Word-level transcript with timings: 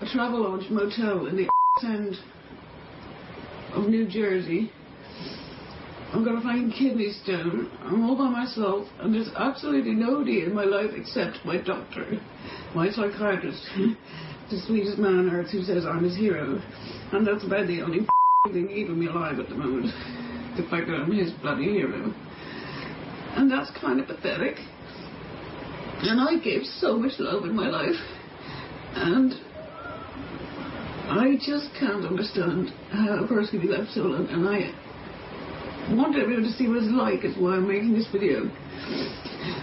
A 0.00 0.04
Travelodge 0.04 0.70
motel 0.70 1.26
in 1.26 1.36
the 1.36 1.50
end 1.84 2.14
of 3.72 3.88
New 3.88 4.06
Jersey. 4.08 4.70
I'm 6.12 6.24
going 6.24 6.36
to 6.36 6.42
find 6.42 6.72
kidney 6.72 7.12
stone. 7.24 7.70
I'm 7.82 8.04
all 8.04 8.16
by 8.16 8.30
myself, 8.30 8.86
and 9.00 9.12
there's 9.12 9.28
absolutely 9.36 9.92
nobody 9.92 10.44
in 10.44 10.54
my 10.54 10.64
life 10.64 10.90
except 10.96 11.44
my 11.44 11.60
doctor, 11.60 12.20
my 12.74 12.90
psychiatrist, 12.90 13.68
the 14.50 14.60
sweetest 14.66 14.98
man 14.98 15.18
on 15.18 15.30
earth 15.30 15.50
who 15.50 15.62
says 15.62 15.84
I'm 15.84 16.04
his 16.04 16.16
hero. 16.16 16.62
And 17.12 17.26
that's 17.26 17.44
about 17.44 17.66
the 17.66 17.82
only 17.82 18.06
thing 18.52 18.68
keeping 18.68 18.98
me 18.98 19.06
alive 19.06 19.38
at 19.40 19.48
the 19.48 19.56
moment. 19.56 19.92
The 20.56 20.62
fact 20.70 20.86
that 20.86 20.94
I'm 20.94 21.12
his 21.12 21.32
bloody 21.42 21.64
hero. 21.64 22.14
And 23.34 23.50
that's 23.50 23.70
kind 23.80 24.00
of 24.00 24.06
pathetic. 24.06 24.56
And 26.00 26.20
I 26.20 26.42
gave 26.42 26.62
so 26.62 26.96
much 26.96 27.12
love 27.18 27.44
in 27.44 27.54
my 27.54 27.68
life. 27.68 28.00
And 28.94 29.34
I 31.08 31.36
just 31.40 31.68
can't 31.80 32.04
understand 32.04 32.68
how 32.92 33.24
a 33.24 33.26
person 33.26 33.58
can 33.58 33.68
be 33.68 33.72
left 33.72 33.92
so 33.92 34.02
alone. 34.02 34.26
And 34.26 34.46
I 34.46 35.94
want 35.94 36.16
everyone 36.16 36.44
to 36.44 36.52
see 36.52 36.68
what 36.68 36.78
it's 36.78 36.92
like. 36.92 37.24
Is 37.24 37.34
why 37.38 37.56
I'm 37.56 37.66
making 37.66 37.94
this 37.94 38.06
video. 38.12 38.44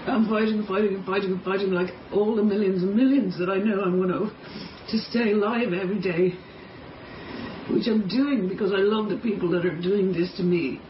I'm 0.09 0.27
fighting, 0.27 0.65
fighting, 0.65 1.03
fighting, 1.05 1.39
fighting 1.45 1.69
like 1.69 1.93
all 2.11 2.35
the 2.35 2.41
millions 2.41 2.81
and 2.81 2.95
millions 2.95 3.37
that 3.37 3.49
I 3.49 3.57
know 3.57 3.81
I'm 3.81 4.01
going 4.01 4.09
to 4.09 4.33
to 4.89 4.97
stay 4.97 5.33
alive 5.33 5.71
every 5.71 6.01
day. 6.01 6.33
Which 7.69 7.85
I'm 7.87 8.07
doing 8.07 8.47
because 8.49 8.71
I 8.71 8.81
love 8.81 9.09
the 9.09 9.17
people 9.17 9.49
that 9.51 9.65
are 9.65 9.81
doing 9.81 10.13
this 10.13 10.35
to 10.37 10.43
me. 10.43 10.81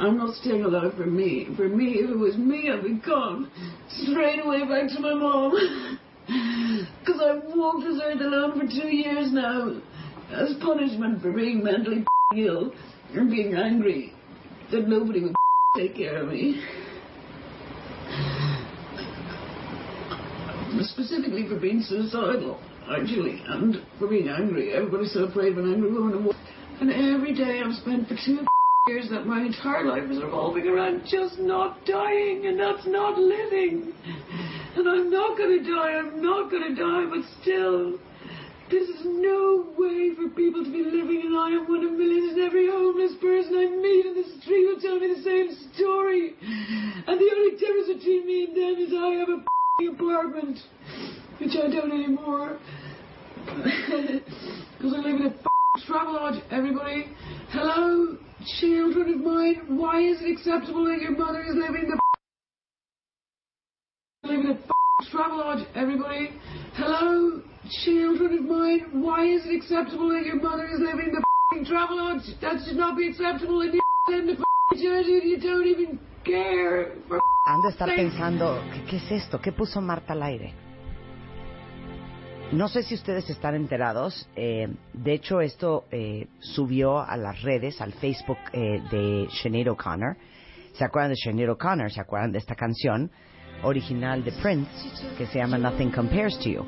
I'm 0.00 0.16
not 0.16 0.34
staying 0.34 0.64
alive 0.64 0.94
for 0.96 1.06
me. 1.06 1.46
For 1.56 1.68
me, 1.68 2.02
if 2.02 2.10
it 2.10 2.18
was 2.18 2.36
me, 2.36 2.68
I'd 2.68 2.82
be 2.82 2.94
gone 2.94 3.48
straight 3.88 4.40
away 4.44 4.60
back 4.66 4.90
to 4.90 5.00
my 5.00 5.14
mom. 5.14 5.98
Because 6.26 7.20
I've 7.20 7.42
walked 7.56 7.84
this 7.84 8.00
earth 8.02 8.20
alone 8.20 8.58
for 8.58 8.66
two 8.66 8.88
years 8.88 9.32
now 9.32 9.80
as 10.30 10.54
punishment 10.62 11.20
for 11.20 11.32
being 11.32 11.62
mentally 11.64 12.04
ill 12.36 12.72
and 13.14 13.30
being 13.30 13.54
angry 13.54 14.12
that 14.70 14.88
nobody 14.88 15.22
would 15.22 15.34
take 15.76 15.96
care 15.96 16.22
of 16.22 16.28
me. 16.28 16.62
Specifically 20.82 21.46
for 21.48 21.60
being 21.60 21.82
suicidal, 21.82 22.60
actually, 22.90 23.42
and 23.46 23.76
for 23.98 24.08
being 24.08 24.28
angry. 24.28 24.72
Everybody's 24.72 25.12
so 25.12 25.24
afraid 25.24 25.52
of 25.52 25.58
an 25.64 25.74
angry 25.74 25.92
woman. 25.92 26.30
And 26.80 26.90
every 26.90 27.34
day 27.34 27.62
I've 27.64 27.74
spent 27.74 28.08
for 28.08 28.16
two 28.24 28.44
years 28.88 29.08
that 29.10 29.24
my 29.24 29.40
entire 29.40 29.84
life 29.84 30.10
is 30.10 30.20
revolving 30.20 30.66
around 30.66 31.02
just 31.06 31.38
not 31.38 31.86
dying, 31.86 32.46
and 32.46 32.58
that's 32.58 32.84
not 32.84 33.16
living. 33.16 33.94
And 34.74 34.88
I'm 34.88 35.08
not 35.08 35.38
going 35.38 35.62
to 35.62 35.70
die, 35.70 35.92
I'm 36.02 36.20
not 36.20 36.50
going 36.50 36.74
to 36.74 36.74
die, 36.74 37.06
but 37.06 37.22
still, 37.40 37.92
this 38.72 38.88
is 38.88 39.06
no 39.06 39.70
way 39.78 40.10
for 40.16 40.34
people 40.34 40.64
to 40.64 40.72
be 40.72 40.82
living, 40.82 41.22
and 41.26 41.38
I 41.38 41.50
am 41.50 41.68
one 41.70 41.86
of 41.86 41.92
millions, 41.92 42.32
and 42.32 42.42
every 42.42 42.66
homeless 42.66 43.14
person 43.22 43.54
I 43.54 43.70
meet 43.70 44.06
in 44.06 44.14
the 44.18 44.26
street 44.42 44.66
will 44.66 44.80
tell 44.80 44.98
me 44.98 45.14
the 45.14 45.22
same 45.22 45.54
story. 45.74 46.34
And 46.42 47.20
the 47.20 47.30
only 47.38 47.54
difference 47.54 48.02
between 48.02 48.26
me 48.26 48.50
and 48.50 48.56
them 48.56 48.74
is 48.82 48.90
I 48.98 49.14
have 49.22 49.28
a 49.30 49.46
apartment, 49.94 50.58
which 51.38 51.54
I 51.54 51.70
don't 51.70 51.92
anymore. 51.92 52.58
Because 54.82 54.94
I 54.94 55.00
live 55.06 55.20
in 55.20 55.26
a 55.26 55.80
travel 55.86 56.14
lodge, 56.14 56.42
everybody. 56.50 57.06
Hello, 57.50 58.18
children 58.60 59.14
of 59.14 59.20
mine, 59.20 59.78
why 59.78 60.00
is 60.00 60.20
it 60.20 60.30
acceptable 60.30 60.84
that 60.86 61.00
your 61.00 61.16
mother 61.16 61.42
is 61.42 61.54
living 61.54 61.84
in 61.84 61.90
the 61.90 61.98
living 64.24 64.46
a 64.46 64.54
f***ing 64.54 65.10
travel 65.10 65.38
lodge, 65.38 65.66
everybody. 65.74 66.30
Hello, 66.74 67.42
children 67.84 68.38
of 68.38 68.44
mine, 68.44 69.02
why 69.02 69.24
is 69.26 69.42
it 69.46 69.56
acceptable 69.56 70.10
that 70.10 70.24
your 70.24 70.40
mother 70.40 70.66
is 70.66 70.80
living 70.80 71.12
the 71.12 71.68
travel 71.68 71.96
lodge? 71.96 72.22
That 72.40 72.62
should 72.64 72.76
not 72.76 72.96
be 72.96 73.08
acceptable 73.08 73.60
in 73.62 73.72
the 73.72 73.82
in 74.12 74.26
the 74.26 74.44
Jersey 74.74 75.18
and 75.18 75.30
you 75.30 75.38
don't 75.38 75.66
even 75.66 75.98
care 76.24 76.96
for 77.08 77.20
Han 77.44 77.60
de 77.60 77.68
estar 77.68 77.88
pensando, 77.94 78.62
¿qué, 78.72 78.84
qué 78.84 78.96
es 78.96 79.10
esto? 79.10 79.40
¿Qué 79.40 79.52
puso 79.52 79.80
Marta 79.80 80.12
al 80.12 80.22
aire? 80.22 80.61
No 82.52 82.68
sé 82.68 82.82
si 82.82 82.94
ustedes 82.94 83.30
están 83.30 83.54
enterados. 83.54 84.28
eh, 84.36 84.68
de 84.92 85.12
hecho, 85.14 85.40
esto 85.40 85.86
eh, 85.90 86.26
subió 86.38 87.00
a 87.00 87.16
las 87.16 87.40
redes, 87.40 87.80
al 87.80 87.94
Facebook 87.94 88.36
eh, 88.52 88.78
de 88.90 89.26
Sinead 89.30 89.68
O'Connor. 89.68 90.18
¿Se 90.74 90.84
acuerdan 90.84 91.12
de 91.12 91.16
Sinead 91.16 91.48
O'Connor? 91.48 91.90
¿Se 91.90 92.02
acuerdan 92.02 92.30
de 92.30 92.38
esta 92.38 92.54
canción 92.54 93.10
original 93.62 94.22
de 94.22 94.32
Prince 94.32 94.70
que 95.16 95.24
se 95.28 95.38
llama 95.38 95.56
Nothing 95.56 95.92
Compares 95.92 96.38
to 96.40 96.50
You? 96.50 96.66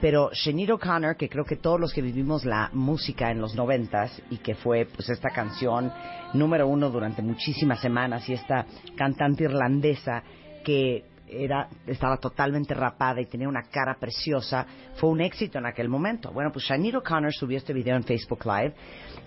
Pero 0.00 0.30
Sinead 0.32 0.70
O'Connor, 0.70 1.16
que 1.16 1.28
creo 1.28 1.44
que 1.44 1.56
todos 1.56 1.78
los 1.78 1.92
que 1.92 2.00
vivimos 2.00 2.46
la 2.46 2.70
música 2.72 3.30
en 3.30 3.38
los 3.38 3.54
noventas 3.54 4.22
y 4.30 4.38
que 4.38 4.54
fue 4.54 4.86
pues 4.86 5.10
esta 5.10 5.28
canción 5.28 5.92
número 6.32 6.66
uno 6.66 6.88
durante 6.88 7.20
muchísimas 7.20 7.80
semanas 7.80 8.26
y 8.30 8.32
esta 8.32 8.64
cantante 8.96 9.44
irlandesa 9.44 10.22
que 10.64 11.04
era, 11.30 11.68
estaba 11.86 12.16
totalmente 12.16 12.74
rapada 12.74 13.20
y 13.20 13.26
tenía 13.26 13.48
una 13.48 13.62
cara 13.62 13.96
preciosa, 13.98 14.66
fue 14.96 15.10
un 15.10 15.20
éxito 15.20 15.58
en 15.58 15.66
aquel 15.66 15.88
momento. 15.88 16.30
Bueno, 16.32 16.50
pues 16.52 16.66
Sinead 16.66 16.96
O'Connor 16.96 17.32
subió 17.32 17.58
este 17.58 17.72
video 17.72 17.96
en 17.96 18.04
Facebook 18.04 18.44
Live 18.44 18.74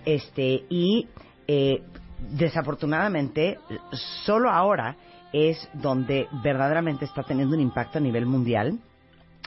este, 0.05 0.63
y 0.69 1.07
eh, 1.47 1.83
desafortunadamente 2.31 3.57
solo 4.25 4.49
ahora 4.49 4.95
es 5.33 5.69
donde 5.73 6.27
verdaderamente 6.43 7.05
está 7.05 7.23
teniendo 7.23 7.55
un 7.55 7.61
impacto 7.61 7.97
a 7.97 8.01
nivel 8.01 8.25
mundial. 8.25 8.79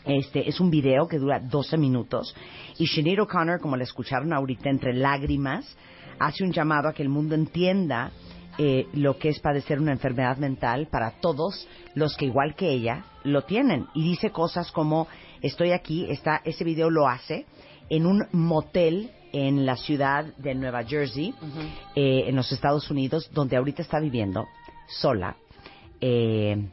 Este 0.04 0.48
es 0.48 0.60
un 0.60 0.70
video 0.70 1.08
que 1.08 1.18
dura 1.18 1.40
12 1.40 1.78
minutos 1.78 2.34
y 2.78 2.86
Sinead 2.86 3.20
O'Connor, 3.20 3.60
como 3.60 3.76
la 3.76 3.84
escucharon 3.84 4.32
ahorita 4.32 4.68
entre 4.68 4.92
lágrimas, 4.92 5.76
hace 6.18 6.44
un 6.44 6.52
llamado 6.52 6.88
a 6.88 6.92
que 6.92 7.02
el 7.02 7.08
mundo 7.08 7.34
entienda 7.34 8.10
eh, 8.58 8.86
lo 8.92 9.18
que 9.18 9.30
es 9.30 9.40
padecer 9.40 9.80
una 9.80 9.92
enfermedad 9.92 10.36
mental 10.36 10.88
para 10.90 11.12
todos 11.20 11.68
los 11.94 12.16
que 12.16 12.26
igual 12.26 12.54
que 12.54 12.70
ella 12.70 13.04
lo 13.24 13.42
tienen 13.42 13.86
y 13.94 14.02
dice 14.02 14.30
cosas 14.30 14.70
como 14.70 15.08
estoy 15.42 15.72
aquí, 15.72 16.06
está 16.10 16.40
ese 16.44 16.64
video 16.64 16.90
lo 16.90 17.08
hace 17.08 17.46
en 17.88 18.06
un 18.06 18.26
motel 18.32 19.10
en 19.32 19.66
la 19.66 19.76
ciudad 19.76 20.26
de 20.36 20.54
Nueva 20.54 20.84
Jersey, 20.84 21.34
eh, 21.96 22.24
en 22.28 22.36
los 22.36 22.52
Estados 22.52 22.88
Unidos, 22.90 23.28
donde 23.32 23.56
ahorita 23.56 23.82
está 23.82 23.98
viviendo 23.98 24.46
sola. 24.86 25.36
Eh, 26.00 26.68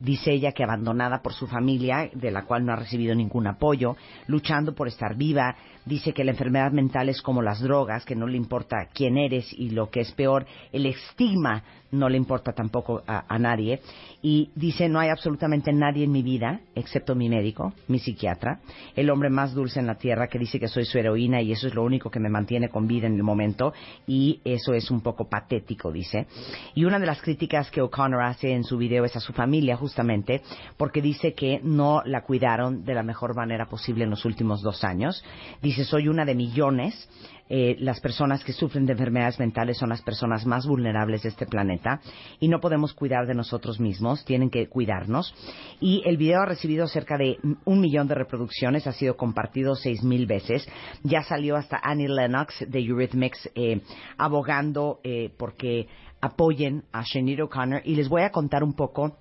dice 0.00 0.32
ella 0.32 0.52
que 0.52 0.62
abandonada 0.62 1.20
por 1.20 1.34
su 1.34 1.46
familia, 1.46 2.08
de 2.14 2.30
la 2.30 2.44
cual 2.44 2.64
no 2.64 2.72
ha 2.72 2.76
recibido 2.76 3.14
ningún 3.14 3.46
apoyo, 3.46 3.96
luchando 4.26 4.74
por 4.74 4.88
estar 4.88 5.16
viva, 5.16 5.56
dice 5.88 6.12
que 6.12 6.24
la 6.24 6.32
enfermedad 6.32 6.70
mental 6.70 7.08
es 7.08 7.22
como 7.22 7.42
las 7.42 7.60
drogas, 7.60 8.04
que 8.04 8.14
no 8.14 8.26
le 8.26 8.36
importa 8.36 8.88
quién 8.92 9.16
eres 9.16 9.52
y 9.52 9.70
lo 9.70 9.90
que 9.90 10.00
es 10.00 10.12
peor, 10.12 10.46
el 10.72 10.86
estigma 10.86 11.64
no 11.90 12.08
le 12.08 12.18
importa 12.18 12.52
tampoco 12.52 13.02
a, 13.06 13.38
nadie, 13.38 13.80
y 14.20 14.50
dice 14.54 14.88
no 14.88 15.00
hay 15.00 15.08
absolutamente 15.08 15.72
nadie 15.72 16.04
en 16.04 16.12
mi 16.12 16.22
vida, 16.22 16.60
excepto 16.74 17.14
mi 17.14 17.28
médico, 17.28 17.72
mi 17.86 17.98
psiquiatra, 17.98 18.60
el 18.94 19.08
hombre 19.10 19.30
más 19.30 19.54
dulce 19.54 19.80
en 19.80 19.86
la 19.86 19.94
tierra 19.94 20.28
que 20.28 20.38
dice 20.38 20.60
que 20.60 20.68
soy 20.68 20.84
su 20.84 20.98
heroína 20.98 21.40
y 21.40 21.52
eso 21.52 21.66
es 21.66 21.74
lo 21.74 21.84
único 21.84 22.10
que 22.10 22.20
me 22.20 22.28
mantiene 22.28 22.68
con 22.68 22.86
vida 22.86 23.06
en 23.06 23.14
el 23.14 23.22
momento, 23.22 23.72
y 24.06 24.40
eso 24.44 24.74
es 24.74 24.90
un 24.90 25.00
poco 25.00 25.28
patético, 25.28 25.90
dice. 25.90 26.26
Y 26.74 26.84
una 26.84 26.98
de 26.98 27.06
las 27.06 27.22
críticas 27.22 27.70
que 27.70 27.80
O'Connor 27.80 28.22
hace 28.22 28.52
en 28.52 28.64
su 28.64 28.76
video 28.76 29.04
es 29.04 29.16
a 29.16 29.20
su 29.20 29.32
familia, 29.32 29.76
justamente, 29.76 30.42
porque 30.76 31.00
dice 31.00 31.32
que 31.32 31.60
no 31.62 32.02
la 32.04 32.22
cuidaron 32.22 32.84
de 32.84 32.94
la 32.94 33.02
mejor 33.02 33.34
manera 33.34 33.66
posible 33.66 34.04
en 34.04 34.10
los 34.10 34.24
últimos 34.24 34.62
dos 34.62 34.84
años. 34.84 35.24
Dice, 35.62 35.77
soy 35.84 36.08
una 36.08 36.24
de 36.24 36.34
millones. 36.34 37.08
Eh, 37.50 37.76
las 37.78 37.98
personas 38.00 38.44
que 38.44 38.52
sufren 38.52 38.84
de 38.84 38.92
enfermedades 38.92 39.38
mentales 39.38 39.78
son 39.78 39.88
las 39.88 40.02
personas 40.02 40.44
más 40.44 40.66
vulnerables 40.66 41.22
de 41.22 41.30
este 41.30 41.46
planeta 41.46 41.98
y 42.40 42.48
no 42.48 42.60
podemos 42.60 42.92
cuidar 42.92 43.26
de 43.26 43.34
nosotros 43.34 43.80
mismos, 43.80 44.22
tienen 44.26 44.50
que 44.50 44.68
cuidarnos. 44.68 45.34
Y 45.80 46.02
el 46.04 46.18
video 46.18 46.42
ha 46.42 46.46
recibido 46.46 46.86
cerca 46.86 47.16
de 47.16 47.38
un 47.64 47.80
millón 47.80 48.06
de 48.06 48.16
reproducciones, 48.16 48.86
ha 48.86 48.92
sido 48.92 49.16
compartido 49.16 49.74
seis 49.76 50.02
mil 50.02 50.26
veces. 50.26 50.68
Ya 51.04 51.22
salió 51.22 51.56
hasta 51.56 51.80
Annie 51.82 52.08
Lennox 52.08 52.66
de 52.68 52.80
Eurythmics 52.80 53.50
eh, 53.54 53.80
abogando 54.18 55.00
eh, 55.02 55.32
porque 55.38 55.88
apoyen 56.20 56.84
a 56.92 57.04
Sinead 57.04 57.44
O'Connor 57.44 57.80
y 57.84 57.94
les 57.94 58.10
voy 58.10 58.22
a 58.22 58.30
contar 58.30 58.62
un 58.62 58.74
poco 58.74 59.16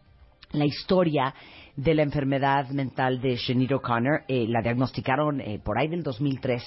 la 0.51 0.65
historia 0.65 1.33
de 1.77 1.93
la 1.93 2.01
enfermedad 2.01 2.67
mental 2.69 3.21
de 3.21 3.37
Sinead 3.37 3.71
O'Connor. 3.71 4.23
Eh, 4.27 4.47
la 4.49 4.61
diagnosticaron 4.61 5.39
eh, 5.39 5.61
por 5.63 5.77
ahí 5.77 5.87
del 5.87 6.03
2003 6.03 6.63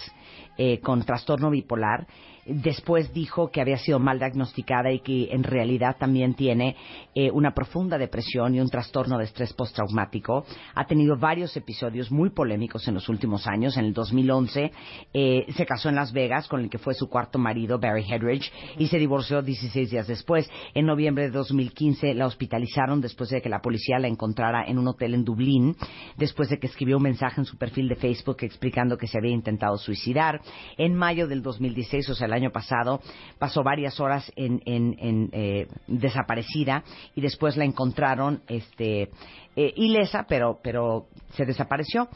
eh, 0.62 0.78
con 0.80 1.02
trastorno 1.06 1.48
bipolar. 1.48 2.06
Después 2.44 3.14
dijo 3.14 3.50
que 3.50 3.60
había 3.60 3.78
sido 3.78 3.98
mal 3.98 4.18
diagnosticada 4.18 4.90
y 4.92 5.00
que 5.00 5.28
en 5.32 5.42
realidad 5.42 5.96
también 5.98 6.34
tiene 6.34 6.76
eh, 7.14 7.30
una 7.30 7.54
profunda 7.54 7.96
depresión 7.96 8.54
y 8.54 8.60
un 8.60 8.68
trastorno 8.68 9.16
de 9.16 9.24
estrés 9.24 9.54
postraumático. 9.54 10.44
Ha 10.74 10.86
tenido 10.86 11.16
varios 11.16 11.56
episodios 11.56 12.10
muy 12.10 12.28
polémicos 12.28 12.86
en 12.88 12.94
los 12.94 13.08
últimos 13.08 13.46
años. 13.46 13.78
En 13.78 13.86
el 13.86 13.94
2011 13.94 14.70
eh, 15.14 15.46
se 15.56 15.64
casó 15.64 15.88
en 15.88 15.94
Las 15.94 16.12
Vegas 16.12 16.46
con 16.46 16.60
el 16.60 16.68
que 16.68 16.78
fue 16.78 16.92
su 16.92 17.08
cuarto 17.08 17.38
marido, 17.38 17.78
Barry 17.78 18.04
Hedridge, 18.10 18.52
y 18.76 18.88
se 18.88 18.98
divorció 18.98 19.40
16 19.40 19.90
días 19.90 20.08
después. 20.08 20.50
En 20.74 20.84
noviembre 20.84 21.24
de 21.24 21.30
2015 21.30 22.12
la 22.14 22.26
hospitalizaron 22.26 23.00
después 23.00 23.30
de 23.30 23.40
que 23.40 23.48
la 23.48 23.60
policía 23.60 23.98
la 23.98 24.08
encontrara 24.08 24.64
en 24.66 24.78
un 24.78 24.88
hotel 24.88 25.14
en 25.14 25.24
Dublín, 25.24 25.74
después 26.18 26.50
de 26.50 26.58
que 26.58 26.66
escribió 26.66 26.98
un 26.98 27.04
mensaje 27.04 27.40
en 27.40 27.46
su 27.46 27.56
perfil 27.56 27.88
de 27.88 27.96
Facebook 27.96 28.38
explicando 28.40 28.98
que 28.98 29.06
se 29.06 29.16
había 29.16 29.32
intentado 29.32 29.78
suicidar. 29.78 30.40
En 30.76 30.94
mayo 30.94 31.26
del 31.26 31.42
2016, 31.42 32.10
o 32.10 32.14
sea, 32.14 32.26
el 32.26 32.32
año 32.32 32.50
pasado, 32.50 33.00
pasó 33.38 33.62
varias 33.62 34.00
horas 34.00 34.30
en, 34.36 34.60
en, 34.66 34.96
en, 34.98 35.30
eh, 35.32 35.66
desaparecida 35.86 36.84
y 37.14 37.20
después 37.20 37.56
la 37.56 37.64
encontraron 37.64 38.42
este, 38.48 39.10
eh, 39.56 39.72
ilesa, 39.76 40.26
pero, 40.28 40.58
pero 40.62 41.06
se 41.34 41.44
desapareció. 41.44 42.08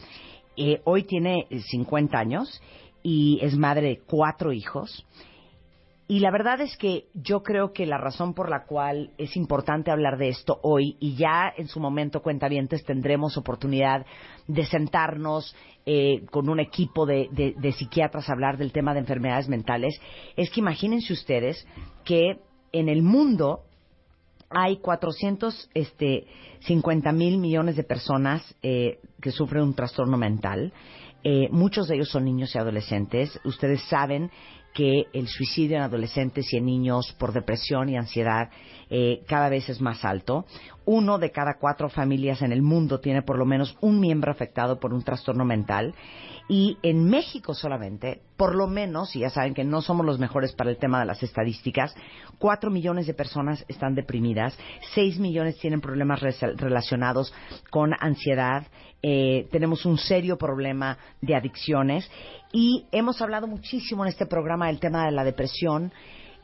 Eh, 0.56 0.80
hoy 0.84 1.04
tiene 1.04 1.46
50 1.70 2.18
años 2.18 2.62
y 3.02 3.38
es 3.42 3.56
madre 3.56 3.88
de 3.88 4.00
cuatro 4.06 4.52
hijos. 4.52 5.04
Y 6.06 6.20
la 6.20 6.30
verdad 6.30 6.60
es 6.60 6.76
que 6.76 7.06
yo 7.14 7.42
creo 7.42 7.72
que 7.72 7.86
la 7.86 7.96
razón 7.96 8.34
por 8.34 8.50
la 8.50 8.66
cual 8.66 9.12
es 9.16 9.36
importante 9.36 9.90
hablar 9.90 10.18
de 10.18 10.28
esto 10.28 10.60
hoy, 10.62 10.96
y 11.00 11.16
ya 11.16 11.50
en 11.56 11.66
su 11.66 11.80
momento, 11.80 12.20
cuentavientes, 12.20 12.84
tendremos 12.84 13.38
oportunidad 13.38 14.04
de 14.46 14.66
sentarnos 14.66 15.56
eh, 15.86 16.26
con 16.30 16.50
un 16.50 16.60
equipo 16.60 17.06
de, 17.06 17.28
de, 17.32 17.54
de 17.56 17.72
psiquiatras 17.72 18.28
a 18.28 18.32
hablar 18.32 18.58
del 18.58 18.72
tema 18.72 18.92
de 18.92 19.00
enfermedades 19.00 19.48
mentales, 19.48 19.98
es 20.36 20.50
que 20.50 20.60
imagínense 20.60 21.12
ustedes 21.12 21.66
que 22.04 22.38
en 22.72 22.90
el 22.90 23.02
mundo 23.02 23.62
hay 24.50 24.76
450 24.78 25.68
este, 25.74 27.12
mil 27.12 27.38
millones 27.38 27.76
de 27.76 27.84
personas 27.84 28.54
eh, 28.62 28.98
que 29.20 29.30
sufren 29.30 29.62
un 29.62 29.74
trastorno 29.74 30.16
mental. 30.16 30.72
Eh, 31.22 31.48
muchos 31.50 31.88
de 31.88 31.96
ellos 31.96 32.10
son 32.10 32.24
niños 32.24 32.54
y 32.54 32.58
adolescentes. 32.58 33.40
Ustedes 33.44 33.82
saben 33.88 34.30
que 34.74 35.06
el 35.12 35.28
suicidio 35.28 35.76
en 35.76 35.82
adolescentes 35.84 36.52
y 36.52 36.56
en 36.56 36.66
niños 36.66 37.14
por 37.18 37.32
depresión 37.32 37.88
y 37.88 37.96
ansiedad 37.96 38.50
eh, 38.90 39.22
cada 39.26 39.48
vez 39.48 39.68
es 39.68 39.80
más 39.80 40.04
alto. 40.04 40.44
Uno 40.84 41.18
de 41.18 41.30
cada 41.30 41.54
cuatro 41.58 41.88
familias 41.88 42.42
en 42.42 42.52
el 42.52 42.60
mundo 42.60 43.00
tiene 43.00 43.22
por 43.22 43.38
lo 43.38 43.46
menos 43.46 43.76
un 43.80 44.00
miembro 44.00 44.30
afectado 44.30 44.80
por 44.80 44.92
un 44.92 45.02
trastorno 45.02 45.44
mental. 45.44 45.94
Y 46.48 46.76
en 46.82 47.08
México 47.08 47.54
solamente, 47.54 48.20
por 48.36 48.54
lo 48.54 48.66
menos, 48.66 49.16
y 49.16 49.20
ya 49.20 49.30
saben 49.30 49.54
que 49.54 49.64
no 49.64 49.80
somos 49.80 50.04
los 50.04 50.18
mejores 50.18 50.52
para 50.52 50.70
el 50.70 50.76
tema 50.76 51.00
de 51.00 51.06
las 51.06 51.22
estadísticas, 51.22 51.94
cuatro 52.38 52.70
millones 52.70 53.06
de 53.06 53.14
personas 53.14 53.64
están 53.66 53.94
deprimidas, 53.94 54.58
seis 54.92 55.18
millones 55.18 55.56
tienen 55.58 55.80
problemas 55.80 56.20
relacionados 56.20 57.32
con 57.70 57.92
ansiedad, 57.98 58.66
eh, 59.02 59.48
tenemos 59.52 59.86
un 59.86 59.96
serio 59.96 60.36
problema 60.36 60.98
de 61.22 61.34
adicciones 61.34 62.10
y 62.54 62.86
hemos 62.92 63.20
hablado 63.20 63.48
muchísimo 63.48 64.04
en 64.04 64.10
este 64.10 64.26
programa 64.26 64.68
del 64.68 64.78
tema 64.78 65.06
de 65.06 65.10
la 65.10 65.24
depresión. 65.24 65.92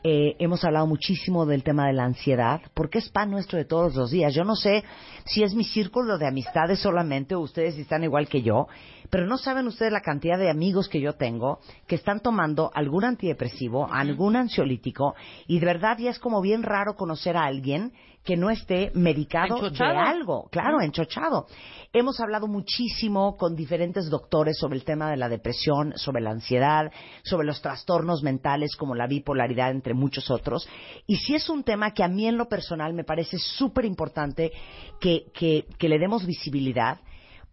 Eh, 0.03 0.35
hemos 0.39 0.61
hablado 0.65 0.85
muchísimo 0.85 1.45
del 1.45 1.63
tema 1.63 1.87
de 1.87 1.93
la 1.93 2.03
ansiedad, 2.03 2.59
porque 2.73 2.97
es 2.97 3.07
pan 3.07 3.31
nuestro 3.31 3.57
de 3.57 3.63
todos 3.63 3.95
los 3.95 4.11
días. 4.11 4.33
Yo 4.33 4.43
no 4.43 4.57
sé 4.57 4.83
si 5.23 5.41
es 5.41 5.55
mi 5.55 5.63
círculo 5.63 6.17
de 6.17 6.27
amistades 6.27 6.79
solamente 6.79 7.33
o 7.33 7.39
ustedes 7.39 7.77
están 7.77 8.03
igual 8.03 8.27
que 8.27 8.41
yo, 8.41 8.67
pero 9.09 9.25
no 9.25 9.37
saben 9.37 9.67
ustedes 9.67 9.93
la 9.93 10.01
cantidad 10.01 10.37
de 10.37 10.49
amigos 10.49 10.89
que 10.89 10.99
yo 10.99 11.13
tengo 11.13 11.59
que 11.87 11.95
están 11.95 12.19
tomando 12.19 12.71
algún 12.73 13.05
antidepresivo, 13.05 13.87
algún 13.89 14.35
ansiolítico, 14.35 15.15
y 15.47 15.59
de 15.59 15.65
verdad 15.65 15.97
ya 15.97 16.09
es 16.09 16.19
como 16.19 16.41
bien 16.41 16.63
raro 16.63 16.97
conocer 16.97 17.37
a 17.37 17.45
alguien 17.45 17.93
que 18.23 18.37
no 18.37 18.49
esté 18.49 18.91
medicado 18.93 19.57
Enchochado. 19.57 19.93
de 19.93 19.97
algo, 19.97 20.49
claro, 20.51 20.81
enchochado. 20.81 21.47
Hemos 21.91 22.19
hablado 22.19 22.47
muchísimo 22.47 23.35
con 23.35 23.55
diferentes 23.55 24.09
doctores 24.09 24.57
sobre 24.59 24.77
el 24.77 24.85
tema 24.85 25.09
de 25.09 25.17
la 25.17 25.27
depresión, 25.27 25.93
sobre 25.97 26.21
la 26.21 26.31
ansiedad, 26.31 26.91
sobre 27.23 27.47
los 27.47 27.61
trastornos 27.61 28.21
mentales 28.21 28.75
como 28.75 28.95
la 28.95 29.07
bipolaridad, 29.07 29.71
entre 29.71 29.93
muchos 29.93 30.29
otros. 30.29 30.67
Y 31.07 31.17
sí 31.17 31.35
es 31.35 31.49
un 31.49 31.63
tema 31.63 31.91
que 31.91 32.03
a 32.03 32.07
mí 32.07 32.27
en 32.27 32.37
lo 32.37 32.47
personal 32.47 32.93
me 32.93 33.03
parece 33.03 33.37
súper 33.39 33.85
importante 33.85 34.51
que, 34.99 35.25
que, 35.33 35.65
que 35.77 35.89
le 35.89 35.97
demos 35.99 36.25
visibilidad 36.25 36.99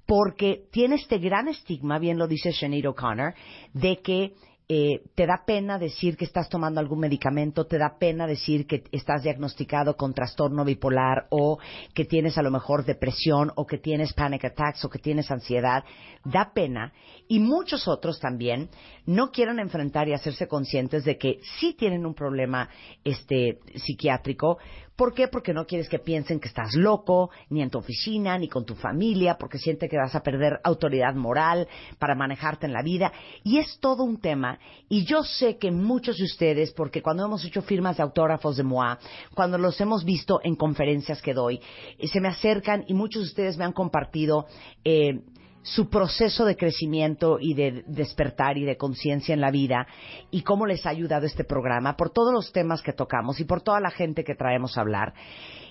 porque 0.06 0.62
tiene 0.70 0.94
este 0.94 1.18
gran 1.18 1.48
estigma, 1.48 1.98
bien 1.98 2.16
lo 2.16 2.26
dice 2.26 2.50
Sinead 2.52 2.86
O'Connor, 2.86 3.34
de 3.74 3.98
que 3.98 4.32
eh, 4.70 5.02
te 5.14 5.26
da 5.26 5.44
pena 5.46 5.78
decir 5.78 6.18
que 6.18 6.26
estás 6.26 6.50
tomando 6.50 6.78
algún 6.78 7.00
medicamento, 7.00 7.66
te 7.66 7.78
da 7.78 7.96
pena 7.98 8.26
decir 8.26 8.66
que 8.66 8.84
estás 8.92 9.22
diagnosticado 9.22 9.96
con 9.96 10.12
trastorno 10.12 10.62
bipolar 10.62 11.26
o 11.30 11.58
que 11.94 12.04
tienes 12.04 12.36
a 12.36 12.42
lo 12.42 12.50
mejor 12.50 12.84
depresión 12.84 13.50
o 13.56 13.66
que 13.66 13.78
tienes 13.78 14.12
panic 14.12 14.44
attacks 14.44 14.84
o 14.84 14.90
que 14.90 14.98
tienes 14.98 15.30
ansiedad, 15.30 15.84
da 16.22 16.52
pena. 16.52 16.92
Y 17.28 17.40
muchos 17.40 17.88
otros 17.88 18.20
también 18.20 18.68
no 19.06 19.30
quieren 19.30 19.58
enfrentar 19.58 20.06
y 20.06 20.12
hacerse 20.12 20.46
conscientes 20.48 21.02
de 21.04 21.16
que 21.16 21.40
sí 21.58 21.72
tienen 21.72 22.04
un 22.04 22.14
problema 22.14 22.68
este 23.04 23.60
psiquiátrico 23.74 24.58
¿Por 24.98 25.14
qué? 25.14 25.28
Porque 25.28 25.54
no 25.54 25.64
quieres 25.64 25.88
que 25.88 26.00
piensen 26.00 26.40
que 26.40 26.48
estás 26.48 26.74
loco, 26.74 27.30
ni 27.50 27.62
en 27.62 27.70
tu 27.70 27.78
oficina, 27.78 28.36
ni 28.36 28.48
con 28.48 28.66
tu 28.66 28.74
familia, 28.74 29.36
porque 29.38 29.56
siente 29.56 29.88
que 29.88 29.96
vas 29.96 30.16
a 30.16 30.24
perder 30.24 30.58
autoridad 30.64 31.14
moral 31.14 31.68
para 32.00 32.16
manejarte 32.16 32.66
en 32.66 32.72
la 32.72 32.82
vida. 32.82 33.12
Y 33.44 33.58
es 33.58 33.78
todo 33.78 34.02
un 34.02 34.20
tema. 34.20 34.58
Y 34.88 35.04
yo 35.04 35.22
sé 35.22 35.56
que 35.56 35.70
muchos 35.70 36.16
de 36.16 36.24
ustedes, 36.24 36.72
porque 36.72 37.00
cuando 37.00 37.24
hemos 37.24 37.44
hecho 37.44 37.62
firmas 37.62 37.98
de 37.98 38.02
autógrafos 38.02 38.56
de 38.56 38.64
MOA, 38.64 38.98
cuando 39.36 39.56
los 39.56 39.80
hemos 39.80 40.04
visto 40.04 40.40
en 40.42 40.56
conferencias 40.56 41.22
que 41.22 41.32
doy, 41.32 41.60
eh, 41.96 42.08
se 42.08 42.20
me 42.20 42.26
acercan 42.26 42.82
y 42.88 42.94
muchos 42.94 43.22
de 43.22 43.28
ustedes 43.28 43.56
me 43.56 43.66
han 43.66 43.72
compartido 43.72 44.46
eh, 44.84 45.20
su 45.62 45.88
proceso 45.88 46.44
de 46.44 46.56
crecimiento 46.56 47.38
y 47.40 47.54
de 47.54 47.84
despertar 47.86 48.56
y 48.58 48.64
de 48.64 48.76
conciencia 48.76 49.34
en 49.34 49.40
la 49.40 49.50
vida 49.50 49.86
y 50.30 50.42
cómo 50.42 50.66
les 50.66 50.86
ha 50.86 50.90
ayudado 50.90 51.26
este 51.26 51.44
programa 51.44 51.96
por 51.96 52.10
todos 52.10 52.32
los 52.32 52.52
temas 52.52 52.82
que 52.82 52.92
tocamos 52.92 53.40
y 53.40 53.44
por 53.44 53.62
toda 53.62 53.80
la 53.80 53.90
gente 53.90 54.24
que 54.24 54.34
traemos 54.34 54.76
a 54.76 54.82
hablar. 54.82 55.14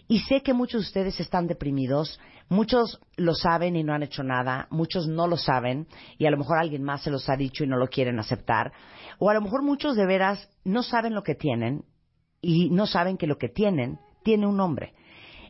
Y 0.07 0.19
sé 0.19 0.41
que 0.41 0.53
muchos 0.53 0.81
de 0.81 0.87
ustedes 0.87 1.19
están 1.19 1.47
deprimidos, 1.47 2.19
muchos 2.47 3.01
lo 3.17 3.33
saben 3.33 3.75
y 3.75 3.83
no 3.83 3.93
han 3.93 4.03
hecho 4.03 4.23
nada, 4.23 4.67
muchos 4.69 5.07
no 5.07 5.27
lo 5.27 5.35
saben 5.35 5.87
y 6.17 6.25
a 6.25 6.31
lo 6.31 6.37
mejor 6.37 6.57
alguien 6.59 6.83
más 6.83 7.01
se 7.01 7.11
los 7.11 7.27
ha 7.29 7.35
dicho 7.35 7.63
y 7.63 7.67
no 7.67 7.77
lo 7.77 7.87
quieren 7.87 8.19
aceptar, 8.19 8.71
o 9.19 9.29
a 9.29 9.33
lo 9.33 9.41
mejor 9.41 9.63
muchos 9.63 9.95
de 9.95 10.05
veras 10.05 10.49
no 10.63 10.83
saben 10.83 11.13
lo 11.13 11.23
que 11.23 11.35
tienen 11.35 11.83
y 12.41 12.69
no 12.69 12.87
saben 12.87 13.17
que 13.17 13.27
lo 13.27 13.37
que 13.37 13.49
tienen 13.49 13.99
tiene 14.23 14.47
un 14.47 14.57
nombre. 14.57 14.93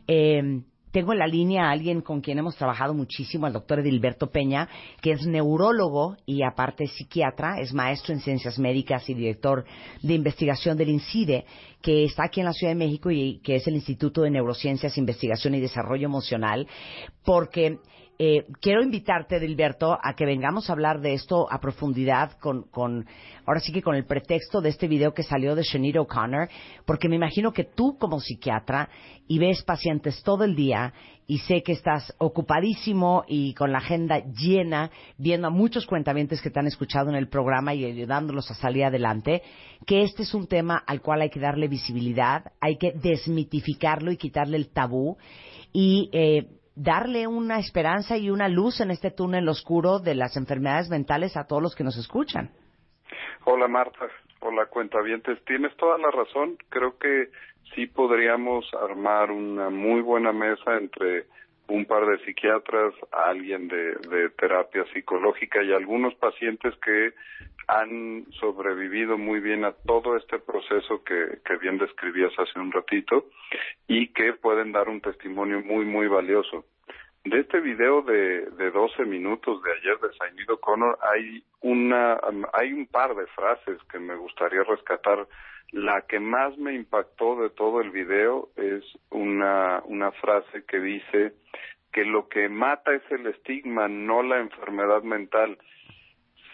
Eh, 0.08 0.62
tengo 0.90 1.12
en 1.12 1.18
la 1.18 1.26
línea 1.26 1.64
a 1.64 1.70
alguien 1.70 2.00
con 2.00 2.20
quien 2.20 2.38
hemos 2.38 2.56
trabajado 2.56 2.94
muchísimo, 2.94 3.46
al 3.46 3.52
doctor 3.52 3.80
Edilberto 3.80 4.30
Peña, 4.30 4.68
que 5.00 5.12
es 5.12 5.26
neurólogo 5.26 6.16
y 6.26 6.42
aparte 6.42 6.86
psiquiatra, 6.86 7.60
es 7.60 7.72
maestro 7.72 8.14
en 8.14 8.20
ciencias 8.20 8.58
médicas 8.58 9.08
y 9.08 9.14
director 9.14 9.64
de 10.02 10.14
investigación 10.14 10.76
del 10.76 10.90
INCIDE, 10.90 11.44
que 11.82 12.04
está 12.04 12.24
aquí 12.24 12.40
en 12.40 12.46
la 12.46 12.52
Ciudad 12.52 12.72
de 12.72 12.78
México 12.78 13.10
y 13.10 13.40
que 13.40 13.56
es 13.56 13.66
el 13.66 13.74
Instituto 13.74 14.22
de 14.22 14.30
Neurociencias, 14.30 14.98
Investigación 14.98 15.54
y 15.54 15.60
Desarrollo 15.60 16.06
Emocional, 16.06 16.66
porque 17.24 17.78
eh, 18.20 18.46
quiero 18.60 18.82
invitarte, 18.82 19.36
Edilberto, 19.36 19.96
a 20.02 20.14
que 20.14 20.26
vengamos 20.26 20.68
a 20.68 20.72
hablar 20.72 21.00
de 21.00 21.14
esto 21.14 21.46
a 21.50 21.60
profundidad 21.60 22.32
con, 22.40 22.64
con, 22.64 23.06
ahora 23.46 23.60
sí 23.60 23.72
que 23.72 23.80
con 23.80 23.94
el 23.94 24.06
pretexto 24.06 24.60
de 24.60 24.70
este 24.70 24.88
video 24.88 25.14
que 25.14 25.22
salió 25.22 25.54
de 25.54 25.62
Shanita 25.62 26.00
O'Connor, 26.00 26.48
porque 26.84 27.08
me 27.08 27.14
imagino 27.14 27.52
que 27.52 27.62
tú 27.62 27.96
como 27.96 28.18
psiquiatra 28.18 28.88
y 29.28 29.38
ves 29.38 29.62
pacientes 29.62 30.20
todo 30.24 30.42
el 30.42 30.56
día 30.56 30.92
y 31.28 31.38
sé 31.38 31.62
que 31.62 31.72
estás 31.72 32.12
ocupadísimo 32.18 33.22
y 33.28 33.54
con 33.54 33.70
la 33.70 33.78
agenda 33.78 34.18
llena, 34.32 34.90
viendo 35.16 35.46
a 35.46 35.50
muchos 35.50 35.86
cuentamientos 35.86 36.40
que 36.40 36.50
te 36.50 36.58
han 36.58 36.66
escuchado 36.66 37.10
en 37.10 37.16
el 37.16 37.28
programa 37.28 37.74
y 37.74 37.84
ayudándolos 37.84 38.50
a 38.50 38.54
salir 38.54 38.84
adelante, 38.84 39.42
que 39.86 40.02
este 40.02 40.22
es 40.22 40.34
un 40.34 40.48
tema 40.48 40.82
al 40.86 41.02
cual 41.02 41.20
hay 41.20 41.30
que 41.30 41.38
darle 41.38 41.68
visibilidad, 41.68 42.50
hay 42.60 42.78
que 42.78 42.92
desmitificarlo 42.92 44.10
y 44.10 44.16
quitarle 44.16 44.56
el 44.56 44.70
tabú. 44.70 45.18
Y 45.70 46.08
eh, 46.12 46.48
darle 46.78 47.26
una 47.26 47.58
esperanza 47.58 48.16
y 48.16 48.30
una 48.30 48.48
luz 48.48 48.80
en 48.80 48.90
este 48.90 49.10
túnel 49.10 49.48
oscuro 49.48 49.98
de 49.98 50.14
las 50.14 50.36
enfermedades 50.36 50.88
mentales 50.88 51.36
a 51.36 51.44
todos 51.44 51.60
los 51.60 51.74
que 51.74 51.82
nos 51.82 51.98
escuchan. 51.98 52.50
Hola 53.44 53.66
Marta, 53.66 54.06
hola 54.40 54.66
cuentavientes, 54.66 55.44
tienes 55.44 55.76
toda 55.76 55.98
la 55.98 56.10
razón, 56.10 56.56
creo 56.68 56.96
que 56.98 57.30
sí 57.74 57.86
podríamos 57.86 58.64
armar 58.74 59.30
una 59.30 59.70
muy 59.70 60.02
buena 60.02 60.32
mesa 60.32 60.76
entre 60.76 61.26
un 61.68 61.84
par 61.84 62.06
de 62.06 62.18
psiquiatras, 62.24 62.94
alguien 63.12 63.68
de, 63.68 64.30
terapia 64.38 64.84
psicológica 64.92 65.62
y 65.62 65.72
algunos 65.72 66.14
pacientes 66.14 66.74
que 66.84 67.12
han 67.66 68.24
sobrevivido 68.40 69.18
muy 69.18 69.40
bien 69.40 69.64
a 69.64 69.72
todo 69.72 70.16
este 70.16 70.38
proceso 70.38 71.04
que, 71.04 71.38
que 71.44 71.56
bien 71.58 71.76
describías 71.76 72.32
hace 72.38 72.58
un 72.58 72.72
ratito 72.72 73.26
y 73.86 74.08
que 74.08 74.32
pueden 74.32 74.72
dar 74.72 74.88
un 74.88 75.00
testimonio 75.02 75.60
muy, 75.60 75.84
muy 75.84 76.08
valioso. 76.08 76.64
De 77.28 77.40
este 77.40 77.60
video 77.60 78.00
de, 78.00 78.46
de 78.52 78.70
12 78.70 79.04
minutos 79.04 79.62
de 79.62 79.70
ayer 79.72 79.98
de 80.00 80.16
Sainido 80.16 80.58
Connor 80.60 80.98
hay 81.12 81.44
una, 81.60 82.18
hay 82.54 82.72
un 82.72 82.86
par 82.86 83.14
de 83.14 83.26
frases 83.26 83.78
que 83.92 83.98
me 83.98 84.16
gustaría 84.16 84.62
rescatar. 84.64 85.26
La 85.70 86.00
que 86.08 86.20
más 86.20 86.56
me 86.56 86.72
impactó 86.72 87.38
de 87.42 87.50
todo 87.50 87.82
el 87.82 87.90
video 87.90 88.48
es 88.56 88.82
una, 89.10 89.82
una 89.84 90.10
frase 90.12 90.64
que 90.64 90.80
dice 90.80 91.34
que 91.92 92.06
lo 92.06 92.28
que 92.28 92.48
mata 92.48 92.94
es 92.94 93.02
el 93.10 93.26
estigma, 93.26 93.88
no 93.88 94.22
la 94.22 94.38
enfermedad 94.40 95.02
mental 95.02 95.58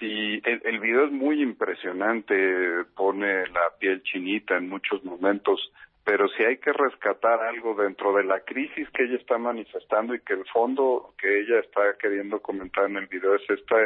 el, 0.05 0.63
el 0.65 0.81
video 0.81 1.07
es 1.07 1.13
muy 1.13 1.43
impresionante, 1.43 2.85
pone 2.97 3.47
la 3.49 3.73
piel 3.79 4.03
chinita 4.03 4.57
en 4.57 4.69
muchos 4.69 5.05
momentos, 5.05 5.73
pero 6.05 6.29
si 6.29 6.45
hay 6.45 6.59
que 6.59 6.73
rescatar 6.73 7.43
algo 7.43 7.75
dentro 7.75 8.13
de 8.15 8.25
la 8.25 8.41
crisis 8.41 8.89
que 8.91 9.05
ella 9.05 9.17
está 9.17 9.39
manifestando 9.39 10.15
y 10.15 10.21
que 10.21 10.35
el 10.35 10.45
fondo 10.47 11.15
que 11.19 11.41
ella 11.41 11.61
está 11.61 11.97
queriendo 11.99 12.41
comentar 12.41 12.85
en 12.85 12.97
el 12.97 13.07
video 13.07 13.35
es 13.35 13.49
esta, 13.49 13.77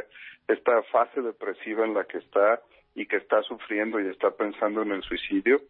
esta 0.48 0.82
fase 0.84 1.22
depresiva 1.22 1.84
en 1.84 1.94
la 1.94 2.04
que 2.04 2.18
está 2.18 2.60
y 2.94 3.06
que 3.06 3.16
está 3.16 3.42
sufriendo 3.42 4.00
y 4.00 4.08
está 4.08 4.32
pensando 4.32 4.82
en 4.82 4.92
el 4.92 5.02
suicidio, 5.02 5.60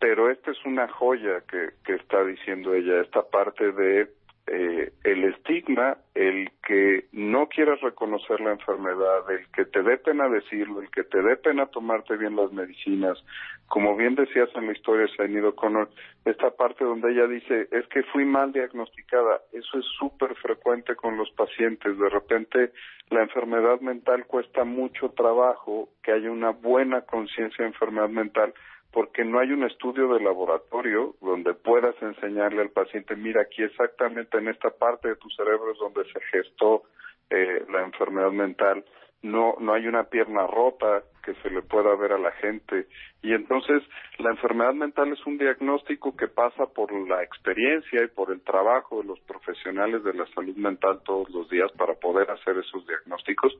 pero 0.00 0.30
esta 0.30 0.50
es 0.50 0.64
una 0.64 0.88
joya 0.88 1.42
que, 1.48 1.70
que 1.84 1.94
está 1.94 2.24
diciendo 2.24 2.74
ella, 2.74 3.00
esta 3.00 3.22
parte 3.22 3.70
de 3.70 4.08
eh, 4.50 4.92
el 5.04 5.24
estigma, 5.24 5.98
el 6.14 6.50
que 6.66 7.06
no 7.12 7.48
quieras 7.48 7.80
reconocer 7.80 8.40
la 8.40 8.52
enfermedad, 8.52 9.30
el 9.30 9.46
que 9.52 9.66
te 9.66 9.82
dé 9.82 9.98
pena 9.98 10.28
decirlo, 10.28 10.80
el 10.80 10.90
que 10.90 11.04
te 11.04 11.22
dé 11.22 11.36
pena 11.36 11.66
tomarte 11.66 12.16
bien 12.16 12.34
las 12.34 12.50
medicinas, 12.52 13.22
como 13.66 13.94
bien 13.96 14.14
decías 14.14 14.48
en 14.54 14.66
la 14.66 14.72
historia 14.72 15.06
de 15.06 15.16
Sainido 15.16 15.54
Connor, 15.54 15.90
esta 16.24 16.50
parte 16.50 16.84
donde 16.84 17.12
ella 17.12 17.26
dice, 17.26 17.68
es 17.70 17.86
que 17.88 18.02
fui 18.04 18.24
mal 18.24 18.52
diagnosticada, 18.52 19.42
eso 19.52 19.78
es 19.78 19.84
súper 19.98 20.34
frecuente 20.36 20.96
con 20.96 21.16
los 21.18 21.30
pacientes, 21.32 21.98
de 21.98 22.08
repente 22.08 22.72
la 23.10 23.22
enfermedad 23.22 23.80
mental 23.80 24.26
cuesta 24.26 24.64
mucho 24.64 25.10
trabajo, 25.10 25.90
que 26.02 26.12
haya 26.12 26.30
una 26.30 26.50
buena 26.50 27.02
conciencia 27.02 27.64
de 27.64 27.70
enfermedad 27.70 28.08
mental, 28.08 28.54
porque 28.92 29.24
no 29.24 29.38
hay 29.38 29.52
un 29.52 29.64
estudio 29.64 30.08
de 30.14 30.20
laboratorio 30.20 31.14
donde 31.20 31.54
puedas 31.54 31.94
enseñarle 32.00 32.62
al 32.62 32.70
paciente, 32.70 33.16
mira, 33.16 33.42
aquí 33.42 33.62
exactamente 33.62 34.38
en 34.38 34.48
esta 34.48 34.70
parte 34.70 35.08
de 35.08 35.16
tu 35.16 35.28
cerebro 35.30 35.72
es 35.72 35.78
donde 35.78 36.04
se 36.12 36.20
gestó 36.32 36.84
eh, 37.30 37.64
la 37.70 37.82
enfermedad 37.82 38.30
mental, 38.30 38.84
no, 39.22 39.56
no 39.58 39.74
hay 39.74 39.86
una 39.86 40.04
pierna 40.04 40.46
rota 40.46 41.02
que 41.24 41.34
se 41.42 41.50
le 41.50 41.62
pueda 41.62 41.94
ver 41.96 42.12
a 42.12 42.18
la 42.18 42.30
gente. 42.32 42.86
Y 43.20 43.32
entonces 43.32 43.82
la 44.18 44.30
enfermedad 44.30 44.74
mental 44.74 45.12
es 45.12 45.26
un 45.26 45.38
diagnóstico 45.38 46.16
que 46.16 46.28
pasa 46.28 46.66
por 46.66 46.92
la 47.08 47.22
experiencia 47.22 48.04
y 48.04 48.08
por 48.08 48.30
el 48.30 48.40
trabajo 48.42 49.02
de 49.02 49.08
los 49.08 49.20
profesionales 49.20 50.04
de 50.04 50.14
la 50.14 50.26
salud 50.34 50.56
mental 50.56 51.00
todos 51.04 51.28
los 51.30 51.50
días 51.50 51.70
para 51.72 51.94
poder 51.94 52.30
hacer 52.30 52.56
esos 52.58 52.86
diagnósticos. 52.86 53.52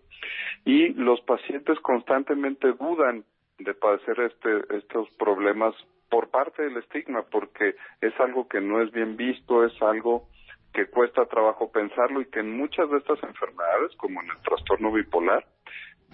Y 0.65 0.95
los 0.95 1.21
pacientes 1.23 1.79
constantemente 1.81 2.73
dudan 2.73 3.25
de 3.59 3.75
padecer 3.75 4.21
este, 4.21 4.77
estos 4.77 5.09
problemas 5.19 5.75
por 6.09 6.31
parte 6.31 6.63
del 6.63 6.79
estigma, 6.79 7.23
porque 7.23 7.77
es 8.01 8.19
algo 8.21 8.49
que 8.49 8.61
no 8.61 8.81
es 8.81 8.91
bien 8.93 9.17
visto, 9.17 9.65
es 9.65 9.83
algo 9.83 10.29
que 10.73 10.87
cuesta 10.87 11.27
trabajo 11.27 11.71
pensarlo 11.71 12.21
y 12.21 12.27
que 12.27 12.41
en 12.41 12.57
muchas 12.57 12.91
de 12.91 12.99
estas 12.99 13.23
enfermedades, 13.23 13.95
como 13.97 14.23
en 14.23 14.31
el 14.31 14.43
trastorno 14.43 14.93
bipolar, 14.93 15.45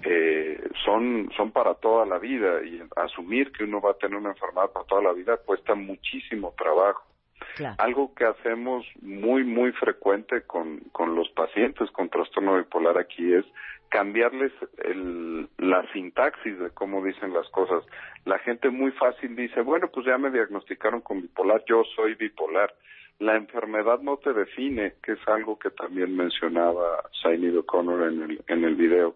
eh, 0.03 0.61
son, 0.85 1.31
son 1.37 1.53
para 1.53 1.75
toda 1.75 2.05
la 2.05 2.19
vida 2.19 2.65
y 2.65 2.83
asumir 2.97 3.53
que 3.53 3.65
uno 3.65 3.81
va 3.81 3.93
a 3.93 3.99
tener 3.99 4.19
una 4.19 4.31
enfermedad 4.31 4.71
para 4.73 4.87
toda 4.87 5.03
la 5.03 5.13
vida 5.13 5.37
cuesta 5.37 5.75
muchísimo 5.75 6.53
trabajo. 6.57 7.05
Algo 7.79 8.15
que 8.15 8.25
hacemos 8.25 8.85
muy, 9.01 9.45
muy 9.45 9.73
frecuente 9.73 10.43
con, 10.43 10.81
con 10.93 11.15
los 11.15 11.29
pacientes 11.31 11.91
con 11.93 12.09
trastorno 12.09 12.57
bipolar 12.57 12.99
aquí 12.99 13.33
es 13.33 13.45
cambiarles 13.89 14.53
el, 14.83 15.49
la 15.59 15.87
sintaxis 15.93 16.59
de 16.59 16.71
cómo 16.71 17.05
dicen 17.05 17.33
las 17.33 17.49
cosas. 17.51 17.85
La 18.25 18.39
gente 18.41 18.71
muy 18.71 18.91
fácil 18.93 19.37
dice, 19.37 19.61
bueno, 19.61 19.89
pues 19.93 20.05
ya 20.07 20.19
me 20.19 20.31
diagnosticaron 20.33 21.01
con 21.01 21.23
bipolar, 21.23 21.63
yo 21.67 21.85
soy 21.95 22.15
bipolar. 22.15 22.75
La 23.21 23.37
enfermedad 23.37 24.01
no 24.01 24.17
te 24.17 24.33
define, 24.33 24.95
que 25.01 25.13
es 25.13 25.29
algo 25.29 25.61
que 25.61 25.71
también 25.71 26.17
mencionaba 26.17 27.05
Sainid 27.23 27.57
O'Connor 27.59 28.13
en 28.13 28.23
el, 28.23 28.45
en 28.49 28.65
el 28.65 28.75
video. 28.75 29.15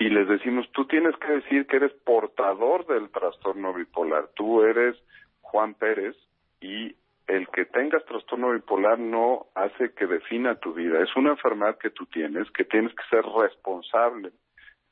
Y 0.00 0.08
les 0.08 0.26
decimos, 0.28 0.68
tú 0.72 0.86
tienes 0.86 1.14
que 1.16 1.34
decir 1.34 1.66
que 1.66 1.76
eres 1.76 1.92
portador 2.04 2.84
del 2.86 3.10
trastorno 3.10 3.74
bipolar, 3.74 4.30
tú 4.34 4.62
eres 4.62 4.96
Juan 5.40 5.74
Pérez 5.74 6.16
y 6.60 6.96
el 7.28 7.46
que 7.48 7.66
tengas 7.66 8.04
trastorno 8.06 8.52
bipolar 8.52 8.98
no 8.98 9.46
hace 9.54 9.92
que 9.92 10.06
defina 10.06 10.56
tu 10.56 10.72
vida. 10.72 11.02
Es 11.02 11.14
una 11.14 11.30
enfermedad 11.30 11.78
que 11.78 11.90
tú 11.90 12.06
tienes, 12.06 12.50
que 12.52 12.64
tienes 12.64 12.92
que 12.94 13.04
ser 13.10 13.24
responsable 13.24 14.32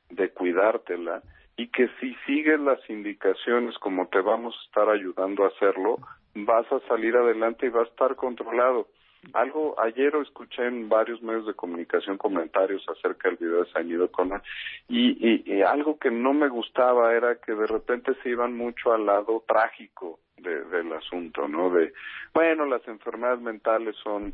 de 0.09 0.29
cuidártela 0.29 1.23
y 1.57 1.67
que 1.69 1.89
si 1.99 2.13
sigues 2.27 2.59
las 2.59 2.79
indicaciones 2.89 3.77
como 3.79 4.07
te 4.07 4.21
vamos 4.21 4.55
a 4.55 4.65
estar 4.65 4.89
ayudando 4.89 5.43
a 5.43 5.47
hacerlo, 5.47 5.97
vas 6.35 6.71
a 6.71 6.79
salir 6.87 7.15
adelante 7.17 7.65
y 7.65 7.69
va 7.69 7.81
a 7.81 7.85
estar 7.85 8.15
controlado. 8.15 8.87
Algo, 9.33 9.75
ayer 9.79 10.15
escuché 10.15 10.65
en 10.65 10.89
varios 10.89 11.21
medios 11.21 11.45
de 11.45 11.53
comunicación 11.53 12.17
comentarios 12.17 12.85
acerca 12.87 13.29
del 13.29 13.37
video 13.37 13.63
de 13.63 13.71
Sañido 13.71 14.11
Conan 14.11 14.41
y, 14.87 15.51
y, 15.51 15.61
algo 15.61 15.97
que 15.97 16.11
no 16.11 16.33
me 16.33 16.47
gustaba 16.47 17.13
era 17.13 17.35
que 17.35 17.53
de 17.53 17.67
repente 17.67 18.13
se 18.21 18.29
iban 18.29 18.55
mucho 18.55 18.93
al 18.93 19.05
lado 19.05 19.43
trágico 19.47 20.19
de, 20.37 20.63
del 20.65 20.93
asunto, 20.93 21.47
¿no? 21.47 21.69
De, 21.71 21.93
bueno, 22.33 22.65
las 22.65 22.87
enfermedades 22.87 23.41
mentales 23.41 23.95
son 24.03 24.33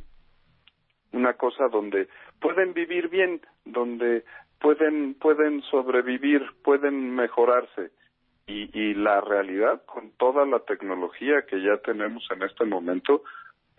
una 1.12 1.34
cosa 1.34 1.68
donde 1.70 2.08
pueden 2.40 2.74
vivir 2.74 3.08
bien, 3.08 3.42
donde 3.66 4.26
pueden, 4.60 5.16
pueden 5.16 5.62
sobrevivir, 5.64 6.44
pueden 6.64 7.16
mejorarse. 7.16 7.92
Y, 8.46 8.70
y 8.78 8.94
la 8.94 9.22
realidad, 9.22 9.84
con 9.86 10.12
toda 10.18 10.46
la 10.46 10.60
tecnología 10.60 11.46
que 11.48 11.62
ya 11.62 11.78
tenemos 11.78 12.28
en 12.30 12.44
este 12.44 12.66
momento, 12.66 13.24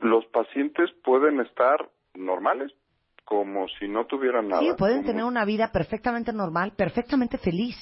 los 0.01 0.25
pacientes 0.27 0.91
pueden 1.05 1.41
estar 1.41 1.89
normales, 2.15 2.73
como 3.25 3.67
si 3.79 3.89
no 3.89 4.07
tuvieran 4.07 4.49
nada. 4.49 4.63
Sí, 4.63 4.69
pueden 4.77 5.05
tener 5.05 5.25
una 5.25 5.45
vida 5.45 5.71
perfectamente 5.73 6.33
normal, 6.33 6.73
perfectamente 6.77 7.39
feliz. 7.39 7.77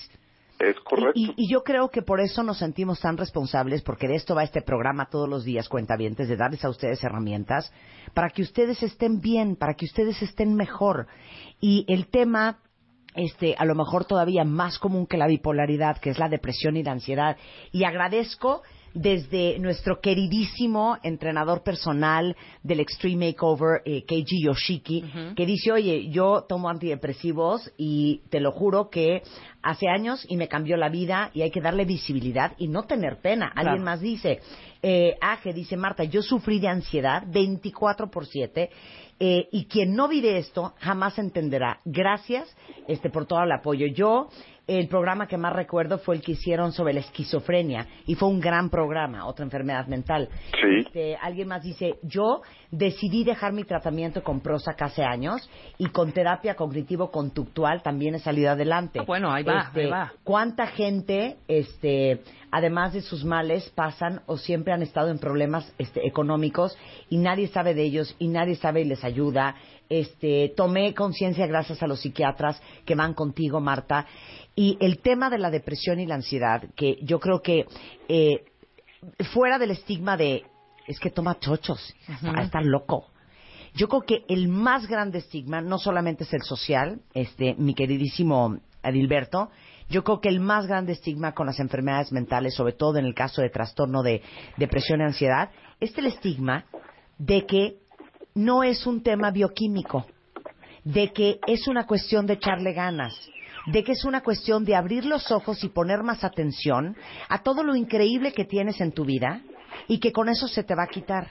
Es 0.58 0.78
correcto. 0.80 1.12
Y, 1.14 1.50
yo 1.50 1.64
creo 1.64 1.88
que 1.88 2.02
por 2.02 2.20
eso 2.20 2.44
nos 2.44 2.58
sentimos 2.58 3.00
tan 3.00 3.16
responsables, 3.16 3.82
porque 3.82 4.06
de 4.06 4.14
esto 4.14 4.34
va 4.34 4.44
este 4.44 4.62
programa 4.62 5.08
todos 5.10 5.28
los 5.28 5.44
días, 5.44 5.68
cuentavientes, 5.68 6.28
de 6.28 6.36
darles 6.36 6.64
a 6.64 6.70
ustedes 6.70 7.02
herramientas 7.02 7.72
para 8.14 8.30
que 8.30 8.42
ustedes 8.42 8.82
estén 8.82 9.20
bien, 9.20 9.56
para 9.56 9.74
que 9.74 9.86
ustedes 9.86 10.22
estén 10.22 10.54
mejor. 10.54 11.08
Y 11.60 11.84
el 11.88 12.08
tema 12.08 12.58
este, 13.14 13.54
a 13.58 13.64
lo 13.64 13.74
mejor 13.74 14.04
todavía 14.04 14.44
más 14.44 14.78
común 14.78 15.06
que 15.06 15.16
la 15.16 15.26
bipolaridad, 15.26 15.98
que 15.98 16.10
es 16.10 16.18
la 16.18 16.28
depresión 16.28 16.76
y 16.76 16.82
la 16.82 16.92
ansiedad. 16.92 17.36
Y 17.72 17.84
agradezco 17.84 18.62
desde 18.94 19.58
nuestro 19.58 20.00
queridísimo 20.00 20.98
entrenador 21.02 21.62
personal 21.62 22.36
del 22.62 22.80
Extreme 22.80 23.28
Makeover, 23.28 23.82
eh, 23.84 24.04
Keiji 24.04 24.44
Yoshiki, 24.44 25.04
que 25.36 25.46
dice, 25.46 25.72
oye, 25.72 26.08
yo 26.10 26.44
tomo 26.48 26.68
antidepresivos 26.68 27.72
y 27.76 28.22
te 28.30 28.40
lo 28.40 28.52
juro 28.52 28.90
que 28.90 29.22
hace 29.62 29.88
años 29.88 30.26
y 30.28 30.36
me 30.36 30.48
cambió 30.48 30.76
la 30.76 30.88
vida 30.88 31.30
y 31.34 31.42
hay 31.42 31.50
que 31.50 31.60
darle 31.60 31.84
visibilidad 31.84 32.52
y 32.58 32.68
no 32.68 32.84
tener 32.84 33.20
pena. 33.20 33.52
Alguien 33.54 33.82
más 33.82 34.00
dice, 34.00 34.40
eh, 34.82 35.16
Aje 35.20 35.52
dice, 35.52 35.76
Marta, 35.76 36.04
yo 36.04 36.22
sufrí 36.22 36.58
de 36.58 36.68
ansiedad 36.68 37.22
24 37.26 38.10
por 38.10 38.26
7 38.26 38.70
eh, 39.20 39.48
y 39.52 39.66
quien 39.66 39.94
no 39.94 40.08
vive 40.08 40.38
esto 40.38 40.74
jamás 40.80 41.18
entenderá. 41.18 41.78
Gracias 41.84 42.54
este, 42.88 43.08
por 43.08 43.26
todo 43.26 43.42
el 43.44 43.52
apoyo. 43.52 43.86
Yo 43.86 44.28
el 44.66 44.88
programa 44.88 45.26
que 45.26 45.36
más 45.36 45.52
recuerdo 45.52 45.98
fue 45.98 46.16
el 46.16 46.22
que 46.22 46.32
hicieron 46.32 46.72
sobre 46.72 46.92
la 46.92 47.00
esquizofrenia 47.00 47.86
y 48.06 48.14
fue 48.14 48.28
un 48.28 48.40
gran 48.40 48.70
programa, 48.70 49.26
otra 49.26 49.44
enfermedad 49.44 49.86
mental. 49.86 50.28
Sí. 50.52 50.78
Este, 50.86 51.16
alguien 51.16 51.48
más 51.48 51.62
dice, 51.62 51.96
yo 52.02 52.42
decidí 52.70 53.24
dejar 53.24 53.52
mi 53.52 53.64
tratamiento 53.64 54.22
con 54.22 54.40
Prozac 54.40 54.80
hace 54.82 55.02
años 55.02 55.48
y 55.78 55.86
con 55.86 56.12
terapia 56.12 56.54
cognitivo-conductual 56.54 57.82
también 57.82 58.14
he 58.14 58.18
salido 58.20 58.50
adelante. 58.50 59.00
Ah, 59.00 59.04
bueno, 59.06 59.32
ahí 59.32 59.42
va, 59.42 59.62
Este, 59.66 59.80
ahí 59.82 59.90
va. 59.90 60.12
¿Cuánta 60.22 60.66
gente, 60.68 61.36
este, 61.48 62.22
además 62.50 62.92
de 62.92 63.00
sus 63.00 63.24
males, 63.24 63.68
pasan 63.70 64.22
o 64.26 64.36
siempre 64.36 64.72
han 64.72 64.82
estado 64.82 65.10
en 65.10 65.18
problemas 65.18 65.74
este, 65.78 66.06
económicos 66.06 66.76
y 67.10 67.18
nadie 67.18 67.48
sabe 67.48 67.74
de 67.74 67.82
ellos 67.82 68.14
y 68.18 68.28
nadie 68.28 68.54
sabe 68.56 68.82
y 68.82 68.84
les 68.84 69.02
ayuda? 69.04 69.56
Este, 69.92 70.54
tomé 70.56 70.94
conciencia 70.94 71.46
gracias 71.46 71.82
a 71.82 71.86
los 71.86 72.00
psiquiatras 72.00 72.58
que 72.86 72.94
van 72.94 73.12
contigo, 73.12 73.60
Marta. 73.60 74.06
Y 74.56 74.78
el 74.80 75.02
tema 75.02 75.28
de 75.28 75.36
la 75.36 75.50
depresión 75.50 76.00
y 76.00 76.06
la 76.06 76.14
ansiedad, 76.14 76.62
que 76.74 76.96
yo 77.02 77.20
creo 77.20 77.42
que 77.42 77.66
eh, 78.08 78.42
fuera 79.34 79.58
del 79.58 79.72
estigma 79.72 80.16
de 80.16 80.44
es 80.86 80.98
que 80.98 81.10
toma 81.10 81.38
chochos, 81.38 81.94
está, 82.08 82.40
está 82.40 82.62
loco. 82.62 83.08
Yo 83.74 83.86
creo 83.88 84.00
que 84.00 84.24
el 84.30 84.48
más 84.48 84.86
grande 84.86 85.18
estigma 85.18 85.60
no 85.60 85.78
solamente 85.78 86.24
es 86.24 86.32
el 86.32 86.42
social, 86.42 87.02
este, 87.12 87.54
mi 87.58 87.74
queridísimo 87.74 88.60
Adilberto, 88.82 89.50
yo 89.90 90.04
creo 90.04 90.22
que 90.22 90.30
el 90.30 90.40
más 90.40 90.66
grande 90.66 90.92
estigma 90.92 91.34
con 91.34 91.46
las 91.46 91.60
enfermedades 91.60 92.12
mentales, 92.12 92.54
sobre 92.54 92.72
todo 92.72 92.96
en 92.96 93.04
el 93.04 93.14
caso 93.14 93.42
de 93.42 93.50
trastorno 93.50 94.02
de 94.02 94.22
depresión 94.56 95.00
y 95.00 95.04
ansiedad, 95.04 95.50
es 95.80 95.96
el 95.98 96.06
estigma 96.06 96.64
de 97.18 97.44
que 97.44 97.81
no 98.34 98.62
es 98.62 98.86
un 98.86 99.02
tema 99.02 99.30
bioquímico, 99.30 100.06
de 100.84 101.12
que 101.12 101.38
es 101.46 101.68
una 101.68 101.86
cuestión 101.86 102.26
de 102.26 102.34
echarle 102.34 102.72
ganas, 102.72 103.14
de 103.66 103.84
que 103.84 103.92
es 103.92 104.04
una 104.04 104.22
cuestión 104.22 104.64
de 104.64 104.74
abrir 104.74 105.04
los 105.04 105.30
ojos 105.30 105.62
y 105.62 105.68
poner 105.68 106.02
más 106.02 106.24
atención 106.24 106.96
a 107.28 107.42
todo 107.42 107.62
lo 107.62 107.76
increíble 107.76 108.32
que 108.32 108.44
tienes 108.44 108.80
en 108.80 108.92
tu 108.92 109.04
vida 109.04 109.42
y 109.86 109.98
que 109.98 110.12
con 110.12 110.28
eso 110.28 110.48
se 110.48 110.64
te 110.64 110.74
va 110.74 110.84
a 110.84 110.88
quitar. 110.88 111.30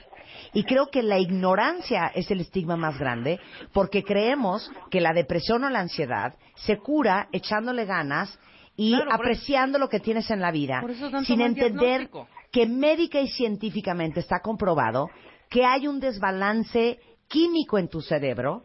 Y 0.54 0.64
creo 0.64 0.88
que 0.90 1.02
la 1.02 1.18
ignorancia 1.18 2.10
es 2.14 2.30
el 2.30 2.40
estigma 2.40 2.76
más 2.76 2.98
grande 2.98 3.38
porque 3.72 4.02
creemos 4.02 4.70
que 4.90 5.00
la 5.00 5.12
depresión 5.12 5.64
o 5.64 5.70
la 5.70 5.80
ansiedad 5.80 6.34
se 6.56 6.78
cura 6.78 7.28
echándole 7.32 7.84
ganas 7.84 8.38
y 8.76 8.94
Claro, 8.94 9.12
apreciando 9.12 9.78
lo 9.78 9.88
que 9.88 10.00
tienes 10.00 10.30
en 10.30 10.40
la 10.40 10.50
vida 10.50 10.82
sin 11.24 11.42
entender 11.42 12.08
que 12.50 12.66
médica 12.66 13.20
y 13.20 13.28
científicamente 13.28 14.20
está 14.20 14.40
comprobado 14.40 15.08
que 15.52 15.64
hay 15.64 15.86
un 15.86 16.00
desbalance 16.00 16.98
químico 17.28 17.78
en 17.78 17.88
tu 17.88 18.00
cerebro 18.00 18.64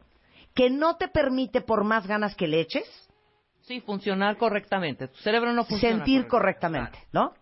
que 0.55 0.69
no 0.69 0.95
te 0.97 1.07
permite, 1.09 1.61
por 1.61 1.83
más 1.83 2.07
ganas 2.07 2.35
que 2.35 2.47
le 2.47 2.61
eches, 2.61 3.03
Sí, 3.61 3.81
funcionar 3.81 4.37
correctamente. 4.37 5.09
Tu 5.09 5.17
cerebro 5.17 5.51
no 5.51 5.65
funciona. 5.65 5.97
sentir 5.97 6.25
correctamente. 6.27 6.99
correctamente, 6.99 7.09
¿no? 7.11 7.33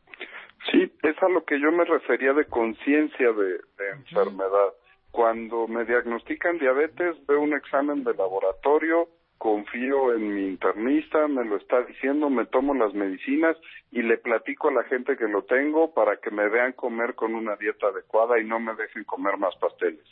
Sí, 0.72 0.92
es 1.04 1.16
a 1.22 1.30
lo 1.30 1.46
que 1.46 1.60
yo 1.62 1.72
me 1.72 1.86
refería 1.86 2.34
de 2.34 2.46
conciencia 2.46 3.32
de, 3.32 3.46
de 3.78 3.90
enfermedad. 3.94 4.74
Cuando 5.12 5.68
me 5.68 5.86
diagnostican 5.86 6.58
diabetes, 6.58 7.16
veo 7.28 7.42
un 7.42 7.54
examen 7.54 8.04
de 8.04 8.16
laboratorio, 8.16 9.08
confío 9.38 10.14
en 10.14 10.34
mi 10.34 10.48
internista, 10.48 11.28
me 11.28 11.46
lo 11.46 11.58
está 11.58 11.82
diciendo, 11.84 12.30
me 12.30 12.46
tomo 12.46 12.74
las 12.74 12.94
medicinas 12.94 13.58
y 13.92 14.02
le 14.02 14.18
platico 14.18 14.70
a 14.70 14.74
la 14.74 14.84
gente 14.84 15.18
que 15.18 15.28
lo 15.28 15.44
tengo 15.44 15.94
para 15.94 16.18
que 16.18 16.32
me 16.32 16.50
vean 16.50 16.74
comer 16.74 17.16
con 17.16 17.36
una 17.36 17.56
dieta 17.56 17.88
adecuada 17.88 18.40
y 18.40 18.46
no 18.46 18.60
me 18.60 18.76
dejen 18.76 19.04
comer 19.04 19.38
más 19.38 19.56
pasteles. 19.58 20.06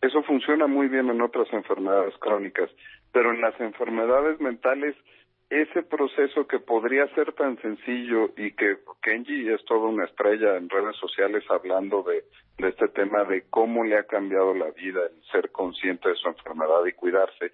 Eso 0.00 0.22
funciona 0.22 0.66
muy 0.66 0.88
bien 0.88 1.08
en 1.08 1.22
otras 1.22 1.50
enfermedades 1.52 2.14
crónicas, 2.18 2.70
pero 3.12 3.32
en 3.32 3.40
las 3.40 3.58
enfermedades 3.60 4.40
mentales 4.40 4.94
ese 5.50 5.82
proceso 5.82 6.46
que 6.46 6.58
podría 6.58 7.06
ser 7.14 7.32
tan 7.34 7.60
sencillo 7.60 8.30
y 8.36 8.52
que 8.52 8.78
Kenji 9.02 9.48
es 9.50 9.64
toda 9.66 9.88
una 9.88 10.04
estrella 10.04 10.56
en 10.56 10.68
redes 10.68 10.96
sociales 10.96 11.44
hablando 11.48 12.02
de, 12.02 12.24
este 12.66 12.88
tema 12.88 13.24
de 13.24 13.44
cómo 13.50 13.84
le 13.84 13.98
ha 13.98 14.04
cambiado 14.04 14.54
la 14.54 14.70
vida 14.70 15.00
el 15.06 15.22
ser 15.30 15.50
consciente 15.52 16.08
de 16.08 16.14
su 16.16 16.28
enfermedad 16.28 16.84
y 16.86 16.92
cuidarse. 16.92 17.52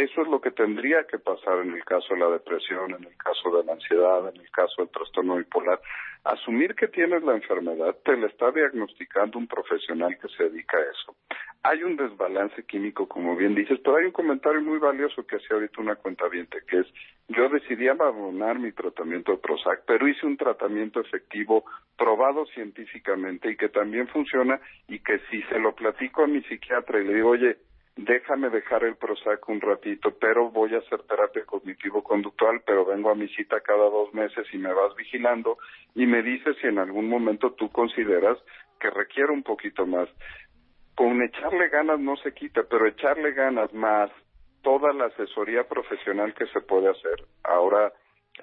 Eso 0.00 0.22
es 0.22 0.28
lo 0.28 0.40
que 0.40 0.50
tendría 0.50 1.04
que 1.04 1.18
pasar 1.18 1.58
en 1.58 1.74
el 1.74 1.84
caso 1.84 2.14
de 2.14 2.20
la 2.20 2.30
depresión, 2.30 2.92
en 2.92 3.04
el 3.04 3.16
caso 3.18 3.54
de 3.54 3.62
la 3.64 3.74
ansiedad, 3.74 4.30
en 4.30 4.40
el 4.40 4.50
caso 4.50 4.76
del 4.78 4.88
trastorno 4.88 5.36
bipolar. 5.36 5.78
Asumir 6.24 6.74
que 6.74 6.88
tienes 6.88 7.22
la 7.22 7.34
enfermedad 7.34 7.94
te 8.02 8.16
la 8.16 8.28
está 8.28 8.50
diagnosticando 8.50 9.38
un 9.38 9.46
profesional 9.46 10.16
que 10.18 10.28
se 10.28 10.44
dedica 10.44 10.78
a 10.78 10.80
eso. 10.80 11.16
Hay 11.64 11.82
un 11.82 11.98
desbalance 11.98 12.64
químico, 12.64 13.06
como 13.06 13.36
bien 13.36 13.54
dices, 13.54 13.78
pero 13.84 13.96
hay 13.96 14.06
un 14.06 14.12
comentario 14.12 14.62
muy 14.62 14.78
valioso 14.78 15.26
que 15.26 15.36
hacía 15.36 15.56
ahorita 15.56 15.82
una 15.82 15.96
cuenta 15.96 16.24
que 16.30 16.78
es, 16.78 16.86
yo 17.28 17.50
decidí 17.50 17.88
abandonar 17.88 18.58
mi 18.58 18.72
tratamiento 18.72 19.32
de 19.32 19.38
Prozac, 19.38 19.82
pero 19.86 20.08
hice 20.08 20.24
un 20.24 20.38
tratamiento 20.38 21.00
efectivo, 21.00 21.66
probado 21.98 22.46
científicamente 22.46 23.50
y 23.50 23.56
que 23.58 23.68
también 23.68 24.08
funciona 24.08 24.58
y 24.88 25.00
que 25.00 25.18
si 25.30 25.42
se 25.42 25.58
lo 25.58 25.74
platico 25.74 26.24
a 26.24 26.26
mi 26.26 26.40
psiquiatra 26.44 27.00
y 27.00 27.04
le 27.04 27.14
digo, 27.16 27.28
oye, 27.28 27.58
déjame 28.04 28.50
dejar 28.50 28.84
el 28.84 28.96
Prozac 28.96 29.48
un 29.48 29.60
ratito, 29.60 30.12
pero 30.18 30.50
voy 30.50 30.74
a 30.74 30.78
hacer 30.78 31.02
terapia 31.02 31.44
cognitivo-conductual, 31.44 32.62
pero 32.66 32.84
vengo 32.84 33.10
a 33.10 33.14
mi 33.14 33.28
cita 33.28 33.60
cada 33.60 33.84
dos 33.90 34.12
meses 34.14 34.46
y 34.52 34.58
me 34.58 34.72
vas 34.72 34.94
vigilando 34.96 35.58
y 35.94 36.06
me 36.06 36.22
dices 36.22 36.56
si 36.60 36.66
en 36.66 36.78
algún 36.78 37.08
momento 37.08 37.52
tú 37.52 37.70
consideras 37.70 38.38
que 38.78 38.90
requiere 38.90 39.32
un 39.32 39.42
poquito 39.42 39.86
más. 39.86 40.08
Con 40.94 41.22
echarle 41.22 41.68
ganas 41.68 42.00
no 42.00 42.16
se 42.16 42.32
quita, 42.32 42.62
pero 42.68 42.86
echarle 42.86 43.32
ganas 43.32 43.72
más 43.72 44.10
toda 44.62 44.92
la 44.92 45.06
asesoría 45.06 45.64
profesional 45.64 46.34
que 46.34 46.46
se 46.46 46.60
puede 46.60 46.90
hacer. 46.90 47.24
Ahora, 47.44 47.92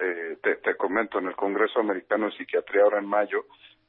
eh, 0.00 0.36
te, 0.42 0.56
te 0.56 0.76
comento, 0.76 1.18
en 1.18 1.26
el 1.26 1.36
Congreso 1.36 1.80
Americano 1.80 2.26
de 2.26 2.36
Psiquiatría, 2.36 2.82
ahora 2.82 2.98
en 2.98 3.06
mayo, 3.06 3.44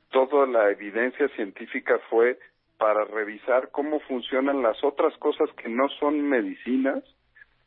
toda 0.09 0.45
la 0.47 0.69
evidencia 0.71 1.27
científica 1.29 1.99
fue 2.09 2.37
para 2.79 3.03
revisar 3.03 3.69
cómo 3.71 3.99
funcionan 3.99 4.63
las 4.63 4.81
otras 4.83 5.15
cosas 5.17 5.49
que 5.61 5.67
no 5.69 5.89
son 5.99 6.21
medicinas, 6.27 7.03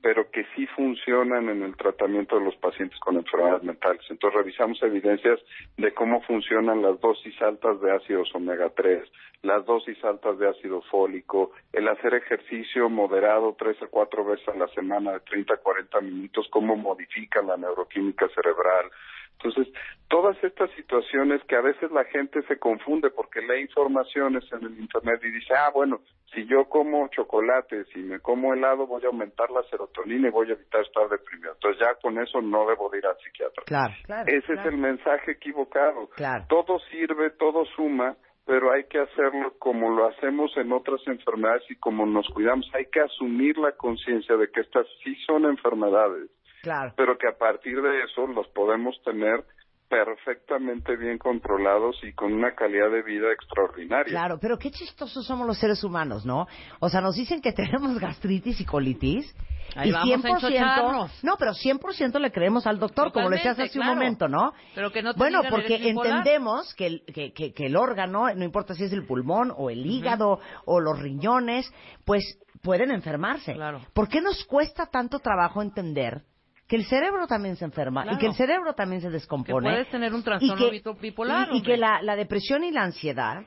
pero 0.02 0.28
que 0.30 0.44
sí 0.56 0.66
funcionan 0.74 1.48
en 1.48 1.62
el 1.62 1.76
tratamiento 1.76 2.38
de 2.38 2.46
los 2.46 2.56
pacientes 2.56 2.98
con 2.98 3.16
enfermedades 3.16 3.62
mentales. 3.62 4.02
Entonces 4.10 4.36
revisamos 4.36 4.82
evidencias 4.82 5.38
de 5.76 5.92
cómo 5.94 6.22
funcionan 6.22 6.82
las 6.82 6.98
dosis 7.00 7.40
altas 7.40 7.80
de 7.80 7.92
ácidos 7.92 8.34
omega 8.34 8.70
3, 8.74 9.08
las 9.42 9.64
dosis 9.64 10.02
altas 10.02 10.38
de 10.38 10.48
ácido 10.48 10.82
fólico, 10.90 11.52
el 11.72 11.86
hacer 11.86 12.14
ejercicio 12.14 12.88
moderado 12.88 13.54
tres 13.56 13.80
a 13.82 13.86
cuatro 13.86 14.24
veces 14.24 14.48
a 14.48 14.56
la 14.56 14.68
semana 14.68 15.12
de 15.12 15.20
30 15.20 15.54
a 15.54 15.58
40 15.58 16.00
minutos, 16.00 16.48
cómo 16.50 16.74
modifica 16.74 17.42
la 17.42 17.56
neuroquímica 17.56 18.28
cerebral. 18.34 18.90
Entonces, 19.38 19.72
todas 20.08 20.36
estas 20.44 20.70
situaciones 20.72 21.42
que 21.44 21.56
a 21.56 21.60
veces 21.60 21.90
la 21.90 22.04
gente 22.04 22.42
se 22.42 22.58
confunde 22.58 23.10
porque 23.10 23.40
lee 23.40 23.62
informaciones 23.62 24.44
en 24.52 24.64
el 24.64 24.78
Internet 24.78 25.20
y 25.24 25.30
dice, 25.30 25.54
ah, 25.54 25.70
bueno, 25.74 26.00
si 26.34 26.46
yo 26.46 26.64
como 26.68 27.08
chocolate, 27.08 27.84
si 27.86 28.00
me 28.00 28.20
como 28.20 28.54
helado, 28.54 28.86
voy 28.86 29.02
a 29.04 29.08
aumentar 29.08 29.50
la 29.50 29.62
serotonina 29.64 30.28
y 30.28 30.30
voy 30.30 30.50
a 30.50 30.52
evitar 30.52 30.82
estar 30.82 31.08
deprimido. 31.08 31.52
Entonces, 31.54 31.80
ya 31.80 31.94
con 32.00 32.18
eso 32.18 32.40
no 32.40 32.66
debo 32.66 32.88
de 32.90 32.98
ir 32.98 33.06
al 33.06 33.16
psiquiatra. 33.18 33.64
Claro, 33.66 33.94
claro. 34.04 34.24
Ese 34.28 34.46
claro. 34.46 34.60
es 34.60 34.66
el 34.66 34.76
mensaje 34.78 35.32
equivocado. 35.32 36.08
Claro. 36.16 36.44
Todo 36.48 36.78
sirve, 36.90 37.30
todo 37.30 37.64
suma, 37.76 38.16
pero 38.44 38.72
hay 38.72 38.84
que 38.84 38.98
hacerlo 38.98 39.54
como 39.58 39.90
lo 39.90 40.08
hacemos 40.08 40.56
en 40.56 40.72
otras 40.72 41.00
enfermedades 41.06 41.62
y 41.70 41.76
como 41.76 42.06
nos 42.06 42.28
cuidamos. 42.28 42.68
Hay 42.74 42.86
que 42.86 43.00
asumir 43.00 43.56
la 43.58 43.72
conciencia 43.72 44.36
de 44.36 44.50
que 44.50 44.60
estas 44.60 44.86
sí 45.02 45.14
son 45.26 45.44
enfermedades, 45.44 46.30
Claro. 46.62 46.94
pero 46.96 47.18
que 47.18 47.26
a 47.28 47.36
partir 47.36 47.80
de 47.82 48.04
eso 48.04 48.26
los 48.28 48.46
podemos 48.48 48.94
tener 49.04 49.44
perfectamente 49.88 50.96
bien 50.96 51.18
controlados 51.18 51.96
y 52.02 52.12
con 52.14 52.32
una 52.32 52.54
calidad 52.54 52.90
de 52.90 53.02
vida 53.02 53.30
extraordinaria. 53.32 54.06
Claro, 54.10 54.38
pero 54.40 54.56
qué 54.58 54.70
chistosos 54.70 55.26
somos 55.26 55.46
los 55.46 55.58
seres 55.58 55.84
humanos, 55.84 56.24
¿no? 56.24 56.46
O 56.80 56.88
sea, 56.88 57.00
nos 57.02 57.14
dicen 57.14 57.42
que 57.42 57.52
tenemos 57.52 57.98
gastritis 57.98 58.58
y 58.60 58.64
colitis. 58.64 59.36
Ahí 59.76 59.88
y 59.90 59.92
vamos 59.92 60.24
a 60.24 60.28
100%, 60.28 60.34
enchocharnos. 60.36 61.24
no, 61.24 61.36
pero 61.38 61.52
100% 61.52 62.18
le 62.20 62.30
creemos 62.32 62.66
al 62.66 62.78
doctor, 62.78 63.12
como 63.12 63.28
le 63.30 63.36
decías 63.36 63.58
hace 63.58 63.68
Totalmente, 63.72 64.24
un 64.24 64.30
claro. 64.30 64.44
momento, 64.44 64.58
¿no? 64.58 64.72
Pero 64.74 64.90
que 64.92 65.02
no 65.02 65.12
te 65.14 65.18
bueno, 65.18 65.38
digan, 65.38 65.50
porque 65.50 65.88
entendemos 65.88 66.74
que 66.74 66.86
el, 66.86 67.04
que, 67.06 67.32
que- 67.32 67.52
que 67.52 67.66
el 67.66 67.76
órgano, 67.76 68.32
no 68.34 68.44
importa 68.44 68.74
si 68.74 68.84
es 68.84 68.92
el 68.92 69.06
pulmón 69.06 69.52
o 69.56 69.70
el 69.70 69.84
hígado 69.86 70.40
o 70.66 70.80
los 70.80 70.98
riñones, 70.98 71.70
pues 72.04 72.22
pueden 72.62 72.90
enfermarse. 72.90 73.54
Claro. 73.54 73.80
¿Por 73.94 74.08
qué 74.08 74.20
nos 74.20 74.44
cuesta 74.44 74.86
tanto 74.86 75.18
trabajo 75.20 75.62
entender 75.62 76.22
que 76.72 76.76
el 76.76 76.86
cerebro 76.86 77.26
también 77.26 77.54
se 77.56 77.66
enferma 77.66 78.02
Claro. 78.02 78.16
y 78.16 78.18
que 78.18 78.26
el 78.28 78.32
cerebro 78.34 78.72
también 78.72 79.02
se 79.02 79.08
Que 79.08 79.12
descompone. 79.12 79.68
puedes 79.68 79.90
tener 79.90 80.14
un 80.14 80.22
trastorno 80.22 80.70
bipo- 80.70 80.98
bipolar. 80.98 81.48
y- 81.52 81.58
y, 81.58 81.62
que 81.62 81.76
la, 81.76 82.00
la 82.00 82.16
depresión 82.16 82.64
y 82.64 82.70
la 82.70 82.82
ansiedad 82.82 83.42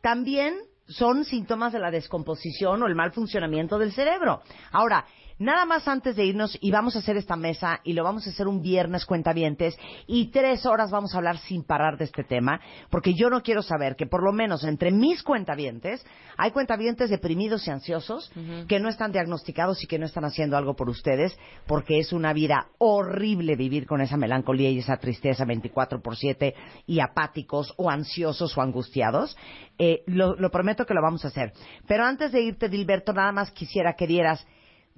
también 0.00 0.54
son 0.86 1.24
síntomas 1.24 1.72
de 1.72 1.80
la 1.80 1.90
descomposición 1.90 2.80
o 2.80 2.86
el 2.86 2.94
mal 2.94 3.10
funcionamiento 3.10 3.76
del 3.76 3.90
cerebro. 3.90 4.42
Ahora, 4.70 5.04
nada 5.40 5.64
más 5.64 5.88
antes 5.88 6.14
de 6.14 6.26
irnos, 6.26 6.56
y 6.60 6.70
vamos 6.70 6.94
a 6.94 7.00
hacer 7.00 7.16
esta 7.16 7.34
mesa, 7.34 7.80
y 7.82 7.94
lo 7.94 8.04
vamos 8.04 8.26
a 8.26 8.30
hacer 8.30 8.46
un 8.46 8.62
viernes 8.62 9.06
cuentavientes, 9.06 9.76
y 10.06 10.30
tres 10.30 10.66
horas 10.66 10.90
vamos 10.90 11.14
a 11.14 11.18
hablar 11.18 11.38
sin 11.38 11.64
parar 11.64 11.96
de 11.98 12.04
este 12.04 12.22
tema, 12.22 12.60
porque 12.90 13.14
yo 13.14 13.30
no 13.30 13.42
quiero 13.42 13.62
saber 13.62 13.96
que 13.96 14.06
por 14.06 14.22
lo 14.22 14.32
menos 14.32 14.62
entre 14.64 14.92
mis 14.92 15.22
cuentavientes, 15.22 16.04
hay 16.36 16.52
cuentavientes 16.52 17.10
deprimidos 17.10 17.66
y 17.66 17.70
ansiosos 17.70 18.30
que 18.68 18.78
no 18.78 18.88
están 18.88 19.12
diagnosticados 19.12 19.82
y 19.82 19.86
que 19.86 19.98
no 19.98 20.06
están 20.06 20.24
haciendo 20.24 20.56
algo 20.56 20.76
por 20.76 20.88
ustedes, 20.88 21.36
porque 21.66 21.98
es 21.98 22.12
una 22.12 22.32
vida 22.32 22.68
horrible 22.78 23.56
vivir 23.56 23.86
con 23.86 24.00
esa 24.00 24.16
melancolía 24.16 24.70
y 24.70 24.78
esa 24.78 24.98
tristeza 24.98 25.44
24 25.44 26.02
por 26.02 26.16
7 26.16 26.54
y 26.86 27.00
apáticos 27.00 27.72
o 27.76 27.90
ansiosos 27.90 28.56
o 28.56 28.60
angustiados. 28.60 29.36
Eh, 29.78 30.02
lo, 30.06 30.36
lo 30.36 30.50
prometo 30.50 30.84
que 30.84 30.94
lo 30.94 31.02
vamos 31.02 31.24
a 31.24 31.28
hacer. 31.28 31.52
Pero 31.86 32.04
antes 32.04 32.32
de 32.32 32.42
irte, 32.42 32.68
Dilberto, 32.68 33.14
nada 33.14 33.32
más 33.32 33.50
quisiera 33.50 33.94
que 33.94 34.06
dieras 34.06 34.46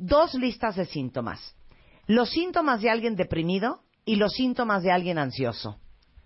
dos 0.02 0.34
listas 0.34 0.76
de 0.76 0.84
síntomas. 0.84 1.56
Los 2.08 2.30
síntomas 2.30 2.82
de 2.82 2.90
alguien 2.90 3.14
deprimido 3.14 3.80
y 4.04 4.16
los 4.16 4.32
síntomas 4.32 4.82
de 4.82 4.90
alguien 4.90 5.18
ansioso. 5.18 5.76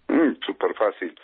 Mm, 0.09 0.41
súper 0.45 0.75
fácil, 0.75 1.15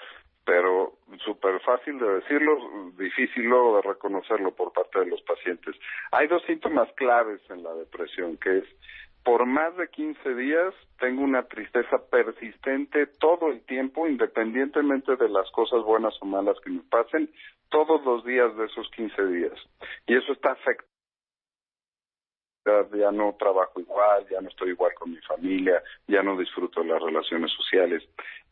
pero 0.44 0.98
súper 1.24 1.60
fácil 1.60 1.98
de 1.98 2.14
decirlo, 2.16 2.90
difícil 2.98 3.44
luego 3.44 3.76
de 3.76 3.82
reconocerlo 3.82 4.54
por 4.54 4.72
parte 4.72 5.00
de 5.00 5.06
los 5.06 5.22
pacientes. 5.22 5.74
Hay 6.10 6.28
dos 6.28 6.42
síntomas 6.46 6.92
claves 6.94 7.40
en 7.48 7.62
la 7.62 7.72
depresión, 7.74 8.36
que 8.36 8.58
es 8.58 8.64
por 9.24 9.46
más 9.46 9.74
de 9.76 9.88
15 9.88 10.34
días 10.34 10.74
tengo 10.98 11.22
una 11.22 11.44
tristeza 11.44 11.98
persistente 12.10 13.06
todo 13.18 13.48
el 13.48 13.64
tiempo, 13.64 14.06
independientemente 14.06 15.16
de 15.16 15.28
las 15.28 15.50
cosas 15.52 15.82
buenas 15.84 16.14
o 16.20 16.26
malas 16.26 16.58
que 16.62 16.70
me 16.70 16.82
pasen, 16.90 17.30
todos 17.70 18.04
los 18.04 18.24
días 18.24 18.54
de 18.56 18.66
esos 18.66 18.90
15 18.90 19.26
días. 19.28 19.54
Y 20.06 20.16
eso 20.16 20.32
está 20.32 20.52
afectando 20.52 20.91
ya 22.64 23.10
no 23.10 23.34
trabajo 23.38 23.80
igual, 23.80 24.26
ya 24.30 24.40
no 24.40 24.48
estoy 24.48 24.70
igual 24.70 24.92
con 24.94 25.10
mi 25.10 25.18
familia, 25.18 25.82
ya 26.06 26.22
no 26.22 26.36
disfruto 26.36 26.82
las 26.84 27.02
relaciones 27.02 27.50
sociales. 27.52 28.02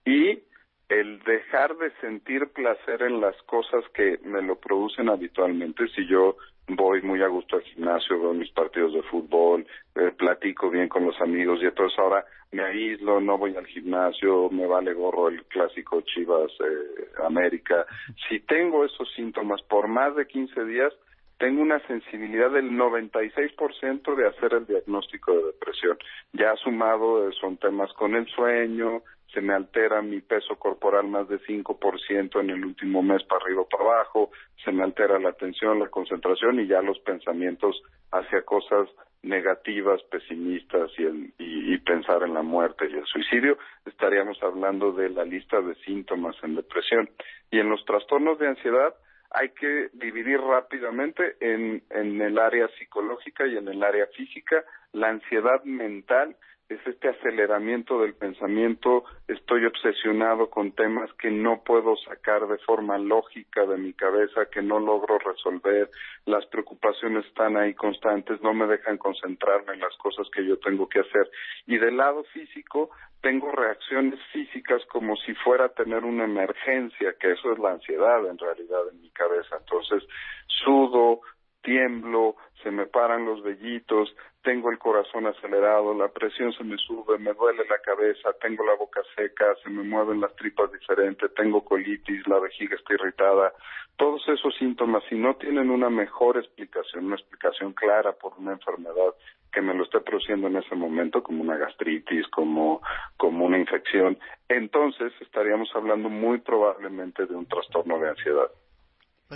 Y 0.05 0.41
el 0.89 1.21
dejar 1.21 1.77
de 1.77 1.93
sentir 2.01 2.49
placer 2.49 3.03
en 3.03 3.21
las 3.21 3.41
cosas 3.43 3.85
que 3.95 4.19
me 4.25 4.43
lo 4.43 4.57
producen 4.57 5.09
habitualmente, 5.09 5.87
si 5.95 6.07
yo 6.09 6.37
voy 6.67 7.03
muy 7.03 7.23
a 7.23 7.29
gusto 7.29 7.57
al 7.57 7.63
gimnasio, 7.63 8.21
veo 8.21 8.35
mis 8.35 8.51
partidos 8.51 8.93
de 8.95 9.03
fútbol, 9.05 9.67
eh, 9.95 10.13
platico 10.17 10.71
bien 10.71 10.89
con 10.89 11.07
los 11.07 11.21
amigos 11.21 11.61
y 11.63 11.67
entonces 11.67 11.99
ahora 11.99 12.25
me 12.53 12.65
aíslo, 12.65 13.21
no 13.21 13.39
voy 13.39 13.57
al 13.57 13.67
gimnasio, 13.67 14.51
me 14.51 14.67
vale 14.67 14.93
gorro 14.93 15.29
el 15.29 15.45
clásico 15.45 16.01
Chivas 16.01 16.51
eh, 16.61 17.25
América. 17.25 17.87
Si 18.29 18.41
tengo 18.41 18.85
esos 18.85 19.09
síntomas 19.15 19.63
por 19.63 19.87
más 19.87 20.17
de 20.17 20.27
15 20.27 20.65
días, 20.65 20.93
tengo 21.41 21.63
una 21.63 21.81
sensibilidad 21.87 22.51
del 22.51 22.71
96% 22.71 24.15
de 24.15 24.29
hacer 24.29 24.53
el 24.55 24.67
diagnóstico 24.67 25.33
de 25.35 25.45
depresión. 25.47 25.99
Ya 26.35 26.55
sumado 26.57 27.27
eh, 27.29 27.33
son 27.41 27.57
temas 27.57 27.91
con 27.95 28.15
el 28.15 28.27
sueño, 28.29 29.03
se 29.33 29.41
me 29.41 29.55
altera 29.55 30.03
mi 30.03 30.21
peso 30.21 30.57
corporal 30.57 31.09
más 31.09 31.29
de 31.29 31.39
5% 31.41 32.41
en 32.41 32.51
el 32.51 32.65
último 32.65 33.03
mes 33.03 33.23
para 33.25 33.43
arriba 33.43 33.63
o 33.63 33.69
para 33.69 33.85
abajo, 33.85 34.31
se 34.63 34.71
me 34.71 34.83
altera 34.85 35.19
la 35.19 35.31
atención, 35.31 35.79
la 35.79 35.89
concentración 35.89 36.61
y 36.61 36.67
ya 36.67 36.83
los 36.83 36.99
pensamientos 37.01 37.81
hacia 38.13 38.43
cosas 38.43 38.89
negativas, 39.23 40.03
pesimistas 40.11 40.91
y, 40.99 41.05
el- 41.05 41.33
y, 41.39 41.75
y 41.75 41.79
pensar 41.79 42.23
en 42.23 42.35
la 42.35 42.43
muerte 42.43 42.87
y 42.91 42.95
el 42.95 43.07
suicidio, 43.07 43.57
estaríamos 43.87 44.43
hablando 44.43 44.93
de 44.93 45.09
la 45.09 45.25
lista 45.25 45.61
de 45.63 45.75
síntomas 45.87 46.37
en 46.43 46.57
depresión. 46.57 47.09
Y 47.51 47.59
en 47.61 47.71
los 47.71 47.85
trastornos 47.87 48.39
de 48.39 48.49
ansiedad, 48.49 48.95
hay 49.31 49.51
que 49.51 49.91
dividir 49.93 50.41
rápidamente 50.41 51.37
en, 51.41 51.83
en 51.91 52.21
el 52.21 52.39
área 52.39 52.69
psicológica 52.79 53.47
y 53.47 53.57
en 53.57 53.69
el 53.69 53.83
área 53.83 54.07
física. 54.09 54.65
La 54.93 55.09
ansiedad 55.09 55.63
mental 55.65 56.37
es 56.71 56.87
este 56.87 57.09
aceleramiento 57.09 58.01
del 58.01 58.15
pensamiento, 58.15 59.05
estoy 59.27 59.67
obsesionado 59.67 60.51
con 60.51 60.71
temas 60.73 61.13
que 61.15 61.31
no 61.31 61.63
puedo 61.65 61.97
sacar 61.97 62.47
de 62.47 62.59
forma 62.59 62.97
lógica 62.97 63.67
de 63.67 63.77
mi 63.77 63.93
cabeza, 63.93 64.47
que 64.47 64.63
no 64.63 64.79
logro 64.79 65.19
resolver, 65.19 65.91
las 66.27 66.47
preocupaciones 66.47 67.27
están 67.27 67.57
ahí 67.57 67.75
constantes, 67.75 68.41
no 68.43 68.55
me 68.55 68.69
dejan 68.69 68.99
concentrarme 68.99 69.75
en 69.75 69.81
las 69.81 69.97
cosas 69.97 70.29
que 70.33 70.47
yo 70.47 70.59
tengo 70.59 70.89
que 70.89 71.01
hacer. 71.01 71.29
Y 71.67 71.77
del 71.77 71.97
lado 71.97 72.23
físico, 72.33 72.91
tengo 73.23 73.51
reacciones 73.53 74.19
físicas 74.33 74.83
como 74.87 75.17
si 75.17 75.35
fuera 75.35 75.67
a 75.67 75.75
tener 75.75 76.05
una 76.05 76.25
emergencia, 76.25 77.15
que 77.21 77.33
eso 77.33 77.53
es 77.53 77.59
la 77.59 77.73
ansiedad 77.73 78.27
en 78.27 78.39
realidad 78.39 78.89
en 78.91 79.01
mi 79.01 79.11
cabeza. 79.11 79.57
Entonces, 79.59 80.03
sudo, 80.47 81.21
tiemblo, 81.63 82.37
se 82.63 82.71
me 82.71 82.87
paran 82.87 83.25
los 83.25 83.43
vellitos, 83.43 84.15
tengo 84.43 84.71
el 84.71 84.79
corazón 84.79 85.27
acelerado, 85.27 85.95
la 85.95 86.09
presión 86.09 86.53
se 86.53 86.65
me 86.65 86.77
sube, 86.79 87.19
me 87.19 87.33
duele 87.35 87.65
la 87.69 87.79
cabeza, 87.79 88.33
tengo 88.41 88.65
la 88.65 88.75
boca 88.75 89.03
seca, 89.15 89.55
se 89.63 89.69
me 89.69 89.83
mueven 89.83 90.21
las 90.21 90.35
tripas 90.37 90.73
diferentes, 90.73 91.33
tengo 91.35 91.63
colitis, 91.65 92.27
la 92.27 92.39
vejiga 92.39 92.77
está 92.77 92.95
irritada. 92.95 93.53
Todos 93.97 94.27
esos 94.29 94.57
síntomas, 94.57 95.03
si 95.11 95.17
no 95.17 95.37
tienen 95.37 95.71
una 95.71 95.91
mejor 95.91 96.39
explicación, 96.39 97.07
una 97.07 97.17
explicación 97.17 97.75
clara 97.75 98.13
por 98.13 98.33
una 98.39 98.53
enfermedad 98.53 99.15
que 99.53 99.61
me 99.61 99.75
lo 99.75 99.85
esté 99.85 100.01
produciendo 100.01 100.47
en 100.47 100.57
ese 100.57 100.75
momento, 100.75 101.23
como 101.23 101.43
una 101.43 101.57
gastritis, 101.57 102.27
como, 102.29 102.81
como 103.17 103.45
una 103.45 103.59
infección, 103.59 104.19
entonces 104.49 105.13
estaríamos 105.21 105.69
hablando 105.75 106.09
muy 106.09 106.41
probablemente 106.41 107.27
de 107.27 107.35
un 107.35 107.47
trastorno 107.47 107.99
de 107.99 108.11
ansiedad. 108.11 108.51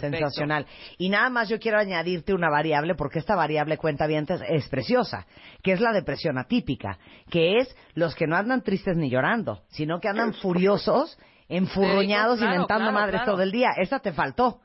Sensacional. 0.01 0.67
Y 0.99 1.09
nada 1.09 1.31
más 1.31 1.49
yo 1.49 1.59
quiero 1.61 1.79
añadirte 1.79 2.35
una 2.35 2.51
variable, 2.51 2.95
porque 2.97 3.21
esta 3.21 3.37
variable 3.37 3.79
cuenta 3.79 4.07
bien 4.07 4.27
es 4.49 4.69
preciosa, 4.69 5.27
que 5.63 5.73
es 5.73 5.81
la 5.81 5.93
depresión 5.93 6.37
atípica, 6.39 6.99
que 7.31 7.59
es 7.59 7.77
los 7.95 8.15
que 8.17 8.27
no 8.27 8.37
andan 8.37 8.63
tristes 8.63 8.97
ni 8.97 9.09
llorando, 9.09 9.63
sino 9.69 10.01
que 10.01 10.09
andan 10.09 10.35
furiosos, 10.35 11.17
enfurruñados, 11.49 12.39
claro, 12.39 12.55
inventando 12.55 12.91
claro, 12.91 12.99
madres 12.99 13.21
claro. 13.21 13.33
todo 13.33 13.43
el 13.43 13.53
día. 13.53 13.71
Esa 13.77 14.01
te 14.01 14.13
faltó. 14.13 14.61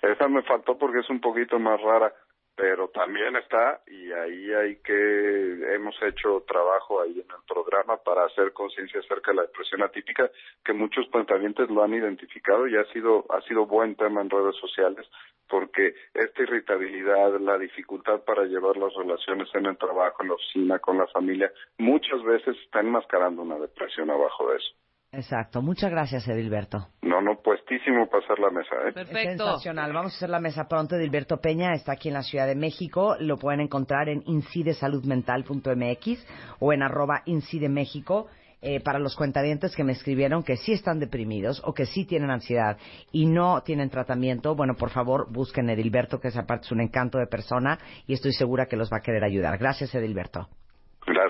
Esa 0.00 0.28
me 0.28 0.42
faltó 0.42 0.78
porque 0.78 1.00
es 1.00 1.10
un 1.10 1.20
poquito 1.20 1.58
más 1.58 1.80
rara, 1.80 2.12
pero 2.54 2.88
también 2.88 3.36
está 3.36 3.80
y 3.86 4.12
ahí 4.12 4.52
hay 4.52 4.76
que 4.76 5.74
hemos 5.74 5.94
hecho 6.02 6.44
trabajo 6.46 7.00
ahí 7.00 7.12
en 7.12 7.30
el 7.30 7.42
programa 7.48 7.96
para 7.98 8.24
hacer 8.24 8.52
conciencia 8.52 9.00
acerca 9.00 9.30
de 9.30 9.36
la 9.38 9.42
depresión 9.42 9.82
atípica 9.82 10.30
que 10.64 10.72
muchos 10.72 11.06
cuentavientes 11.10 11.70
lo 11.70 11.82
han 11.82 11.94
identificado 11.94 12.68
y 12.68 12.76
ha 12.76 12.84
sido 12.92 13.24
ha 13.30 13.40
sido 13.42 13.66
buen 13.66 13.96
tema 13.96 14.20
en 14.20 14.30
redes 14.30 14.56
sociales 14.56 15.06
porque 15.52 15.94
esta 16.14 16.42
irritabilidad, 16.42 17.38
la 17.38 17.58
dificultad 17.58 18.22
para 18.22 18.44
llevar 18.44 18.78
las 18.78 18.94
relaciones 18.94 19.48
en 19.54 19.66
el 19.66 19.76
trabajo, 19.76 20.22
en 20.22 20.28
la 20.28 20.34
oficina, 20.34 20.78
con 20.78 20.96
la 20.96 21.06
familia, 21.08 21.52
muchas 21.76 22.22
veces 22.22 22.56
está 22.64 22.80
enmascarando 22.80 23.42
una 23.42 23.58
depresión 23.58 24.08
abajo 24.08 24.50
de 24.50 24.56
eso. 24.56 24.72
Exacto. 25.12 25.60
Muchas 25.60 25.90
gracias, 25.90 26.26
Edilberto. 26.26 26.88
No, 27.02 27.20
no, 27.20 27.36
puestísimo 27.36 28.08
pasar 28.08 28.38
la 28.38 28.48
mesa, 28.48 28.74
¿eh? 28.88 28.92
Perfecto. 28.92 29.44
Sensacional. 29.44 29.92
Vamos 29.92 30.14
a 30.14 30.16
hacer 30.16 30.30
la 30.30 30.40
mesa 30.40 30.66
pronto. 30.66 30.96
Edilberto 30.96 31.36
Peña 31.36 31.74
está 31.74 31.92
aquí 31.92 32.08
en 32.08 32.14
la 32.14 32.22
Ciudad 32.22 32.46
de 32.46 32.54
México. 32.54 33.16
Lo 33.20 33.36
pueden 33.36 33.60
encontrar 33.60 34.08
en 34.08 34.22
incidesaludmental.mx 34.24 36.26
o 36.60 36.72
en 36.72 36.82
arroba 36.82 37.20
incideméxico. 37.26 38.28
Eh, 38.64 38.80
para 38.80 39.00
los 39.00 39.16
cuentavientes 39.16 39.74
que 39.74 39.82
me 39.82 39.90
escribieron 39.90 40.44
que 40.44 40.56
sí 40.56 40.72
están 40.72 41.00
deprimidos 41.00 41.60
o 41.64 41.74
que 41.74 41.84
sí 41.84 42.06
tienen 42.06 42.30
ansiedad 42.30 42.78
y 43.10 43.26
no 43.26 43.60
tienen 43.62 43.90
tratamiento, 43.90 44.54
bueno, 44.54 44.76
por 44.76 44.90
favor, 44.90 45.26
busquen 45.32 45.68
a 45.68 45.72
Edilberto, 45.72 46.20
que 46.20 46.28
esa 46.28 46.46
parte 46.46 46.66
es 46.66 46.72
un 46.72 46.80
encanto 46.80 47.18
de 47.18 47.26
persona 47.26 47.80
y 48.06 48.12
estoy 48.12 48.32
segura 48.32 48.66
que 48.66 48.76
los 48.76 48.88
va 48.90 48.98
a 48.98 49.02
querer 49.02 49.24
ayudar. 49.24 49.58
Gracias, 49.58 49.92
Edilberto. 49.96 50.48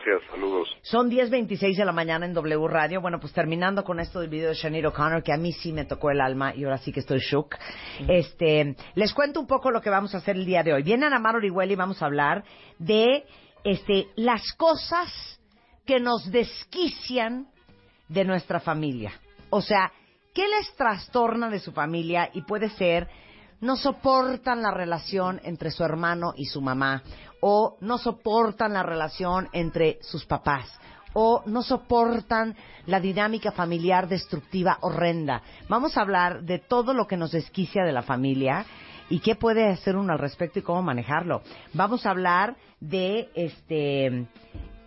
Gracias, 0.05 0.31
saludos. 0.31 0.69
Son 0.83 1.11
10.26 1.11 1.77
de 1.77 1.85
la 1.85 1.93
mañana 1.93 2.27
en 2.27 2.35
W 2.35 2.69
Radio. 2.69 3.01
Bueno, 3.01 3.21
pues 3.21 3.33
terminando 3.33 3.85
con 3.85 4.01
esto 4.01 4.21
del 4.21 4.29
video 4.29 4.49
de 4.49 4.55
Sinead 4.55 4.87
O'Connor, 4.87 5.23
que 5.23 5.33
a 5.33 5.37
mí 5.37 5.53
sí 5.53 5.73
me 5.73 5.85
tocó 5.85 6.11
el 6.11 6.21
alma 6.21 6.55
y 6.55 6.65
ahora 6.65 6.79
sí 6.79 6.93
que 6.93 7.01
estoy 7.01 7.21
shook. 7.21 7.57
Este, 8.09 8.75
les 8.95 9.13
cuento 9.13 9.39
un 9.39 9.47
poco 9.47 9.71
lo 9.71 9.81
que 9.81 9.91
vamos 9.91 10.15
a 10.15 10.19
hacer 10.19 10.37
el 10.37 10.45
día 10.45 10.63
de 10.63 10.73
hoy. 10.73 10.83
Viene 10.83 11.07
Ana 11.07 11.19
Mar 11.19 11.37
Orihuela 11.37 11.73
y 11.73 11.77
vamos 11.77 12.03
a 12.03 12.07
hablar 12.07 12.45
de 12.79 13.25
este, 13.65 14.09
las 14.17 14.53
cosas 14.55 15.41
que 15.87 16.01
nos 16.01 16.31
desquician 16.31 17.47
de 18.09 18.25
nuestra 18.25 18.61
familia. 18.61 19.13
O 19.51 19.61
sea, 19.61 19.93
¿qué 20.35 20.49
les 20.49 20.75
trastorna 20.75 21.49
de 21.49 21.61
su 21.61 21.73
familia? 21.73 22.29
Y 22.33 22.43
puede 22.43 22.71
ser 22.71 23.09
no 23.61 23.77
soportan 23.77 24.61
la 24.61 24.73
relación 24.73 25.41
entre 25.45 25.71
su 25.71 25.85
hermano 25.85 26.35
y 26.37 26.47
su 26.47 26.61
mamá, 26.61 27.05
o 27.45 27.77
no 27.81 27.99
soportan 27.99 28.73
la 28.73 28.85
relación 28.85 29.49
entre 29.53 29.99
sus 30.01 30.25
papás, 30.25 30.79
o 31.13 31.43
no 31.45 31.63
soportan 31.63 32.55
la 32.87 33.01
dinámica 33.01 33.51
familiar 33.51 34.09
destructiva 34.09 34.79
horrenda. 34.81 35.43
Vamos 35.69 35.97
a 35.97 36.03
hablar 36.03 36.45
de 36.45 36.61
todo 36.61 36.95
lo 36.95 37.09
que 37.09 37.17
nos 37.17 37.33
desquicia 37.33 37.85
de 37.85 37.93
la 37.93 38.03
familia 38.03 38.65
y 39.11 39.19
qué 39.19 39.35
puede 39.35 39.69
hacer 39.69 39.97
uno 39.97 40.13
al 40.13 40.21
respecto 40.21 40.61
y 40.61 40.63
cómo 40.63 40.83
manejarlo. 40.83 41.43
Vamos 41.75 42.07
a 42.07 42.11
hablar 42.11 42.57
de 42.79 43.29
este 43.35 44.29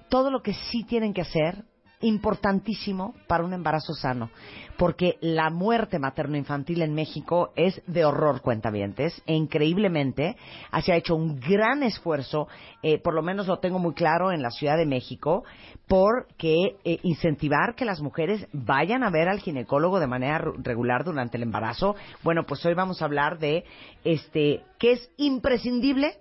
todo 0.09 0.31
lo 0.31 0.41
que 0.41 0.53
sí 0.53 0.85
tienen 0.85 1.13
que 1.13 1.21
hacer, 1.21 1.65
importantísimo 2.01 3.13
para 3.27 3.43
un 3.43 3.53
embarazo 3.53 3.93
sano, 3.93 4.29
porque 4.77 5.17
la 5.21 5.49
muerte 5.49 5.99
materno-infantil 5.99 6.81
en 6.81 6.93
México 6.93 7.51
es 7.55 7.81
de 7.87 8.05
horror, 8.05 8.41
cuentavientes, 8.41 9.21
e 9.25 9.33
increíblemente 9.33 10.35
se 10.83 10.93
ha 10.93 10.97
hecho 10.97 11.15
un 11.15 11.39
gran 11.39 11.83
esfuerzo, 11.83 12.47
eh, 12.83 12.99
por 12.99 13.13
lo 13.13 13.21
menos 13.21 13.47
lo 13.47 13.59
tengo 13.59 13.79
muy 13.79 13.93
claro 13.93 14.31
en 14.31 14.41
la 14.41 14.51
Ciudad 14.51 14.77
de 14.77 14.85
México, 14.85 15.43
por 15.87 16.27
que 16.37 16.77
eh, 16.83 16.99
incentivar 17.03 17.75
que 17.75 17.85
las 17.85 18.01
mujeres 18.01 18.47
vayan 18.51 19.03
a 19.03 19.09
ver 19.09 19.29
al 19.29 19.39
ginecólogo 19.39 19.99
de 19.99 20.07
manera 20.07 20.43
regular 20.57 21.03
durante 21.03 21.37
el 21.37 21.43
embarazo. 21.43 21.95
Bueno, 22.23 22.43
pues 22.43 22.65
hoy 22.65 22.73
vamos 22.73 23.01
a 23.01 23.05
hablar 23.05 23.39
de 23.39 23.63
este 24.03 24.63
que 24.79 24.93
es 24.93 25.09
imprescindible 25.17 26.17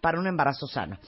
para 0.00 0.20
un 0.20 0.26
embarazo 0.26 0.66
sano. 0.66 0.98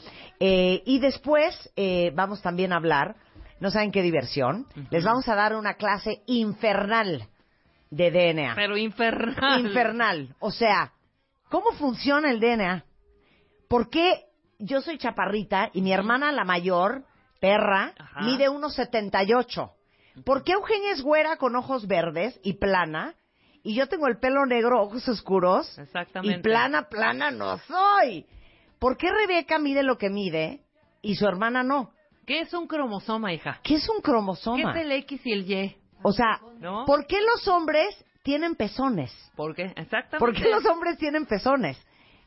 Eh, 0.40 0.82
y 0.84 0.98
después 0.98 1.70
eh, 1.76 2.12
vamos 2.14 2.42
también 2.42 2.72
a 2.72 2.76
hablar, 2.76 3.16
no 3.60 3.70
saben 3.70 3.92
qué 3.92 4.02
diversión, 4.02 4.66
les 4.90 5.04
vamos 5.04 5.28
a 5.28 5.34
dar 5.34 5.54
una 5.54 5.74
clase 5.74 6.22
infernal 6.26 7.28
de 7.90 8.10
DNA. 8.10 8.54
Pero 8.54 8.76
infernal. 8.76 9.60
Infernal. 9.60 10.34
O 10.38 10.50
sea, 10.50 10.92
¿cómo 11.48 11.72
funciona 11.72 12.30
el 12.30 12.40
DNA? 12.40 12.84
¿Por 13.68 13.90
qué 13.90 14.26
yo 14.58 14.80
soy 14.80 14.98
chaparrita 14.98 15.70
y 15.72 15.82
mi 15.82 15.92
hermana 15.92 16.32
la 16.32 16.44
mayor, 16.44 17.04
perra, 17.40 17.92
Ajá. 17.98 18.20
mide 18.20 18.48
1,78? 18.48 19.72
¿Por 20.24 20.42
qué 20.42 20.52
Eugenia 20.52 20.92
es 20.92 21.02
güera 21.02 21.36
con 21.36 21.54
ojos 21.56 21.86
verdes 21.86 22.38
y 22.42 22.54
plana? 22.54 23.14
Y 23.62 23.74
yo 23.74 23.88
tengo 23.88 24.06
el 24.08 24.18
pelo 24.18 24.46
negro, 24.46 24.82
ojos 24.82 25.08
oscuros. 25.08 25.78
Exactamente. 25.78 26.38
Y 26.38 26.42
plana, 26.42 26.88
plana 26.88 27.30
no 27.30 27.58
soy. 27.58 28.26
¿Por 28.78 28.96
qué 28.96 29.10
Rebeca 29.10 29.58
mide 29.58 29.82
lo 29.82 29.98
que 29.98 30.10
mide 30.10 30.62
y 31.02 31.16
su 31.16 31.26
hermana 31.26 31.62
no? 31.62 31.92
¿Qué 32.28 32.40
es 32.42 32.52
un 32.54 32.66
cromosoma, 32.68 33.32
hija? 33.32 33.58
¿Qué 33.64 33.74
es 33.76 33.88
un 33.88 33.96
¿Qué 33.96 34.02
cromosoma? 34.02 34.70
es 34.70 34.76
el 34.84 34.92
X 34.92 35.20
y 35.24 35.32
el 35.32 35.50
Y? 35.50 35.76
O 36.02 36.12
sea, 36.12 36.40
¿No? 36.60 36.84
¿por 36.84 37.06
qué 37.06 37.16
los 37.22 37.48
hombres 37.48 37.88
tienen 38.22 38.54
pezones? 38.54 39.10
¿Por 39.34 39.54
qué? 39.56 39.64
Exactamente. 39.74 40.18
¿Por 40.18 40.34
qué 40.34 40.48
los 40.50 40.64
hombres 40.66 40.98
tienen 40.98 41.24
pezones? 41.26 41.76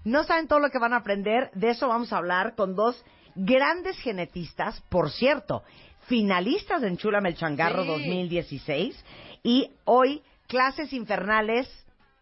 No 0.04 0.24
saben 0.24 0.48
todo 0.48 0.60
lo 0.60 0.70
que 0.72 0.80
van 0.80 0.94
a 0.94 0.98
aprender. 0.98 1.52
De 1.54 1.70
eso 1.70 1.88
vamos 1.88 2.12
a 2.12 2.18
hablar 2.18 2.56
con 2.56 2.76
dos 2.76 3.06
grandes 3.36 3.98
genetistas, 4.00 4.82
por 4.90 5.12
cierto, 5.12 5.62
finalistas 6.08 6.82
de 6.82 6.88
Enchúlame 6.88 7.30
el 7.30 7.36
Changarro 7.36 7.84
Sí. 7.84 7.90
2016. 7.90 9.06
Y 9.44 9.70
hoy, 9.86 10.24
clases 10.48 10.92
infernales 10.94 11.70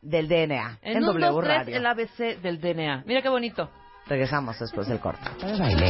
del 0.02 0.28
DNA. 0.28 0.80
En, 0.82 0.98
en 0.98 1.04
un, 1.04 1.06
W 1.20 1.26
dos, 1.28 1.44
tres, 1.46 1.58
Radio. 1.58 1.78
el 1.78 1.86
ABC 1.86 2.18
del 2.42 2.60
DNA. 2.60 3.04
Mira 3.06 3.22
qué 3.22 3.30
bonito. 3.30 3.70
Regresamos 4.08 4.60
después 4.60 4.88
del 4.88 5.00
corte. 5.00 5.24
De 5.46 5.58
baile. 5.58 5.90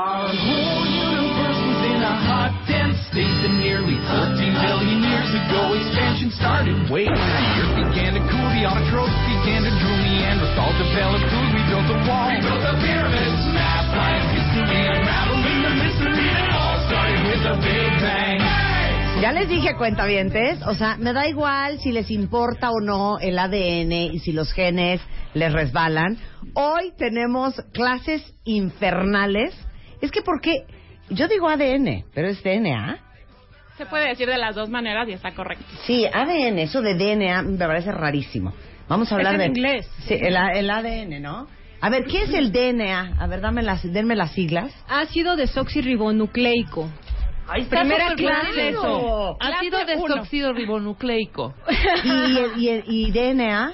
Our 0.00 0.32
whole 0.32 0.84
universe 0.88 1.60
was 1.60 1.80
in 1.92 2.00
a 2.00 2.16
hot, 2.24 2.56
dense 2.64 2.96
state 3.12 3.36
that 3.44 3.52
nearly 3.60 4.00
14 4.08 4.32
billion 4.40 5.04
years 5.04 5.28
ago 5.28 5.76
expansion 5.76 6.32
started. 6.40 6.72
Wait, 6.88 7.12
the 7.12 7.60
earth 7.60 7.76
began 7.84 8.16
to 8.16 8.24
cool, 8.24 8.48
the 8.48 8.64
autotrophs 8.64 9.12
began 9.28 9.60
to 9.60 9.72
drool, 9.76 10.00
Neanderthal 10.00 10.72
developed 10.80 11.28
food, 11.28 11.48
we 11.52 11.60
built 11.68 11.84
a 11.92 12.00
wall. 12.08 12.32
We 12.32 12.40
built 12.40 12.64
the 12.64 12.80
pyramids, 12.80 13.44
math, 13.52 13.92
science, 13.92 14.28
history, 14.40 14.80
unraveling 14.88 15.60
the 15.68 15.74
mystery 15.84 16.28
that 16.32 16.48
all 16.48 16.78
started 16.88 17.20
with 17.28 17.42
a 17.44 17.56
big 17.60 17.92
bang. 18.00 18.40
Ya 19.20 19.32
les 19.36 19.52
dije, 19.52 19.76
cuentavientes, 19.76 20.64
o 20.64 20.72
sea, 20.72 20.96
me 20.96 21.12
da 21.12 21.28
igual 21.28 21.78
si 21.80 21.92
les 21.92 22.10
importa 22.10 22.70
o 22.70 22.80
no 22.80 23.18
el 23.18 23.38
ADN 23.38 23.92
y 23.92 24.18
si 24.20 24.32
los 24.32 24.50
genes 24.54 25.02
les 25.34 25.52
resbalan. 25.52 26.16
Hoy 26.54 26.94
tenemos 26.96 27.52
clases 27.74 28.22
infernales. 28.44 29.52
Es 30.00 30.10
que 30.10 30.22
porque 30.22 30.64
yo 31.10 31.28
digo 31.28 31.48
ADN, 31.48 32.04
pero 32.14 32.28
es 32.28 32.42
DNA. 32.42 32.98
Se 33.76 33.86
puede 33.86 34.08
decir 34.08 34.28
de 34.28 34.36
las 34.38 34.54
dos 34.54 34.68
maneras 34.68 35.08
y 35.08 35.12
está 35.12 35.32
correcto. 35.32 35.64
Sí, 35.86 36.04
ADN, 36.06 36.58
eso 36.58 36.82
de 36.82 36.94
DNA 36.94 37.42
me 37.42 37.58
parece 37.66 37.90
rarísimo. 37.92 38.52
Vamos 38.88 39.10
a 39.10 39.14
hablar 39.14 39.34
Es 39.36 39.40
en 39.40 39.52
de 39.52 39.58
inglés. 39.60 39.90
Sí, 40.06 40.14
el, 40.20 40.36
A- 40.36 40.52
el 40.52 40.68
ADN, 40.70 41.22
¿no? 41.22 41.46
A 41.80 41.88
ver, 41.88 42.04
¿qué 42.04 42.24
es 42.24 42.34
el 42.34 42.52
DNA? 42.52 43.16
A 43.18 43.26
ver, 43.26 43.40
dame 43.40 43.62
las, 43.62 43.82
denme 43.90 44.14
las 44.16 44.32
siglas. 44.32 44.70
Ácido 44.88 45.34
desoxirribonucleico. 45.36 46.90
Ahí 47.48 47.62
está 47.62 47.80
Primera 47.80 48.14
clase. 48.14 48.68
eso. 48.68 49.36
Ácido 49.40 49.78
uno. 49.96 50.14
desóxido 50.14 50.52
ribonucleico. 50.52 51.54
Y, 52.04 52.10
y, 52.66 52.84
y, 52.86 53.06
y 53.06 53.10
DNA. 53.12 53.72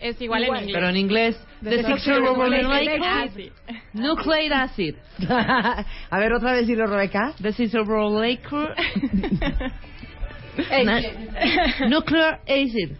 Es 0.00 0.20
igual, 0.20 0.44
en 0.44 0.54
inglés. 0.54 0.70
Pero 0.72 0.88
en 0.88 0.96
inglés. 0.96 1.36
Desoxirribonucleic 1.60 3.02
acid. 3.02 3.52
Nucleic 3.92 4.52
acid. 4.52 4.94
a 5.28 5.84
ver, 6.18 6.32
otra 6.32 6.52
vez 6.52 6.66
dilo, 6.66 6.86
Rebeca. 6.86 7.34
Desoxirribonucleic. 7.38 8.40
Nuclear 11.88 12.40
acid. 12.46 12.96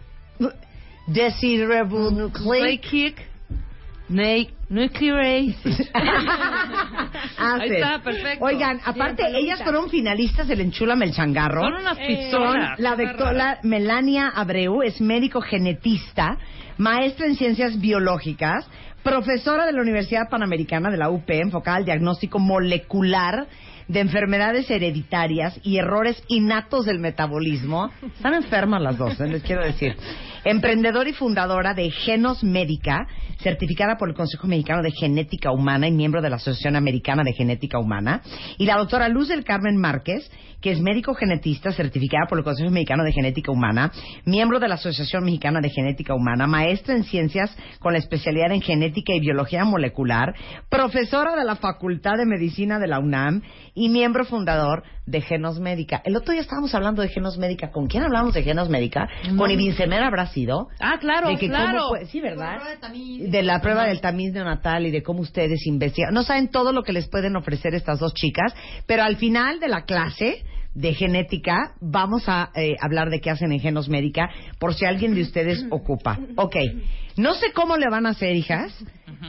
Desirribonucleic 1.07 2.83
Nucleic. 2.83 3.26
Ne- 4.09 4.49
Nuclear 4.69 5.19
acid. 5.21 5.87
Ahí 7.37 7.69
está, 7.69 7.99
perfecto. 8.03 8.43
Oigan, 8.45 8.79
aparte, 8.83 9.23
ellas 9.37 9.61
fueron 9.63 9.89
finalistas 9.89 10.47
del 10.47 10.61
Enchúlame 10.61 11.05
el 11.05 11.13
Changarro. 11.13 11.61
Son 11.61 11.73
unas 11.73 11.97
Eh, 11.99 12.07
pistolas. 12.07 12.79
La 12.79 12.95
doctora 12.95 13.59
Melania 13.63 14.27
Abreu 14.35 14.81
es 14.83 14.99
médico 14.99 15.39
genetista, 15.41 16.37
maestra 16.77 17.27
en 17.27 17.35
ciencias 17.35 17.79
biológicas, 17.79 18.67
profesora 19.03 19.65
de 19.65 19.71
la 19.71 19.81
Universidad 19.81 20.29
Panamericana 20.29 20.89
de 20.89 20.97
la 20.97 21.09
UP, 21.09 21.29
enfocada 21.29 21.77
al 21.77 21.85
diagnóstico 21.85 22.39
molecular 22.39 23.47
de 23.87 24.01
enfermedades 24.01 24.69
hereditarias 24.69 25.57
y 25.63 25.77
errores 25.77 26.21
innatos 26.27 26.85
del 26.85 26.99
metabolismo. 26.99 27.89
Están 28.17 28.33
enfermas 28.33 28.81
las 28.81 28.97
dos, 28.97 29.17
¿eh? 29.21 29.27
les 29.27 29.43
quiero 29.43 29.63
decir. 29.63 29.95
Emprendedora 30.43 31.09
y 31.09 31.13
fundadora 31.13 31.73
de 31.73 31.89
Genos 31.89 32.43
Médica, 32.43 33.07
certificada 33.41 33.97
por 33.97 34.09
el 34.09 34.15
Consejo 34.15 34.47
Mexicano 34.47 34.81
de 34.81 34.91
Genética 34.91 35.51
Humana 35.51 35.87
y 35.87 35.91
miembro 35.91 36.21
de 36.21 36.29
la 36.29 36.37
Asociación 36.37 36.75
Americana 36.75 37.23
de 37.23 37.33
Genética 37.33 37.79
Humana. 37.79 38.21
Y 38.57 38.65
la 38.65 38.77
doctora 38.77 39.07
Luz 39.09 39.27
del 39.27 39.43
Carmen 39.43 39.77
Márquez, 39.77 40.29
que 40.61 40.71
es 40.71 40.81
médico 40.81 41.13
genetista, 41.13 41.71
certificada 41.71 42.25
por 42.27 42.39
el 42.39 42.43
Consejo 42.43 42.71
Mexicano 42.71 43.03
de 43.03 43.13
Genética 43.13 43.51
Humana, 43.51 43.91
miembro 44.25 44.59
de 44.59 44.67
la 44.67 44.75
Asociación 44.75 45.23
Mexicana 45.23 45.59
de 45.61 45.69
Genética 45.69 46.15
Humana, 46.15 46.47
maestra 46.47 46.95
en 46.95 47.03
ciencias 47.03 47.55
con 47.79 47.93
la 47.93 47.99
especialidad 47.99 48.51
en 48.51 48.61
genética 48.61 49.13
y 49.13 49.19
biología 49.19 49.65
molecular, 49.65 50.33
profesora 50.69 51.35
de 51.35 51.45
la 51.45 51.55
Facultad 51.55 52.17
de 52.17 52.25
Medicina 52.25 52.79
de 52.79 52.87
la 52.87 52.99
UNAM 52.99 53.41
y 53.75 53.89
miembro 53.89 54.25
fundador 54.25 54.83
de 55.07 55.21
Genos 55.21 55.59
Médica. 55.59 56.01
El 56.05 56.15
otro 56.15 56.33
día 56.33 56.41
estábamos 56.41 56.75
hablando 56.75 57.01
de 57.01 57.07
Genos 57.07 57.37
Médica. 57.37 57.71
¿Con 57.71 57.87
quién 57.87 58.03
hablamos 58.03 58.33
de 58.33 58.43
Genos 58.43 58.69
Médica? 58.69 59.07
Con 59.37 59.49
Ibincemer 59.49 60.03
habrá 60.03 60.27
sido. 60.27 60.67
Ah, 60.79 60.97
claro, 60.99 61.29
De 61.29 61.37
que 61.37 61.47
claro. 61.47 61.91
sí, 62.11 62.19
¿verdad? 62.19 62.57
De 63.19 63.41
la 63.41 63.61
prueba 63.61 63.85
del 63.85 64.01
tamiz 64.01 64.33
neonatal 64.33 64.85
y 64.85 64.91
de 64.91 65.01
cómo 65.01 65.21
ustedes 65.21 65.65
investigan. 65.65 66.13
No 66.13 66.23
saben 66.23 66.49
todo 66.49 66.73
lo 66.73 66.83
que 66.83 66.91
les 66.91 67.07
pueden 67.07 67.35
ofrecer 67.37 67.73
estas 67.73 67.99
dos 67.99 68.13
chicas, 68.13 68.53
pero 68.85 69.03
al 69.03 69.15
final 69.15 69.59
de 69.61 69.69
la 69.69 69.85
clase 69.85 70.43
de 70.75 70.93
genética 70.93 71.73
vamos 71.79 72.23
a 72.27 72.51
eh, 72.53 72.75
hablar 72.81 73.09
de 73.09 73.21
qué 73.21 73.31
hacen 73.31 73.51
en 73.53 73.59
Genos 73.59 73.87
Médica 73.89 74.29
por 74.59 74.75
si 74.75 74.85
alguien 74.85 75.15
de 75.15 75.21
ustedes 75.21 75.65
ocupa. 75.71 76.19
Ok, 76.35 76.55
no 77.15 77.33
sé 77.33 77.53
cómo 77.53 77.77
le 77.77 77.89
van 77.89 78.05
a 78.05 78.09
hacer, 78.09 78.35
hijas, 78.35 78.77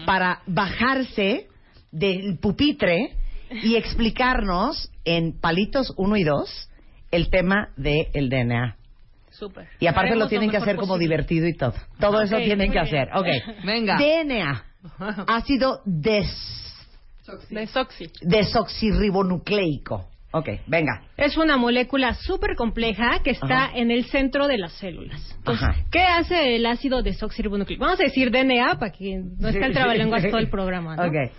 para 0.04 0.40
bajarse 0.46 1.46
del 1.92 2.38
pupitre 2.38 3.14
y 3.50 3.76
explicarnos 3.76 4.90
en 5.04 5.38
palitos 5.38 5.92
1 5.96 6.16
y 6.16 6.24
2 6.24 6.70
el 7.11 7.30
tema 7.30 7.70
del 7.76 8.28
DNA. 8.28 8.76
Súper. 9.30 9.68
Y 9.78 9.87
aparte 9.87 10.08
Haremos 10.11 10.24
lo 10.24 10.28
tienen 10.28 10.50
que 10.50 10.56
hacer 10.56 10.76
como 10.76 10.98
divertido 10.98 11.46
y 11.46 11.54
todo. 11.54 11.74
Todo 12.00 12.20
eso 12.22 12.37
tienen 12.38 12.72
que 12.72 12.80
bien. 12.80 12.84
hacer. 12.84 13.08
Ok. 13.14 13.26
Venga. 13.64 13.96
DNA. 13.98 14.64
Ácido 15.26 15.80
des 15.84 16.26
Desoxi. 17.50 18.11
desoxirribonucleico. 18.22 20.08
Ok, 20.30 20.48
venga. 20.66 21.02
Es 21.16 21.38
una 21.38 21.56
molécula 21.56 22.12
súper 22.14 22.54
compleja 22.54 23.20
que 23.24 23.30
está 23.30 23.64
Ajá. 23.66 23.70
en 23.78 23.90
el 23.90 24.04
centro 24.06 24.46
de 24.46 24.58
las 24.58 24.72
células. 24.74 25.20
Entonces, 25.38 25.66
Ajá. 25.68 25.84
¿qué 25.90 26.02
hace 26.02 26.56
el 26.56 26.66
ácido 26.66 27.02
desoxirribonucleico? 27.02 27.82
Vamos 27.82 27.98
a 28.00 28.04
decir 28.04 28.30
DNA 28.30 28.78
para 28.78 28.92
que 28.92 29.22
no 29.38 29.48
esté 29.48 29.64
el 29.64 29.72
trabalenguas 29.72 30.22
todo 30.28 30.38
el 30.38 30.50
programa, 30.50 30.96
¿no? 30.96 31.04
Ok. 31.06 31.32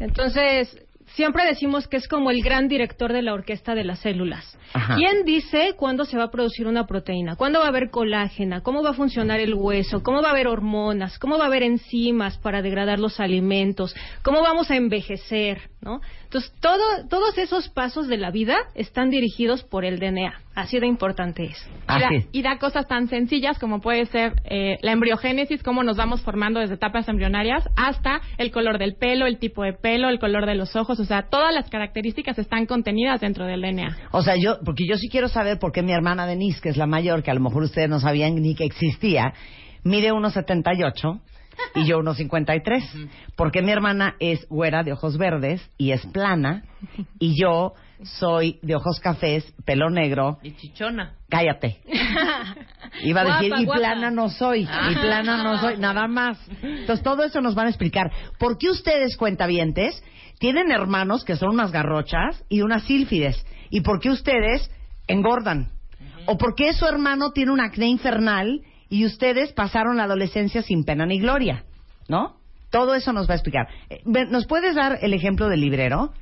Entonces, 0.00 0.76
siempre 1.14 1.44
decimos 1.44 1.88
que 1.88 1.96
es 1.96 2.08
como 2.08 2.30
el 2.30 2.42
gran 2.42 2.68
director 2.68 3.12
de 3.12 3.22
la 3.22 3.34
orquesta 3.34 3.74
de 3.74 3.84
las 3.84 4.00
células. 4.00 4.58
Ajá. 4.72 4.96
¿Quién 4.96 5.24
dice 5.24 5.74
cuándo 5.76 6.04
se 6.04 6.16
va 6.16 6.24
a 6.24 6.30
producir 6.30 6.66
una 6.66 6.86
proteína? 6.86 7.36
¿Cuándo 7.36 7.60
va 7.60 7.66
a 7.66 7.68
haber 7.68 7.90
colágena? 7.90 8.62
¿Cómo 8.62 8.82
va 8.82 8.90
a 8.90 8.94
funcionar 8.94 9.40
el 9.40 9.54
hueso? 9.54 10.02
¿Cómo 10.02 10.22
va 10.22 10.28
a 10.28 10.32
haber 10.32 10.48
hormonas? 10.48 11.18
¿Cómo 11.18 11.38
va 11.38 11.44
a 11.44 11.46
haber 11.48 11.62
enzimas 11.62 12.38
para 12.38 12.62
degradar 12.62 12.98
los 12.98 13.20
alimentos? 13.20 13.94
¿Cómo 14.22 14.42
vamos 14.42 14.70
a 14.70 14.76
envejecer? 14.76 15.72
¿no? 15.82 16.00
Entonces, 16.24 16.52
todo, 16.60 16.82
todos 17.08 17.36
esos 17.36 17.68
pasos 17.68 18.08
de 18.08 18.16
la 18.16 18.30
vida 18.30 18.56
están 18.74 19.10
dirigidos 19.10 19.64
por 19.64 19.84
el 19.84 19.98
DNA. 19.98 20.32
Así 20.54 20.78
de 20.78 20.86
importante 20.86 21.44
es. 21.44 21.70
Ah, 21.86 21.98
y, 21.98 22.00
da, 22.00 22.26
y 22.32 22.42
da 22.42 22.58
cosas 22.58 22.86
tan 22.86 23.08
sencillas 23.08 23.58
como 23.58 23.80
puede 23.80 24.04
ser 24.06 24.34
eh, 24.44 24.76
la 24.82 24.92
embriogénesis, 24.92 25.62
cómo 25.62 25.82
nos 25.82 25.96
vamos 25.96 26.20
formando 26.22 26.60
desde 26.60 26.74
etapas 26.74 27.08
embrionarias, 27.08 27.66
hasta 27.76 28.20
el 28.36 28.50
color 28.50 28.78
del 28.78 28.94
pelo, 28.96 29.26
el 29.26 29.38
tipo 29.38 29.62
de 29.62 29.72
pelo, 29.72 30.10
el 30.10 30.18
color 30.18 30.44
de 30.44 30.54
los 30.54 30.76
ojos. 30.76 31.00
O 31.00 31.04
sea, 31.04 31.22
todas 31.30 31.54
las 31.54 31.70
características 31.70 32.38
están 32.38 32.66
contenidas 32.66 33.20
dentro 33.20 33.46
del 33.46 33.62
DNA. 33.62 33.96
O 34.10 34.22
sea, 34.22 34.36
yo, 34.36 34.58
porque 34.64 34.86
yo 34.86 34.96
sí 34.96 35.08
quiero 35.08 35.28
saber 35.28 35.58
por 35.58 35.72
qué 35.72 35.82
mi 35.82 35.92
hermana 35.92 36.26
Denise, 36.26 36.60
que 36.60 36.68
es 36.68 36.76
la 36.76 36.86
mayor, 36.86 37.22
que 37.22 37.30
a 37.30 37.34
lo 37.34 37.40
mejor 37.40 37.62
ustedes 37.62 37.88
no 37.88 37.98
sabían 37.98 38.34
ni 38.34 38.54
que 38.54 38.64
existía, 38.64 39.32
mide 39.84 40.12
1,78 40.12 41.20
y 41.74 41.86
yo 41.86 42.00
1,53. 42.00 43.08
Porque 43.36 43.62
mi 43.62 43.70
hermana 43.70 44.16
es 44.20 44.46
güera 44.48 44.82
de 44.82 44.92
ojos 44.92 45.16
verdes 45.16 45.66
y 45.78 45.92
es 45.92 46.04
plana 46.06 46.64
y 47.18 47.40
yo 47.40 47.74
soy 48.04 48.58
de 48.62 48.74
ojos 48.74 49.00
cafés, 49.00 49.44
pelo 49.64 49.90
negro. 49.90 50.38
Y 50.42 50.52
chichona. 50.52 51.16
Cállate. 51.28 51.80
Iba 53.02 53.22
a 53.22 53.24
decir, 53.24 53.48
Guapa, 53.48 53.62
y 53.62 53.64
guapa. 53.64 53.80
plana 53.80 54.10
no 54.10 54.28
soy, 54.28 54.62
y 54.62 54.94
plana 54.94 55.42
no 55.42 55.58
soy, 55.58 55.78
nada 55.78 56.06
más. 56.06 56.38
Entonces, 56.62 57.02
todo 57.02 57.24
eso 57.24 57.40
nos 57.40 57.54
van 57.54 57.66
a 57.66 57.70
explicar. 57.70 58.10
¿Por 58.38 58.58
qué 58.58 58.68
ustedes, 58.70 59.16
cuentavientes, 59.16 60.02
tienen 60.38 60.70
hermanos 60.70 61.24
que 61.24 61.36
son 61.36 61.50
unas 61.50 61.72
garrochas 61.72 62.44
y 62.48 62.60
unas 62.60 62.82
sílfides? 62.84 63.44
¿Y 63.70 63.80
por 63.80 64.00
qué 64.00 64.10
ustedes 64.10 64.70
engordan? 65.06 65.70
¿O 66.26 66.36
por 66.38 66.54
qué 66.54 66.72
su 66.72 66.86
hermano 66.86 67.32
tiene 67.32 67.52
un 67.52 67.60
acné 67.60 67.86
infernal 67.86 68.60
y 68.88 69.06
ustedes 69.06 69.52
pasaron 69.52 69.96
la 69.96 70.04
adolescencia 70.04 70.62
sin 70.62 70.84
pena 70.84 71.06
ni 71.06 71.18
gloria? 71.18 71.64
¿No? 72.08 72.36
Todo 72.70 72.94
eso 72.94 73.12
nos 73.12 73.28
va 73.28 73.32
a 73.32 73.36
explicar. 73.36 73.68
Eh, 73.90 74.02
¿Nos 74.04 74.46
puedes 74.46 74.74
dar 74.74 74.98
el 75.02 75.14
ejemplo 75.14 75.48
del 75.48 75.60
librero? 75.60 76.12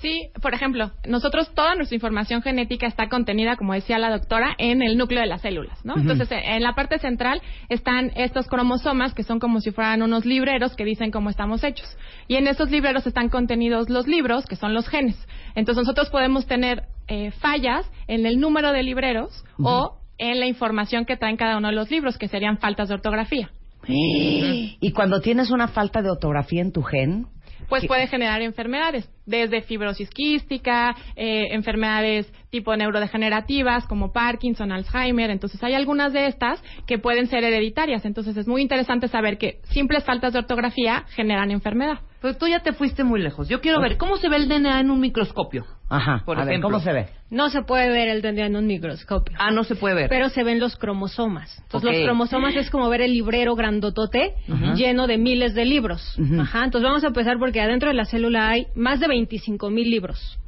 Sí, 0.00 0.30
por 0.40 0.54
ejemplo, 0.54 0.92
nosotros 1.06 1.52
toda 1.54 1.74
nuestra 1.74 1.94
información 1.94 2.40
genética 2.40 2.86
está 2.86 3.10
contenida, 3.10 3.56
como 3.56 3.74
decía 3.74 3.98
la 3.98 4.10
doctora, 4.10 4.54
en 4.56 4.80
el 4.80 4.96
núcleo 4.96 5.20
de 5.20 5.26
las 5.26 5.42
células, 5.42 5.84
¿no? 5.84 5.94
Entonces, 5.94 6.32
eh, 6.32 6.40
en 6.56 6.62
la 6.62 6.74
parte 6.74 6.98
central 6.98 7.42
están 7.68 8.10
estos 8.16 8.46
cromosomas 8.46 9.12
que 9.12 9.24
son 9.24 9.38
como 9.40 9.60
si 9.60 9.72
fueran 9.72 10.00
unos 10.00 10.24
libreros 10.24 10.74
que 10.74 10.86
dicen 10.86 11.10
cómo 11.10 11.28
estamos 11.28 11.62
hechos. 11.64 11.98
Y 12.28 12.36
en 12.36 12.46
esos 12.46 12.70
libreros 12.70 13.06
están 13.06 13.28
contenidos 13.28 13.90
los 13.90 14.06
libros, 14.06 14.46
que 14.46 14.56
son 14.56 14.72
los 14.72 14.88
genes. 14.88 15.16
Entonces, 15.54 15.82
nosotros 15.82 16.08
podemos 16.08 16.46
tener 16.46 16.84
eh, 17.08 17.30
fallas 17.32 17.90
en 18.06 18.24
el 18.24 18.40
número 18.40 18.72
de 18.72 18.82
libreros 18.82 19.44
o 19.62 19.98
en 20.16 20.40
la 20.40 20.46
información 20.46 21.04
que 21.04 21.16
traen 21.16 21.36
cada 21.36 21.58
uno 21.58 21.68
de 21.68 21.74
los 21.74 21.90
libros, 21.90 22.16
que 22.16 22.28
serían 22.28 22.56
faltas 22.56 22.88
de 22.88 22.94
ortografía. 22.94 23.50
Y 23.86 24.92
cuando 24.92 25.20
tienes 25.20 25.50
una 25.50 25.68
falta 25.68 26.00
de 26.00 26.10
ortografía 26.10 26.62
en 26.62 26.72
tu 26.72 26.82
gen, 26.82 27.26
pues 27.68 27.86
puede 27.86 28.08
generar 28.08 28.42
enfermedades, 28.42 29.08
desde 29.26 29.62
fibrosis 29.62 30.10
quística, 30.10 30.94
eh, 31.16 31.48
enfermedades 31.52 32.32
tipo 32.50 32.76
neurodegenerativas 32.76 33.86
como 33.86 34.12
Parkinson, 34.12 34.72
Alzheimer. 34.72 35.30
Entonces 35.30 35.62
hay 35.62 35.74
algunas 35.74 36.12
de 36.12 36.26
estas 36.26 36.62
que 36.86 36.98
pueden 36.98 37.26
ser 37.28 37.44
hereditarias. 37.44 38.04
Entonces 38.04 38.36
es 38.36 38.46
muy 38.46 38.62
interesante 38.62 39.08
saber 39.08 39.38
que 39.38 39.60
simples 39.70 40.04
faltas 40.04 40.32
de 40.32 40.40
ortografía 40.40 41.04
generan 41.10 41.50
enfermedad. 41.50 42.00
Pero 42.20 42.36
tú 42.36 42.46
ya 42.46 42.60
te 42.60 42.72
fuiste 42.72 43.02
muy 43.02 43.20
lejos. 43.22 43.48
Yo 43.48 43.60
quiero 43.60 43.80
ver, 43.80 43.96
¿cómo 43.96 44.18
se 44.18 44.28
ve 44.28 44.36
el 44.36 44.48
DNA 44.48 44.80
en 44.80 44.90
un 44.90 45.00
microscopio? 45.00 45.64
Ajá. 45.88 46.22
Por 46.26 46.36
a 46.36 46.44
ver, 46.44 46.52
ejemplo. 46.52 46.68
¿cómo 46.68 46.80
se 46.80 46.92
ve? 46.92 47.08
No 47.30 47.48
se 47.48 47.62
puede 47.62 47.88
ver 47.88 48.08
el 48.08 48.20
DNA 48.20 48.46
en 48.46 48.56
un 48.56 48.66
microscopio. 48.66 49.36
Ah, 49.38 49.50
no 49.50 49.64
se 49.64 49.74
puede 49.74 49.94
ver. 49.94 50.08
Pero 50.10 50.28
se 50.28 50.44
ven 50.44 50.60
los 50.60 50.76
cromosomas. 50.76 51.58
Entonces, 51.62 51.92
los 51.92 52.04
cromosomas 52.04 52.54
es 52.56 52.68
como 52.68 52.88
ver 52.90 53.00
el 53.00 53.12
librero 53.12 53.54
grandotote 53.54 54.34
lleno 54.74 55.06
de 55.06 55.16
miles 55.16 55.54
de 55.54 55.64
libros. 55.64 56.18
Ujú. 56.18 56.40
Ajá. 56.42 56.64
Entonces, 56.64 56.86
vamos 56.86 57.04
a 57.04 57.08
empezar 57.08 57.38
porque 57.38 57.60
adentro 57.60 57.88
de 57.88 57.94
la 57.94 58.04
célula 58.04 58.50
hay 58.50 58.66
más 58.74 59.00
de 59.00 59.08
25 59.10 59.68
mil 59.70 59.90
libros. 59.90 60.38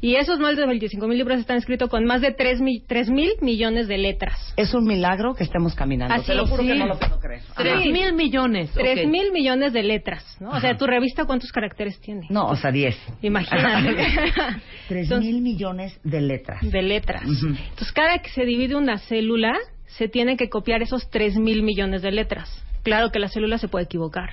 Y 0.00 0.14
esos 0.16 0.38
más 0.38 0.56
de 0.56 0.66
25 0.66 1.06
mil 1.06 1.18
libros 1.18 1.38
están 1.38 1.58
escritos 1.58 1.90
con 1.90 2.04
más 2.06 2.22
de 2.22 2.32
3 2.32 2.60
mil 2.62 3.32
millones 3.42 3.86
de 3.88 3.98
letras. 3.98 4.54
Es 4.56 4.72
un 4.72 4.84
milagro 4.84 5.34
que 5.34 5.44
estemos 5.44 5.74
caminando. 5.74 6.14
Así 6.14 6.26
Te 6.28 6.34
lo 6.34 6.46
juro 6.46 6.62
sí. 6.62 6.68
que 6.68 6.74
no 6.76 6.86
lo 6.86 6.98
puedo 6.98 7.20
creer. 7.20 7.42
Tres 7.56 7.74
Ajá. 7.74 7.84
mil 7.84 8.12
millones. 8.14 8.70
Tres 8.72 9.00
ok. 9.04 9.10
mil 9.10 9.30
millones 9.32 9.72
de 9.74 9.82
letras, 9.82 10.36
¿no? 10.40 10.50
O 10.50 10.60
sea, 10.60 10.76
tu 10.76 10.86
revista, 10.86 11.26
¿cuántos 11.26 11.52
caracteres 11.52 12.00
tiene? 12.00 12.26
No, 12.30 12.46
o 12.46 12.56
sea, 12.56 12.72
10. 12.72 12.96
Imagínate. 13.22 13.94
Tres 14.88 15.04
Entonces- 15.04 15.32
mil 15.32 15.42
millones 15.42 16.00
de 16.02 16.20
letras. 16.20 16.60
de 16.62 16.82
letras. 16.82 17.22
Ujú. 17.24 17.48
Entonces, 17.48 17.92
cada 17.92 18.18
que 18.18 18.30
se 18.30 18.44
divide 18.44 18.74
una 18.76 18.98
célula, 18.98 19.54
se 19.86 20.08
tiene 20.08 20.36
que 20.36 20.48
copiar 20.48 20.82
esos 20.82 21.08
tres 21.10 21.36
mil 21.36 21.62
millones 21.62 22.02
de 22.02 22.10
letras. 22.12 22.50
Claro 22.82 23.10
que 23.10 23.18
la 23.18 23.28
célula 23.28 23.58
se 23.58 23.68
puede 23.68 23.84
equivocar, 23.86 24.30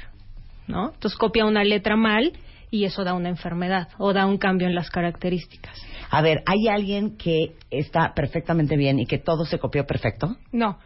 ¿no? 0.67 0.91
Entonces, 0.93 1.17
copia 1.17 1.45
una 1.45 1.63
letra 1.63 1.95
mal 1.95 2.31
y 2.71 2.85
eso 2.85 3.03
da 3.03 3.13
una 3.13 3.29
enfermedad 3.29 3.89
o 3.99 4.13
da 4.13 4.25
un 4.25 4.37
cambio 4.37 4.67
en 4.67 4.73
las 4.75 4.89
características. 4.89 5.77
A 6.09 6.21
ver, 6.21 6.41
¿hay 6.45 6.67
alguien 6.69 7.17
que 7.17 7.53
está 7.69 8.13
perfectamente 8.15 8.75
bien 8.77 8.99
y 8.99 9.05
que 9.05 9.19
todo 9.19 9.45
se 9.45 9.59
copió 9.59 9.85
perfecto? 9.85 10.37
No. 10.51 10.79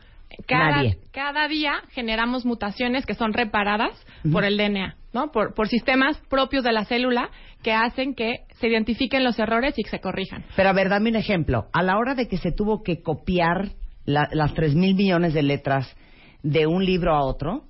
Cada, 0.48 0.72
Nadie. 0.78 0.98
cada 1.14 1.48
día 1.48 1.76
generamos 1.92 2.46
mutaciones 2.46 3.06
que 3.06 3.14
son 3.14 3.32
reparadas 3.32 3.92
por 4.32 4.44
el 4.44 4.58
DNA, 4.58 4.96
¿no? 5.14 5.32
Por, 5.32 5.54
por 5.54 5.68
sistemas 5.70 6.18
propios 6.30 6.64
de 6.64 6.74
la 6.74 6.84
célula 6.84 7.30
que 7.62 7.72
hacen 7.72 8.16
que 8.16 8.40
se 8.60 8.68
identifiquen 8.68 9.24
los 9.24 9.38
errores 9.40 9.76
y 9.78 9.84
que 9.84 9.90
se 9.92 10.02
corrijan. 10.02 10.44
Pero 10.56 10.70
a 10.70 10.74
ver, 10.74 10.90
dame 10.90 11.12
un 11.12 11.16
ejemplo. 11.16 11.68
A 11.72 11.84
la 11.84 11.98
hora 11.98 12.16
de 12.16 12.28
que 12.28 12.38
se 12.38 12.52
tuvo 12.52 12.82
que 12.84 13.02
copiar 13.02 13.70
la- 14.06 14.28
las 14.34 14.54
tres 14.56 14.74
mil 14.76 14.96
millones 14.96 15.34
de 15.34 15.44
letras 15.44 15.96
de 16.44 16.68
un 16.68 16.84
libro 16.84 17.16
a 17.16 17.24
otro, 17.24 17.64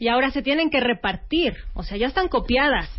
Y 0.00 0.08
ahora 0.08 0.30
se 0.30 0.42
tienen 0.42 0.70
que 0.70 0.80
repartir, 0.80 1.54
o 1.74 1.84
sea, 1.84 1.96
ya 1.96 2.08
están 2.08 2.28
copiadas, 2.28 2.90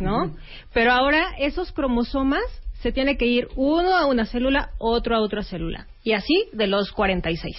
¿no? 0.00 0.34
Pero 0.72 0.92
ahora 0.92 1.34
esos 1.38 1.72
cromosomas 1.72 2.44
se 2.80 2.92
tiene 2.92 3.16
que 3.16 3.26
ir 3.26 3.48
uno 3.56 3.96
a 3.96 4.06
una 4.06 4.24
célula, 4.24 4.70
otro 4.78 5.16
a 5.16 5.20
otra 5.20 5.42
célula. 5.42 5.88
Y 6.02 6.12
así 6.12 6.48
de 6.52 6.68
los 6.68 6.92
46. 6.92 7.56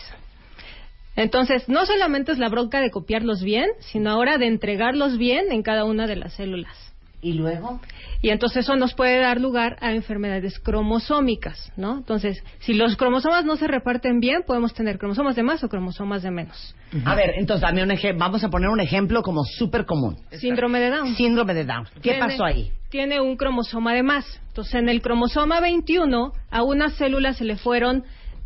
Entonces, 1.17 1.67
no 1.67 1.85
solamente 1.85 2.31
es 2.31 2.39
la 2.39 2.49
bronca 2.49 2.79
de 2.79 2.89
copiarlos 2.89 3.43
bien, 3.43 3.69
sino 3.79 4.11
ahora 4.11 4.37
de 4.37 4.47
entregarlos 4.47 5.17
bien 5.17 5.51
en 5.51 5.61
cada 5.61 5.83
una 5.83 6.07
de 6.07 6.15
las 6.15 6.33
células. 6.33 6.94
¿Y 7.25 7.33
luego? 7.33 7.79
Y 8.21 8.29
entonces 8.29 8.57
eso 8.65 8.75
nos 8.75 8.93
puede 8.93 9.19
dar 9.19 9.41
lugar 9.41 9.77
a 9.81 9.91
enfermedades 9.93 10.59
cromosómicas, 10.59 11.71
¿no? 11.75 11.97
Entonces, 11.97 12.43
si 12.59 12.75
los 12.75 12.95
cromosomas 12.97 13.45
no 13.45 13.55
se 13.55 13.65
reparten 13.65 14.19
bien, 14.19 14.43
podemos 14.45 14.75
tener 14.75 14.99
cromosomas 14.99 15.35
de 15.35 15.41
más 15.41 15.63
o 15.63 15.67
cromosomas 15.67 16.21
de 16.21 16.29
menos. 16.29 16.75
A 17.03 17.15
ver, 17.15 17.31
entonces 17.37 17.63
dame 17.63 17.81
un. 17.81 17.91
Vamos 18.19 18.43
a 18.43 18.49
poner 18.49 18.69
un 18.69 18.79
ejemplo 18.79 19.23
como 19.23 19.43
súper 19.43 19.85
común. 19.87 20.17
Síndrome 20.33 20.79
de 20.79 20.91
Down. 20.91 21.15
Síndrome 21.15 21.55
de 21.55 21.65
Down. 21.65 21.85
¿Qué 21.95 21.99
Tiene- 22.11 22.19
pasó 22.19 22.45
ahí? 22.45 22.71
Tiene 22.89 23.19
un 23.19 23.37
cromosoma 23.37 23.95
de 23.95 24.03
más. 24.03 24.23
Entonces, 24.49 24.75
en 24.75 24.87
el 24.87 25.01
cromosoma 25.01 25.59
21, 25.59 26.31
a 26.51 26.61
una 26.61 26.91
célula 26.91 27.33
se 27.33 27.43
le 27.43 27.57
fueron, 27.57 28.03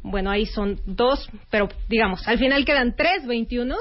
bueno, 0.10 0.32
ahí 0.32 0.46
son 0.46 0.80
dos, 0.86 1.30
pero 1.50 1.70
digamos, 1.88 2.28
al 2.28 2.38
final 2.38 2.66
quedan 2.66 2.96
tres 2.96 3.26
21 3.26 3.76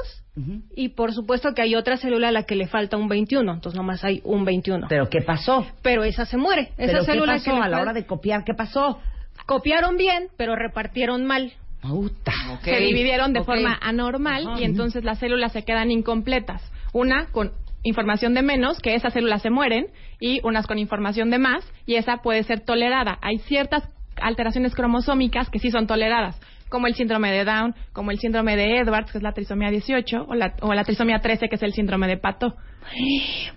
y 0.76 0.90
por 0.90 1.12
supuesto 1.12 1.52
que 1.54 1.62
hay 1.62 1.74
otra 1.74 1.96
célula 1.96 2.28
a 2.28 2.32
la 2.32 2.44
que 2.44 2.54
le 2.54 2.68
falta 2.68 2.96
un 2.96 3.08
21. 3.08 3.54
Entonces, 3.54 3.76
nomás 3.76 4.04
hay 4.04 4.20
un 4.24 4.44
21. 4.44 4.86
¿Pero 4.88 5.08
qué 5.08 5.20
pasó? 5.20 5.66
Pero 5.82 6.04
esa 6.04 6.26
se 6.26 6.36
muere. 6.36 6.72
Esa 6.76 6.92
¿Pero 6.92 6.98
qué 7.00 7.04
célula 7.06 7.32
pasó 7.34 7.44
que 7.44 7.56
le 7.56 7.62
a 7.62 7.68
la 7.68 7.80
hora 7.80 7.92
de 7.92 8.06
copiar? 8.06 8.44
¿Qué 8.44 8.54
pasó? 8.54 9.00
Copiaron 9.46 9.96
bien, 9.96 10.28
pero 10.36 10.54
repartieron 10.54 11.24
mal. 11.26 11.52
Puta. 11.80 12.32
Se 12.62 12.78
dividieron 12.78 13.32
de 13.32 13.44
forma 13.44 13.78
anormal 13.80 14.46
Ajá. 14.46 14.60
y 14.60 14.64
entonces 14.64 15.04
las 15.04 15.18
células 15.18 15.52
se 15.52 15.64
quedan 15.64 15.90
incompletas. 15.90 16.62
Una 16.92 17.26
con 17.26 17.52
información 17.82 18.34
de 18.34 18.42
menos, 18.42 18.78
que 18.80 18.94
esas 18.94 19.12
células 19.12 19.42
se 19.42 19.50
mueren, 19.50 19.86
y 20.20 20.40
unas 20.42 20.66
con 20.66 20.78
información 20.78 21.30
de 21.30 21.38
más, 21.38 21.64
y 21.86 21.94
esa 21.94 22.18
puede 22.18 22.42
ser 22.42 22.60
tolerada. 22.60 23.18
Hay 23.22 23.38
ciertas 23.38 23.88
alteraciones 24.22 24.74
cromosómicas 24.74 25.50
que 25.50 25.58
sí 25.58 25.70
son 25.70 25.86
toleradas, 25.86 26.40
como 26.68 26.86
el 26.86 26.94
síndrome 26.94 27.30
de 27.30 27.44
Down, 27.44 27.74
como 27.92 28.10
el 28.10 28.18
síndrome 28.18 28.56
de 28.56 28.78
Edwards, 28.78 29.10
que 29.10 29.18
es 29.18 29.24
la 29.24 29.32
trisomía 29.32 29.70
18, 29.70 30.26
o 30.28 30.34
la, 30.34 30.54
o 30.60 30.74
la 30.74 30.84
trisomía 30.84 31.20
13, 31.20 31.48
que 31.48 31.56
es 31.56 31.62
el 31.62 31.72
síndrome 31.72 32.06
de 32.06 32.18
Pato. 32.18 32.54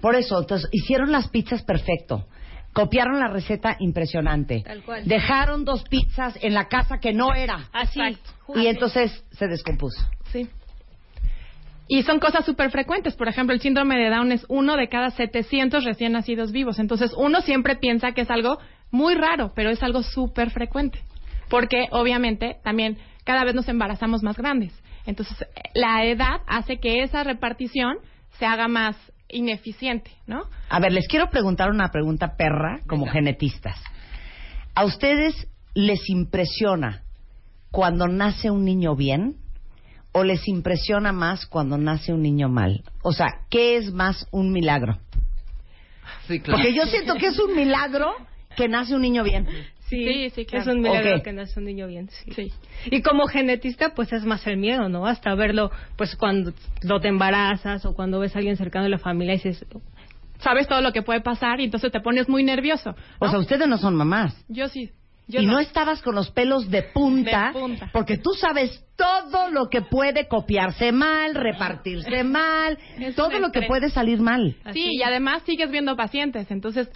Por 0.02 0.16
eso, 0.16 0.40
entonces, 0.40 0.70
hicieron 0.72 1.12
las 1.12 1.30
pizzas 1.30 1.64
perfecto. 1.64 2.26
Copiaron 2.74 3.20
la 3.20 3.28
receta 3.28 3.76
impresionante. 3.80 4.62
Tal 4.66 4.84
cual. 4.84 5.06
Dejaron 5.06 5.66
dos 5.66 5.84
pizzas 5.84 6.38
en 6.42 6.54
la 6.54 6.70
casa 6.70 7.00
que 7.00 7.12
no 7.12 7.34
era. 7.34 7.68
Así. 7.74 8.00
Y 8.56 8.68
entonces 8.68 9.26
se 9.32 9.48
descompuso. 9.48 10.02
Sí. 10.32 10.48
Y 11.90 12.04
son 12.04 12.20
cosas 12.20 12.46
súper 12.46 12.72
frecuentes. 12.72 13.16
Por 13.16 13.28
ejemplo, 13.28 13.54
el 13.54 13.60
síndrome 13.60 13.98
de 13.98 14.10
Down 14.10 14.32
es 14.32 14.46
uno 14.48 14.78
de 14.78 14.88
cada 14.88 15.10
700 15.10 15.84
recién 15.84 16.14
nacidos 16.14 16.54
vivos. 16.54 16.80
Entonces, 16.80 17.14
uno 17.18 17.42
siempre 17.42 17.76
piensa 17.76 18.14
que 18.14 18.22
es 18.22 18.32
algo 18.32 18.60
muy 18.92 19.16
raro, 19.16 19.52
pero 19.56 19.70
es 19.70 19.82
algo 19.82 20.04
súper 20.04 20.52
frecuente. 20.52 21.00
Porque 21.50 21.88
obviamente 21.92 22.58
también 22.64 22.98
cada 23.24 23.44
vez 23.44 23.56
nos 23.56 23.68
embarazamos 23.68 24.24
más 24.24 24.38
grandes. 24.38 24.74
Entonces, 25.06 25.46
la 25.74 26.06
edad 26.06 26.42
hace 26.48 26.78
que 26.80 27.04
esa 27.04 27.24
repartición 27.24 27.98
se 28.38 28.46
haga 28.46 28.68
más 28.68 28.96
ineficiente, 29.30 30.12
¿no? 30.28 30.44
A 30.70 30.80
ver, 30.80 30.92
les 30.92 31.08
quiero 31.08 31.30
preguntar 31.30 31.70
una 31.70 31.90
pregunta 31.90 32.36
perra 32.38 32.80
como 32.88 33.08
genetistas. 33.08 33.82
¿A 34.76 34.86
ustedes 34.86 35.48
les 35.74 36.10
impresiona 36.10 37.04
cuando 37.72 38.08
nace 38.08 38.52
un 38.52 38.66
niño 38.66 38.96
bien 38.96 39.38
o 40.12 40.24
les 40.24 40.48
impresiona 40.48 41.14
más 41.14 41.46
cuando 41.46 41.78
nace 41.78 42.14
un 42.14 42.22
niño 42.22 42.50
mal? 42.50 42.84
O 43.02 43.12
sea, 43.14 43.46
¿qué 43.50 43.78
es 43.78 43.94
más 43.94 44.28
un 44.32 44.52
milagro? 44.52 44.98
Sí, 46.28 46.40
claro. 46.40 46.62
Porque 46.62 46.76
yo 46.76 46.86
siento 46.86 47.16
que 47.16 47.28
es 47.28 47.40
un 47.40 47.56
milagro 47.56 48.14
que 48.56 48.68
nace 48.68 48.96
un 48.96 49.02
niño 49.02 49.24
bien. 49.24 49.48
Sí, 49.90 50.06
Sí, 50.06 50.30
sí, 50.30 50.46
claro. 50.46 50.64
es 50.72 50.76
un 50.78 50.82
milagro 50.82 51.22
que 51.22 51.34
nace 51.34 51.60
un 51.60 51.66
niño 51.66 51.86
bien. 51.88 52.10
Sí. 52.34 52.52
Y 52.86 53.02
como 53.02 53.26
genetista, 53.28 53.94
pues 53.94 54.14
es 54.14 54.24
más 54.24 54.46
el 54.48 54.56
miedo, 54.58 54.88
¿no? 54.88 55.06
Hasta 55.06 55.36
verlo, 55.36 55.70
pues 55.98 56.16
cuando 56.16 56.54
lo 56.84 57.02
te 57.02 57.10
embarazas 57.10 57.86
o 57.86 57.94
cuando 57.94 58.20
ves 58.20 58.34
a 58.36 58.40
alguien 58.40 58.56
cercano 58.56 58.84
de 58.86 58.90
la 58.92 59.00
familia 59.00 59.34
y 59.34 59.38
dices, 59.38 59.66
Sabes 60.40 60.68
todo 60.68 60.82
lo 60.82 60.92
que 60.94 61.02
puede 61.04 61.22
pasar 61.22 61.60
y 61.60 61.66
entonces 61.66 61.92
te 61.92 62.00
pones 62.00 62.28
muy 62.30 62.44
nervioso. 62.44 62.96
O 63.20 63.30
sea, 63.30 63.38
ustedes 63.38 63.68
no 63.68 63.78
son 63.78 63.96
mamás. 63.96 64.34
Yo 64.48 64.68
sí. 64.70 64.90
Yo 65.28 65.40
y 65.42 65.46
no. 65.46 65.60
estabas 65.60 66.02
con 66.02 66.16
los 66.16 66.32
pelos 66.32 66.70
de 66.70 66.82
punta, 66.84 67.52
De 67.54 67.60
punta. 67.60 67.90
porque 67.94 68.18
tú 68.18 68.32
sabes 68.34 68.84
todo 68.98 69.50
lo 69.50 69.70
que 69.70 69.82
puede 69.82 70.28
copiarse 70.28 70.92
mal, 70.92 71.36
repartirse 71.36 72.24
mal, 72.26 72.78
Es 72.98 73.16
todo 73.16 73.40
lo 73.40 73.52
que 73.52 73.62
puede 73.64 73.90
salir 73.90 74.20
mal. 74.20 74.56
Sí, 74.74 74.90
y 74.94 75.04
además 75.04 75.44
sigues 75.46 75.70
viendo 75.70 75.96
pacientes. 75.96 76.50
Entonces, 76.50 76.90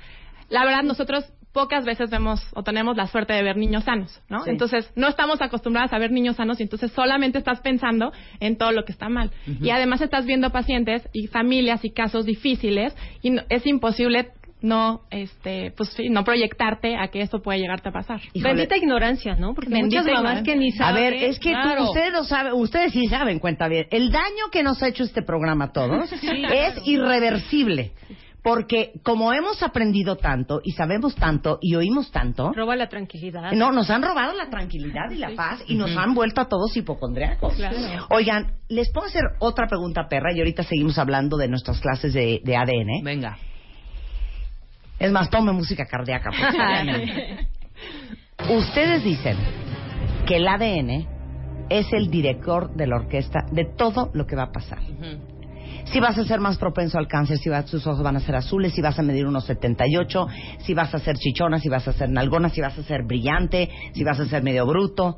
la 0.50 0.66
verdad, 0.66 0.84
nosotros 0.84 1.26
pocas 1.56 1.86
veces 1.86 2.10
vemos 2.12 2.46
o 2.54 2.62
tenemos 2.64 2.98
la 2.98 3.08
suerte 3.08 3.32
de 3.34 3.42
ver 3.42 3.56
niños 3.56 3.86
sanos, 3.86 4.22
¿no? 4.30 4.44
Sí. 4.44 4.50
Entonces, 4.50 4.92
no 4.96 5.08
estamos 5.08 5.42
acostumbradas 5.42 5.94
a 5.94 5.98
ver 5.98 6.12
niños 6.12 6.36
sanos 6.36 6.60
y 6.60 6.64
entonces 6.64 6.92
solamente 6.92 7.38
estás 7.40 7.62
pensando 7.62 8.12
en 8.42 8.58
todo 8.58 8.74
lo 8.74 8.84
que 8.84 8.92
está 8.92 9.08
mal. 9.10 9.32
Y 9.62 9.70
además 9.70 10.02
estás 10.02 10.26
viendo 10.26 10.52
pacientes 10.52 11.08
y 11.14 11.28
familias 11.28 11.84
y 11.86 11.92
casos 11.92 12.26
difíciles 12.26 12.94
y 13.22 13.30
no- 13.32 13.44
es 13.50 13.66
imposible 13.66 14.30
no 14.62 15.02
este 15.12 15.72
pues 15.78 15.90
sí, 15.90 16.10
no 16.10 16.24
proyectarte 16.24 16.96
a 16.98 17.10
que 17.10 17.22
esto 17.22 17.40
puede 17.42 17.60
llegarte 17.60 17.90
a 17.90 17.92
pasar. 17.92 18.20
Bendita 18.34 18.76
ignorancia, 18.76 19.36
¿no? 19.36 19.54
Porque 19.54 19.70
Bendita 19.70 20.02
muchas 20.02 20.16
mamás 20.24 20.44
que 20.44 20.56
ni 20.56 20.70
A 20.72 20.76
saben. 20.78 21.04
ver, 21.04 21.14
es 21.14 21.40
que 21.40 21.54
tú- 21.54 21.84
ustedes 21.84 22.12
lo 22.12 22.24
saben, 22.24 22.54
ustedes 22.54 22.92
sí 22.92 23.06
saben, 23.08 23.38
cuenta 23.40 23.68
bien. 23.68 23.86
El 23.92 24.12
daño 24.12 24.50
que 24.52 24.64
nos 24.64 24.82
ha 24.82 24.88
hecho 24.88 25.04
este 25.04 25.22
programa 25.22 25.66
a 25.66 25.72
todos 25.72 26.10
Sí, 26.22 26.28
es 26.28 26.74
claro. 26.74 26.82
irreversible. 26.86 27.92
Porque 28.46 28.92
como 29.02 29.34
hemos 29.34 29.64
aprendido 29.64 30.18
tanto 30.18 30.62
y 30.64 30.74
sabemos 30.74 31.16
tanto 31.16 31.58
y 31.62 31.74
oímos 31.74 32.12
tanto, 32.12 32.54
Roba 32.54 32.76
la 32.76 32.88
tranquilidad. 32.88 33.52
no, 33.54 33.72
nos 33.72 33.90
han 33.90 34.04
robado 34.04 34.36
la 34.36 34.52
tranquilidad 34.52 35.10
y 35.10 35.16
la 35.16 35.32
paz 35.36 35.64
y 35.68 35.74
nos 35.74 35.98
han 35.98 36.14
vuelto 36.14 36.42
a 36.42 36.48
todos 36.48 36.78
hipocondriacos. 36.78 37.56
Claro. 37.56 38.06
Oigan, 38.12 38.54
les 38.70 38.92
puedo 38.92 39.08
hacer 39.08 39.24
otra 39.40 39.66
pregunta 39.66 40.08
perra 40.08 40.32
y 40.32 40.38
ahorita 40.38 40.62
seguimos 40.62 41.00
hablando 41.00 41.38
de 41.38 41.48
nuestras 41.48 41.80
clases 41.80 42.14
de, 42.14 42.40
de 42.44 42.56
ADN. 42.56 43.04
Venga. 43.04 43.36
Es 45.00 45.12
más, 45.12 45.28
ponme 45.30 45.52
música 45.52 45.86
cardíaca. 45.86 46.30
Ustedes 48.48 49.04
dicen 49.04 49.38
que 50.28 50.36
el 50.36 50.48
ADN 50.48 51.08
es 51.70 51.92
el 51.94 52.12
director 52.12 52.76
de 52.76 52.86
la 52.86 52.98
orquesta 52.98 53.40
de 53.52 53.66
todo 53.76 54.12
lo 54.14 54.28
que 54.28 54.36
va 54.36 54.44
a 54.44 54.52
pasar. 54.52 54.82
Si 55.86 56.00
vas 56.00 56.18
a 56.18 56.26
ser 56.26 56.40
más 56.40 56.58
propenso 56.58 56.98
al 56.98 57.08
cáncer, 57.08 57.38
si 57.38 57.50
vas, 57.50 57.66
tus 57.66 57.86
ojos 57.86 58.02
van 58.04 58.16
a 58.16 58.20
ser 58.20 58.36
azules, 58.36 58.74
si 58.74 58.82
vas 58.82 58.98
a 58.98 59.04
medir 59.04 59.28
unos 59.28 59.46
78, 59.46 60.28
si 60.60 60.74
vas 60.74 60.94
a 60.94 61.00
ser 61.00 61.16
chichona, 61.18 61.60
si 61.60 61.70
vas 61.70 61.88
a 61.88 61.94
ser 61.94 62.10
nalgona, 62.10 62.50
si 62.50 62.62
vas 62.62 62.78
a 62.78 62.84
ser 62.84 63.04
brillante, 63.04 63.70
si 63.94 64.04
vas 64.04 64.20
a 64.20 64.26
ser 64.26 64.44
medio 64.44 64.66
bruto. 64.66 65.18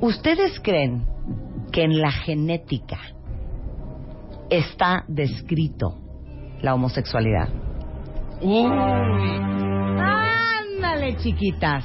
¿Ustedes 0.00 0.60
creen 0.60 1.06
que 1.72 1.82
en 1.82 2.00
la 2.00 2.12
genética 2.12 2.98
está 4.50 5.04
descrito 5.08 5.98
la 6.60 6.74
homosexualidad? 6.74 7.48
Ándale, 9.98 11.16
chiquitas. 11.16 11.84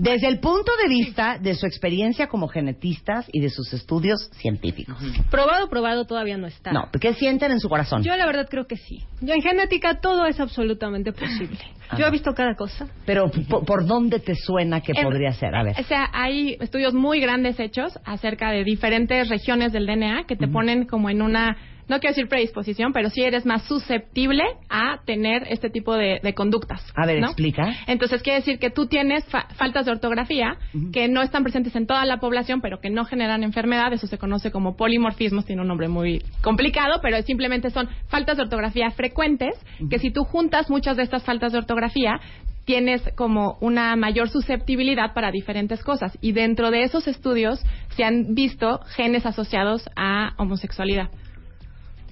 Desde 0.00 0.28
el 0.28 0.38
punto 0.38 0.70
de 0.80 0.88
vista 0.88 1.38
de 1.40 1.54
su 1.56 1.66
experiencia 1.66 2.28
como 2.28 2.46
genetistas 2.46 3.26
y 3.32 3.40
de 3.40 3.50
sus 3.50 3.72
estudios 3.72 4.30
científicos. 4.34 4.96
Probado, 5.28 5.68
probado 5.68 6.04
todavía 6.04 6.36
no 6.36 6.46
está. 6.46 6.70
No, 6.70 6.88
¿qué 7.00 7.14
sienten 7.14 7.50
en 7.50 7.58
su 7.58 7.68
corazón? 7.68 8.04
Yo 8.04 8.14
la 8.14 8.24
verdad 8.24 8.46
creo 8.48 8.68
que 8.68 8.76
sí. 8.76 9.02
Yo 9.20 9.34
en 9.34 9.42
genética 9.42 9.98
todo 10.00 10.26
es 10.26 10.38
absolutamente 10.38 11.12
posible. 11.12 11.58
Yo 11.98 12.06
he 12.06 12.10
visto 12.12 12.32
cada 12.32 12.54
cosa. 12.54 12.86
Pero 13.06 13.28
¿por, 13.48 13.64
por 13.64 13.86
dónde 13.86 14.20
te 14.20 14.36
suena 14.36 14.82
que 14.82 14.92
En- 14.94 15.02
podría 15.04 15.32
ser? 15.32 15.52
A 15.56 15.64
ver. 15.64 15.74
O 15.80 15.82
sea, 15.82 16.08
hay 16.12 16.56
estudios 16.60 16.94
muy 16.94 17.18
grandes 17.18 17.58
hechos 17.58 17.98
acerca 18.04 18.50
de 18.52 18.62
diferentes 18.62 19.28
regiones 19.28 19.72
del 19.72 19.86
DNA 19.86 20.24
que 20.28 20.36
te 20.36 20.46
ponen 20.46 20.86
como 20.86 21.10
en 21.10 21.22
una, 21.22 21.56
no 21.88 21.98
quiero 22.00 22.14
decir 22.14 22.28
predisposición, 22.28 22.92
pero 22.92 23.10
sí 23.10 23.22
eres 23.22 23.46
más 23.46 23.62
susceptible 23.64 24.44
a 24.68 25.00
tener 25.04 25.44
este 25.50 25.70
tipo 25.70 25.94
de, 25.94 26.20
de 26.22 26.34
conductas. 26.34 26.82
A 26.94 27.06
ver, 27.06 27.20
¿no? 27.20 27.28
explica. 27.28 27.74
Entonces 27.86 28.22
quiere 28.22 28.40
decir 28.40 28.58
que 28.58 28.70
tú 28.70 28.86
tienes 28.86 29.24
fa- 29.26 29.48
faltas 29.56 29.86
de 29.86 29.92
ortografía 29.92 30.56
que 30.92 31.08
no 31.08 31.22
están 31.22 31.42
presentes 31.42 31.74
en 31.76 31.86
toda 31.86 32.04
la 32.04 32.18
población, 32.18 32.60
pero 32.60 32.80
que 32.80 32.90
no 32.90 33.04
generan 33.04 33.42
enfermedad. 33.42 33.92
Eso 33.92 34.06
se 34.06 34.18
conoce 34.18 34.50
como 34.50 34.76
polimorfismos. 34.76 35.44
Tiene 35.46 35.62
un 35.62 35.68
nombre 35.68 35.88
muy 35.88 36.22
complicado, 36.42 37.00
pero 37.02 37.20
simplemente 37.22 37.70
son 37.70 37.88
faltas 38.08 38.36
de 38.36 38.42
ortografía 38.44 38.90
frecuentes 38.90 39.54
que 39.90 39.98
si 39.98 40.10
tú 40.10 40.24
juntas 40.24 40.68
muchas 40.70 40.96
de 40.96 41.02
estas 41.04 41.22
faltas 41.24 41.52
de 41.52 41.58
ortografía 41.58 42.20
tienes 42.64 43.02
como 43.16 43.56
una 43.62 43.96
mayor 43.96 44.28
susceptibilidad 44.28 45.14
para 45.14 45.30
diferentes 45.30 45.82
cosas 45.82 46.18
y 46.20 46.32
dentro 46.32 46.70
de 46.70 46.82
esos 46.82 47.08
estudios 47.08 47.64
se 47.96 48.04
han 48.04 48.34
visto 48.34 48.80
genes 48.94 49.24
asociados 49.24 49.88
a 49.96 50.34
homosexualidad. 50.36 51.08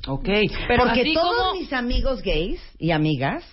Ok. 0.06 0.24
Pero 0.68 0.84
Porque 0.84 1.12
todos 1.12 1.36
como- 1.36 1.60
mis 1.60 1.72
amigos 1.72 2.22
gays 2.22 2.60
y 2.78 2.90
amigas, 2.92 3.44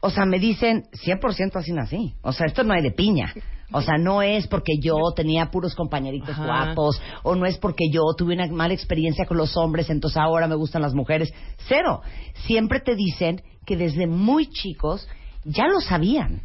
o 0.00 0.10
sea, 0.10 0.24
me 0.24 0.38
dicen 0.38 0.84
100% 0.92 1.56
así 1.56 1.72
nací. 1.72 2.14
O 2.22 2.32
sea, 2.32 2.46
esto 2.46 2.64
no 2.64 2.74
hay 2.74 2.82
de 2.82 2.90
piña. 2.90 3.32
O 3.72 3.80
sea, 3.80 3.94
no 3.98 4.22
es 4.22 4.46
porque 4.46 4.74
yo 4.80 4.96
tenía 5.16 5.46
puros 5.50 5.74
compañeritos 5.74 6.30
Ajá. 6.30 6.44
guapos, 6.44 7.00
o 7.22 7.34
no 7.34 7.44
es 7.46 7.56
porque 7.58 7.86
yo 7.90 8.02
tuve 8.16 8.34
una 8.34 8.46
mala 8.48 8.74
experiencia 8.74 9.24
con 9.26 9.36
los 9.36 9.56
hombres, 9.56 9.90
entonces 9.90 10.16
ahora 10.18 10.46
me 10.46 10.54
gustan 10.54 10.82
las 10.82 10.94
mujeres. 10.94 11.32
Cero. 11.66 12.02
Siempre 12.46 12.80
te 12.80 12.94
dicen 12.94 13.42
que 13.66 13.76
desde 13.76 14.06
muy 14.06 14.48
chicos 14.48 15.08
ya 15.44 15.66
lo 15.66 15.80
sabían. 15.80 16.42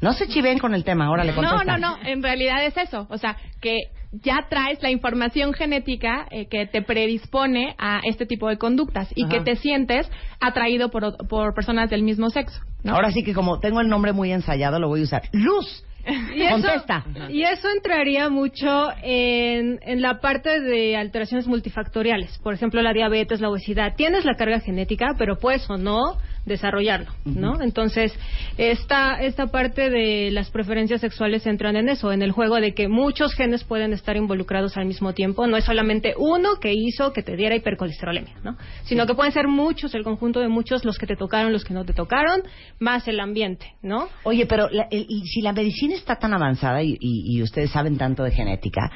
No 0.00 0.12
se 0.14 0.26
chiven 0.26 0.58
con 0.58 0.74
el 0.74 0.82
tema, 0.82 1.06
ahora 1.06 1.22
le 1.22 1.32
No, 1.32 1.62
no, 1.62 1.78
no, 1.78 1.96
en 2.04 2.22
realidad 2.24 2.64
es 2.64 2.76
eso, 2.76 3.06
o 3.08 3.18
sea, 3.18 3.36
que 3.60 3.76
ya 4.12 4.46
traes 4.48 4.82
la 4.82 4.90
información 4.90 5.52
genética 5.54 6.26
eh, 6.30 6.46
que 6.46 6.66
te 6.66 6.82
predispone 6.82 7.74
a 7.78 8.00
este 8.04 8.26
tipo 8.26 8.48
de 8.48 8.58
conductas 8.58 9.08
y 9.14 9.24
Ajá. 9.24 9.30
que 9.32 9.40
te 9.40 9.56
sientes 9.56 10.10
atraído 10.40 10.90
por, 10.90 11.16
por 11.28 11.54
personas 11.54 11.88
del 11.90 12.02
mismo 12.02 12.28
sexo. 12.30 12.60
¿no? 12.84 12.94
Ahora 12.94 13.10
sí 13.10 13.22
que 13.24 13.32
como 13.32 13.58
tengo 13.58 13.80
el 13.80 13.88
nombre 13.88 14.12
muy 14.12 14.30
ensayado, 14.32 14.78
lo 14.78 14.88
voy 14.88 15.00
a 15.00 15.04
usar. 15.04 15.22
Luz. 15.32 15.84
Y 16.34 16.42
eso, 16.42 16.50
Contesta. 16.54 17.04
y 17.30 17.42
eso 17.42 17.68
entraría 17.70 18.28
mucho 18.28 18.88
en, 19.04 19.78
en 19.82 20.02
la 20.02 20.18
parte 20.20 20.60
de 20.60 20.96
alteraciones 20.96 21.46
multifactoriales. 21.46 22.38
Por 22.42 22.54
ejemplo, 22.54 22.82
la 22.82 22.92
diabetes, 22.92 23.40
la 23.40 23.48
obesidad. 23.48 23.94
Tienes 23.94 24.24
la 24.24 24.34
carga 24.34 24.58
genética, 24.58 25.14
pero 25.16 25.38
puedes 25.38 25.70
o 25.70 25.76
no 25.76 26.18
desarrollarlo, 26.44 27.12
¿no? 27.24 27.60
Entonces, 27.62 28.12
esta, 28.58 29.20
esta 29.22 29.46
parte 29.46 29.90
de 29.90 30.30
las 30.32 30.50
preferencias 30.50 31.00
sexuales 31.00 31.46
entran 31.46 31.76
en 31.76 31.88
eso, 31.88 32.12
en 32.12 32.20
el 32.22 32.32
juego 32.32 32.56
de 32.56 32.74
que 32.74 32.88
muchos 32.88 33.34
genes 33.34 33.62
pueden 33.64 33.92
estar 33.92 34.16
involucrados 34.16 34.76
al 34.76 34.86
mismo 34.86 35.12
tiempo. 35.12 35.46
No 35.46 35.56
es 35.56 35.64
solamente 35.64 36.14
uno 36.16 36.56
que 36.60 36.72
hizo 36.74 37.12
que 37.12 37.22
te 37.22 37.36
diera 37.36 37.54
hipercolesterolemia, 37.54 38.34
¿no? 38.42 38.56
Sino 38.84 39.06
que 39.06 39.14
pueden 39.14 39.32
ser 39.32 39.46
muchos, 39.46 39.94
el 39.94 40.02
conjunto 40.02 40.40
de 40.40 40.48
muchos, 40.48 40.84
los 40.84 40.98
que 40.98 41.06
te 41.06 41.16
tocaron, 41.16 41.52
los 41.52 41.64
que 41.64 41.74
no 41.74 41.84
te 41.84 41.92
tocaron, 41.92 42.42
más 42.80 43.06
el 43.06 43.20
ambiente, 43.20 43.74
¿no? 43.82 44.08
Oye, 44.24 44.46
pero 44.46 44.68
la- 44.70 44.88
el- 44.90 45.06
y 45.08 45.26
si 45.28 45.42
la 45.42 45.52
medicina 45.52 45.94
está 45.94 46.16
tan 46.16 46.34
avanzada 46.34 46.82
y, 46.82 46.96
y- 47.00 47.36
y 47.38 47.42
ustedes 47.42 47.70
saben 47.70 47.96
tanto 47.98 48.24
de 48.24 48.32
genética, 48.32 48.90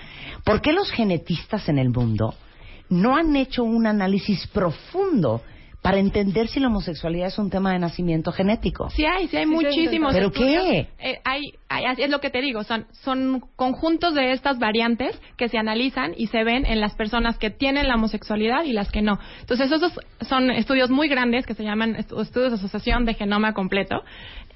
¿por 0.45 0.61
qué 0.61 0.73
los 0.73 0.91
genetistas 0.91 1.69
en 1.69 1.79
el 1.79 1.91
mundo 1.91 2.35
no 2.91 3.17
han 3.17 3.35
hecho 3.37 3.65
un 3.65 3.87
análisis 3.87 4.47
profundo 4.49 5.43
para 5.87 5.99
entender 5.99 6.49
si 6.49 6.59
la 6.59 6.67
homosexualidad 6.67 7.29
es 7.29 7.39
un 7.39 7.49
tema 7.49 7.73
de 7.73 7.79
nacimiento 7.79 8.33
genético? 8.33 8.91
Sí 8.91 9.05
hay, 9.05 9.29
sí 9.29 9.37
hay 9.37 9.45
Sí, 9.45 9.51
sí, 9.51 9.55
muchísimos 9.55 10.13
¿Pero 10.15 10.27
estudios. 10.29 10.65
qué? 10.65 10.89
Eh, 10.99 11.21
hay, 11.25 11.43
hay- 11.69 11.85
es 11.99 12.11
lo 12.11 12.21
que 12.21 12.31
te 12.31 12.41
digo, 12.41 12.65
son, 12.65 12.87
son 12.91 13.43
conjuntos 13.55 14.15
de 14.15 14.33
estas 14.33 14.59
variantes 14.59 15.17
que 15.37 15.49
se 15.49 15.59
analizan 15.59 16.13
y 16.17 16.27
se 16.27 16.43
ven 16.43 16.67
en 16.67 16.81
las 16.81 16.95
personas 16.97 17.39
que 17.39 17.51
tienen 17.51 17.87
la 17.87 17.95
homosexualidad 17.95 18.65
y 18.65 18.73
las 18.73 18.91
que 18.91 19.01
no. 19.03 19.19
Entonces, 19.41 19.71
esos 19.71 19.93
son 20.23 20.51
estudios 20.51 20.91
muy 20.91 21.07
grandes 21.09 21.47
que 21.47 21.55
se 21.55 21.63
llaman 21.63 21.95
estu- 21.95 22.21
estudios 22.21 22.51
de 22.51 22.57
asociación 22.59 23.05
de 23.05 23.15
genoma 23.15 23.55
completo. 23.55 24.03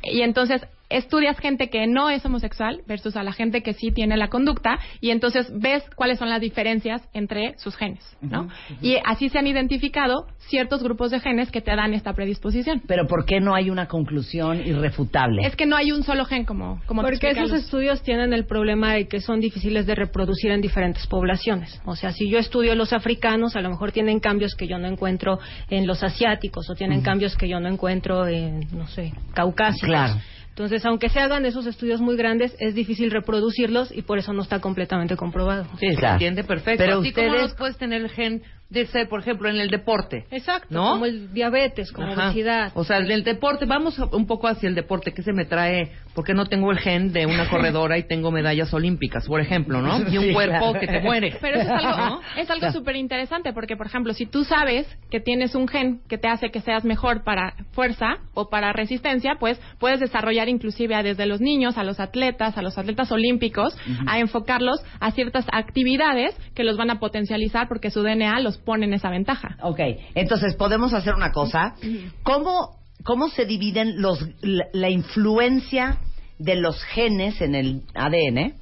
Y 0.02 0.22
entonces, 0.22 0.66
estudias 0.90 1.38
gente 1.38 1.70
que 1.70 1.86
no 1.86 2.10
es 2.10 2.24
homosexual 2.26 2.82
versus 2.86 3.16
a 3.16 3.22
la 3.22 3.32
gente 3.32 3.62
que 3.62 3.72
sí 3.74 3.92
tiene 3.92 4.16
la 4.16 4.28
conducta 4.28 4.78
y 5.00 5.10
entonces 5.10 5.50
ves 5.54 5.84
cuáles 5.96 6.18
son 6.18 6.28
las 6.28 6.40
diferencias 6.40 7.02
entre 7.14 7.56
sus 7.58 7.76
genes, 7.76 8.04
¿no? 8.20 8.48
Y 8.82 8.96
así 9.04 9.28
se 9.28 9.38
han 9.38 9.46
identificado 9.46 10.26
ciertos 10.38 10.82
grupos 10.82 11.10
de 11.10 11.20
genes 11.20 11.50
que 11.50 11.60
te 11.60 11.74
dan 11.74 11.94
esta 11.94 12.12
predisposición. 12.12 12.82
Pero 12.86 13.06
¿por 13.06 13.24
qué 13.24 13.40
no 13.40 13.54
hay 13.54 13.70
una 13.70 13.86
conclusión 13.86 14.66
irrefutable? 14.66 15.46
Es 15.46 15.56
que 15.56 15.66
no 15.66 15.76
hay 15.76 15.92
un 15.92 16.02
solo 16.02 16.24
gen 16.24 16.44
como, 16.44 16.80
Porque 16.86 17.30
esos 17.30 17.52
estudios 17.52 18.02
tienen 18.02 18.32
el 18.32 18.46
problema 18.46 18.94
de 18.94 19.06
que 19.06 19.20
son 19.20 19.40
difíciles 19.40 19.86
de 19.86 19.94
reproducir 19.94 20.50
en 20.50 20.60
diferentes 20.60 21.06
poblaciones. 21.06 21.80
O 21.84 21.94
sea, 21.94 22.12
si 22.12 22.28
yo 22.28 22.38
estudio 22.38 22.74
los 22.74 22.92
africanos, 22.92 23.56
a 23.56 23.60
lo 23.60 23.70
mejor 23.70 23.92
tienen 23.92 24.18
cambios 24.18 24.54
que 24.54 24.66
yo 24.66 24.78
no 24.78 24.88
encuentro 24.88 25.38
en 25.68 25.86
los 25.86 26.02
asiáticos 26.02 26.68
o 26.68 26.74
tienen 26.74 27.02
cambios 27.02 27.36
que 27.36 27.48
yo 27.48 27.60
no 27.60 27.68
encuentro 27.68 28.26
en, 28.26 28.66
no 28.72 28.86
sé, 28.88 29.12
caucásicos. 29.32 29.88
Claro. 29.88 30.14
Entonces, 30.60 30.84
aunque 30.84 31.08
se 31.08 31.18
hagan 31.20 31.46
esos 31.46 31.64
estudios 31.64 32.02
muy 32.02 32.16
grandes, 32.18 32.54
es 32.58 32.74
difícil 32.74 33.10
reproducirlos 33.10 33.90
y 33.96 34.02
por 34.02 34.18
eso 34.18 34.34
no 34.34 34.42
está 34.42 34.60
completamente 34.60 35.16
comprobado. 35.16 35.64
Sí, 35.78 35.94
se 35.96 36.06
entiende 36.06 36.44
perfecto. 36.44 36.84
Pero 36.84 36.98
Así 37.00 37.12
como 37.14 37.28
ustedes- 37.28 37.50
no 37.52 37.56
puedes 37.56 37.78
tener 37.78 38.02
el 38.02 38.10
gen 38.10 38.42
de 38.70 38.86
ser, 38.86 39.08
por 39.08 39.20
ejemplo, 39.20 39.48
en 39.48 39.56
el 39.56 39.68
deporte. 39.68 40.26
Exacto, 40.30 40.68
¿no? 40.70 40.92
como 40.92 41.06
el 41.06 41.32
diabetes, 41.34 41.90
como 41.92 42.12
Ajá. 42.12 42.26
obesidad. 42.28 42.72
O 42.74 42.84
sea, 42.84 42.98
el 42.98 43.08
del 43.08 43.24
deporte, 43.24 43.66
vamos 43.66 43.98
un 43.98 44.26
poco 44.26 44.46
hacia 44.48 44.68
el 44.68 44.74
deporte. 44.74 45.12
¿Qué 45.12 45.22
se 45.22 45.32
me 45.32 45.44
trae? 45.44 45.90
Porque 46.14 46.34
no 46.34 46.46
tengo 46.46 46.70
el 46.70 46.78
gen 46.78 47.12
de 47.12 47.26
una 47.26 47.48
corredora 47.50 47.98
y 47.98 48.04
tengo 48.04 48.30
medallas 48.30 48.72
olímpicas, 48.72 49.26
por 49.26 49.40
ejemplo, 49.40 49.82
¿no? 49.82 49.98
Y 50.08 50.18
un 50.18 50.24
Sí, 50.26 50.32
cuerpo 50.32 50.58
claro. 50.72 50.80
que 50.80 50.86
te 50.86 51.00
muere. 51.00 51.36
Pero 51.40 51.60
eso 51.60 51.74
es 51.74 51.84
algo, 51.84 51.96
¿No? 52.06 52.20
es 52.36 52.50
algo 52.50 52.70
súper 52.72 52.96
interesante 52.96 53.52
porque, 53.52 53.76
por 53.76 53.86
ejemplo, 53.86 54.12
si 54.14 54.26
tú 54.26 54.44
sabes 54.44 54.86
que 55.10 55.18
tienes 55.20 55.54
un 55.54 55.66
gen 55.66 56.00
que 56.08 56.16
te 56.18 56.28
hace 56.28 56.50
que 56.50 56.60
seas 56.60 56.84
mejor 56.84 57.24
para 57.24 57.54
fuerza 57.72 58.18
o 58.34 58.48
para 58.50 58.72
resistencia, 58.72 59.36
pues 59.40 59.60
puedes 59.80 59.98
desarrollar 60.00 60.48
inclusive 60.48 60.94
a 60.94 61.02
desde 61.02 61.26
los 61.26 61.40
niños, 61.40 61.76
a 61.76 61.82
los 61.84 61.98
atletas, 61.98 62.56
a 62.56 62.62
los 62.62 62.78
atletas 62.78 63.10
olímpicos, 63.10 63.76
a 64.06 64.18
enfocarlos 64.20 64.80
a 65.00 65.10
ciertas 65.10 65.44
actividades 65.52 66.36
que 66.54 66.62
los 66.64 66.76
van 66.76 66.90
a 66.90 67.00
potencializar 67.00 67.66
porque 67.68 67.90
su 67.90 68.02
DNA 68.02 68.38
los 68.40 68.59
pone 68.64 68.86
en 68.86 68.94
esa 68.94 69.10
ventaja. 69.10 69.56
Ok, 69.62 69.80
entonces 70.14 70.54
podemos 70.56 70.92
hacer 70.92 71.14
una 71.14 71.32
cosa. 71.32 71.74
¿Cómo, 72.22 72.76
cómo 73.04 73.28
se 73.28 73.44
dividen 73.44 74.00
los, 74.00 74.24
la, 74.40 74.66
la 74.72 74.90
influencia 74.90 75.98
de 76.38 76.56
los 76.56 76.82
genes 76.84 77.40
en 77.40 77.54
el 77.54 77.82
ADN 77.94 78.54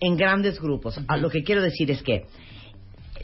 en 0.00 0.16
grandes 0.16 0.60
grupos? 0.60 1.00
Ah, 1.08 1.16
Lo 1.16 1.30
que 1.30 1.42
quiero 1.42 1.62
decir 1.62 1.90
es 1.90 2.02
que 2.02 2.26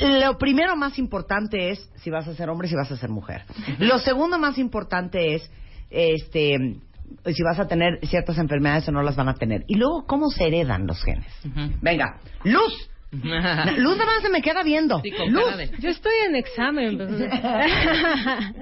lo 0.00 0.38
primero 0.38 0.74
más 0.76 0.98
importante 0.98 1.70
es 1.70 1.90
si 1.96 2.10
vas 2.10 2.26
a 2.26 2.34
ser 2.34 2.48
hombre, 2.48 2.68
si 2.68 2.74
vas 2.74 2.90
a 2.90 2.96
ser 2.96 3.10
mujer. 3.10 3.42
Lo 3.78 3.98
segundo 3.98 4.38
más 4.38 4.58
importante 4.58 5.34
es 5.34 5.50
este 5.90 6.76
si 7.26 7.42
vas 7.42 7.58
a 7.58 7.68
tener 7.68 7.98
ciertas 8.06 8.38
enfermedades 8.38 8.88
o 8.88 8.92
no 8.92 9.02
las 9.02 9.16
van 9.16 9.28
a 9.28 9.34
tener. 9.34 9.64
Y 9.66 9.74
luego, 9.74 10.06
¿cómo 10.06 10.30
se 10.30 10.46
heredan 10.46 10.86
los 10.86 11.02
genes? 11.04 11.30
Venga, 11.82 12.18
Luz. 12.44 12.88
Luz 13.12 13.96
nada 13.96 14.06
más 14.06 14.22
se 14.22 14.30
me 14.30 14.40
queda 14.40 14.62
viendo. 14.62 15.02
Luz. 15.28 15.70
Yo 15.78 15.90
estoy 15.90 16.12
en 16.26 16.36
examen. 16.36 16.98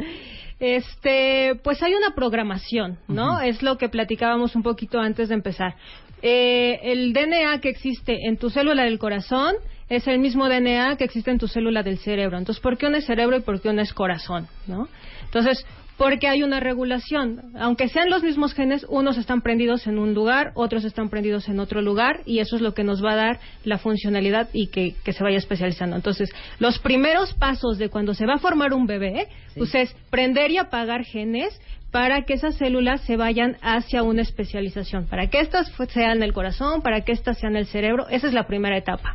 este, 0.61 1.55
pues 1.63 1.83
hay 1.83 1.95
una 1.95 2.15
programación, 2.15 2.99
¿no? 3.07 3.41
Es 3.41 3.63
lo 3.63 3.79
que 3.79 3.89
platicábamos 3.89 4.57
un 4.57 4.63
poquito 4.63 4.99
antes 4.99 5.29
de 5.29 5.35
empezar. 5.37 5.77
Eh, 6.23 6.81
el 6.83 7.13
DNA 7.13 7.61
que 7.61 7.69
existe 7.69 8.27
en 8.27 8.37
tu 8.37 8.51
célula 8.51 8.83
del 8.85 8.99
corazón 8.99 9.55
es 9.89 10.07
el 10.07 10.19
mismo 10.19 10.49
DNA 10.49 10.97
que 10.97 11.05
existe 11.05 11.31
en 11.31 11.39
tu 11.39 11.49
célula 11.49 11.83
del 11.83 11.99
cerebro. 11.99 12.37
Entonces, 12.37 12.61
¿por 12.61 12.77
qué 12.77 12.87
uno 12.87 12.97
es 12.97 13.07
cerebro 13.07 13.37
y 13.37 13.41
por 13.41 13.61
qué 13.61 13.71
uno 13.71 13.83
es 13.83 13.93
corazón, 13.93 14.49
no? 14.67 14.89
Entonces, 15.25 15.65
porque 16.01 16.29
hay 16.29 16.43
una 16.43 16.61
regulación. 16.61 17.53
Aunque 17.59 17.89
sean 17.89 18.09
los 18.09 18.23
mismos 18.23 18.55
genes, 18.55 18.87
unos 18.89 19.19
están 19.19 19.43
prendidos 19.43 19.87
en 19.87 19.99
un 19.99 20.15
lugar, 20.15 20.53
otros 20.55 20.87
están 20.87 21.11
prendidos 21.11 21.47
en 21.51 21.61
otro 21.61 21.83
lugar, 21.83 22.23
y 22.25 22.39
eso 22.39 22.57
es 22.57 22.63
lo 22.63 22.73
que 22.73 22.85
nos 22.85 23.05
va 23.05 23.13
a 23.13 23.17
dar 23.17 23.41
la 23.65 23.77
funcionalidad 23.77 24.49
y 24.55 24.69
que, 24.69 24.95
que 25.05 25.13
se 25.13 25.23
vaya 25.23 25.37
especializando. 25.37 25.97
Entonces, 25.97 26.31
los 26.59 26.79
primeros 26.79 27.35
pasos 27.35 27.77
de 27.77 27.91
cuando 27.91 28.15
se 28.15 28.25
va 28.25 28.37
a 28.37 28.39
formar 28.39 28.73
un 28.73 28.87
bebé, 28.87 29.29
pues 29.55 29.75
es 29.75 29.95
prender 30.09 30.51
y 30.51 30.57
apagar 30.57 31.05
genes 31.05 31.61
para 31.91 32.23
que 32.23 32.35
esas 32.35 32.57
células 32.57 33.01
se 33.03 33.17
vayan 33.17 33.57
hacia 33.63 34.03
una 34.03 34.23
especialización, 34.23 35.07
para 35.07 35.29
que 35.29 35.41
estas 35.41 35.73
sean 35.93 36.23
el 36.23 36.33
corazón, 36.33 36.83
para 36.83 37.01
que 37.03 37.13
estas 37.13 37.39
sean 37.39 37.57
el 37.57 37.67
cerebro, 37.67 38.09
esa 38.09 38.29
es 38.29 38.33
la 38.33 38.47
primera 38.47 38.77
etapa. 38.77 39.15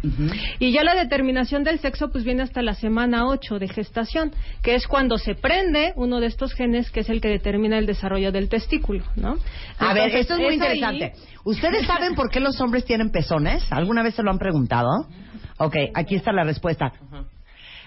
Y 0.60 0.72
ya 0.72 0.84
la 0.84 0.96
determinación 0.96 1.64
del 1.64 1.80
sexo 1.80 2.10
pues 2.12 2.24
viene 2.24 2.44
hasta 2.44 2.62
la 2.62 2.74
semana 2.74 3.28
8 3.28 3.60
de 3.60 3.68
gestación, 3.68 4.32
que 4.62 4.76
es 4.76 4.88
cuando 4.88 5.18
se 5.18 5.36
prende 5.36 5.94
uno 5.96 6.20
de 6.20 6.28
estos 6.28 6.54
genes 6.54 6.92
que 6.92 7.02
es 7.02 7.10
el 7.10 7.22
que 7.22 7.30
determina 7.30 7.78
el 7.78 7.86
desarrollo 7.86 8.32
del 8.32 8.50
testículo, 8.50 9.04
¿no? 9.16 9.38
A 9.80 9.94
ver, 9.94 10.16
esto 10.16 10.34
es 10.34 10.40
muy 10.40 10.54
interesante. 10.56 11.14
¿Ustedes 11.44 11.86
saben 11.86 12.16
por 12.16 12.30
qué 12.30 12.40
los 12.40 12.60
hombres 12.60 12.86
tienen 12.86 13.12
pezones? 13.12 13.72
¿Alguna 13.72 14.04
vez 14.04 14.16
se 14.16 14.24
lo 14.24 14.32
han 14.32 14.40
preguntado? 14.40 15.08
Ok, 15.58 15.76
aquí 15.94 16.16
está 16.16 16.34
la 16.34 16.44
respuesta. 16.44 16.92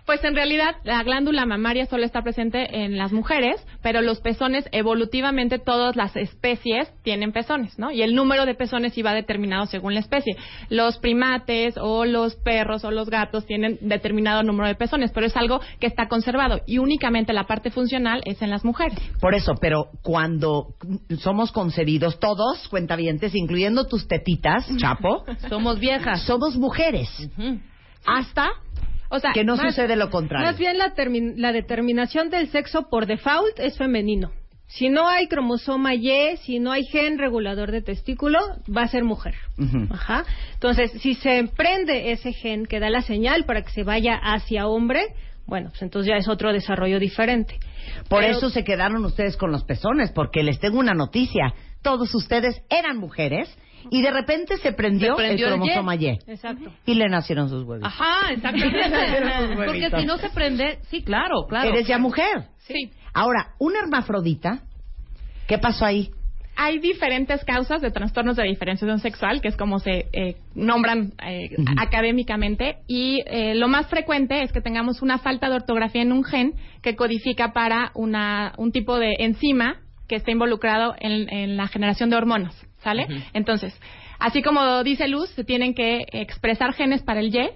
Pues 0.08 0.24
en 0.24 0.34
realidad 0.34 0.76
la 0.84 1.02
glándula 1.02 1.44
mamaria 1.44 1.84
solo 1.84 2.06
está 2.06 2.22
presente 2.22 2.82
en 2.82 2.96
las 2.96 3.12
mujeres, 3.12 3.62
pero 3.82 4.00
los 4.00 4.22
pezones 4.22 4.66
evolutivamente 4.72 5.58
todas 5.58 5.96
las 5.96 6.16
especies 6.16 6.90
tienen 7.02 7.30
pezones, 7.30 7.78
¿no? 7.78 7.90
Y 7.90 8.00
el 8.00 8.14
número 8.14 8.46
de 8.46 8.54
pezones 8.54 8.96
iba 8.96 9.12
determinado 9.12 9.66
según 9.66 9.92
la 9.92 10.00
especie. 10.00 10.34
Los 10.70 10.96
primates 10.96 11.74
o 11.76 12.06
los 12.06 12.36
perros 12.36 12.86
o 12.86 12.90
los 12.90 13.10
gatos 13.10 13.44
tienen 13.44 13.76
determinado 13.82 14.42
número 14.42 14.68
de 14.68 14.76
pezones, 14.76 15.12
pero 15.12 15.26
es 15.26 15.36
algo 15.36 15.60
que 15.78 15.86
está 15.86 16.08
conservado 16.08 16.62
y 16.66 16.78
únicamente 16.78 17.34
la 17.34 17.44
parte 17.44 17.70
funcional 17.70 18.22
es 18.24 18.40
en 18.40 18.48
las 18.48 18.64
mujeres. 18.64 18.98
Por 19.20 19.34
eso, 19.34 19.56
pero 19.60 19.90
cuando 20.00 20.68
somos 21.18 21.52
concebidos 21.52 22.18
todos, 22.18 22.66
cuentavientes, 22.68 23.34
incluyendo 23.34 23.86
tus 23.86 24.08
tetitas, 24.08 24.74
Chapo, 24.78 25.26
somos 25.50 25.78
viejas. 25.78 26.22
Somos 26.22 26.56
mujeres. 26.56 27.10
Hasta 28.06 28.48
o 29.10 29.18
sea, 29.18 29.32
que 29.32 29.44
no 29.44 29.56
más- 29.56 29.74
sucede 29.74 29.96
lo 29.96 30.10
contrario. 30.10 30.46
Más 30.46 30.58
bien 30.58 30.78
la, 30.78 30.94
termi- 30.94 31.34
la 31.36 31.52
determinación 31.52 32.30
del 32.30 32.48
sexo 32.48 32.88
por 32.90 33.06
default 33.06 33.58
es 33.58 33.76
femenino. 33.78 34.30
Si 34.70 34.90
no 34.90 35.08
hay 35.08 35.28
cromosoma 35.28 35.94
Y, 35.94 36.36
si 36.42 36.58
no 36.58 36.72
hay 36.72 36.84
gen 36.84 37.16
regulador 37.18 37.70
de 37.72 37.80
testículo, 37.80 38.38
va 38.74 38.82
a 38.82 38.88
ser 38.88 39.02
mujer. 39.02 39.34
Ajá. 39.90 40.26
Entonces, 40.52 40.92
si 41.00 41.14
se 41.14 41.48
prende 41.56 42.12
ese 42.12 42.34
gen 42.34 42.66
que 42.66 42.78
da 42.78 42.90
la 42.90 43.00
señal 43.00 43.44
para 43.46 43.62
que 43.62 43.70
se 43.70 43.82
vaya 43.82 44.16
hacia 44.22 44.66
hombre, 44.68 45.06
bueno, 45.46 45.70
pues 45.70 45.80
entonces 45.80 46.10
ya 46.10 46.16
es 46.18 46.28
otro 46.28 46.52
desarrollo 46.52 46.98
diferente. 46.98 47.58
Por 48.10 48.20
Pero- 48.20 48.36
eso 48.36 48.50
se 48.50 48.62
quedaron 48.62 49.02
ustedes 49.06 49.38
con 49.38 49.50
los 49.52 49.64
pezones, 49.64 50.12
porque 50.12 50.42
les 50.42 50.60
tengo 50.60 50.78
una 50.78 50.92
noticia. 50.92 51.54
Todos 51.80 52.14
ustedes 52.14 52.60
eran 52.68 52.98
mujeres 52.98 53.48
y 53.90 54.02
de 54.02 54.10
repente 54.10 54.56
se 54.58 54.72
prendió, 54.72 55.16
Se 55.16 55.22
prendió 55.22 55.46
el 55.46 55.54
el 55.54 55.58
cromosoma 55.58 55.96
Y. 55.96 56.06
Exacto. 56.26 56.72
Y 56.86 56.94
le 56.94 57.08
nacieron 57.08 57.48
sus 57.48 57.64
huevos. 57.64 57.86
Ajá, 57.86 58.32
exactamente. 58.32 59.56
Porque 59.66 59.90
si 59.98 60.06
no 60.06 60.18
se 60.18 60.30
prende, 60.30 60.78
sí, 60.90 61.02
claro, 61.02 61.46
claro. 61.48 61.70
Eres 61.70 61.86
ya 61.86 61.98
mujer. 61.98 62.44
Sí. 62.58 62.90
Ahora, 63.14 63.54
un 63.58 63.74
hermafrodita, 63.76 64.60
¿qué 65.46 65.58
pasó 65.58 65.84
ahí? 65.84 66.10
Hay 66.60 66.80
diferentes 66.80 67.44
causas 67.44 67.80
de 67.80 67.92
trastornos 67.92 68.36
de 68.36 68.42
diferenciación 68.42 68.98
sexual, 68.98 69.40
que 69.40 69.46
es 69.46 69.56
como 69.56 69.78
se 69.78 70.08
eh, 70.12 70.36
nombran 70.56 71.12
eh, 71.24 71.50
académicamente, 71.76 72.78
y 72.88 73.22
eh, 73.26 73.54
lo 73.54 73.68
más 73.68 73.86
frecuente 73.86 74.42
es 74.42 74.50
que 74.50 74.60
tengamos 74.60 75.00
una 75.00 75.18
falta 75.18 75.48
de 75.48 75.54
ortografía 75.54 76.02
en 76.02 76.10
un 76.10 76.24
gen 76.24 76.54
que 76.82 76.96
codifica 76.96 77.52
para 77.52 77.92
una, 77.94 78.54
un 78.58 78.72
tipo 78.72 78.98
de 78.98 79.14
enzima 79.20 79.76
que 80.08 80.16
está 80.16 80.32
involucrado 80.32 80.96
en, 80.98 81.32
en 81.32 81.56
la 81.56 81.68
generación 81.68 82.10
de 82.10 82.16
hormonas, 82.16 82.67
¿sale? 82.82 83.06
Entonces, 83.32 83.78
así 84.18 84.42
como 84.42 84.82
dice 84.82 85.08
Luz, 85.08 85.28
se 85.30 85.44
tienen 85.44 85.74
que 85.74 86.04
expresar 86.12 86.72
genes 86.72 87.02
para 87.02 87.20
el 87.20 87.34
Y. 87.34 87.50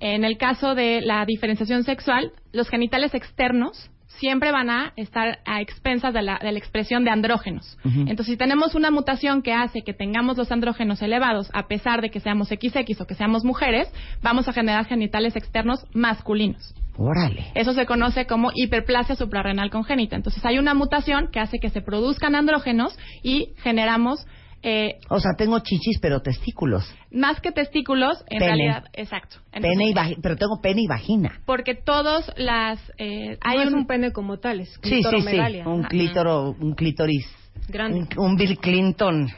En 0.00 0.24
el 0.24 0.38
caso 0.38 0.74
de 0.74 1.02
la 1.02 1.26
diferenciación 1.26 1.84
sexual, 1.84 2.32
los 2.52 2.70
genitales 2.70 3.14
externos 3.14 3.90
siempre 4.18 4.50
van 4.52 4.70
a 4.70 4.92
estar 4.96 5.38
a 5.44 5.60
expensas 5.60 6.12
de 6.12 6.22
la, 6.22 6.38
de 6.42 6.52
la 6.52 6.58
expresión 6.58 7.04
de 7.04 7.10
andrógenos. 7.10 7.78
Entonces, 7.84 8.26
si 8.26 8.36
tenemos 8.36 8.74
una 8.74 8.90
mutación 8.90 9.42
que 9.42 9.52
hace 9.52 9.82
que 9.82 9.94
tengamos 9.94 10.36
los 10.36 10.50
andrógenos 10.50 11.00
elevados, 11.02 11.50
a 11.52 11.68
pesar 11.68 12.02
de 12.02 12.10
que 12.10 12.20
seamos 12.20 12.48
XX 12.48 13.00
o 13.00 13.06
que 13.06 13.14
seamos 13.14 13.44
mujeres, 13.44 13.92
vamos 14.22 14.48
a 14.48 14.52
generar 14.52 14.86
genitales 14.86 15.36
externos 15.36 15.86
masculinos. 15.92 16.74
Órale. 16.96 17.52
Eso 17.54 17.74
se 17.74 17.86
conoce 17.86 18.26
como 18.26 18.50
hiperplasia 18.52 19.14
suprarrenal 19.14 19.70
congénita. 19.70 20.16
Entonces, 20.16 20.44
hay 20.44 20.58
una 20.58 20.74
mutación 20.74 21.28
que 21.30 21.38
hace 21.38 21.60
que 21.60 21.70
se 21.70 21.80
produzcan 21.80 22.34
andrógenos 22.34 22.98
y 23.22 23.50
generamos 23.58 24.26
eh, 24.62 24.98
O 25.08 25.20
sea, 25.20 25.32
tengo 25.36 25.58
chichis, 25.60 25.98
pero 26.00 26.20
testículos. 26.20 26.84
más 27.12 27.40
que 27.40 27.52
testículos, 27.52 28.18
en 28.28 28.38
Pene. 28.38 28.46
realidad, 28.46 28.84
exacto. 28.92 29.36
Entonces, 29.52 29.70
Pene 29.78 29.90
y 29.90 29.94
vagi- 29.94 30.18
pero 30.22 30.36
tengo 30.36 30.60
pene 30.60 30.82
y 30.82 30.86
vagina. 30.86 31.40
porque 31.46 31.74
todos 31.74 32.30
las 32.36 32.78
eh, 32.98 33.38
hay 33.40 33.56
no 33.58 33.62
es 33.62 33.68
un 33.72 33.78
un 33.80 33.86
pene 33.86 34.12
como 34.12 34.38
tal, 34.38 34.60
es 34.60 34.68
Sí, 34.82 35.02
sí, 35.02 35.20
sí. 35.22 35.60
Un 35.64 35.80
Ajá. 35.80 35.88
clítoro, 35.88 36.56
un 36.60 36.74
clítoris. 36.74 37.26
Grande. 37.68 38.08
Un, 38.16 38.24
un 38.24 38.36
Bill 38.36 38.58
Clinton 38.58 39.28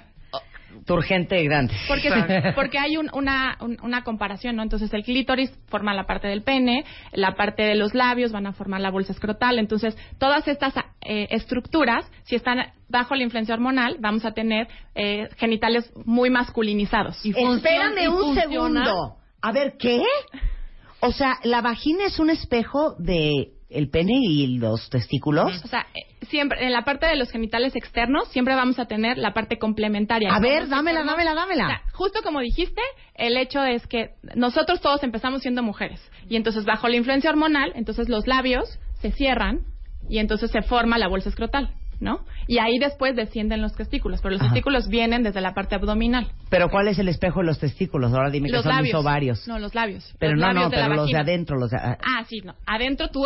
turgente 0.87 1.43
grande. 1.45 1.75
Porque, 1.89 2.09
porque 2.55 2.79
hay 2.79 2.97
un- 2.97 3.11
una, 3.13 3.57
un- 3.61 3.79
una 3.83 4.03
comparación, 4.05 4.57
¿no? 4.57 4.63
Entonces 4.63 4.93
el 4.93 5.03
clítoris 5.05 5.51
forma 5.69 5.95
la 5.95 6.07
parte 6.07 6.29
del 6.29 6.43
pene, 6.43 6.85
la 7.13 7.35
parte 7.35 7.63
de 7.63 7.75
los 7.75 7.95
labios 7.95 8.33
van 8.33 8.47
a 8.47 8.53
formar 8.53 8.81
la 8.81 8.91
bolsa 8.91 9.13
escrotal. 9.13 9.59
Entonces 9.59 9.97
todas 10.19 10.47
estas 10.49 10.75
eh, 11.03 11.29
estructuras, 11.31 12.11
si 12.25 12.37
están 12.37 12.59
bajo 12.89 13.15
la 13.15 13.23
influencia 13.23 13.55
hormonal, 13.55 13.97
vamos 14.01 14.25
a 14.25 14.33
tener 14.33 14.69
eh, 14.95 15.29
genitales 15.37 15.93
muy 16.05 16.31
masculinizados. 16.31 17.17
Espérame 17.57 18.09
un 18.09 18.35
segundo. 18.35 19.17
A 19.43 19.53
ver, 19.53 19.75
¿qué? 19.79 20.03
O 21.01 21.13
sea, 21.13 21.39
la 21.45 21.63
vagina 21.63 22.05
es 22.05 22.19
un 22.19 22.29
espejo 22.31 22.95
de 22.99 23.53
el 23.71 23.89
pene 23.89 24.15
y 24.21 24.59
los 24.59 24.91
testículos. 24.91 25.63
O 25.65 25.69
sea, 25.69 25.87
eh, 25.95 26.01
siempre 26.29 26.67
en 26.67 26.73
la 26.73 26.83
parte 26.83 27.07
de 27.07 27.17
los 27.17 27.31
genitales 27.31 27.77
externos 27.77 28.29
siempre 28.29 28.55
vamos 28.55 28.79
a 28.79 28.87
tener 28.87 29.17
la 29.19 29.33
parte 29.33 29.59
complementaria. 29.59 30.31
A 30.35 30.41
ver, 30.41 30.69
dámela, 30.69 31.05
dámela, 31.05 31.35
dámela. 31.35 31.65
O 31.65 31.69
sea, 31.69 31.83
justo 31.93 32.21
como 32.23 32.41
dijiste, 32.41 32.83
el 33.15 33.37
hecho 33.37 33.63
es 33.65 33.87
que 33.87 34.11
nosotros 34.35 34.81
todos 34.81 35.03
empezamos 35.03 35.43
siendo 35.43 35.63
mujeres 35.63 36.01
y 36.29 36.37
entonces 36.37 36.65
bajo 36.65 36.89
la 36.89 36.97
influencia 36.97 37.31
hormonal, 37.31 37.73
entonces 37.77 38.09
los 38.09 38.27
labios 38.27 38.79
se 39.01 39.13
cierran 39.13 39.61
y 40.09 40.19
entonces 40.19 40.51
se 40.51 40.63
forma 40.63 40.99
la 40.99 41.09
bolsa 41.09 41.29
escrotal, 41.29 41.71
¿no? 42.01 42.25
Y 42.49 42.59
ahí 42.59 42.79
después 42.79 43.15
descienden 43.15 43.63
los 43.63 43.75
testículos, 43.75 44.21
pero 44.21 44.33
los 44.33 44.41
Ajá. 44.43 44.51
testículos 44.51 44.89
vienen 44.89 45.23
desde 45.23 45.41
la 45.41 45.55
parte 45.55 45.77
abdominal. 45.77 46.33
Pero 46.49 46.69
¿cuál 46.69 46.89
es 46.89 46.99
el 46.99 47.09
espejo 47.09 47.41
de 47.41 47.47
los 47.47 47.59
testículos? 47.61 48.13
Ahora 48.13 48.31
dime 48.31 48.49
los 48.49 48.59
que 48.59 48.63
son 48.65 48.73
labios. 48.77 48.85
mis 48.85 48.95
ovarios. 48.95 49.49
No, 49.49 49.59
los 49.59 49.75
labios. 49.75 50.13
pero 50.19 50.33
Los 50.33 50.41
no, 50.41 50.47
labios 50.49 50.73
no, 50.73 50.89
de 50.91 50.97
los 50.97 51.11
de 51.11 51.17
adentro, 51.19 51.57
los 51.59 51.71
de... 51.71 51.77
Ah, 51.79 52.25
sí, 52.29 52.41
no. 52.41 52.55
Adentro 52.67 53.09
tú... 53.09 53.23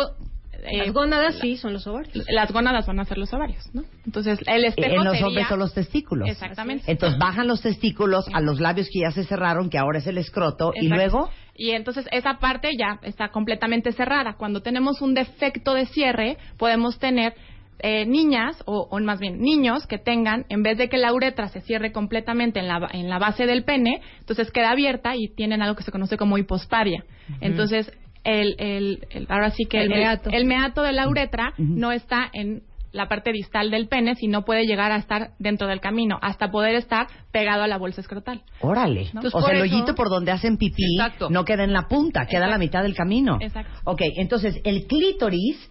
eh, 0.63 0.77
Las 0.77 0.93
gónadas 0.93 1.35
sí 1.39 1.57
son 1.57 1.73
los 1.73 1.85
ovarios. 1.87 2.13
Las 2.29 2.51
gónadas 2.51 2.85
van 2.87 2.99
a 2.99 3.05
ser 3.05 3.17
los 3.17 3.33
ovarios, 3.33 3.63
¿no? 3.73 3.83
Entonces, 4.05 4.39
el 4.47 4.65
espejo 4.65 4.95
en 4.95 5.03
los 5.03 5.13
sería- 5.13 5.27
hombres 5.27 5.47
son 5.47 5.59
los 5.59 5.73
testículos. 5.73 6.29
Exactamente. 6.29 6.83
Entonces 6.91 7.19
bajan 7.19 7.47
los 7.47 7.61
testículos 7.61 8.25
a 8.33 8.41
los 8.41 8.59
labios 8.59 8.87
que 8.91 8.99
ya 9.01 9.11
se 9.11 9.23
cerraron, 9.23 9.69
que 9.69 9.77
ahora 9.77 9.99
es 9.99 10.07
el 10.07 10.17
escroto, 10.17 10.71
y 10.75 10.87
luego... 10.87 11.29
Y 11.57 11.71
entonces 11.71 12.05
esa 12.11 12.39
parte 12.39 12.71
ya 12.77 12.99
está 13.03 13.29
completamente 13.29 13.93
cerrada. 13.93 14.35
Cuando 14.37 14.61
tenemos 14.61 15.01
un 15.01 15.13
defecto 15.13 15.73
de 15.73 15.85
cierre, 15.85 16.37
podemos 16.57 16.99
tener 16.99 17.33
eh, 17.79 18.05
niñas, 18.05 18.61
o, 18.65 18.87
o 18.91 18.99
más 18.99 19.19
bien 19.19 19.39
niños, 19.39 19.85
que 19.87 19.97
tengan, 19.97 20.45
en 20.49 20.63
vez 20.63 20.77
de 20.77 20.89
que 20.89 20.97
la 20.97 21.13
uretra 21.13 21.47
se 21.49 21.61
cierre 21.61 21.91
completamente 21.93 22.59
en 22.59 22.67
la, 22.67 22.87
en 22.91 23.09
la 23.09 23.19
base 23.19 23.45
del 23.45 23.63
pene, 23.63 24.01
entonces 24.19 24.51
queda 24.51 24.71
abierta 24.71 25.13
y 25.15 25.29
tienen 25.35 25.61
algo 25.61 25.75
que 25.75 25.83
se 25.83 25.91
conoce 25.91 26.17
como 26.17 26.37
hipospadia. 26.37 27.03
Entonces, 27.41 27.91
el, 28.25 28.55
el, 28.59 29.07
el- 29.11 29.27
ahora 29.29 29.51
sí 29.51 29.63
que 29.65 29.81
El 29.81 29.89
meato. 29.89 30.29
el 30.31 30.45
meato 30.45 30.81
de 30.81 30.91
la 30.91 31.07
uretra 31.07 31.53
no 31.57 31.91
está 31.93 32.29
en 32.33 32.63
la 32.91 33.07
parte 33.09 33.31
distal 33.33 33.71
del 33.71 33.87
pene, 33.89 34.15
sino 34.15 34.45
puede 34.45 34.65
llegar 34.65 34.91
a 34.93 34.95
estar 34.95 35.31
dentro 35.37 35.67
del 35.67 35.81
camino, 35.81 36.17
hasta 36.21 36.49
poder 36.49 36.75
estar 36.75 37.07
pegado 37.31 37.63
a 37.63 37.67
la 37.67 37.77
bolsa 37.77 37.99
escrotal. 37.99 38.41
Órale. 38.61 39.09
¿no? 39.13 39.19
o 39.33 39.41
sea, 39.41 39.53
el 39.53 39.61
hoyito 39.63 39.95
por 39.95 40.09
donde 40.09 40.31
hacen 40.31 40.57
pipí 40.57 40.81
Exacto. 40.97 41.29
no 41.29 41.43
queda 41.43 41.65
en 41.65 41.73
la 41.73 41.87
punta, 41.89 42.25
queda 42.25 42.45
a 42.45 42.49
la 42.49 42.57
mitad 42.57 42.83
del 42.83 42.95
camino. 42.95 43.37
Exacto. 43.41 43.71
Ok, 43.83 44.01
entonces 44.17 44.61
el 44.63 44.87
clítoris, 44.87 45.69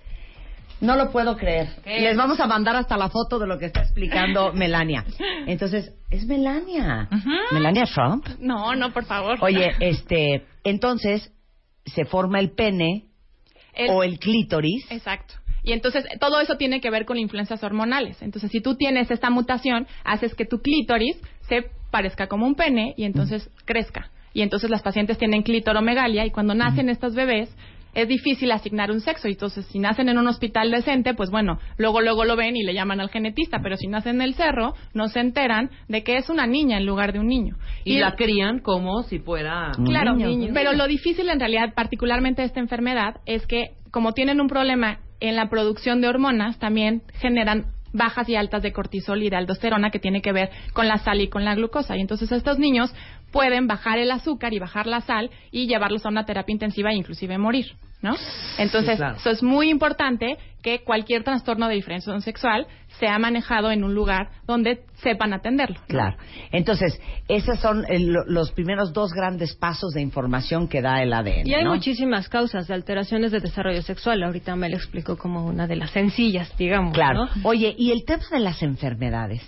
no 0.82 0.96
lo 0.96 1.11
puedo 1.12 1.36
creer. 1.38 1.68
¿Qué? 1.82 2.00
Les 2.02 2.14
vamos 2.16 2.38
a 2.40 2.46
mandar 2.46 2.76
hasta 2.76 2.98
la 2.98 3.09
foto 3.09 3.38
de 3.38 3.46
lo 3.46 3.59
que 3.59 3.66
está 3.66 3.80
explicando 3.80 4.52
Melania. 4.55 5.05
Entonces, 5.46 5.94
es 6.11 6.26
Melania. 6.26 7.09
Melania 7.52 7.84
Trump. 7.86 8.26
No, 8.38 8.74
no, 8.74 8.92
por 8.92 9.07
favor. 9.07 9.38
Oye, 9.40 9.70
este, 9.80 10.44
entonces 10.62 11.32
se 11.85 12.05
forma 12.05 12.41
el 12.41 12.51
pene 12.51 13.05
El- 13.74 13.91
o 13.91 14.03
el 14.03 14.18
clítoris. 14.18 14.91
Exacto. 14.91 15.35
Y 15.62 15.72
entonces 15.72 16.05
todo 16.20 16.41
eso 16.41 16.57
tiene 16.57 16.80
que 16.80 16.91
ver 16.91 17.07
con 17.07 17.16
influencias 17.16 17.62
hormonales. 17.64 18.20
Entonces, 18.20 18.51
si 18.51 18.61
tú 18.61 18.76
tienes 18.76 19.11
esta 19.11 19.30
mutación, 19.30 19.87
haces 20.05 20.35
que 20.35 20.45
tu 20.45 20.61
clítoris 20.61 21.16
se 21.49 21.70
parezca 21.91 22.26
como 22.26 22.47
un 22.47 22.55
pene 22.55 22.95
y 22.99 23.05
entonces 23.05 23.51
crezca. 23.64 24.11
Y 24.35 24.43
entonces 24.43 24.68
las 24.68 24.82
pacientes 24.82 25.16
tienen 25.16 25.43
clitoromegalia 25.43 26.26
y 26.26 26.30
cuando 26.30 26.55
nacen 26.55 26.89
estos 26.91 27.14
bebés 27.14 27.55
es 27.95 28.09
difícil 28.09 28.51
asignar 28.53 28.90
un 28.90 29.01
sexo. 29.01 29.28
Y 29.28 29.32
entonces, 29.32 29.66
si 29.66 29.78
nacen 29.78 30.09
en 30.09 30.18
un 30.18 30.26
hospital 30.26 30.70
decente, 30.70 31.14
pues 31.14 31.30
bueno, 31.30 31.59
luego 31.76 32.01
luego 32.01 32.24
lo 32.24 32.36
ven 32.36 32.57
y 32.57 32.62
le 32.62 32.74
llaman 32.74 33.01
al 33.01 33.11
genetista. 33.11 33.61
Pero 33.62 33.76
si 33.76 33.86
nacen 33.86 34.16
en 34.16 34.22
el 34.22 34.34
cerro, 34.34 34.74
no 34.92 35.09
se 35.09 35.20
enteran 35.20 35.70
de 35.88 36.03
que 36.03 36.16
es 36.16 36.28
una 36.28 36.47
niña 36.47 36.78
en 36.78 36.86
lugar 36.86 37.12
de 37.12 37.20
un 37.20 37.28
niño. 37.28 37.57
Y, 37.84 37.99
la 37.99 38.16
crían 38.16 38.61
como 38.61 39.03
si 39.03 39.18
fuera 39.18 39.72
Claro, 39.84 40.14
niño. 40.14 40.53
pero 40.53 40.72
lo 40.72 40.86
difícil 40.86 41.28
en 41.28 41.38
realidad, 41.40 41.74
particularmente 41.74 42.42
de 42.42 42.47
esta 42.47 42.61
enfermedad, 42.61 43.16
es 43.26 43.47
que 43.47 43.70
como 43.90 44.12
tienen 44.12 44.40
un 44.40 44.49
problema 44.49 44.99
en 45.20 45.36
la 45.36 45.49
producción 45.49 46.01
de 46.01 46.09
hormonas, 46.09 46.59
también 46.59 47.03
generan 47.20 47.74
bajas 47.95 48.28
y 48.28 48.36
altas 48.36 48.62
de 48.62 48.72
cortisol 48.72 49.22
y 49.22 49.30
de 49.30 49.36
aldosterona 49.36 49.90
que 49.90 49.99
tiene 49.99 50.20
que 50.20 50.32
ver 50.32 50.51
con 50.74 50.86
la 50.86 50.99
sal 50.99 51.22
y 51.22 51.28
con 51.28 51.45
la 51.47 51.55
glucosa. 51.55 51.97
Y 51.97 52.03
entonces 52.03 52.30
estos 52.30 52.59
niños 52.59 52.95
pueden 53.32 53.66
bajar 53.66 53.99
el 53.99 54.11
azúcar 54.11 54.53
y 54.53 54.59
bajar 54.59 54.86
la 54.86 55.01
sal 55.01 55.30
y 55.51 55.66
llevarlos 55.66 56.05
a 56.05 56.11
una 56.11 56.26
terapia 56.26 56.53
intensiva 56.53 56.90
e 56.90 56.97
inclusive 56.97 57.38
morir, 57.38 57.74
¿no? 58.05 58.14
Entonces, 58.59 58.92
Sí, 58.92 58.96
claro. 58.98 59.16
eso 59.16 59.30
es 59.30 59.42
muy 59.42 59.68
importante 59.70 60.36
que 60.62 60.84
cualquier 60.84 61.24
trastorno 61.24 61.66
de 61.68 61.74
diferenciación 61.74 62.22
sexual 62.22 62.66
sea 63.00 63.18
manejado 63.18 63.70
en 63.72 63.82
un 63.82 63.94
lugar 63.94 64.28
donde 64.46 64.84
sepan 65.02 65.32
atenderlo. 65.32 65.76
¿no? 65.80 65.86
Claro. 65.88 66.16
Entonces, 66.52 67.00
esos 67.28 67.59
son 67.61 67.84
el- 67.88 68.12
lo- 68.12 68.24
los 68.26 68.52
primeros 68.52 68.92
dos 68.92 69.12
grandes 69.12 69.55
pasos 69.57 69.92
de 69.94 70.00
información 70.02 70.68
que 70.68 70.80
da 70.80 71.02
el 71.02 71.12
ADN. 71.12 71.46
Y 71.48 71.55
hay 71.55 71.64
¿no? 71.64 71.74
muchísimas 71.74 72.28
causas 72.28 72.68
de 72.68 72.74
alteraciones 72.74 73.32
de 73.32 73.40
desarrollo 73.40 73.82
sexual. 73.82 74.22
Ahorita 74.22 74.55
me 74.55 74.68
lo 74.68 74.76
explico 74.76 75.16
como 75.18 75.44
una 75.44 75.66
de 75.66 75.76
las 75.76 75.90
sencillas, 75.90 76.57
digamos. 76.57 76.94
Claro. 76.94 77.24
¿no? 77.26 77.48
Oye, 77.48 77.74
y 77.76 77.90
el 77.90 78.05
tema 78.05 78.22
de 78.30 78.40
las 78.40 78.62
enfermedades, 78.62 79.42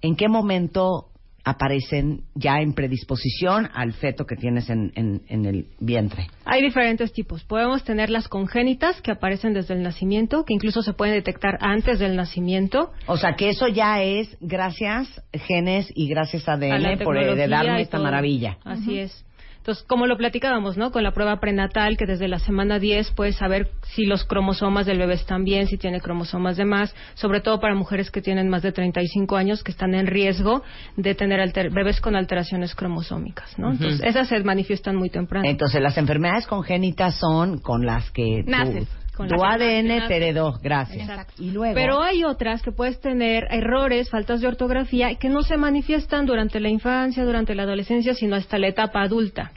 ¿en 0.00 0.16
qué 0.16 0.28
momento 0.28 1.08
aparecen 1.44 2.22
ya 2.34 2.60
en 2.60 2.72
predisposición 2.72 3.68
al 3.74 3.92
feto 3.92 4.26
que 4.26 4.36
tienes 4.36 4.70
en, 4.70 4.92
en- 4.94 5.22
en 5.28 5.44
el 5.46 5.66
vientre? 5.80 6.28
Hay 6.44 6.62
diferentes 6.62 7.12
tipos. 7.12 7.44
Podemos 7.44 7.84
tener 7.84 8.10
las 8.10 8.28
congénitas 8.28 9.00
que 9.02 9.10
aparecen 9.12 9.52
desde 9.54 9.74
el 9.74 9.82
nacimiento, 9.82 10.44
que 10.44 10.54
incluso 10.54 10.82
se 10.82 10.92
pueden 10.92 11.14
detectar 11.14 11.58
antes 11.60 11.98
del 11.98 12.16
nacimiento. 12.16 12.92
O 13.06 13.16
sea, 13.16 13.34
que 13.34 13.48
eso 13.48 13.68
ya 13.68 14.02
es 14.02 14.36
gracias 14.40 15.22
genes 15.32 15.90
y 15.94 16.08
gracias 16.08 16.48
a 16.48 16.52
ADN 16.54 16.98
por 17.04 17.16
tecnología 17.16 17.32
heredarme 17.44 17.80
esta 17.82 17.98
maravilla. 17.98 18.58
Así 18.64 18.98
es. 18.98 19.24
Entonces, 19.62 19.84
como 19.86 20.08
lo 20.08 20.16
platicábamos, 20.16 20.76
¿no? 20.76 20.90
Con 20.90 21.04
la 21.04 21.12
prueba 21.12 21.38
prenatal, 21.38 21.96
que 21.96 22.04
desde 22.04 22.26
la 22.26 22.40
semana 22.40 22.80
10 22.80 23.12
puedes 23.12 23.36
saber 23.36 23.68
si 23.94 24.06
los 24.06 24.24
cromosomas 24.24 24.86
del 24.86 24.98
bebé 24.98 25.14
están 25.14 25.44
bien, 25.44 25.68
si 25.68 25.78
tiene 25.78 26.00
cromosomas 26.00 26.56
de 26.56 26.64
más, 26.64 26.92
sobre 27.14 27.40
todo 27.40 27.60
para 27.60 27.76
mujeres 27.76 28.10
que 28.10 28.20
tienen 28.20 28.48
más 28.48 28.62
de 28.62 28.72
35 28.72 29.36
años, 29.36 29.62
que 29.62 29.70
están 29.70 29.94
en 29.94 30.08
riesgo 30.08 30.62
de 30.96 31.14
tener 31.14 31.38
alter- 31.38 31.70
bebés 31.70 32.00
con 32.00 32.16
alteraciones 32.16 32.74
cromosómicas, 32.74 33.56
¿no? 33.56 33.70
Entonces, 33.70 34.00
esas 34.04 34.26
se 34.26 34.42
manifiestan 34.42 34.96
muy 34.96 35.10
temprano. 35.10 35.48
Entonces, 35.48 35.80
las 35.80 35.96
enfermedades 35.96 36.48
congénitas 36.48 37.14
son 37.20 37.58
con 37.58 37.86
las 37.86 38.10
que 38.10 38.42
Naces, 38.44 38.88
con 39.16 39.28
tu 39.28 39.44
ADN 39.44 40.08
te 40.08 40.16
heredó. 40.16 40.58
Gracias. 40.62 41.08
Exacto. 41.08 41.34
Y 41.42 41.50
luego. 41.50 41.74
Pero 41.74 42.02
hay 42.02 42.24
otras 42.24 42.62
que 42.62 42.72
puedes 42.72 43.00
tener 43.00 43.46
errores, 43.50 44.08
faltas 44.10 44.40
de 44.40 44.46
ortografía 44.48 45.14
que 45.16 45.28
no 45.28 45.42
se 45.42 45.56
manifiestan 45.56 46.24
durante 46.26 46.60
la 46.60 46.68
infancia, 46.70 47.24
durante 47.24 47.54
la 47.54 47.64
adolescencia, 47.64 48.14
sino 48.14 48.36
hasta 48.36 48.58
la 48.58 48.68
etapa 48.68 49.02
adulta, 49.02 49.52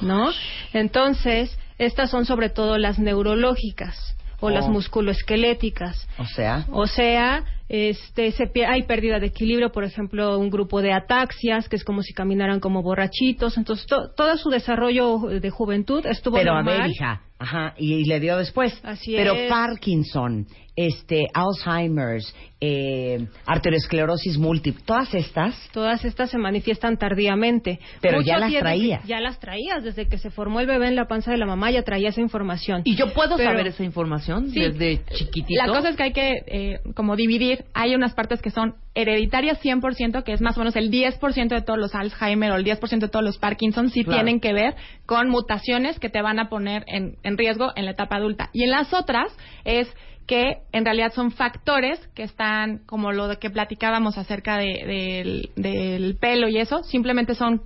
¿no? 0.00 0.30
Entonces, 0.72 1.56
estas 1.78 2.10
son 2.10 2.24
sobre 2.24 2.48
todo 2.50 2.78
las 2.78 2.98
neurológicas 2.98 4.16
o 4.40 4.50
las 4.50 4.66
Oh. 4.66 4.70
musculoesqueléticas. 4.70 6.06
O 6.18 6.24
sea. 6.26 6.66
O 6.70 6.86
sea, 6.86 7.44
este, 7.68 8.32
se 8.32 8.50
hay 8.66 8.82
pérdida 8.84 9.18
de 9.18 9.26
equilibrio, 9.26 9.72
por 9.72 9.84
ejemplo, 9.84 10.38
un 10.38 10.50
grupo 10.50 10.82
de 10.82 10.92
ataxias, 10.92 11.68
que 11.68 11.76
es 11.76 11.84
como 11.84 12.02
si 12.02 12.12
caminaran 12.12 12.60
como 12.60 12.82
borrachitos. 12.82 13.56
Entonces, 13.56 13.86
to- 13.86 14.10
todo 14.16 14.36
su 14.36 14.50
desarrollo 14.50 15.18
de 15.18 15.50
juventud 15.50 16.04
estuvo 16.06 16.36
Pero 16.36 16.52
a 16.52 16.62
normal. 16.62 16.82
ver, 16.82 16.90
hija. 16.90 17.20
Ajá, 17.38 17.74
y, 17.76 17.94
y 17.94 18.04
le 18.04 18.20
dio 18.20 18.36
después. 18.36 18.78
Así 18.82 19.14
Pero 19.14 19.34
es. 19.34 19.50
Parkinson, 19.50 20.46
este, 20.76 21.26
Alzheimer's, 21.34 22.34
eh, 22.60 23.26
arteriosclerosis 23.46 24.38
múltiple, 24.38 24.82
todas 24.86 25.12
estas. 25.14 25.54
Todas 25.72 26.04
estas 26.04 26.30
se 26.30 26.38
manifiestan 26.38 26.96
tardíamente. 26.96 27.80
Pero 28.00 28.20
ya 28.22 28.38
las 28.38 28.52
traías. 28.52 29.04
Ya 29.06 29.20
las 29.20 29.38
traías. 29.40 29.82
Desde 29.84 30.06
que 30.06 30.18
se 30.18 30.30
formó 30.30 30.60
el 30.60 30.66
bebé 30.66 30.88
en 30.88 30.96
la 30.96 31.06
panza 31.06 31.30
de 31.30 31.36
la 31.38 31.46
mamá 31.46 31.70
ya 31.70 31.82
traía 31.82 32.10
esa 32.10 32.20
información. 32.20 32.82
¿Y 32.84 32.94
yo 32.96 33.12
puedo 33.12 33.36
Pero- 33.36 33.50
saber 33.50 33.66
esa 33.66 33.84
información 33.84 34.50
Sí. 34.50 34.60
desde 34.60 35.04
chiquitito? 35.14 35.62
La 35.64 35.68
cosa 35.72 35.88
es 35.90 35.96
que 35.96 36.02
hay 36.04 36.12
que 36.12 36.32
eh, 36.46 36.80
como 36.94 37.16
dividir. 37.16 37.64
Hay 37.74 37.94
unas 37.94 38.14
partes 38.14 38.40
que 38.42 38.50
son 38.50 38.74
hereditarias 38.94 39.58
100%, 39.60 40.24
que 40.24 40.32
es 40.32 40.40
más 40.40 40.56
o 40.56 40.60
menos 40.60 40.76
el 40.76 40.90
10% 40.90 41.54
de 41.54 41.62
todos 41.62 41.78
los 41.78 41.94
Alzheimer 41.94 42.52
o 42.52 42.56
el 42.56 42.64
10% 42.64 43.06
de 43.06 43.08
todos 43.08 43.24
los 43.24 43.38
Parkinson, 43.38 43.90
sí 43.90 44.04
Claro. 44.04 44.18
tienen 44.22 44.40
que 44.40 44.52
ver 44.54 44.74
con 45.04 45.28
mutaciones 45.28 45.98
que 46.00 46.08
te 46.08 46.22
van 46.22 46.38
a 46.38 46.48
poner 46.48 46.84
en, 46.86 47.16
en 47.22 47.36
riesgo 47.36 47.72
en 47.76 47.84
la 47.84 47.90
etapa 47.92 48.16
adulta. 48.16 48.48
Y 48.54 48.62
en 48.64 48.70
las 48.70 48.94
otras 48.94 49.30
es 49.64 49.88
que 50.26 50.58
en 50.72 50.84
realidad 50.84 51.12
son 51.14 51.30
factores 51.30 51.98
que 52.14 52.22
están, 52.24 52.78
como 52.86 53.12
lo 53.12 53.28
de 53.28 53.36
que 53.38 53.50
platicábamos 53.50 54.18
acerca 54.18 54.56
de- 54.58 54.84
del, 54.86 55.50
del 55.56 56.16
pelo 56.16 56.48
y 56.48 56.58
eso, 56.58 56.82
simplemente 56.84 57.34
son, 57.34 57.62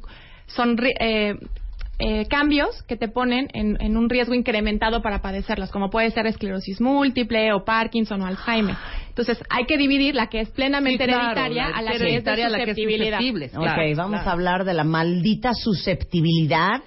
son 0.46 0.76
ri- 0.76 0.94
eh, 1.00 1.34
eh, 2.02 2.26
cambios 2.28 2.82
que 2.84 2.96
te 2.96 3.08
ponen 3.08 3.48
en, 3.52 3.76
en 3.80 3.96
un 3.98 4.08
riesgo 4.08 4.34
incrementado 4.34 5.02
para 5.02 5.20
padecerlas, 5.20 5.70
como 5.70 5.90
puede 5.90 6.10
ser 6.10 6.26
esclerosis 6.26 6.80
múltiple 6.80 7.52
o 7.52 7.64
Parkinson 7.64 8.22
o 8.22 8.26
Alzheimer. 8.26 8.74
Entonces, 9.08 9.38
hay 9.50 9.66
que 9.66 9.76
dividir 9.76 10.14
la 10.14 10.28
que 10.28 10.40
es 10.40 10.48
plenamente 10.50 11.04
Sí, 11.04 11.10
claro, 11.10 11.24
hereditaria 11.40 11.68
la 11.68 11.76
a 11.76 11.82
la 11.82 11.90
que 11.90 11.96
es 11.96 12.02
hereditaria, 12.02 12.48
de 12.48 12.54
a 12.54 12.58
la 12.58 12.64
que 12.64 12.70
es 12.70 12.76
susceptibilidad. 12.76 13.18
susceptible. 13.18 13.46
Ok, 13.46 13.52
Claro, 13.74 13.96
vamos 13.96 14.10
claro. 14.20 14.28
a 14.28 14.32
hablar 14.32 14.64
de 14.64 14.74
la 14.74 14.84
maldita 14.84 15.52
susceptibilidad 15.54 16.82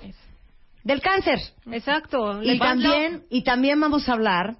del 0.83 1.01
cáncer. 1.01 1.39
Exacto. 1.71 2.41
Y 2.43 2.57
también, 2.59 3.23
y 3.29 3.43
también 3.43 3.79
vamos 3.79 4.09
a 4.09 4.13
hablar 4.13 4.55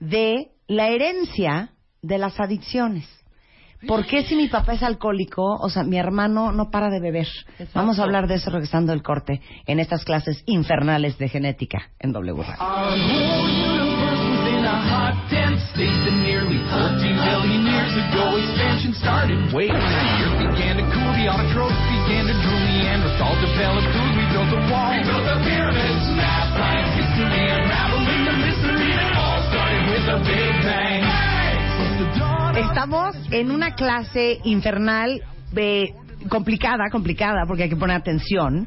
de 0.00 0.50
la 0.66 0.88
herencia 0.88 1.70
de 2.02 2.18
las 2.18 2.38
adicciones. 2.40 3.06
¿Por 3.86 4.06
qué 4.06 4.24
si 4.24 4.34
mi 4.34 4.48
papá 4.48 4.72
es 4.72 4.82
alcohólico, 4.82 5.42
o 5.42 5.68
sea, 5.70 5.84
mi 5.84 5.98
hermano 5.98 6.50
no 6.50 6.70
para 6.70 6.90
de 6.90 7.00
beber? 7.00 7.28
Vamos 7.74 7.98
a 7.98 8.02
hablar 8.02 8.26
de 8.26 8.34
eso 8.34 8.50
regresando 8.50 8.92
del 8.92 9.02
corte 9.02 9.40
en 9.66 9.78
estas 9.78 10.04
clases 10.04 10.42
infernales 10.46 11.16
de 11.18 11.28
genética 11.28 11.90
en 12.00 12.12
W 12.12 12.42
Radio. 12.42 12.58
Estamos 32.56 33.16
en 33.30 33.50
una 33.50 33.74
clase 33.74 34.38
infernal 34.44 35.22
de 35.52 35.94
complicada, 36.28 36.90
complicada, 36.90 37.44
porque 37.46 37.64
hay 37.64 37.68
que 37.68 37.76
poner 37.76 37.96
atención, 37.96 38.66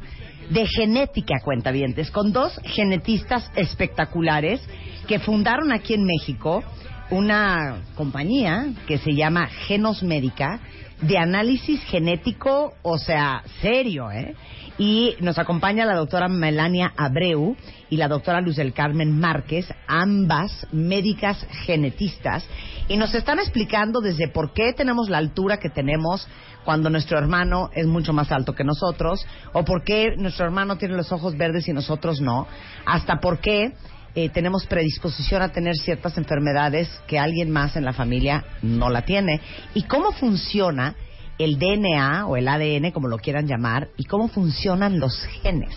de 0.50 0.66
genética, 0.68 1.39
cuentavientes, 1.44 2.12
con 2.12 2.32
dos 2.34 2.60
genetistas 2.64 3.50
espectaculares 3.56 4.62
que 5.08 5.20
fundaron 5.20 5.72
aquí 5.72 5.94
en 5.94 6.06
México 6.06 6.64
una 7.10 7.84
compañía 7.96 8.68
que 8.88 8.98
se 8.98 9.14
llama 9.14 9.48
Genos 9.48 10.04
Médica 10.04 10.60
de 11.02 11.18
análisis 11.18 11.84
genético, 11.84 12.74
o 12.84 12.97
sea, 12.97 13.43
serio, 13.62 14.12
¿eh? 14.12 14.36
Y 14.78 15.16
nos 15.20 15.38
acompaña 15.38 15.86
la 15.86 15.95
doctora 15.95 16.28
Melania 16.28 16.93
Abreu 16.95 17.56
y 17.89 17.97
la 17.97 18.08
doctora 18.08 18.41
Luz 18.41 18.56
del 18.56 18.74
Carmen 18.74 19.20
Márquez, 19.20 19.68
ambas 19.88 20.68
médicas 20.72 21.45
genetistas, 21.66 22.45
y 22.88 22.97
nos 22.97 23.14
están 23.14 23.39
explicando 23.39 23.99
desde 23.99 24.28
por 24.28 24.54
qué 24.54 24.74
tenemos 24.74 25.10
la 25.10 25.18
altura 25.18 25.58
que 25.58 25.70
tenemos 25.70 26.28
cuando 26.64 26.89
nuestro 26.89 27.18
hermano 27.18 27.70
es 27.74 27.88
mucho 27.88 28.14
más 28.14 28.32
alto 28.32 28.54
que 28.54 28.64
nosotros, 28.64 29.26
o 29.54 29.66
por 29.66 29.84
qué 29.84 30.16
nuestro 30.18 30.45
hermano 30.45 30.78
tiene 30.78 30.95
los 30.95 31.12
ojos 31.12 31.36
verdes 31.38 31.68
y 31.68 31.74
nosotros 31.74 32.22
no, 32.22 32.47
hasta 32.86 33.20
por 33.20 33.39
qué 33.39 33.74
eh, 34.16 34.30
tenemos 34.30 34.66
predisposición 34.66 35.41
a 35.41 35.49
tener 35.49 35.76
ciertas 35.78 36.18
enfermedades 36.18 36.89
que 37.07 37.20
alguien 37.20 37.49
más 37.49 37.76
en 37.76 37.86
la 37.86 37.93
familia 37.93 38.43
no 38.62 38.89
la 38.89 39.03
tiene, 39.03 39.41
y 39.74 39.84
cómo 39.84 40.12
funciona 40.12 40.95
el 41.38 41.57
DNA 41.57 42.28
o 42.28 42.38
el 42.38 42.47
ADN, 42.47 42.91
como 42.91 43.07
lo 43.07 43.18
quieran 43.18 43.47
llamar, 43.47 43.89
y 43.97 44.03
cómo 44.03 44.28
funcionan 44.28 44.99
los 44.99 45.24
genes. 45.41 45.76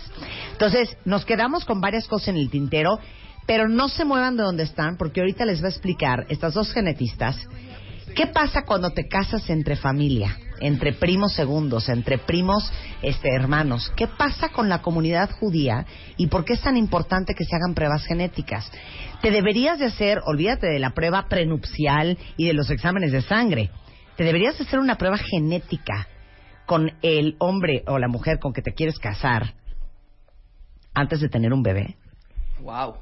Entonces, 0.51 0.95
nos 1.05 1.25
quedamos 1.25 1.65
con 1.65 1.81
varias 1.81 2.07
cosas 2.07 2.29
en 2.29 2.37
el 2.37 2.49
tintero, 2.49 2.99
pero 3.47 3.67
no 3.67 3.89
se 3.89 4.05
muevan 4.05 4.37
de 4.37 4.43
donde 4.43 4.63
están, 4.63 4.97
porque 4.97 5.21
ahorita 5.21 5.45
les 5.45 5.61
va 5.61 5.67
a 5.67 5.71
explicar 5.71 6.25
estas 6.29 6.53
dos 6.53 6.71
genetistas. 6.71 7.37
Qué 8.15 8.27
pasa 8.27 8.63
cuando 8.65 8.91
te 8.91 9.07
casas 9.07 9.49
entre 9.49 9.75
familia, 9.75 10.37
entre 10.59 10.93
primos 10.93 11.33
segundos, 11.33 11.89
entre 11.89 12.17
primos 12.17 12.71
este, 13.01 13.29
hermanos. 13.33 13.91
¿Qué 13.95 14.07
pasa 14.07 14.49
con 14.49 14.69
la 14.69 14.81
comunidad 14.81 15.31
judía 15.31 15.85
y 16.17 16.27
por 16.27 16.45
qué 16.45 16.53
es 16.53 16.61
tan 16.61 16.77
importante 16.77 17.33
que 17.33 17.45
se 17.45 17.55
hagan 17.55 17.73
pruebas 17.75 18.05
genéticas? 18.05 18.71
Te 19.21 19.31
deberías 19.31 19.79
de 19.79 19.85
hacer, 19.85 20.21
olvídate 20.25 20.67
de 20.67 20.79
la 20.79 20.91
prueba 20.91 21.27
prenupcial 21.27 22.17
y 22.37 22.47
de 22.47 22.53
los 22.53 22.69
exámenes 22.69 23.11
de 23.11 23.21
sangre 23.21 23.71
te 24.15 24.23
deberías 24.23 24.59
hacer 24.59 24.79
una 24.79 24.97
prueba 24.97 25.17
genética 25.17 26.07
con 26.65 26.93
el 27.01 27.35
hombre 27.39 27.83
o 27.87 27.99
la 27.99 28.07
mujer 28.07 28.39
con 28.39 28.53
que 28.53 28.61
te 28.61 28.73
quieres 28.73 28.97
casar 28.97 29.53
antes 30.93 31.19
de 31.19 31.29
tener 31.29 31.53
un 31.53 31.61
bebé. 31.61 31.97
Wow. 32.61 32.95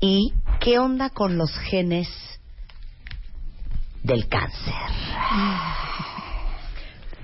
¿Y 0.00 0.32
qué 0.60 0.78
onda 0.78 1.10
con 1.10 1.36
los 1.36 1.50
genes 1.58 2.08
del 4.02 4.28
cáncer? 4.28 4.74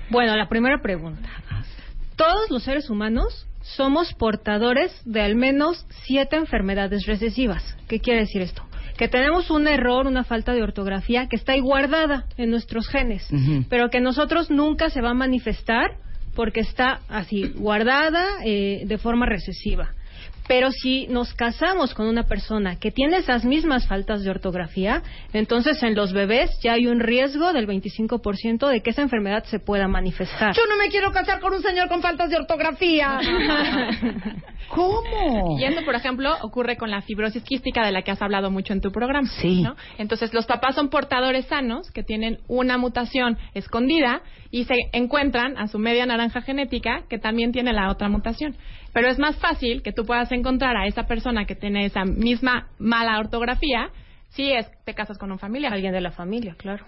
Bueno, 0.09 0.35
la 0.35 0.47
primera 0.47 0.81
pregunta. 0.81 1.29
Todos 2.15 2.49
los 2.51 2.63
seres 2.63 2.89
humanos 2.89 3.47
somos 3.61 4.13
portadores 4.13 4.91
de 5.05 5.21
al 5.21 5.35
menos 5.35 5.85
siete 6.05 6.35
enfermedades 6.35 7.05
recesivas. 7.05 7.77
¿Qué 7.87 7.99
quiere 7.99 8.21
decir 8.21 8.41
esto? 8.41 8.63
Que 8.97 9.07
tenemos 9.07 9.49
un 9.49 9.67
error, 9.67 10.05
una 10.05 10.23
falta 10.23 10.53
de 10.53 10.61
ortografía 10.61 11.27
que 11.27 11.35
está 11.35 11.53
ahí 11.53 11.61
guardada 11.61 12.25
en 12.37 12.51
nuestros 12.51 12.87
genes, 12.87 13.27
pero 13.69 13.89
que 13.89 14.01
nosotros 14.01 14.51
nunca 14.51 14.89
se 14.89 15.01
va 15.01 15.11
a 15.11 15.15
manifestar 15.15 15.97
porque 16.35 16.59
está 16.59 16.99
así, 17.09 17.51
guardada 17.55 18.25
eh, 18.45 18.83
de 18.85 18.97
forma 18.97 19.25
recesiva. 19.25 19.93
Pero 20.47 20.71
si 20.71 21.07
nos 21.07 21.33
casamos 21.33 21.93
con 21.93 22.07
una 22.07 22.23
persona 22.23 22.77
que 22.77 22.91
tiene 22.91 23.17
esas 23.17 23.45
mismas 23.45 23.87
faltas 23.87 24.23
de 24.23 24.29
ortografía, 24.29 25.01
entonces 25.31 25.81
en 25.83 25.95
los 25.95 26.13
bebés 26.13 26.51
ya 26.61 26.73
hay 26.73 26.87
un 26.87 26.99
riesgo 26.99 27.53
del 27.53 27.67
25% 27.67 28.67
de 28.67 28.81
que 28.81 28.89
esa 28.89 29.01
enfermedad 29.01 29.43
se 29.45 29.59
pueda 29.59 29.87
manifestar. 29.87 30.55
Yo 30.55 30.65
no 30.67 30.77
me 30.77 30.89
quiero 30.89 31.11
casar 31.11 31.39
con 31.39 31.53
un 31.53 31.61
señor 31.61 31.87
con 31.87 32.01
faltas 32.01 32.29
de 32.29 32.37
ortografía. 32.37 33.19
¿Cómo? 34.69 35.59
Y 35.59 35.65
eso, 35.65 35.83
por 35.85 35.95
ejemplo, 35.95 36.35
ocurre 36.41 36.77
con 36.77 36.89
la 36.89 37.01
fibrosis 37.01 37.43
quística 37.43 37.85
de 37.85 37.91
la 37.91 38.01
que 38.01 38.11
has 38.11 38.21
hablado 38.21 38.49
mucho 38.49 38.73
en 38.73 38.81
tu 38.81 38.91
programa. 38.91 39.27
Sí. 39.39 39.61
¿no? 39.61 39.75
Entonces, 39.97 40.33
los 40.33 40.45
papás 40.45 40.75
son 40.75 40.89
portadores 40.89 41.45
sanos 41.45 41.91
que 41.91 42.03
tienen 42.03 42.39
una 42.47 42.77
mutación 42.77 43.37
escondida 43.53 44.21
y 44.51 44.65
se 44.65 44.75
encuentran 44.91 45.57
a 45.57 45.67
su 45.67 45.79
media 45.79 46.05
naranja 46.05 46.41
genética 46.41 47.03
que 47.09 47.17
también 47.17 47.51
tiene 47.51 47.73
la 47.73 47.89
otra 47.89 48.09
mutación. 48.09 48.55
Pero 48.93 49.09
es 49.09 49.19
más 49.19 49.35
fácil 49.37 49.81
que 49.81 49.91
tú 49.91 50.05
puedas 50.05 50.31
encontrar 50.31 50.77
a 50.77 50.85
esa 50.85 51.03
persona 51.03 51.45
que 51.45 51.55
tiene 51.55 51.85
esa 51.85 52.05
misma 52.05 52.67
mala 52.77 53.19
ortografía 53.19 53.89
si 54.29 54.51
es, 54.51 54.67
te 54.83 54.93
casas 54.93 55.17
con 55.17 55.31
un 55.31 55.39
familiar. 55.39 55.73
Alguien 55.73 55.93
de 55.93 56.01
la 56.01 56.11
familia, 56.11 56.55
claro. 56.57 56.85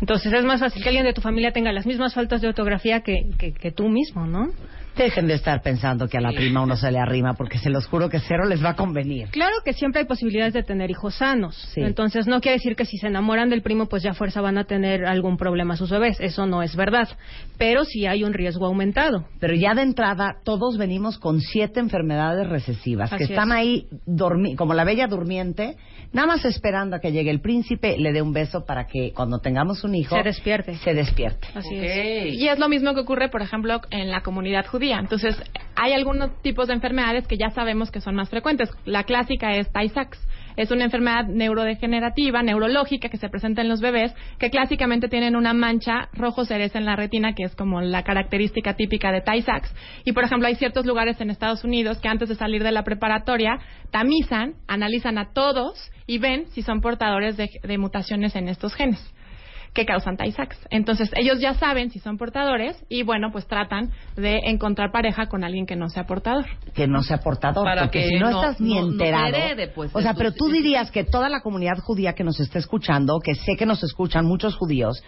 Entonces 0.00 0.32
es 0.32 0.44
más 0.44 0.60
fácil 0.60 0.82
que 0.82 0.88
alguien 0.88 1.04
de 1.04 1.12
tu 1.12 1.20
familia 1.20 1.52
tenga 1.52 1.72
las 1.72 1.86
mismas 1.86 2.14
faltas 2.14 2.40
de 2.40 2.48
ortografía 2.48 3.00
que, 3.00 3.30
que, 3.38 3.52
que 3.52 3.72
tú 3.72 3.88
mismo, 3.88 4.26
¿no? 4.26 4.50
Dejen 4.98 5.28
de 5.28 5.34
estar 5.34 5.62
pensando 5.62 6.08
que 6.08 6.18
a 6.18 6.20
la 6.20 6.32
prima 6.32 6.60
uno 6.60 6.76
se 6.76 6.90
le 6.90 6.98
arrima, 6.98 7.34
porque 7.34 7.56
se 7.58 7.70
los 7.70 7.86
juro 7.86 8.08
que 8.08 8.18
cero 8.18 8.44
les 8.46 8.62
va 8.64 8.70
a 8.70 8.74
convenir. 8.76 9.28
Claro 9.28 9.54
que 9.64 9.72
siempre 9.72 10.00
hay 10.00 10.06
posibilidades 10.06 10.52
de 10.54 10.64
tener 10.64 10.90
hijos 10.90 11.14
sanos. 11.14 11.54
Sí. 11.72 11.80
Entonces 11.82 12.26
no 12.26 12.40
quiere 12.40 12.56
decir 12.58 12.74
que 12.74 12.84
si 12.84 12.98
se 12.98 13.06
enamoran 13.06 13.48
del 13.48 13.62
primo, 13.62 13.86
pues 13.86 14.02
ya 14.02 14.10
a 14.10 14.14
fuerza 14.14 14.40
van 14.40 14.58
a 14.58 14.64
tener 14.64 15.06
algún 15.06 15.36
problema 15.36 15.76
sus 15.76 15.90
bebés. 15.90 16.18
Eso 16.20 16.46
no 16.46 16.62
es 16.64 16.74
verdad. 16.74 17.08
Pero 17.58 17.84
sí 17.84 18.06
hay 18.06 18.24
un 18.24 18.32
riesgo 18.34 18.66
aumentado. 18.66 19.24
Pero 19.38 19.54
ya 19.54 19.74
de 19.74 19.82
entrada, 19.82 20.36
todos 20.44 20.76
venimos 20.76 21.16
con 21.18 21.40
siete 21.40 21.78
enfermedades 21.78 22.48
recesivas 22.48 23.10
que 23.14 23.22
están 23.24 23.50
es. 23.50 23.54
ahí 23.54 23.86
dormi- 24.06 24.56
como 24.56 24.74
la 24.74 24.82
bella 24.82 25.06
durmiente, 25.06 25.76
nada 26.12 26.26
más 26.26 26.44
esperando 26.44 26.96
a 26.96 27.00
que 27.00 27.12
llegue 27.12 27.30
el 27.30 27.40
príncipe, 27.40 27.96
le 27.98 28.12
dé 28.12 28.20
un 28.20 28.32
beso 28.32 28.64
para 28.66 28.86
que 28.88 29.12
cuando 29.14 29.38
tengamos 29.38 29.84
un 29.84 29.94
hijo 29.94 30.16
Se 30.16 30.22
despierte. 30.24 30.74
se 30.78 30.92
despierte. 30.92 31.46
Así 31.54 31.76
es. 31.76 32.34
Y 32.34 32.48
es 32.48 32.58
lo 32.58 32.68
mismo 32.68 32.94
que 32.94 33.00
ocurre, 33.00 33.28
por 33.28 33.42
ejemplo, 33.42 33.80
en 33.90 34.10
la 34.10 34.22
comunidad 34.22 34.66
judía. 34.66 34.87
Entonces, 34.96 35.36
hay 35.76 35.92
algunos 35.92 36.40
tipos 36.42 36.68
de 36.68 36.74
enfermedades 36.74 37.26
que 37.26 37.36
ya 37.36 37.50
sabemos 37.50 37.90
que 37.90 38.00
son 38.00 38.14
más 38.14 38.30
frecuentes. 38.30 38.70
La 38.84 39.04
clásica 39.04 39.54
es 39.54 39.70
Tay-Sachs. 39.70 40.18
Es 40.56 40.72
una 40.72 40.84
enfermedad 40.84 41.26
neurodegenerativa, 41.26 42.42
neurológica, 42.42 43.08
que 43.08 43.16
se 43.16 43.28
presenta 43.28 43.62
en 43.62 43.68
los 43.68 43.80
bebés, 43.80 44.12
que 44.40 44.50
clásicamente 44.50 45.08
tienen 45.08 45.36
una 45.36 45.52
mancha 45.52 46.08
rojo 46.14 46.44
cereza 46.44 46.78
en 46.78 46.84
la 46.84 46.96
retina, 46.96 47.34
que 47.34 47.44
es 47.44 47.54
como 47.54 47.80
la 47.80 48.02
característica 48.02 48.74
típica 48.74 49.12
de 49.12 49.20
Tay-Sachs. 49.20 49.72
Y, 50.04 50.12
por 50.12 50.24
ejemplo, 50.24 50.48
hay 50.48 50.56
ciertos 50.56 50.84
lugares 50.84 51.20
en 51.20 51.30
Estados 51.30 51.62
Unidos 51.62 51.98
que 51.98 52.08
antes 52.08 52.28
de 52.28 52.34
salir 52.34 52.64
de 52.64 52.72
la 52.72 52.82
preparatoria 52.82 53.60
tamizan, 53.92 54.54
analizan 54.66 55.16
a 55.18 55.32
todos 55.32 55.92
y 56.06 56.18
ven 56.18 56.46
si 56.48 56.62
son 56.62 56.80
portadores 56.80 57.36
de, 57.36 57.50
de 57.62 57.78
mutaciones 57.78 58.34
en 58.34 58.48
estos 58.48 58.74
genes 58.74 58.98
que 59.78 59.86
causan 59.86 60.16
Tay-Sachs. 60.16 60.58
Entonces, 60.70 61.08
ellos 61.14 61.38
ya 61.40 61.54
saben 61.54 61.90
si 61.92 62.00
son 62.00 62.18
portadores 62.18 62.76
y, 62.88 63.04
bueno, 63.04 63.30
pues 63.30 63.46
tratan 63.46 63.92
de 64.16 64.40
encontrar 64.46 64.90
pareja 64.90 65.26
con 65.28 65.44
alguien 65.44 65.66
que 65.66 65.76
no 65.76 65.88
sea 65.88 66.02
portador. 66.04 66.46
que 66.74 66.88
no 66.88 67.02
sea 67.04 67.18
portador, 67.18 67.64
Para 67.64 67.82
porque 67.82 68.00
que 68.00 68.08
si 68.08 68.14
no, 68.18 68.30
no- 68.30 68.40
estás 68.42 68.60
ni 68.60 68.74
no- 68.74 68.80
no 68.86 68.92
enterado. 68.92 69.26
herede, 69.36 69.68
pues, 69.68 69.94
o 69.94 70.00
sea, 70.00 70.14
pero 70.14 70.32
tú 70.32 70.48
dirías 70.50 70.90
que 70.90 71.04
toda 71.04 71.28
la 71.28 71.40
comunidad 71.42 71.78
judía 71.78 72.14
que 72.14 72.24
nos 72.24 72.40
está 72.40 72.58
escuchando, 72.58 73.20
que 73.22 73.36
sé 73.36 73.52
que 73.56 73.66
nos 73.66 73.84
escuchan 73.84 74.26
muchos 74.26 74.56
judíos, 74.56 75.00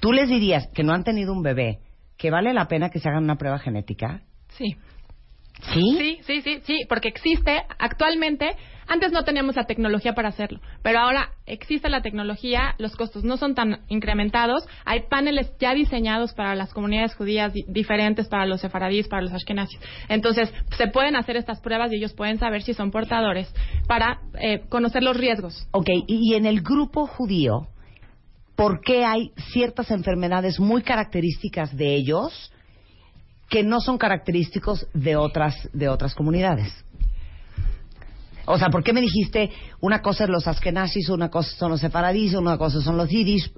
tú 0.00 0.12
les 0.12 0.28
dirías 0.28 0.66
que 0.74 0.82
no 0.82 0.92
han 0.92 1.04
tenido 1.04 1.32
un 1.32 1.42
bebé, 1.42 1.78
que 2.16 2.30
vale 2.32 2.52
la 2.52 2.66
pena 2.66 2.90
que 2.90 2.98
se 2.98 3.08
hagan 3.08 3.22
una 3.22 3.36
prueba 3.36 3.60
genética. 3.60 4.22
Sí. 4.48 4.74
¿Sí? 5.72 5.96
Sí, 5.98 6.18
sí, 6.22 6.40
sí, 6.42 6.60
sí, 6.64 6.80
porque 6.88 7.08
existe 7.08 7.62
actualmente, 7.78 8.50
antes 8.88 9.12
no 9.12 9.22
teníamos 9.24 9.54
la 9.56 9.64
tecnología 9.64 10.14
para 10.14 10.28
hacerlo, 10.30 10.60
pero 10.82 10.98
ahora 10.98 11.30
existe 11.46 11.88
la 11.88 12.02
tecnología, 12.02 12.74
los 12.78 12.96
costos 12.96 13.22
no 13.22 13.36
son 13.36 13.54
tan 13.54 13.82
incrementados, 13.88 14.66
hay 14.84 15.02
paneles 15.08 15.52
ya 15.60 15.74
diseñados 15.74 16.34
para 16.34 16.54
las 16.54 16.72
comunidades 16.72 17.14
judías 17.14 17.52
di- 17.52 17.64
diferentes, 17.68 18.28
para 18.28 18.46
los 18.46 18.60
sefaradíes, 18.60 19.08
para 19.08 19.22
los 19.22 19.32
ashkenazis. 19.32 19.78
Entonces, 20.08 20.52
se 20.76 20.88
pueden 20.88 21.16
hacer 21.16 21.36
estas 21.36 21.60
pruebas 21.60 21.92
y 21.92 21.96
ellos 21.96 22.14
pueden 22.14 22.38
saber 22.38 22.62
si 22.62 22.74
son 22.74 22.90
portadores 22.90 23.52
para 23.86 24.20
eh, 24.40 24.62
conocer 24.68 25.02
los 25.02 25.16
riesgos. 25.16 25.68
Ok, 25.72 25.88
y 26.06 26.34
en 26.34 26.46
el 26.46 26.62
grupo 26.62 27.06
judío, 27.06 27.68
¿por 28.56 28.80
qué 28.80 29.04
hay 29.04 29.30
ciertas 29.52 29.90
enfermedades 29.90 30.58
muy 30.58 30.82
características 30.82 31.76
de 31.76 31.94
ellos 31.94 32.52
que 33.48 33.62
no 33.62 33.80
son 33.80 33.96
característicos 33.98 34.86
de 34.92 35.16
otras, 35.16 35.54
de 35.72 35.88
otras 35.88 36.14
comunidades? 36.14 36.84
O 38.48 38.58
sea, 38.58 38.68
¿por 38.68 38.82
qué 38.82 38.92
me 38.92 39.00
dijiste 39.00 39.50
una 39.80 40.00
cosa 40.00 40.24
es 40.24 40.30
los 40.30 40.46
askenazis, 40.46 41.08
una 41.08 41.28
cosa 41.30 41.50
son 41.56 41.70
los 41.70 41.80
sefaradís, 41.80 42.34
una 42.34 42.58
cosa 42.58 42.80
son 42.80 42.96
los 42.96 43.08
yiddish? 43.08 43.50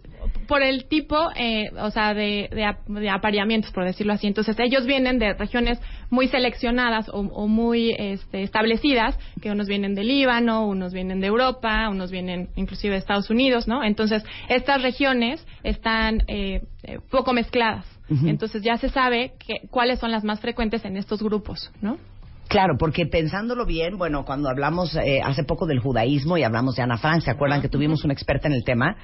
por 0.46 0.62
el 0.62 0.86
tipo, 0.86 1.16
eh, 1.36 1.70
o 1.80 1.90
sea, 1.90 2.12
de, 2.12 2.48
de, 2.50 3.00
de 3.00 3.08
apareamientos, 3.10 3.70
por 3.70 3.84
decirlo 3.84 4.12
así. 4.12 4.26
Entonces, 4.26 4.56
ellos 4.58 4.84
vienen 4.84 5.18
de 5.18 5.32
regiones 5.34 5.78
muy 6.10 6.28
seleccionadas 6.28 7.08
o, 7.08 7.20
o 7.20 7.46
muy 7.46 7.94
este, 7.96 8.42
establecidas, 8.42 9.18
que 9.40 9.50
unos 9.50 9.68
vienen 9.68 9.94
de 9.94 10.04
Líbano, 10.04 10.66
unos 10.66 10.92
vienen 10.92 11.20
de 11.20 11.28
Europa, 11.28 11.88
unos 11.88 12.10
vienen 12.10 12.48
inclusive 12.56 12.94
de 12.94 12.98
Estados 12.98 13.30
Unidos, 13.30 13.68
¿no? 13.68 13.84
Entonces, 13.84 14.24
estas 14.48 14.82
regiones 14.82 15.46
están 15.62 16.24
eh, 16.26 16.62
eh, 16.82 16.98
poco 17.10 17.32
mezcladas. 17.32 17.86
Entonces, 18.24 18.64
ya 18.64 18.76
se 18.76 18.88
sabe 18.88 19.34
que, 19.38 19.68
cuáles 19.70 20.00
son 20.00 20.10
las 20.10 20.24
más 20.24 20.40
frecuentes 20.40 20.84
en 20.84 20.96
estos 20.96 21.22
grupos, 21.22 21.70
¿no? 21.80 21.96
Claro, 22.50 22.74
porque 22.76 23.06
pensándolo 23.06 23.64
bien, 23.64 23.96
bueno, 23.96 24.24
cuando 24.24 24.48
hablamos 24.48 24.96
eh, 24.96 25.20
hace 25.22 25.44
poco 25.44 25.66
del 25.66 25.78
judaísmo 25.78 26.36
y 26.36 26.42
hablamos 26.42 26.74
de 26.74 26.82
Ana 26.82 26.98
Frank, 26.98 27.22
¿se 27.22 27.30
acuerdan 27.30 27.62
que 27.62 27.68
tuvimos 27.68 28.02
una 28.02 28.12
experta 28.12 28.48
en 28.48 28.54
el 28.54 28.64
tema? 28.64 28.96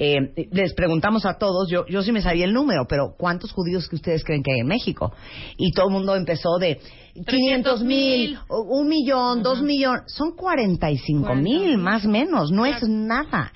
Eh, 0.00 0.48
les 0.50 0.74
preguntamos 0.74 1.24
a 1.24 1.34
todos, 1.34 1.70
yo, 1.70 1.86
yo 1.86 2.02
sí 2.02 2.10
me 2.10 2.22
sabía 2.22 2.44
el 2.44 2.52
número, 2.52 2.86
pero 2.88 3.14
¿cuántos 3.16 3.52
judíos 3.52 3.88
que 3.88 3.94
ustedes 3.94 4.24
creen 4.24 4.42
que 4.42 4.50
hay 4.50 4.58
en 4.62 4.66
México? 4.66 5.12
Y 5.56 5.70
todo 5.70 5.86
el 5.86 5.92
mundo 5.92 6.16
empezó 6.16 6.58
de 6.58 6.80
500 7.24 7.84
mil, 7.84 8.36
un 8.48 8.88
millón, 8.88 9.44
dos 9.44 9.62
millones, 9.62 10.02
son 10.08 10.32
45 10.34 11.36
mil, 11.36 11.78
más 11.78 12.04
o 12.04 12.08
menos, 12.08 12.50
no 12.50 12.66
es 12.66 12.82
nada. 12.82 13.52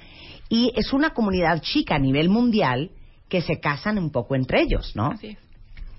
Y 0.50 0.70
es 0.76 0.92
una 0.92 1.14
comunidad 1.14 1.60
chica 1.62 1.96
a 1.96 1.98
nivel 1.98 2.28
mundial 2.28 2.92
que 3.28 3.42
se 3.42 3.58
casan 3.58 3.98
un 3.98 4.12
poco 4.12 4.36
entre 4.36 4.62
ellos, 4.62 4.92
¿no? 4.94 5.10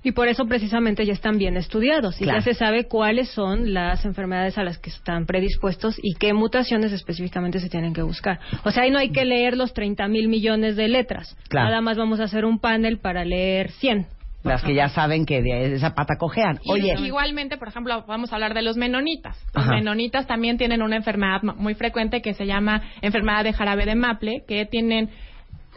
Y 0.03 0.11
por 0.11 0.27
eso 0.27 0.45
precisamente 0.45 1.05
ya 1.05 1.13
están 1.13 1.37
bien 1.37 1.55
estudiados 1.57 2.19
y 2.19 2.25
Claro. 2.25 2.39
ya 2.39 2.43
se 2.43 2.53
sabe 2.53 2.87
cuáles 2.87 3.29
son 3.29 3.73
las 3.73 4.03
enfermedades 4.05 4.57
a 4.57 4.63
las 4.63 4.77
que 4.77 4.89
están 4.89 5.25
predispuestos 5.25 5.95
y 6.01 6.15
qué 6.15 6.33
mutaciones 6.33 6.91
específicamente 6.91 7.59
se 7.59 7.69
tienen 7.69 7.93
que 7.93 8.01
buscar. 8.01 8.39
O 8.65 8.71
sea, 8.71 8.83
ahí 8.83 8.91
no 8.91 8.99
hay 8.99 9.11
que 9.11 9.23
leer 9.25 9.55
los 9.55 9.73
30 9.73 10.07
mil 10.09 10.27
millones 10.27 10.75
de 10.75 10.87
letras. 10.89 11.37
Claro. 11.49 11.69
Nada 11.69 11.81
más 11.81 11.97
vamos 11.97 12.19
a 12.19 12.25
hacer 12.25 12.43
un 12.45 12.59
panel 12.59 12.99
para 12.99 13.23
leer 13.23 13.71
100. 13.71 14.07
Las 14.43 14.61
que 14.61 14.75
ya 14.75 14.89
saben 14.89 15.25
que 15.25 15.41
de 15.41 15.73
esa 15.73 15.95
pata 15.95 16.15
cojean. 16.19 16.59
Oye, 16.67 16.93
igualmente, 16.99 17.55
por 17.57 17.69
ejemplo, 17.69 18.03
vamos 18.05 18.33
a 18.33 18.35
hablar 18.35 18.53
de 18.53 18.61
los 18.61 18.75
menonitas. 18.75 19.37
Los 19.55 19.63
Ajá. 19.63 19.75
menonitas 19.75 20.27
también 20.27 20.57
tienen 20.57 20.81
una 20.81 20.97
enfermedad 20.97 21.41
muy 21.43 21.75
frecuente 21.75 22.21
que 22.21 22.33
se 22.33 22.45
llama 22.45 22.81
enfermedad 23.01 23.45
de 23.45 23.53
jarabe 23.53 23.85
de 23.85 23.95
maple, 23.95 24.43
que 24.45 24.65
tienen 24.65 25.09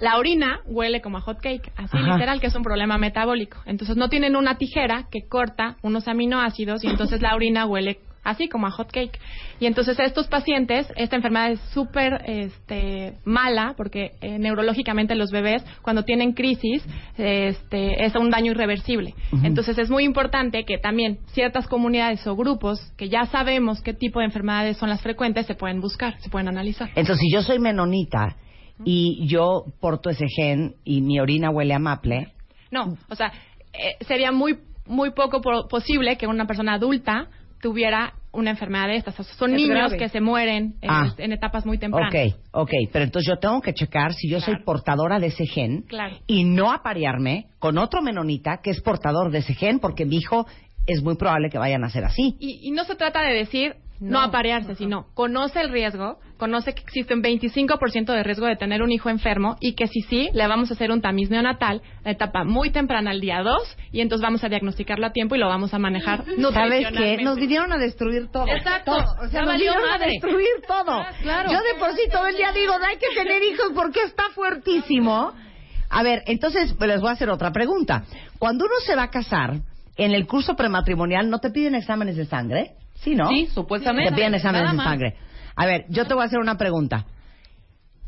la 0.00 0.18
orina 0.18 0.60
huele 0.66 1.00
como 1.00 1.18
a 1.18 1.20
hot 1.20 1.40
cake, 1.40 1.72
así 1.76 1.96
Ajá. 1.96 2.14
literal, 2.14 2.40
que 2.40 2.48
es 2.48 2.54
un 2.54 2.62
problema 2.62 2.98
metabólico. 2.98 3.58
Entonces 3.66 3.96
no 3.96 4.08
tienen 4.08 4.36
una 4.36 4.58
tijera 4.58 5.06
que 5.10 5.26
corta 5.28 5.76
unos 5.82 6.08
aminoácidos 6.08 6.84
y 6.84 6.88
entonces 6.88 7.22
la 7.22 7.34
orina 7.34 7.66
huele 7.66 7.98
así 8.26 8.48
como 8.48 8.66
a 8.66 8.70
hot 8.70 8.90
cake. 8.90 9.18
Y 9.60 9.66
entonces 9.66 9.98
estos 9.98 10.26
pacientes, 10.26 10.92
esta 10.96 11.16
enfermedad 11.16 11.52
es 11.52 11.60
súper 11.72 12.22
este, 12.26 13.14
mala 13.24 13.74
porque 13.76 14.12
eh, 14.20 14.38
neurológicamente 14.38 15.14
los 15.14 15.30
bebés 15.30 15.64
cuando 15.80 16.02
tienen 16.02 16.32
crisis 16.32 16.84
este, 17.16 18.04
es 18.04 18.14
un 18.16 18.30
daño 18.30 18.50
irreversible. 18.50 19.14
Entonces 19.42 19.78
es 19.78 19.88
muy 19.88 20.04
importante 20.04 20.64
que 20.64 20.78
también 20.78 21.18
ciertas 21.32 21.68
comunidades 21.68 22.26
o 22.26 22.36
grupos 22.36 22.80
que 22.96 23.08
ya 23.08 23.26
sabemos 23.26 23.80
qué 23.80 23.94
tipo 23.94 24.18
de 24.18 24.26
enfermedades 24.26 24.76
son 24.76 24.90
las 24.90 25.00
frecuentes 25.00 25.46
se 25.46 25.54
pueden 25.54 25.80
buscar, 25.80 26.18
se 26.20 26.28
pueden 26.28 26.48
analizar. 26.48 26.88
Entonces, 26.96 27.18
si 27.20 27.32
yo 27.32 27.42
soy 27.42 27.58
menonita 27.58 28.36
y 28.84 29.26
yo 29.26 29.64
porto 29.80 30.10
ese 30.10 30.26
gen 30.28 30.74
y 30.84 31.00
mi 31.02 31.18
orina 31.20 31.50
huele 31.50 31.74
a 31.74 31.78
maple, 31.78 32.28
No, 32.70 32.96
o 33.08 33.14
sea, 33.14 33.32
eh, 33.72 33.96
sería 34.06 34.32
muy 34.32 34.58
muy 34.86 35.10
poco 35.10 35.40
po- 35.40 35.66
posible 35.68 36.16
que 36.16 36.26
una 36.28 36.46
persona 36.46 36.74
adulta 36.74 37.28
tuviera 37.60 38.12
una 38.32 38.50
enfermedad 38.50 38.86
de 38.88 38.96
estas. 38.96 39.18
O 39.18 39.22
sea, 39.24 39.34
son 39.34 39.50
Es 39.54 39.56
niños 39.62 39.76
grave. 39.78 39.96
que 39.96 40.08
se 40.10 40.20
mueren 40.20 40.74
en, 40.82 40.90
Ah. 40.90 41.12
en 41.18 41.32
etapas 41.32 41.64
muy 41.66 41.78
tempranas. 41.78 42.12
ok, 42.14 42.36
ok, 42.52 42.70
pero 42.92 43.04
entonces 43.04 43.28
yo 43.28 43.38
tengo 43.40 43.60
que 43.62 43.72
checar 43.72 44.12
si 44.14 44.28
yo 44.28 44.40
soy 44.40 44.56
portadora 44.64 45.18
de 45.18 45.28
ese 45.28 45.46
gen 45.46 45.82
Claro. 45.88 46.16
y 46.28 46.44
no 46.44 46.70
aparearme 46.70 47.46
con 47.58 47.78
otro 47.78 48.02
menonita 48.02 48.58
que 48.62 48.70
es 48.70 48.80
portador 48.82 49.32
de 49.32 49.38
ese 49.38 49.54
gen 49.54 49.78
porque 49.80 50.04
mi 50.04 50.16
hijo 50.18 50.46
es 50.86 51.02
muy 51.02 51.16
probable 51.16 51.48
que 51.50 51.58
vayan 51.58 51.82
a 51.82 51.88
ser 51.90 52.04
así. 52.04 52.36
Y, 52.38 52.60
y 52.68 52.70
no 52.70 52.84
se 52.84 52.94
trata 52.94 53.22
de 53.22 53.32
decir 53.34 53.74
no, 54.00 54.20
aparearse, 54.20 54.74
sino 54.74 55.06
conoce 55.14 55.60
el 55.60 55.70
riesgo, 55.70 56.18
conoce 56.36 56.74
que 56.74 56.82
existe 56.82 57.14
un 57.14 57.22
25% 57.22 58.06
de 58.06 58.22
riesgo 58.22 58.46
de 58.46 58.56
tener 58.56 58.82
un 58.82 58.92
hijo 58.92 59.08
enfermo 59.08 59.56
y 59.60 59.74
que 59.74 59.86
si 59.86 60.02
sí, 60.02 60.28
le 60.32 60.46
vamos 60.46 60.70
a 60.70 60.74
hacer 60.74 60.90
un 60.90 61.00
tamiz 61.00 61.30
neonatal, 61.30 61.82
la 62.04 62.10
etapa 62.10 62.44
muy 62.44 62.70
temprana, 62.70 63.10
el 63.12 63.20
día 63.20 63.42
2, 63.42 63.76
y 63.92 64.00
entonces 64.00 64.22
vamos 64.22 64.44
a 64.44 64.48
diagnosticarlo 64.48 65.06
a 65.06 65.12
tiempo 65.12 65.34
y 65.34 65.38
lo 65.38 65.48
vamos 65.48 65.72
a 65.72 65.78
manejar 65.78 66.24
¿Sabes 66.52 66.86
qué? 66.96 67.18
Nos 67.22 67.36
vinieron 67.36 67.72
a 67.72 67.78
destruir 67.78 68.28
todo. 68.30 68.48
Exacto. 68.48 68.92
Todo. 68.92 69.26
O 69.26 69.28
sea, 69.28 69.42
nos 69.42 69.54
vinieron 69.54 69.82
madre. 69.82 70.04
a 70.04 70.08
destruir 70.08 70.48
todo. 70.66 71.00
Ah, 71.00 71.10
claro. 71.22 71.50
Yo 71.50 71.58
de 71.58 71.78
por 71.78 71.92
sí 71.92 72.02
todo 72.10 72.26
el 72.26 72.36
día 72.36 72.52
digo, 72.52 72.78
"No 72.78 72.84
hay 72.84 72.96
que 72.96 73.14
tener 73.14 73.42
hijos 73.42 73.72
porque 73.74 74.00
está 74.02 74.24
fuertísimo. 74.34 75.32
A 75.88 76.02
ver, 76.02 76.22
entonces 76.26 76.74
pues, 76.74 76.88
les 76.88 77.00
voy 77.00 77.10
a 77.10 77.12
hacer 77.12 77.30
otra 77.30 77.52
pregunta. 77.52 78.04
Cuando 78.38 78.64
uno 78.64 78.74
se 78.84 78.94
va 78.94 79.04
a 79.04 79.10
casar, 79.10 79.60
en 79.96 80.12
el 80.12 80.26
curso 80.26 80.54
prematrimonial, 80.56 81.30
¿no 81.30 81.38
te 81.38 81.50
piden 81.50 81.74
exámenes 81.74 82.16
de 82.16 82.26
sangre? 82.26 82.72
Sí, 83.06 83.14
¿no? 83.14 83.28
Sí, 83.28 83.46
supuestamente. 83.54 84.10
Te 84.10 84.16
piden 84.16 84.34
exámenes 84.34 84.72
de 84.72 84.78
sangre. 84.78 85.14
A 85.54 85.64
ver, 85.64 85.86
yo 85.88 86.06
te 86.06 86.14
voy 86.14 86.24
a 86.24 86.26
hacer 86.26 86.40
una 86.40 86.58
pregunta. 86.58 87.06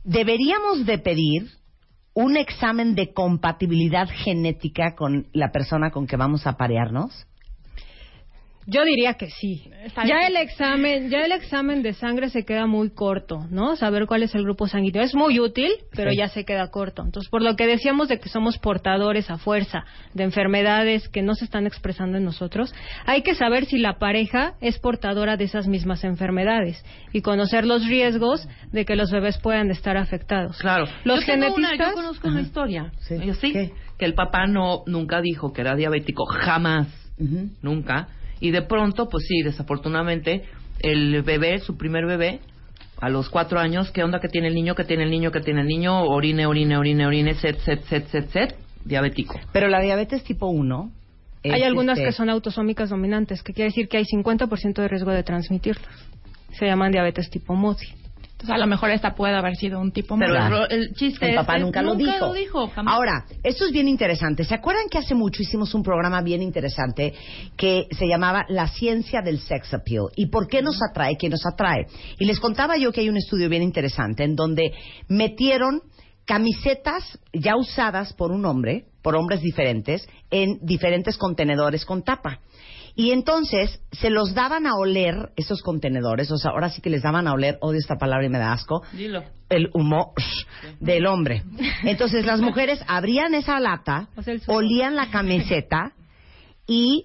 ¿Deberíamos 0.03 0.85
de 0.87 0.99
pedir 0.99 1.47
un 2.15 2.37
examen 2.37 2.97
de 2.97 3.13
compatibilidad 3.13 4.09
genética 4.09 4.97
con 4.97 5.29
la 5.33 5.53
persona 5.53 5.93
con 5.93 6.09
que 6.09 6.17
vamos 6.17 6.49
a 6.49 6.57
parearnos? 6.57 7.29
Yo 8.71 8.85
diría 8.85 9.15
que 9.15 9.31
sí. 9.31 9.71
Ya 10.07 10.27
el 10.27 10.37
examen, 10.37 11.09
ya 11.09 11.21
el 11.25 11.33
examen 11.33 11.83
de 11.83 11.95
sangre 11.95 12.29
se 12.29 12.45
queda 12.45 12.67
muy 12.67 12.91
corto, 12.91 13.47
¿no? 13.51 13.77
Saber 13.77 14.05
cuál 14.07 14.23
es 14.25 14.35
el 14.35 14.43
grupo 14.43 14.69
sanguíneo 14.69 15.03
es 15.03 15.15
muy 15.15 15.41
útil, 15.41 15.71
pero 15.97 16.11
Sí. 16.11 16.19
ya 16.19 16.29
se 16.29 16.45
queda 16.45 16.69
corto. 16.71 17.03
Entonces, 17.03 17.31
por 17.31 17.41
lo 17.41 17.57
que 17.57 17.67
decíamos 17.67 18.09
de 18.09 18.19
que 18.21 18.29
somos 18.29 18.59
portadores 18.59 19.31
a 19.31 19.39
fuerza 19.39 19.85
de 20.13 20.25
enfermedades 20.25 21.09
que 21.09 21.23
no 21.23 21.35
se 21.35 21.47
están 21.47 21.67
expresando 21.67 22.19
en 22.19 22.25
nosotros, 22.25 22.75
hay 23.07 23.23
que 23.23 23.35
saber 23.35 23.65
si 23.65 23.79
la 23.79 23.99
pareja 23.99 24.53
es 24.61 24.79
portadora 24.79 25.39
de 25.39 25.45
esas 25.45 25.67
mismas 25.67 26.05
enfermedades 26.05 26.85
y 27.15 27.23
conocer 27.23 27.65
los 27.65 27.87
riesgos 27.87 28.47
de 28.71 28.85
que 28.85 28.97
los 28.97 29.11
bebés 29.11 29.39
puedan 29.39 29.71
estar 29.71 29.97
afectados. 29.97 30.59
Claro. 30.59 30.85
Los 31.05 31.21
yo, 31.21 31.27
tengo 31.33 31.55
una- 31.55 31.69
genetistas 31.69 31.89
yo 31.89 31.95
conozco 31.95 32.29
una 32.29 32.41
historia. 32.43 32.93
Sí. 33.01 33.15
Yo 33.25 33.33
sí, 33.33 33.53
¿Qué? 33.53 33.73
que 33.99 34.05
el 34.05 34.13
papá 34.13 34.47
no 34.47 34.83
nunca 34.87 35.23
dijo 35.23 35.55
que 35.55 35.63
era 35.63 35.75
diabético, 35.75 36.27
jamás, 36.27 36.87
nunca. 37.63 38.09
Y 38.41 38.51
de 38.51 38.63
pronto, 38.63 39.09
pues 39.09 39.25
sí, 39.27 39.43
desafortunadamente, 39.43 40.45
el 40.81 41.23
bebé, 41.23 41.59
su 41.59 41.77
primer 41.77 42.07
bebé, 42.07 42.41
a 43.01 43.09
los 43.09 43.29
cuatro 43.29 43.61
años, 43.61 43.91
¿qué 43.93 44.03
onda 44.03 44.21
que 44.21 44.29
tiene 44.29 44.49
el 44.49 44.55
niño? 44.55 44.75
que 44.75 44.85
tiene 44.85 45.05
el 45.05 45.11
niño? 45.11 45.31
que 45.31 45.41
tiene 45.41 45.61
el 45.61 45.67
niño? 45.67 46.03
Orine, 46.03 46.47
orine, 46.47 46.77
orine, 46.77 47.07
orine, 47.07 47.35
set, 47.35 47.59
set, 47.61 47.83
set, 47.85 48.09
set, 48.09 48.29
set, 48.31 48.57
diabético. 48.85 49.39
Pero 49.53 49.69
la 49.69 49.81
diabetes 49.81 50.25
tipo 50.25 50.49
1. 50.49 50.91
Hay 51.45 51.63
algunas 51.63 51.99
que 51.99 52.13
son 52.13 52.29
autosómicas 52.31 52.91
dominantes, 52.91 53.43
que 53.43 53.53
quiere 53.53 53.71
decir 53.71 53.89
que 53.89 53.99
hay 53.99 54.05
50% 54.05 54.75
de 54.75 54.89
riesgo 54.89 55.13
de 55.13 55.23
transmitirlas. 55.23 55.89
Se 56.59 56.67
llaman 56.67 56.91
diabetes 56.91 57.31
tipo 57.31 57.55
MODI. 57.55 57.87
Entonces, 58.41 58.55
a 58.55 58.59
lo 58.59 58.69
mejor 58.69 58.91
esta 58.91 59.17
puede 59.17 59.35
haber 59.35 59.57
sido 59.57 59.81
un 59.81 59.91
tipo 59.91 60.17
Pero 60.17 60.33
más. 60.33 60.47
el, 60.47 60.57
ro- 60.59 60.69
el 60.71 60.95
chiste 60.95 61.35
papá 61.35 61.59
nunca 61.59 61.83
lo 61.83 61.97
dijo. 61.97 62.69
jamás. 62.69 62.95
Ahora, 62.95 63.25
esto 63.43 63.65
es 63.67 63.73
bien 63.73 63.89
interesante. 63.89 64.45
¿Se 64.45 64.55
acuerdan 64.55 64.89
que 64.89 64.99
hace 64.99 65.17
mucho 65.17 65.43
hicimos 65.43 65.75
un 65.75 65.83
programa 65.83 66.23
bien 66.23 66.41
interesante 66.41 67.15
que 67.57 67.89
se 67.91 68.07
llamaba 68.07 68.45
La 68.49 68.69
ciencia 68.69 69.23
del 69.23 69.41
sex 69.41 69.75
appeal? 69.75 70.05
¿Y 70.15 70.27
por 70.27 70.47
qué 70.47 70.63
nos 70.63 70.79
atrae? 70.89 71.17
¿Qué 71.19 71.29
nos 71.29 71.45
atrae? 71.53 71.89
Y 72.21 72.27
les 72.27 72.39
contaba 72.39 72.77
yo 72.77 72.93
que 72.93 73.01
hay 73.01 73.09
un 73.09 73.17
estudio 73.17 73.49
bien 73.49 73.65
interesante 73.65 74.23
en 74.23 74.37
donde 74.37 74.73
metieron 75.09 75.81
camisetas 76.25 77.19
ya 77.33 77.57
usadas 77.57 78.13
por 78.13 78.31
un 78.31 78.45
hombre, 78.45 78.85
por 79.03 79.17
hombres 79.17 79.41
diferentes, 79.41 80.07
en 80.31 80.59
diferentes 80.63 81.17
contenedores 81.17 81.85
con 81.85 82.05
tapa. 82.05 82.39
Y 82.99 83.13
entonces 83.13 83.81
se 83.93 84.11
los 84.11 84.35
daban 84.35 84.67
a 84.67 84.75
oler 84.75 85.31
esos 85.37 85.63
contenedores, 85.63 86.33
o 86.33 86.37
sea, 86.37 86.51
ahora 86.51 86.69
sí 86.69 86.83
que 86.83 86.91
les 86.91 87.01
daban 87.01 87.29
a 87.29 87.33
oler, 87.33 87.57
odio 87.61 87.79
esta 87.79 87.95
palabra 87.95 88.27
y 88.27 88.29
me 88.29 88.39
da 88.39 88.53
asco, 88.53 88.83
Dilo. 88.93 89.23
el 89.51 89.71
humo 89.73 90.15
del 90.81 91.07
hombre. 91.07 91.45
Entonces 91.85 92.27
las 92.27 92.41
mujeres 92.41 92.81
abrían 92.89 93.35
esa 93.35 93.61
lata, 93.61 94.09
O 94.17 94.23
sea, 94.25 94.35
olían 94.49 94.97
la 94.97 95.13
camiseta 95.13 95.93
y 96.67 97.05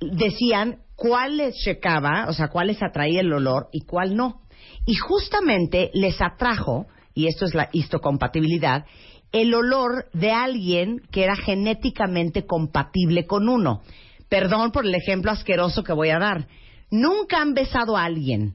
decían 0.00 0.82
cuál 0.94 1.38
les 1.38 1.56
checaba, 1.64 2.26
o 2.28 2.32
sea, 2.32 2.46
cuál 2.46 2.68
les 2.68 2.80
atraía 2.80 3.22
el 3.22 3.32
olor 3.32 3.70
y 3.72 3.80
cuál 3.80 4.14
no. 4.14 4.42
Y 4.86 4.94
justamente 4.94 5.90
les 5.94 6.20
atrajo, 6.20 6.86
y 7.12 7.26
esto 7.26 7.44
es 7.44 7.56
la 7.56 7.70
histocompatibilidad, 7.72 8.84
el 9.32 9.52
olor 9.52 10.08
de 10.12 10.30
alguien 10.30 11.02
que 11.10 11.24
era 11.24 11.34
genéticamente 11.34 12.46
compatible 12.46 13.26
con 13.26 13.48
uno. 13.48 13.82
Perdón 14.28 14.72
por 14.72 14.84
el 14.86 14.94
ejemplo 14.94 15.30
asqueroso 15.30 15.82
que 15.84 15.92
voy 15.92 16.10
a 16.10 16.18
dar. 16.18 16.46
Nunca 16.90 17.40
han 17.40 17.54
besado 17.54 17.96
a 17.96 18.04
alguien 18.04 18.54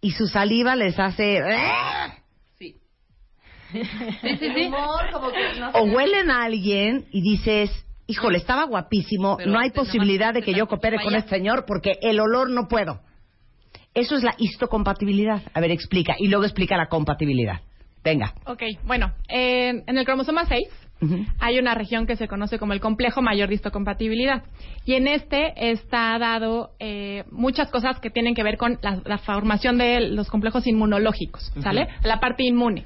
y 0.00 0.12
su 0.12 0.26
saliva 0.26 0.76
les 0.76 0.98
hace... 0.98 1.40
Sí. 2.58 2.76
Sí, 3.72 3.82
sí, 4.38 4.52
sí. 4.54 4.70
o 5.74 5.82
huelen 5.84 6.30
a 6.30 6.44
alguien 6.44 7.06
y 7.12 7.22
dices, 7.22 7.70
híjole, 8.06 8.38
estaba 8.38 8.64
guapísimo, 8.64 9.36
Pero 9.36 9.50
no 9.52 9.58
hay 9.60 9.70
posibilidad 9.70 10.34
de 10.34 10.42
que 10.42 10.54
yo 10.54 10.66
coopere 10.66 10.98
con 11.02 11.14
este 11.14 11.30
señor 11.30 11.64
porque 11.66 11.92
el 12.02 12.18
olor 12.20 12.50
no 12.50 12.66
puedo. 12.68 13.00
Eso 13.94 14.16
es 14.16 14.22
la 14.22 14.34
histocompatibilidad. 14.38 15.42
A 15.52 15.60
ver, 15.60 15.70
explica. 15.72 16.14
Y 16.18 16.28
luego 16.28 16.44
explica 16.44 16.76
la 16.76 16.86
compatibilidad. 16.86 17.60
Venga. 18.02 18.34
Ok, 18.46 18.62
bueno, 18.84 19.12
en- 19.28 19.84
en 19.86 19.98
el 19.98 20.04
cromosoma 20.04 20.46
6 20.46 20.68
hay 21.38 21.58
una 21.58 21.74
región 21.74 22.06
que 22.06 22.16
se 22.16 22.28
conoce 22.28 22.58
como 22.58 22.72
el 22.72 22.80
complejo 22.80 23.22
mayor 23.22 23.48
de 23.48 23.54
histocompatibilidad. 23.54 24.42
Y 24.84 24.94
en 24.94 25.08
este 25.08 25.70
está 25.70 26.18
dado 26.18 26.70
eh, 26.78 27.24
muchas 27.30 27.70
cosas 27.70 28.00
que 28.00 28.10
tienen 28.10 28.34
que 28.34 28.42
ver 28.42 28.56
con 28.56 28.78
la, 28.82 29.00
la 29.04 29.18
formación 29.18 29.78
de 29.78 30.00
los 30.00 30.28
complejos 30.28 30.66
inmunológicos, 30.66 31.52
¿sale? 31.62 31.88
La 32.02 32.20
parte 32.20 32.44
inmune. 32.44 32.84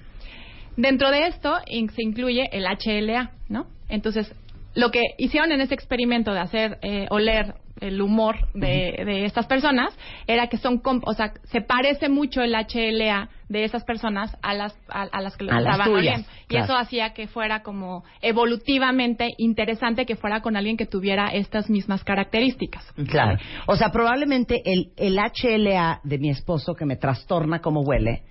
Dentro 0.77 1.11
de 1.11 1.27
esto 1.29 1.55
in- 1.67 1.91
se 1.91 2.03
incluye 2.03 2.49
el 2.53 2.65
HLA, 2.67 3.31
¿no? 3.49 3.67
Entonces, 3.89 4.33
lo 4.75 4.91
que 4.91 5.03
hicieron 5.19 5.53
en 5.53 5.61
este 5.61 5.75
experimento 5.75 6.33
de 6.33 6.41
hacer 6.41 6.79
eh, 6.83 7.07
oler 7.11 7.55
el 7.81 8.01
humor 8.01 8.37
de, 8.55 9.03
de 9.05 9.25
estas 9.25 9.47
personas 9.47 9.93
era 10.27 10.47
que 10.49 10.57
son, 10.59 10.79
com- 10.79 11.03
o 11.05 11.13
sea, 11.15 11.33
se 11.45 11.61
parece 11.61 12.09
mucho 12.09 12.41
el 12.43 12.55
HLA 12.55 13.29
de 13.49 13.65
esas 13.65 13.85
personas 13.85 14.37
a 14.43 14.55
las 14.55 14.75
a, 14.89 15.03
a 15.03 15.21
las 15.21 15.37
que 15.37 15.45
lo 15.45 15.57
estaban 15.59 15.87
tuyas, 15.87 15.99
oliendo. 16.01 16.29
Y 16.45 16.47
claro. 16.47 16.65
eso 16.65 16.77
hacía 16.77 17.13
que 17.15 17.27
fuera 17.27 17.63
como 17.63 18.05
evolutivamente 18.23 19.35
interesante 19.39 20.07
que 20.07 20.17
fuera 20.17 20.41
con 20.41 20.57
alguien 20.57 20.77
que 20.77 20.87
tuviera 20.87 21.29
estas 21.29 21.69
mismas 21.69 22.05
características. 22.05 22.85
Claro. 23.09 23.39
O 23.67 23.77
sea, 23.77 23.91
probablemente 23.91 24.63
el, 24.65 24.93
el 24.97 25.17
HLA 25.19 26.01
de 26.05 26.19
mi 26.19 26.31
esposo 26.31 26.75
que 26.75 26.85
me 26.87 26.97
trastorna 26.97 27.61
como 27.61 27.81
huele 27.83 28.23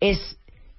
es 0.00 0.36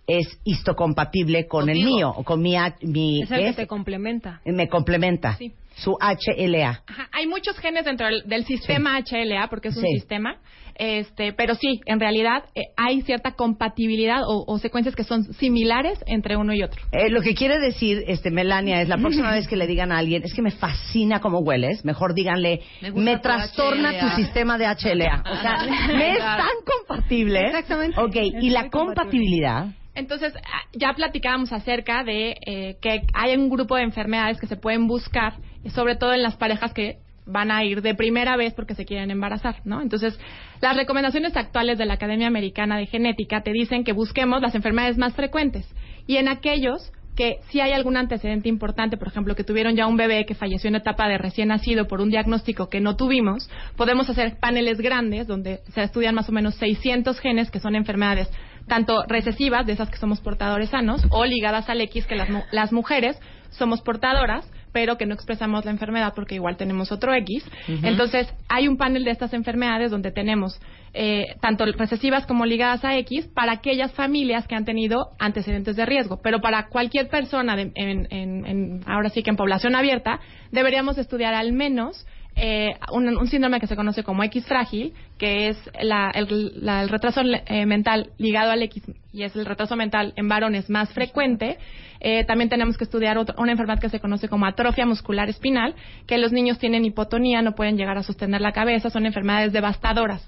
es 0.07 0.39
histocompatible 0.43 1.47
con 1.47 1.69
el 1.69 1.83
mío 1.85 2.09
o 2.15 2.23
con 2.23 2.41
mi, 2.41 2.55
mi 2.81 3.21
Es 3.21 3.31
el 3.31 3.39
que 3.39 3.45
¿qué 3.45 3.53
te 3.53 3.67
complementa. 3.67 4.41
me 4.45 4.67
complementa. 4.67 5.35
Sí. 5.37 5.53
Su 5.83 5.97
HLA. 5.99 6.83
Ajá, 6.87 7.09
Hay 7.11 7.27
muchos 7.27 7.57
genes 7.59 7.85
dentro 7.85 8.07
del, 8.07 8.23
del 8.25 8.45
sistema 8.45 8.99
HLA, 8.99 9.47
porque 9.49 9.69
es 9.69 9.77
un 9.77 9.83
Sí. 9.83 9.93
sistema, 9.99 10.37
este, 10.75 11.33
pero 11.33 11.55
sí, 11.55 11.81
en 11.85 11.99
realidad 11.99 12.43
eh, 12.55 12.61
hay 12.77 13.01
cierta 13.01 13.31
compatibilidad 13.31 14.21
o, 14.25 14.45
o 14.47 14.57
secuencias 14.59 14.95
que 14.95 15.03
son 15.03 15.23
similares 15.33 15.99
entre 16.07 16.37
uno 16.37 16.53
y 16.53 16.63
otro. 16.63 16.81
Eh, 16.91 17.09
lo 17.09 17.21
que 17.21 17.33
quiere 17.35 17.59
decir, 17.59 18.03
este, 18.07 18.31
Melania, 18.31 18.81
es 18.81 18.89
la 18.89 18.97
próxima 18.97 19.31
vez 19.35 19.47
que 19.47 19.55
le 19.55 19.67
digan 19.67 19.91
a 19.91 19.97
alguien, 19.97 20.23
es 20.23 20.33
que 20.33 20.41
me 20.41 20.51
fascina 20.51 21.19
cómo 21.19 21.39
hueles, 21.39 21.83
mejor 21.85 22.13
díganle, 22.13 22.61
Me 22.95 23.17
trastorna 23.17 23.91
HLA". 23.91 23.99
tu 23.99 24.15
sistema 24.21 24.57
de 24.57 24.65
HLA. 24.65 25.23
O 25.31 25.41
sea, 25.41 25.57
me 25.95 26.11
es 26.13 26.19
tan 26.19 26.47
compatible. 26.87 27.39
Exactamente. 27.47 27.99
Ok, 27.99 28.15
Es 28.15 28.43
y 28.43 28.49
la 28.49 28.69
compatibilidad. 28.69 29.65
Entonces, 29.93 30.33
ah, 30.37 30.61
ya 30.73 30.93
platicábamos 30.93 31.51
acerca 31.51 32.03
de 32.03 32.35
eh, 32.45 32.77
que 32.81 33.01
hay 33.13 33.35
un 33.35 33.49
grupo 33.49 33.75
de 33.75 33.83
enfermedades 33.83 34.39
que 34.39 34.47
se 34.47 34.55
pueden 34.55 34.87
buscar, 34.87 35.33
sobre 35.69 35.95
todo 35.95 36.13
en 36.13 36.23
las 36.23 36.35
parejas 36.35 36.73
que 36.73 36.97
van 37.25 37.51
a 37.51 37.63
ir 37.63 37.81
de 37.81 37.95
primera 37.95 38.35
vez 38.35 38.53
porque 38.53 38.75
se 38.75 38.85
quieren 38.85 39.11
embarazar, 39.11 39.57
¿no? 39.63 39.81
Entonces, 39.81 40.19
las 40.59 40.75
recomendaciones 40.75 41.35
actuales 41.37 41.77
de 41.77 41.85
la 41.85 41.93
Academia 41.93 42.27
Americana 42.27 42.77
de 42.77 42.87
Genética 42.87 43.41
te 43.41 43.53
dicen 43.53 43.83
que 43.83 43.93
busquemos 43.93 44.41
las 44.41 44.55
enfermedades 44.55 44.97
más 44.97 45.13
frecuentes 45.13 45.67
y 46.07 46.17
en 46.17 46.27
aquellos 46.27 46.91
que 47.15 47.39
si 47.49 47.59
hay 47.59 47.73
algún 47.73 47.97
antecedente 47.97 48.47
importante, 48.47 48.97
por 48.97 49.09
ejemplo, 49.09 49.35
que 49.35 49.43
tuvieron 49.43 49.75
ya 49.75 49.85
un 49.85 49.97
bebé 49.97 50.25
que 50.25 50.33
falleció 50.33 50.69
en 50.69 50.75
etapa 50.75 51.09
de 51.09 51.17
recién 51.17 51.49
nacido 51.49 51.87
por 51.87 51.99
un 51.99 52.09
diagnóstico 52.09 52.69
que 52.69 52.79
no 52.79 52.95
tuvimos, 52.95 53.49
podemos 53.75 54.09
hacer 54.09 54.37
paneles 54.39 54.79
grandes 54.79 55.27
donde 55.27 55.59
se 55.73 55.83
estudian 55.83 56.15
más 56.15 56.29
o 56.29 56.31
menos 56.31 56.55
600 56.55 57.19
genes 57.19 57.51
que 57.51 57.59
son 57.59 57.75
enfermedades 57.75 58.29
tanto 58.67 59.03
recesivas, 59.07 59.65
de 59.65 59.73
esas 59.73 59.89
que 59.89 59.97
somos 59.97 60.21
portadores 60.21 60.69
sanos, 60.69 61.01
o 61.09 61.25
ligadas 61.25 61.67
al 61.67 61.81
X, 61.81 62.05
que 62.05 62.15
las, 62.15 62.29
las 62.51 62.71
mujeres 62.71 63.19
somos 63.49 63.81
portadoras, 63.81 64.49
pero 64.71 64.97
que 64.97 65.05
no 65.05 65.13
expresamos 65.13 65.65
la 65.65 65.71
enfermedad 65.71 66.13
porque 66.15 66.35
igual 66.35 66.57
tenemos 66.57 66.91
otro 66.91 67.13
X. 67.13 67.43
Entonces, 67.83 68.33
hay 68.49 68.67
un 68.67 68.77
panel 68.77 69.03
de 69.03 69.11
estas 69.11 69.33
enfermedades 69.33 69.91
donde 69.91 70.11
tenemos 70.11 70.59
eh, 70.93 71.35
tanto 71.41 71.65
recesivas 71.65 72.25
como 72.25 72.45
ligadas 72.45 72.83
a 72.83 72.97
X 72.97 73.27
para 73.33 73.53
aquellas 73.53 73.93
familias 73.93 74.45
que 74.47 74.55
han 74.55 74.65
tenido 74.65 75.09
antecedentes 75.19 75.75
de 75.75 75.85
riesgo. 75.85 76.19
Pero 76.21 76.41
para 76.41 76.67
cualquier 76.67 77.07
persona, 77.09 77.55
de- 77.55 77.71
en, 77.75 78.07
en- 78.11 78.45
en- 78.45 78.81
ahora 78.85 79.09
sí 79.09 79.23
que 79.23 79.29
en 79.29 79.37
población 79.37 79.75
abierta, 79.75 80.19
deberíamos 80.51 80.97
estudiar 80.97 81.33
al 81.33 81.53
menos 81.53 82.05
eh, 82.37 82.75
un, 82.93 83.09
un 83.09 83.27
síndrome 83.27 83.59
que 83.59 83.67
se 83.67 83.75
conoce 83.75 84.03
como 84.03 84.23
X 84.23 84.45
frágil, 84.45 84.93
que 85.17 85.49
es 85.49 85.57
la- 85.81 86.11
el, 86.13 86.53
la- 86.65 86.81
el 86.81 86.89
retraso 86.89 87.21
eh, 87.23 87.65
mental 87.65 88.11
ligado 88.17 88.51
al 88.51 88.63
X 88.63 88.83
y 89.13 89.23
es 89.23 89.35
el 89.35 89.45
retraso 89.45 89.75
mental 89.75 90.13
en 90.15 90.27
varones 90.29 90.69
más 90.69 90.89
frecuente. 90.93 91.57
Eh, 92.01 92.25
también 92.25 92.49
tenemos 92.49 92.77
que 92.77 92.83
estudiar 92.83 93.17
otra- 93.17 93.35
una 93.37 93.51
enfermedad 93.51 93.79
que 93.79 93.89
se 93.89 93.99
conoce 93.99 94.27
como 94.27 94.45
atrofia 94.45 94.85
muscular 94.85 95.29
espinal, 95.29 95.75
que 96.07 96.17
los 96.17 96.31
niños 96.31 96.57
tienen 96.57 96.83
hipotonía, 96.83 97.41
no 97.41 97.53
pueden 97.53 97.77
llegar 97.77 97.97
a 97.97 98.03
sostener 98.03 98.41
la 98.41 98.51
cabeza, 98.51 98.89
son 98.89 99.05
enfermedades 99.05 99.53
devastadoras. 99.53 100.27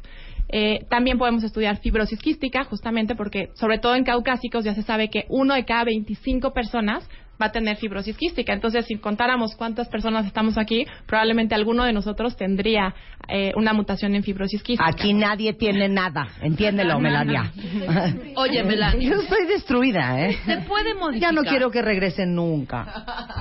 Eh, 0.49 0.86
también 0.89 1.17
podemos 1.17 1.43
estudiar 1.43 1.78
fibrosis 1.78 2.19
quística, 2.19 2.63
justamente 2.65 3.15
porque, 3.15 3.49
sobre 3.55 3.80
todo 3.80 3.95
en 3.95 4.03
caucásicos, 4.03 4.63
ya 4.63 4.76
se 4.76 4.84
sabe 4.84 5.09
que 5.09 5.26
uno 5.30 5.55
de 5.55 5.65
cada 5.65 5.84
25 5.86 6.53
personas 6.53 7.09
va 7.43 7.47
a 7.47 7.51
tener 7.51 7.75
fibrosis 7.77 8.15
quística. 8.17 8.53
Entonces, 8.53 8.85
si 8.85 8.95
contáramos 8.97 9.55
cuántas 9.55 9.89
personas 9.89 10.25
estamos 10.25 10.57
aquí, 10.57 10.85
probablemente 11.05 11.53
alguno 11.55 11.83
de 11.83 11.91
nosotros 11.93 12.35
tendría 12.37 12.93
eh, 13.27 13.51
una 13.55 13.73
mutación 13.73 14.15
en 14.15 14.23
fibrosis 14.23 14.63
quística. 14.63 14.89
Aquí 14.89 15.13
nadie 15.13 15.53
tiene 15.53 15.89
nada, 15.89 16.27
entiéndelo, 16.41 16.99
Melania. 16.99 17.51
Oye, 18.35 18.63
Melania. 18.63 19.09
Yo 19.09 19.21
estoy 19.21 19.45
destruida, 19.47 20.25
¿eh? 20.27 20.37
¿Se 20.45 20.57
puede 20.61 20.93
modificar? 20.93 21.29
Ya 21.29 21.31
no 21.33 21.43
quiero 21.43 21.69
que 21.69 21.81
regresen 21.81 22.33
nunca. 22.35 22.85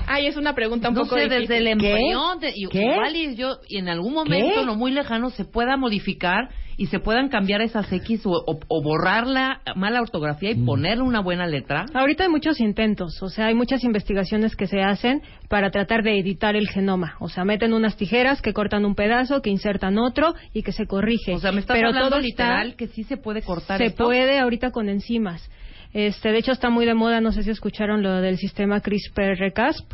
Ay, 0.06 0.26
es 0.26 0.36
una 0.36 0.54
pregunta 0.54 0.88
un 0.88 0.94
no 0.94 1.02
poco 1.02 1.14
sé, 1.16 1.22
difícil. 1.28 1.40
desde 1.48 1.58
el 1.58 1.78
¿Qué? 1.78 1.90
embrión, 1.92 2.40
de- 2.40 2.52
y- 2.54 2.66
¿Qué? 2.68 2.82
igual 2.82 3.16
y 3.16 3.34
yo 3.36 3.56
y 3.68 3.78
en 3.78 3.88
algún 3.88 4.14
momento 4.14 4.60
¿Qué? 4.60 4.66
no 4.66 4.74
muy 4.74 4.90
lejano 4.92 5.30
se 5.30 5.44
pueda 5.44 5.76
modificar 5.76 6.48
y 6.76 6.86
se 6.86 6.98
puedan 6.98 7.28
cambiar 7.28 7.60
esas 7.62 7.92
X 7.92 8.26
o, 8.26 8.30
o- 8.30 8.60
o 8.68 8.82
borrar 8.82 9.26
la 9.26 9.60
mala 9.76 10.00
ortografía 10.00 10.50
y 10.50 10.54
ponerle 10.64 11.02
una 11.02 11.20
buena 11.20 11.46
letra. 11.46 11.86
Ahorita 11.94 12.24
hay 12.24 12.30
muchos 12.30 12.60
intentos, 12.60 13.22
o 13.22 13.28
sea, 13.28 13.46
hay 13.46 13.54
muchas 13.54 13.84
investigaciones 13.84 14.56
que 14.56 14.66
se 14.66 14.80
hacen 14.82 15.22
para 15.48 15.70
tratar 15.70 16.02
de 16.02 16.18
editar 16.18 16.56
el 16.56 16.68
genoma. 16.68 17.16
O 17.20 17.28
sea, 17.28 17.44
meten 17.44 17.72
unas 17.72 17.96
tijeras 17.96 18.40
que 18.42 18.52
cortan 18.52 18.84
un 18.84 18.94
pedazo, 18.94 19.42
que 19.42 19.50
insertan 19.50 19.98
otro 19.98 20.34
y 20.52 20.62
que 20.62 20.72
se 20.72 20.86
corrige. 20.86 21.34
O 21.34 21.38
sea, 21.38 21.52
me 21.52 21.60
estás 21.60 21.76
Pero 21.76 21.88
hablando 21.88 22.10
todo 22.10 22.20
literal 22.20 22.68
está, 22.68 22.76
que 22.76 22.86
sí 22.88 23.04
se 23.04 23.16
puede 23.16 23.42
cortar 23.42 23.78
se 23.78 23.86
esto? 23.86 24.04
puede 24.04 24.38
ahorita 24.38 24.70
con 24.70 24.88
enzimas. 24.88 25.50
Este, 25.94 26.32
de 26.32 26.38
hecho 26.38 26.52
está 26.52 26.70
muy 26.70 26.86
de 26.86 26.94
moda, 26.94 27.20
no 27.20 27.32
sé 27.32 27.42
si 27.42 27.50
escucharon 27.50 28.02
lo 28.02 28.20
del 28.22 28.38
sistema 28.38 28.80
CRISPR-Cas9. 28.80 29.84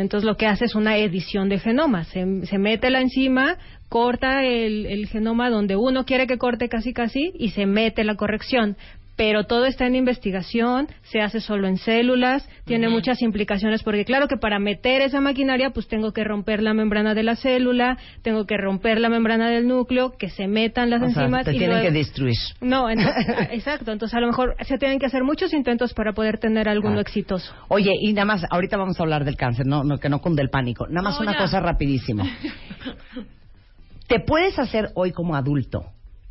Entonces 0.00 0.24
lo 0.24 0.36
que 0.36 0.46
hace 0.46 0.64
es 0.64 0.76
una 0.76 0.96
edición 0.96 1.48
de 1.48 1.58
genoma. 1.58 2.04
Se, 2.04 2.24
mete 2.24 2.88
la 2.88 3.00
enzima, 3.00 3.56
corta 3.88 4.44
el, 4.44 4.86
el 4.86 5.08
genoma 5.08 5.50
donde 5.50 5.74
uno 5.74 6.04
quiere 6.04 6.28
que 6.28 6.38
corte 6.38 6.68
casi 6.68 6.92
casi 6.92 7.32
y 7.36 7.50
se 7.50 7.66
mete 7.66 8.04
la 8.04 8.14
corrección. 8.14 8.76
Pero 9.18 9.44
todo 9.44 9.66
está 9.66 9.84
en 9.86 9.96
investigación, 9.96 10.86
se 11.02 11.20
hace 11.20 11.40
solo 11.40 11.66
en 11.66 11.76
células, 11.76 12.48
tiene 12.64 12.88
muchas 12.88 13.20
implicaciones 13.20 13.82
porque 13.82 14.04
claro 14.04 14.28
que 14.28 14.36
para 14.36 14.60
meter 14.60 15.02
esa 15.02 15.20
maquinaria 15.20 15.70
pues 15.70 15.88
tengo 15.88 16.12
que 16.12 16.22
romper 16.22 16.62
la 16.62 16.72
membrana 16.72 17.14
de 17.14 17.24
la 17.24 17.34
célula, 17.34 17.98
tengo 18.22 18.46
que 18.46 18.56
romper 18.56 19.00
la 19.00 19.08
membrana 19.08 19.50
del 19.50 19.66
núcleo, 19.66 20.12
que 20.16 20.30
se 20.30 20.46
metan 20.46 20.88
las 20.88 21.02
O 21.02 21.08
sea, 21.10 21.22
enzimas 21.24 21.44
te 21.44 21.50
y 21.50 21.58
tienen 21.58 21.78
luego- 21.78 21.84
que 21.90 21.98
destruir. 21.98 22.36
no, 22.60 22.88
entonces, 22.88 23.26
exacto. 23.50 23.90
Entonces, 23.90 24.16
a 24.16 24.20
lo 24.20 24.28
mejor 24.28 24.54
se 24.60 24.78
tienen 24.78 25.00
que 25.00 25.06
hacer 25.06 25.24
muchos 25.24 25.52
intentos 25.52 25.92
para 25.94 26.12
poder 26.12 26.38
tener 26.38 26.68
alguno 26.68 26.94
Claro. 26.94 27.00
exitoso. 27.00 27.52
Oye, 27.66 27.90
y 28.00 28.12
nada 28.12 28.24
más, 28.24 28.44
ahorita 28.48 28.76
vamos 28.76 29.00
a 29.00 29.02
hablar 29.02 29.24
del 29.24 29.34
cáncer, 29.36 29.66
no, 29.66 29.82
no 29.82 29.98
que 29.98 30.08
no 30.08 30.20
cunde 30.20 30.42
el 30.42 30.48
pánico. 30.50 30.86
Nada 30.86 31.02
más 31.02 31.16
No, 31.16 31.22
una 31.22 31.32
ya. 31.32 31.38
cosa 31.38 31.58
rapidísimo. 31.58 32.22
¿Te 34.06 34.20
puedes 34.20 34.58
hacer 34.60 34.90
hoy 34.94 35.10
como 35.10 35.34
adulto 35.34 35.86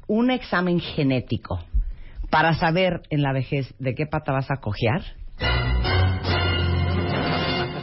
un 0.07 0.31
examen 0.31 0.79
genético 0.79 1.59
para 2.29 2.53
saber 2.55 3.01
en 3.09 3.21
la 3.21 3.33
vejez 3.33 3.73
de 3.79 3.95
qué 3.95 4.05
pata 4.05 4.31
vas 4.33 4.49
a 4.51 4.57
cojear? 4.57 5.01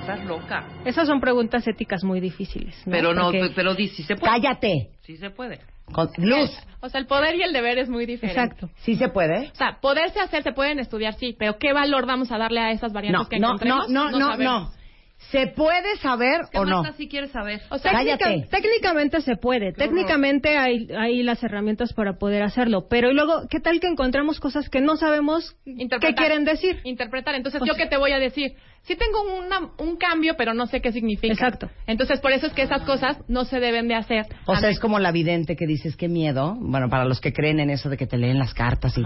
Estás 0.01 0.25
loca. 0.27 0.67
Esas 0.85 1.07
son 1.07 1.21
preguntas 1.21 1.67
éticas 1.67 2.05
muy 2.05 2.21
difíciles. 2.21 2.75
¿no? 2.87 2.93
Pero 2.93 3.15
no, 3.15 3.23
Porque- 3.31 3.53
pero 3.55 3.75
di, 3.75 3.89
sí 3.89 4.03
se 4.03 4.17
puede. 4.17 4.33
Cállate. 4.33 4.91
Sí 5.03 5.17
se 5.17 5.31
puede. 5.31 5.61
Con- 5.93 6.09
Luz, 6.19 6.51
O 6.81 6.89
sea, 6.89 7.01
el 7.01 7.07
poder 7.07 7.35
y 7.37 7.43
el 7.43 7.53
deber 7.53 7.79
es 7.79 7.89
muy 7.89 8.05
diferente. 8.07 8.41
Exacto. 8.41 8.71
¿sí 8.77 8.97
se 8.97 9.09
puede? 9.09 9.49
O 9.49 9.55
sea, 9.55 9.79
poderse 9.81 10.21
hacer, 10.21 10.43
se 10.43 10.53
pueden 10.53 10.79
estudiar, 10.79 11.15
sí, 11.15 11.35
pero 11.39 11.59
¿qué 11.59 11.73
valor 11.73 12.07
vamos 12.07 12.31
a 12.33 12.39
darle 12.39 12.61
a 12.61 12.71
esas 12.71 12.93
variantes 12.93 13.23
No, 13.23 13.29
que 13.29 13.39
no, 13.39 13.49
no, 13.49 13.55
encontremos? 13.55 13.89
no, 13.91 14.11
no, 14.11 14.31
sabemos. 14.33 14.73
no. 14.73 14.84
¿Se 15.31 15.47
puede 15.49 15.97
saber 15.97 16.43
¿Qué 16.53 16.59
o 16.59 16.65
no? 16.65 16.83
Sí 16.97 17.09
quieres 17.09 17.31
saber? 17.31 17.61
O 17.71 17.79
sea, 17.79 17.93
Cállate. 17.93 18.25
Técnica- 18.25 18.49
técnicamente 18.51 19.21
se 19.23 19.37
puede, 19.37 19.73
técnicamente 19.73 20.57
hay, 20.59 20.89
hay 20.97 21.23
las 21.23 21.43
herramientas 21.43 21.93
para 21.93 22.19
poder 22.19 22.43
hacerlo, 22.43 22.87
pero 22.89 23.11
y 23.11 23.15
luego, 23.15 23.49
¿qué 23.49 23.59
tal 23.59 23.81
que 23.81 23.87
encontramos 23.87 24.39
cosas 24.39 24.69
que 24.69 24.81
no 24.81 24.97
sabemos 24.97 25.57
qué 25.65 25.71
interpretar. 25.73 26.15
quieren 26.15 26.45
decir? 26.45 26.79
Interpretar. 26.85 27.35
Entonces, 27.35 27.61
O 27.63 27.65
¿yo 27.65 27.75
sea- 27.75 27.85
qué 27.85 27.89
te 27.91 27.97
voy 27.97 28.13
a 28.13 28.19
decir? 28.19 28.55
Sí 28.87 28.97
tengo 28.97 29.23
una- 29.39 29.71
un 29.79 29.97
cambio, 29.97 30.35
pero 30.37 30.53
no 30.53 30.67
sé 30.67 30.83
qué 30.83 30.93
significa. 30.93 31.33
Exacto. 31.33 31.71
Entonces, 31.87 32.21
por 32.21 32.33
eso 32.33 32.47
es 32.47 32.53
que 32.53 32.63
esas 32.63 32.83
cosas 32.83 33.17
no 33.29 33.47
se 33.47 33.59
deben 33.59 33.89
de 33.89 33.95
hacer. 33.95 34.27
O 34.47 34.55
sea, 34.57 34.69
es 34.69 34.79
como 34.79 34.99
la 34.99 35.11
vidente 35.11 35.57
que 35.57 35.67
dices, 35.67 35.97
qué 35.97 36.07
miedo. 36.09 36.55
Bueno, 36.61 36.91
para 36.91 37.07
los 37.07 37.19
que 37.19 37.33
creen 37.33 37.61
en 37.61 37.71
eso 37.71 37.89
de 37.89 37.97
que 37.97 38.07
te 38.07 38.19
leen 38.19 38.39
las 38.39 38.53
cartas 38.53 38.97
y 38.99 39.03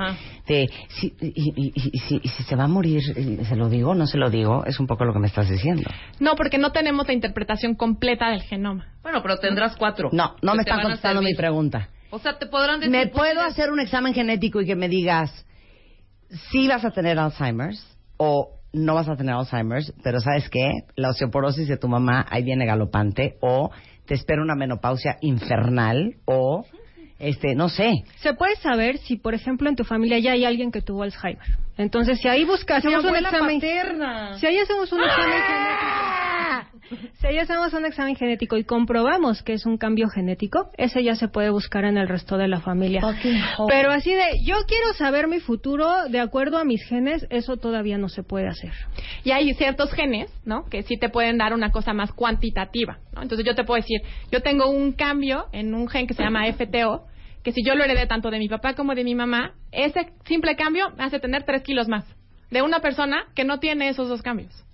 de 0.53 0.69
si, 0.89 1.15
y, 1.21 1.29
y- 1.29 1.73
y- 1.75 1.91
y 1.93 1.99
si, 2.01 2.21
y 2.21 2.29
si 2.29 2.43
se 2.43 2.57
va 2.57 2.65
a 2.65 2.69
morir, 2.69 3.01
¿se 3.47 3.55
lo 3.55 3.69
digo 3.69 3.91
o 3.91 3.95
no 3.95 4.07
se 4.09 4.19
lo 4.19 4.31
digo? 4.31 4.65
Es 4.67 4.81
un 4.81 4.89
poco 4.89 5.05
lo 5.05 5.13
que 5.13 5.21
me 5.21 5.29
estás 5.29 5.49
diciendo. 5.49 5.89
No, 6.19 6.35
porque 6.35 6.59
no 6.59 6.73
tenemos 6.73 7.07
la 7.07 7.13
interpretación 7.15 7.77
completa 7.77 8.31
del 8.31 8.43
genoma. 8.43 8.89
Bueno, 9.03 9.23
pero 9.23 9.37
tendrás 9.39 9.77
cuatro. 9.77 10.09
No, 10.13 10.35
no 10.43 10.55
me 10.55 10.65
te 10.65 10.71
están 10.71 10.83
contestando 10.83 11.23
mi 11.23 11.35
pregunta. 11.35 11.89
O 12.11 12.19
sea, 12.19 12.37
te 12.37 12.47
podrán 12.47 12.81
decir... 12.81 12.91
¿Me 12.91 13.07
pues, 13.07 13.13
puedo 13.17 13.43
hacer 13.43 13.71
un 13.71 13.79
examen 13.79 14.13
genético 14.13 14.61
y 14.61 14.67
que 14.67 14.75
me 14.75 14.89
digas 14.89 15.47
si 16.51 16.67
vas 16.67 16.85
a 16.85 16.91
tener 16.91 17.19
Alzheimer's 17.19 17.97
o 18.17 18.58
no 18.73 18.95
vas 18.95 19.09
a 19.09 19.17
tener 19.17 19.35
Alzheimer's, 19.35 19.93
pero 20.03 20.21
¿sabes 20.21 20.49
qué? 20.49 20.71
La 20.97 21.11
osteoporosis 21.11 21.69
de 21.69 21.77
tu 21.77 21.89
mamá 21.89 22.27
ahí 22.29 22.43
viene 22.43 22.67
galopante 22.67 23.37
o 23.41 23.71
te 24.07 24.15
espera 24.15 24.43
una 24.43 24.55
menopausia 24.55 25.17
infernal 25.21 26.17
o 26.25 26.65
este, 27.19 27.55
no 27.55 27.69
sé. 27.69 28.05
Se 28.17 28.35
puede 28.35 28.57
saber 28.57 28.99
si, 28.99 29.17
por 29.17 29.35
ejemplo, 29.35 29.69
en 29.69 29.77
tu 29.77 29.85
familia 29.85 30.19
ya 30.19 30.33
hay 30.33 30.45
alguien 30.45 30.71
que 30.71 30.83
tuvo 30.83 31.03
Alzheimer. 31.03 31.47
Entonces, 31.77 32.21
si 32.21 32.29
ahí 32.29 32.45
busca, 32.45 32.77
hacemos 32.77 33.05
un 33.05 33.17
examen. 33.17 33.61
paterna. 33.61 34.39
Si 34.39 34.47
ahí 34.47 34.59
hacemos 34.59 34.91
un 34.93 35.01
examen 35.01 35.43
genético. 35.43 36.38
Si 37.21 37.27
ahí 37.27 37.39
hacemos 37.39 37.73
un 37.73 37.85
examen 37.85 38.17
genético 38.17 38.57
y 38.57 38.65
comprobamos 38.65 39.43
que 39.43 39.53
es 39.53 39.67
un 39.67 39.77
cambio 39.77 40.09
genético, 40.09 40.71
ese 40.77 41.03
ya 41.03 41.15
se 41.15 41.29
puede 41.29 41.51
buscar 41.51 41.85
en 41.85 41.99
el 41.99 42.09
resto 42.09 42.39
de 42.39 42.49
la 42.49 42.61
familia. 42.61 43.03
Pero 43.69 43.91
así 43.91 44.15
de, 44.15 44.25
yo 44.45 44.57
quiero 44.67 44.93
saber 44.95 45.27
mi 45.27 45.41
futuro 45.41 46.09
de 46.09 46.21
acuerdo 46.21 46.59
a 46.59 46.65
mis 46.65 46.85
genes, 46.85 47.27
eso 47.31 47.57
todavía 47.57 47.99
no 47.99 48.09
se 48.09 48.23
puede 48.23 48.49
hacer. 48.49 48.73
Y 49.25 49.33
hay 49.33 49.53
ciertos 49.55 49.93
genes, 49.93 50.31
¿no? 50.45 50.65
Que 50.67 50.83
sí 50.83 50.97
te 50.97 51.09
pueden 51.09 51.39
dar 51.39 51.53
una 51.53 51.71
cosa 51.71 51.93
más 51.93 52.13
cuantitativa, 52.13 52.99
¿no? 53.13 53.23
Entonces 53.23 53.45
yo 53.47 53.55
te 53.55 53.65
puedo 53.65 53.81
decir, 53.81 54.01
yo 54.31 54.41
tengo 54.41 54.71
un 54.71 54.93
cambio 54.93 55.47
en 55.53 55.75
un 55.75 55.89
gen 55.89 56.07
que 56.07 56.15
se 56.15 56.23
llama 56.23 56.47
FTO, 56.53 57.05
que 57.43 57.53
si 57.53 57.65
yo 57.65 57.75
lo 57.75 57.85
heredé 57.85 58.07
tanto 58.07 58.31
de 58.31 58.39
mi 58.39 58.49
papá 58.49 58.75
como 58.75 58.95
de 58.95 59.05
mi 59.05 59.15
mamá, 59.15 59.55
ese 59.73 60.13
simple 60.27 60.57
cambio 60.57 60.91
me 60.97 61.05
hace 61.05 61.21
tener 61.21 61.45
tres 61.45 61.63
kilos 61.63 61.89
más. 61.89 62.05
De 62.51 62.63
una 62.63 62.81
persona 62.81 63.27
que 63.35 63.45
no 63.45 63.59
tiene 63.59 63.89
esos 63.89 64.09
dos 64.09 64.23
cambios. 64.23 64.68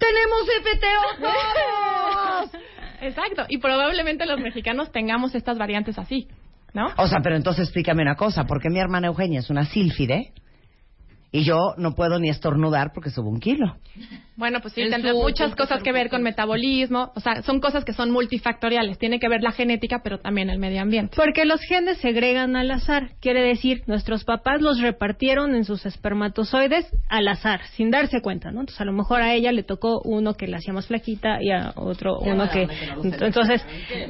¡Tenemos 0.00 0.42
FTO 0.62 1.26
todos! 1.26 2.62
Exacto. 3.02 3.44
Y 3.48 3.58
probablemente 3.58 4.26
los 4.26 4.40
mexicanos 4.40 4.90
tengamos 4.90 5.34
estas 5.34 5.58
variantes 5.58 5.98
así, 5.98 6.28
¿no? 6.74 6.88
O 6.96 7.06
sea, 7.06 7.20
pero 7.22 7.36
entonces 7.36 7.64
explícame 7.64 8.02
una 8.02 8.16
cosa, 8.16 8.44
¿por 8.44 8.60
qué 8.60 8.70
mi 8.70 8.80
hermana 8.80 9.08
Eugenia 9.08 9.40
es 9.40 9.50
una 9.50 9.64
sílfide 9.64 10.32
y 11.32 11.44
yo 11.44 11.74
no 11.76 11.94
puedo 11.94 12.18
ni 12.18 12.28
estornudar 12.28 12.90
porque 12.92 13.10
subo 13.10 13.28
un 13.28 13.38
kilo? 13.38 13.76
Bueno, 14.36 14.60
pues 14.60 14.74
sí, 14.74 14.82
tendrá 14.88 15.12
muchas 15.12 15.54
cosas 15.54 15.82
que 15.82 15.92
ver 15.92 16.08
con 16.08 16.22
metabolismo. 16.22 17.12
O 17.14 17.20
sea, 17.20 17.42
son 17.42 17.60
cosas 17.60 17.84
que 17.84 17.92
son 17.92 18.10
multifactoriales. 18.10 18.98
Tiene 18.98 19.20
que 19.20 19.28
ver 19.28 19.42
la 19.42 19.52
genética, 19.52 20.00
pero 20.02 20.18
también 20.18 20.50
el 20.50 20.58
medio 20.58 20.80
ambiente. 20.80 21.14
Porque 21.14 21.44
los 21.44 21.60
genes 21.60 21.98
se 21.98 22.08
agregan 22.08 22.56
al 22.56 22.70
azar. 22.70 23.10
Quiere 23.20 23.42
decir, 23.42 23.82
nuestros 23.86 24.24
papás 24.24 24.60
los 24.60 24.80
repartieron 24.80 25.54
en 25.54 25.64
sus 25.64 25.86
espermatozoides 25.86 26.86
al 27.08 27.28
azar, 27.28 27.60
sin 27.76 27.90
darse 27.90 28.22
cuenta, 28.22 28.50
¿no? 28.50 28.60
Entonces, 28.60 28.80
a 28.80 28.84
lo 28.86 28.92
mejor 28.92 29.20
a 29.20 29.34
ella 29.34 29.52
le 29.52 29.62
tocó 29.62 30.00
uno 30.04 30.34
que 30.34 30.48
la 30.48 30.56
hacía 30.56 30.72
más 30.72 30.86
flaquita 30.86 31.42
y 31.42 31.50
a 31.50 31.72
otro 31.76 32.18
uno 32.18 32.48
que... 32.48 32.66
Entonces, 33.20 33.64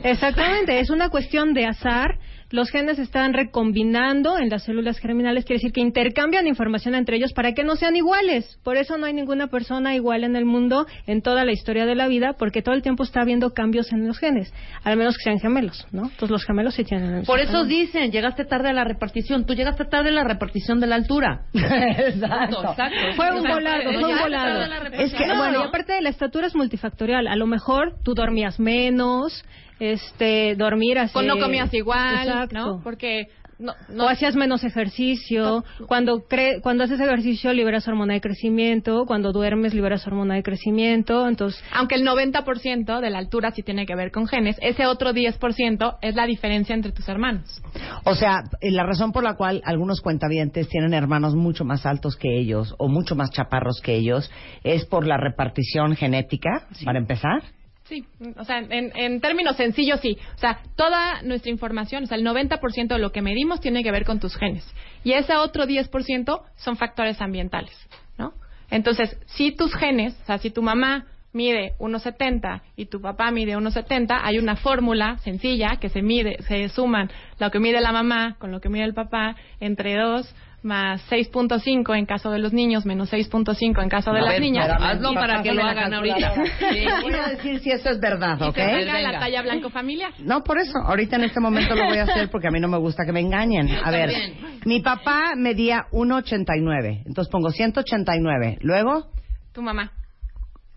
exactamente, 0.05 0.81
es 0.81 0.91
una 0.91 1.11
cuestión 1.11 1.53
de 1.53 1.67
azar. 1.67 2.19
Los 2.51 2.71
genes 2.71 2.97
se 2.97 3.03
están 3.03 3.33
recombinando 3.33 4.37
en 4.39 4.49
las 4.49 4.65
células 4.65 4.99
germinales, 4.99 5.45
quiere 5.45 5.59
decir 5.59 5.73
que 5.73 5.81
intercambian 5.81 6.47
información 6.49 6.95
entre 6.97 7.17
ellos 7.17 7.33
para 7.33 7.53
que 7.53 7.63
no 7.63 7.77
sean 7.77 7.95
iguales. 7.95 8.59
Por 8.65 8.77
eso 8.77 8.99
no 8.99 9.07
hay 9.07 9.13
ninguna 9.13 9.47
persona 9.47 9.95
igual 9.95 10.25
en 10.25 10.35
el 10.35 10.45
mundo 10.45 10.87
en 11.07 11.23
toda 11.23 11.45
la 11.45 11.53
historia 11.53 11.87
de 11.87 11.95
la 11.95 12.09
vida, 12.09 12.35
porque 12.39 12.61
todo 12.63 12.75
el 12.75 12.83
tiempo 12.83 13.05
está 13.05 13.21
habiendo 13.23 13.51
cambios 13.55 13.93
en 13.93 14.07
los 14.07 14.19
genes, 14.19 14.53
al 14.83 14.97
menos 14.97 15.17
que 15.17 15.23
sean 15.25 15.39
gemelos, 15.39 15.87
¿no? 15.93 16.03
Entonces 16.05 16.31
los 16.31 16.45
gemelos 16.45 16.75
sí 16.75 16.83
tienen 16.85 17.15
el 17.15 17.25
Por 17.25 17.39
eso 17.39 17.65
dicen, 17.65 18.11
llegaste 18.11 18.45
tarde 18.45 18.71
a 18.71 18.73
la 18.73 18.85
repartición. 18.85 19.47
Tú 19.47 19.55
llegaste 19.55 19.85
tarde 19.85 20.09
a 20.09 20.13
la 20.13 20.25
repartición 20.25 20.81
de 20.81 20.87
la 20.89 20.97
altura. 20.97 21.43
Exacto. 21.55 22.63
Exacto. 22.71 22.97
Fue 23.17 23.31
un 23.31 23.43
volado, 23.43 23.83
fue 23.85 23.97
un 23.97 24.01
Llegaste 24.03 24.23
volado. 24.25 24.45
tarde 24.47 24.65
a 24.65 24.69
la 24.69 24.77
Es 24.77 24.83
repartición. 24.83 25.19
que, 25.23 25.27
No, 25.29 25.37
bueno, 25.39 25.61
y 25.65 25.69
aparte 25.69 25.93
de 25.93 26.03
la 26.03 26.09
estatura 26.09 26.47
es 26.47 26.55
multifactorial. 26.57 27.29
A 27.29 27.37
lo 27.37 27.47
mejor 27.47 27.95
tú 28.05 28.15
dormías 28.15 28.59
menos, 28.59 29.45
este, 29.81 30.55
dormir 30.57 30.99
así. 30.99 31.13
Con 31.13 31.27
no 31.27 31.39
comías 31.39 31.73
igual, 31.75 32.29
Exacto. 32.29 32.55
¿no? 32.55 32.81
Porque 32.83 33.29
no, 33.61 33.75
No 33.91 34.09
hacías 34.09 34.35
menos 34.37 34.65
ejercicio. 34.65 35.65
Cuando 35.87 36.27
cre 36.27 36.61
cuando 36.63 36.85
haces 36.85 36.99
ejercicio 36.99 37.53
liberas 37.53 37.87
hormona 37.87 38.15
de 38.15 38.21
crecimiento. 38.21 39.05
Cuando 39.07 39.33
duermes 39.33 39.75
liberas 39.75 40.07
hormona 40.07 40.35
de 40.35 40.43
crecimiento. 40.43 41.29
Entonces, 41.29 41.63
aunque 41.73 41.95
el 41.97 42.07
90% 42.07 43.01
de 43.01 43.11
la 43.11 43.19
altura 43.19 43.51
sí 43.51 43.63
tiene 43.63 43.85
que 43.87 43.95
ver 43.95 44.11
con 44.11 44.27
genes, 44.27 44.57
ese 44.63 44.87
otro 44.87 45.13
10% 45.13 45.99
es 46.01 46.15
la 46.15 46.27
diferencia 46.27 46.75
entre 46.75 46.93
tus 46.93 47.09
hermanos. 47.09 47.63
O 48.05 48.15
sea, 48.15 48.45
eh, 48.61 48.71
la 48.71 48.85
razón 48.85 49.13
por 49.13 49.23
la 49.23 49.35
cual 49.35 49.61
algunos 49.65 50.01
cuentavientes 50.01 50.69
tienen 50.69 50.95
hermanos 50.95 51.35
mucho 51.35 51.65
más 51.65 51.85
altos 51.85 52.17
que 52.17 52.39
ellos 52.39 52.75
o 52.79 52.89
mucho 52.89 53.15
más 53.15 53.31
chaparros 53.31 53.81
que 53.83 53.95
ellos 53.95 54.31
es 54.65 54.87
por 54.87 55.07
la 55.07 55.19
repartición 55.19 55.97
genética, 55.97 56.67
para 56.85 56.99
empezar. 56.99 57.43
Sí, 57.91 58.07
o 58.37 58.45
sea, 58.45 58.59
en, 58.59 58.93
en 58.95 59.21
términos 59.21 59.57
sencillos 59.57 59.99
sí. 60.01 60.17
O 60.37 60.39
sea, 60.39 60.61
toda 60.77 61.23
nuestra 61.23 61.51
información, 61.51 62.05
o 62.05 62.07
sea, 62.07 62.17
el 62.17 62.25
90% 62.25 62.87
de 62.87 62.99
lo 63.01 63.11
que 63.11 63.21
medimos 63.21 63.61
tiene 63.61 63.83
que 63.83 63.91
ver 63.91 64.05
con 64.05 64.21
tus 64.21 64.37
genes. 64.37 64.65
Y 65.03 65.15
ese 65.15 65.35
otro 65.35 65.67
10% 65.67 66.41
son 66.55 66.77
factores 66.77 67.21
ambientales, 67.21 67.77
¿no? 68.17 68.33
Entonces, 68.71 69.19
si 69.27 69.51
tus 69.51 69.75
genes, 69.75 70.17
o 70.23 70.27
sea, 70.27 70.39
si 70.39 70.51
tu 70.51 70.63
mamá 70.63 71.07
mide 71.33 71.73
1,70 71.81 72.63
y 72.77 72.87
tu 72.87 73.01
papá 73.01 73.33
mide 73.33 73.57
1,70, 73.57 74.21
hay 74.23 74.39
una 74.39 74.55
fórmula 74.55 75.19
sencilla 75.19 75.79
que 75.81 75.89
se 75.89 76.01
mide, 76.01 76.41
se 76.43 76.69
suman 76.69 77.11
lo 77.41 77.51
que 77.51 77.59
mide 77.59 77.81
la 77.81 77.91
mamá 77.91 78.37
con 78.39 78.53
lo 78.53 78.61
que 78.61 78.69
mide 78.69 78.85
el 78.85 78.95
papá 78.95 79.35
entre 79.59 79.97
2 79.97 80.33
más 80.63 81.03
6.5 81.11 81.97
en 81.97 82.07
caso 82.07 82.31
de 82.31 82.39
los 82.39 82.53
niños, 82.53 82.85
menos 82.85 83.11
6.5 83.13 83.83
en 83.83 83.89
caso 83.89 84.13
de 84.13 84.19
A 84.19 84.23
las 84.23 84.33
ver, 84.33 84.41
niñas. 84.43 84.69
espérame, 84.69 84.91
hazlo 84.91 85.13
Y 85.13 85.15
para 85.15 85.43
que 85.43 85.53
lo 85.53 85.63
hagan 85.65 85.95
ahorita. 85.95 86.35
Sí. 86.59 86.85
Voy 87.03 87.15
a 87.15 87.29
decir 87.29 87.61
si 87.61 87.71
eso 87.71 87.89
es 87.91 87.99
verdad, 88.01 88.39
Y 88.41 88.45
¿ok? 88.45 88.55
se 88.55 88.67
venga 88.67 88.99
la 89.01 89.19
talla 89.21 89.43
blanco 89.43 89.71
familiar. 89.71 90.13
No, 90.21 90.43
por 90.43 90.59
eso. 90.59 90.79
Ahorita 90.85 91.17
en 91.17 91.25
este 91.25 91.41
momento 91.41 91.75
lo 91.75 91.85
voy 91.87 91.99
a 91.99 92.03
hacer 92.05 92.31
porque 92.31 92.49
a 92.49 92.51
mí 92.51 92.61
no 92.61 92.69
me 92.69 92.79
gusta 92.79 93.05
que 93.07 93.13
me 93.13 93.21
engañen. 93.21 93.69
A 93.83 93.91
ver, 93.91 94.11
también. 94.13 94.61
mi 94.67 94.81
papá 94.81 95.33
medía 95.37 95.87
1,89. 95.93 97.03
Entonces 97.07 97.31
pongo 97.31 97.51
189. 97.51 98.59
Luego, 98.61 99.07
Tu 99.53 99.63
mamá. 99.63 99.93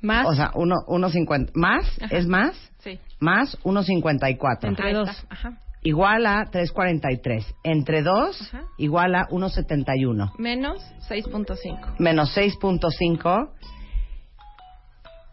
más 0.02 0.26
o 0.28 0.34
sea, 0.34 0.52
1,50. 0.54 1.52
¿Más? 1.56 1.86
Ajá. 2.02 2.16
¿Es 2.16 2.26
más? 2.28 2.56
Sí. 2.80 3.00
Más 3.20 3.58
1,54. 3.64 4.68
Entre 4.70 4.94
dos. 4.94 5.10
Ajá. 5.30 5.58
Igual 5.84 6.26
a 6.26 6.46
3,43. 6.50 7.46
Entre 7.64 8.02
2, 8.04 8.42
Ajá. 8.54 8.64
igual 8.78 9.16
a 9.16 9.28
1,71. 9.30 10.32
Menos 10.38 10.80
6.5. 11.10 11.96
Menos 12.00 12.36
6,5. 12.38 13.50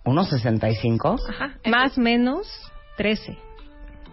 1,65. 0.05 1.19
Ajá. 1.29 1.55
más 1.67 1.99
menos 1.99 2.47
13. 2.97 3.37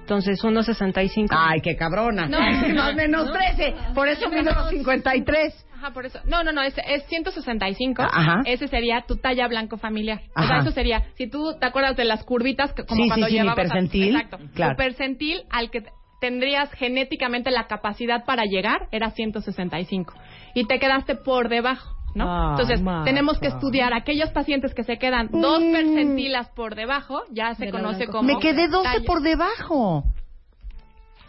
Entonces, 0.02 0.42
1.65. 0.42 1.28
Ay, 1.32 1.60
qué 1.62 1.76
cabrona. 1.76 2.28
No. 2.28 2.40
más 2.76 2.96
menos 2.96 3.30
13. 3.32 3.76
Por 3.94 4.08
eso 4.08 4.30
mido 4.30 4.52
53. 4.70 5.66
Ajá, 5.76 5.92
por 5.92 6.06
eso. 6.06 6.20
No, 6.26 6.44
no, 6.44 6.52
no, 6.52 6.62
es, 6.62 6.74
es 6.88 7.04
165. 7.08 8.02
Ajá. 8.04 8.42
Ese 8.46 8.68
sería 8.68 9.04
tu 9.08 9.18
talla 9.18 9.48
blanco 9.48 9.78
familiar. 9.78 10.22
O 10.36 10.44
sea, 10.44 10.60
eso 10.60 10.72
sería, 10.72 11.04
si 11.16 11.28
tú 11.28 11.56
te 11.60 11.66
acuerdas 11.66 11.98
de 11.98 12.06
las 12.06 12.24
curvitas, 12.24 12.74
que 12.74 12.84
como 12.86 13.04
Sí, 13.04 13.10
cuando 13.10 13.26
sí, 13.28 13.34
sí, 13.34 13.38
mi 13.40 13.44
llevabas 13.44 13.66
a- 13.66 13.74
percentil, 13.74 14.16
exacto. 14.16 14.40
claro. 14.56 14.74
Tu 14.74 14.78
percentil 14.78 15.44
al 15.50 15.70
que 15.70 15.84
tendrías 16.20 16.72
genéticamente 16.74 17.51
la 17.51 17.68
capacidad 17.68 18.26
para 18.26 18.43
llegar 18.45 18.88
era 18.91 19.11
165. 19.11 20.13
Y 20.55 20.65
te 20.65 20.80
quedaste 20.80 21.15
por 21.15 21.49
debajo. 21.49 21.93
¿no? 22.15 22.51
Entonces, 22.51 22.82
Marta. 22.82 23.03
tenemos 23.05 23.38
que 23.39 23.47
estudiar 23.47 23.93
aquellos 23.93 24.32
pacientes 24.32 24.74
que 24.74 24.84
se 24.84 24.97
quedan 24.97 25.30
dos 25.32 25.61
Mm. 25.61 25.72
percentilas 25.72 26.49
por 26.49 26.74
debajo, 26.74 27.22
ya 27.32 27.53
se 27.53 27.70
conoce 27.70 28.07
como 28.07 28.24
Me 28.24 28.39
quedé 28.39 28.68
12 28.68 28.89
talla. 28.91 29.05
por 29.05 29.22
debajo. 29.22 30.03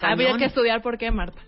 Habría 0.00 0.36
que 0.38 0.46
estudiar 0.46 0.80
por 0.80 0.96
qué, 0.96 1.10
Marta. 1.10 1.42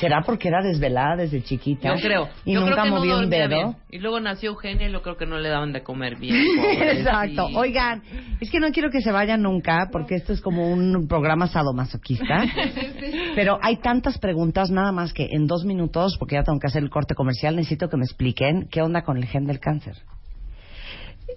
¿Será 0.00 0.22
porque 0.22 0.48
era 0.48 0.60
desvelada 0.60 1.16
desde 1.16 1.42
chiquita? 1.42 1.94
Yo 1.94 2.02
creo. 2.02 2.28
Y 2.44 2.54
yo 2.54 2.60
nunca 2.60 2.72
creo 2.74 2.84
que 2.84 2.90
movió 2.90 3.16
no 3.16 3.24
un 3.24 3.30
dedo. 3.30 3.48
bien. 3.48 3.76
Y 3.90 3.98
luego 3.98 4.18
nació 4.18 4.50
Eugenia 4.50 4.88
y 4.88 4.92
yo 4.92 5.02
creo 5.02 5.16
que 5.16 5.26
no 5.26 5.38
le 5.38 5.48
daban 5.48 5.72
de 5.72 5.82
comer 5.82 6.16
bien. 6.16 6.34
Exacto. 6.80 7.46
Oigan, 7.54 8.02
es 8.40 8.50
que 8.50 8.58
no 8.58 8.70
quiero 8.72 8.90
que 8.90 9.00
se 9.00 9.12
vayan 9.12 9.42
nunca 9.42 9.88
porque 9.92 10.16
esto 10.16 10.32
es 10.32 10.40
como 10.40 10.68
un 10.68 11.06
programa 11.06 11.46
sadomasoquista. 11.46 12.44
Pero 13.36 13.58
hay 13.62 13.76
tantas 13.76 14.18
preguntas, 14.18 14.70
nada 14.70 14.90
más 14.90 15.12
que 15.12 15.28
en 15.30 15.46
dos 15.46 15.64
minutos, 15.64 16.16
porque 16.18 16.34
ya 16.34 16.42
tengo 16.42 16.58
que 16.58 16.66
hacer 16.66 16.82
el 16.82 16.90
corte 16.90 17.14
comercial, 17.14 17.54
necesito 17.54 17.88
que 17.88 17.96
me 17.96 18.04
expliquen 18.04 18.68
qué 18.70 18.82
onda 18.82 19.02
con 19.02 19.16
el 19.16 19.26
gen 19.26 19.46
del 19.46 19.60
cáncer. 19.60 19.96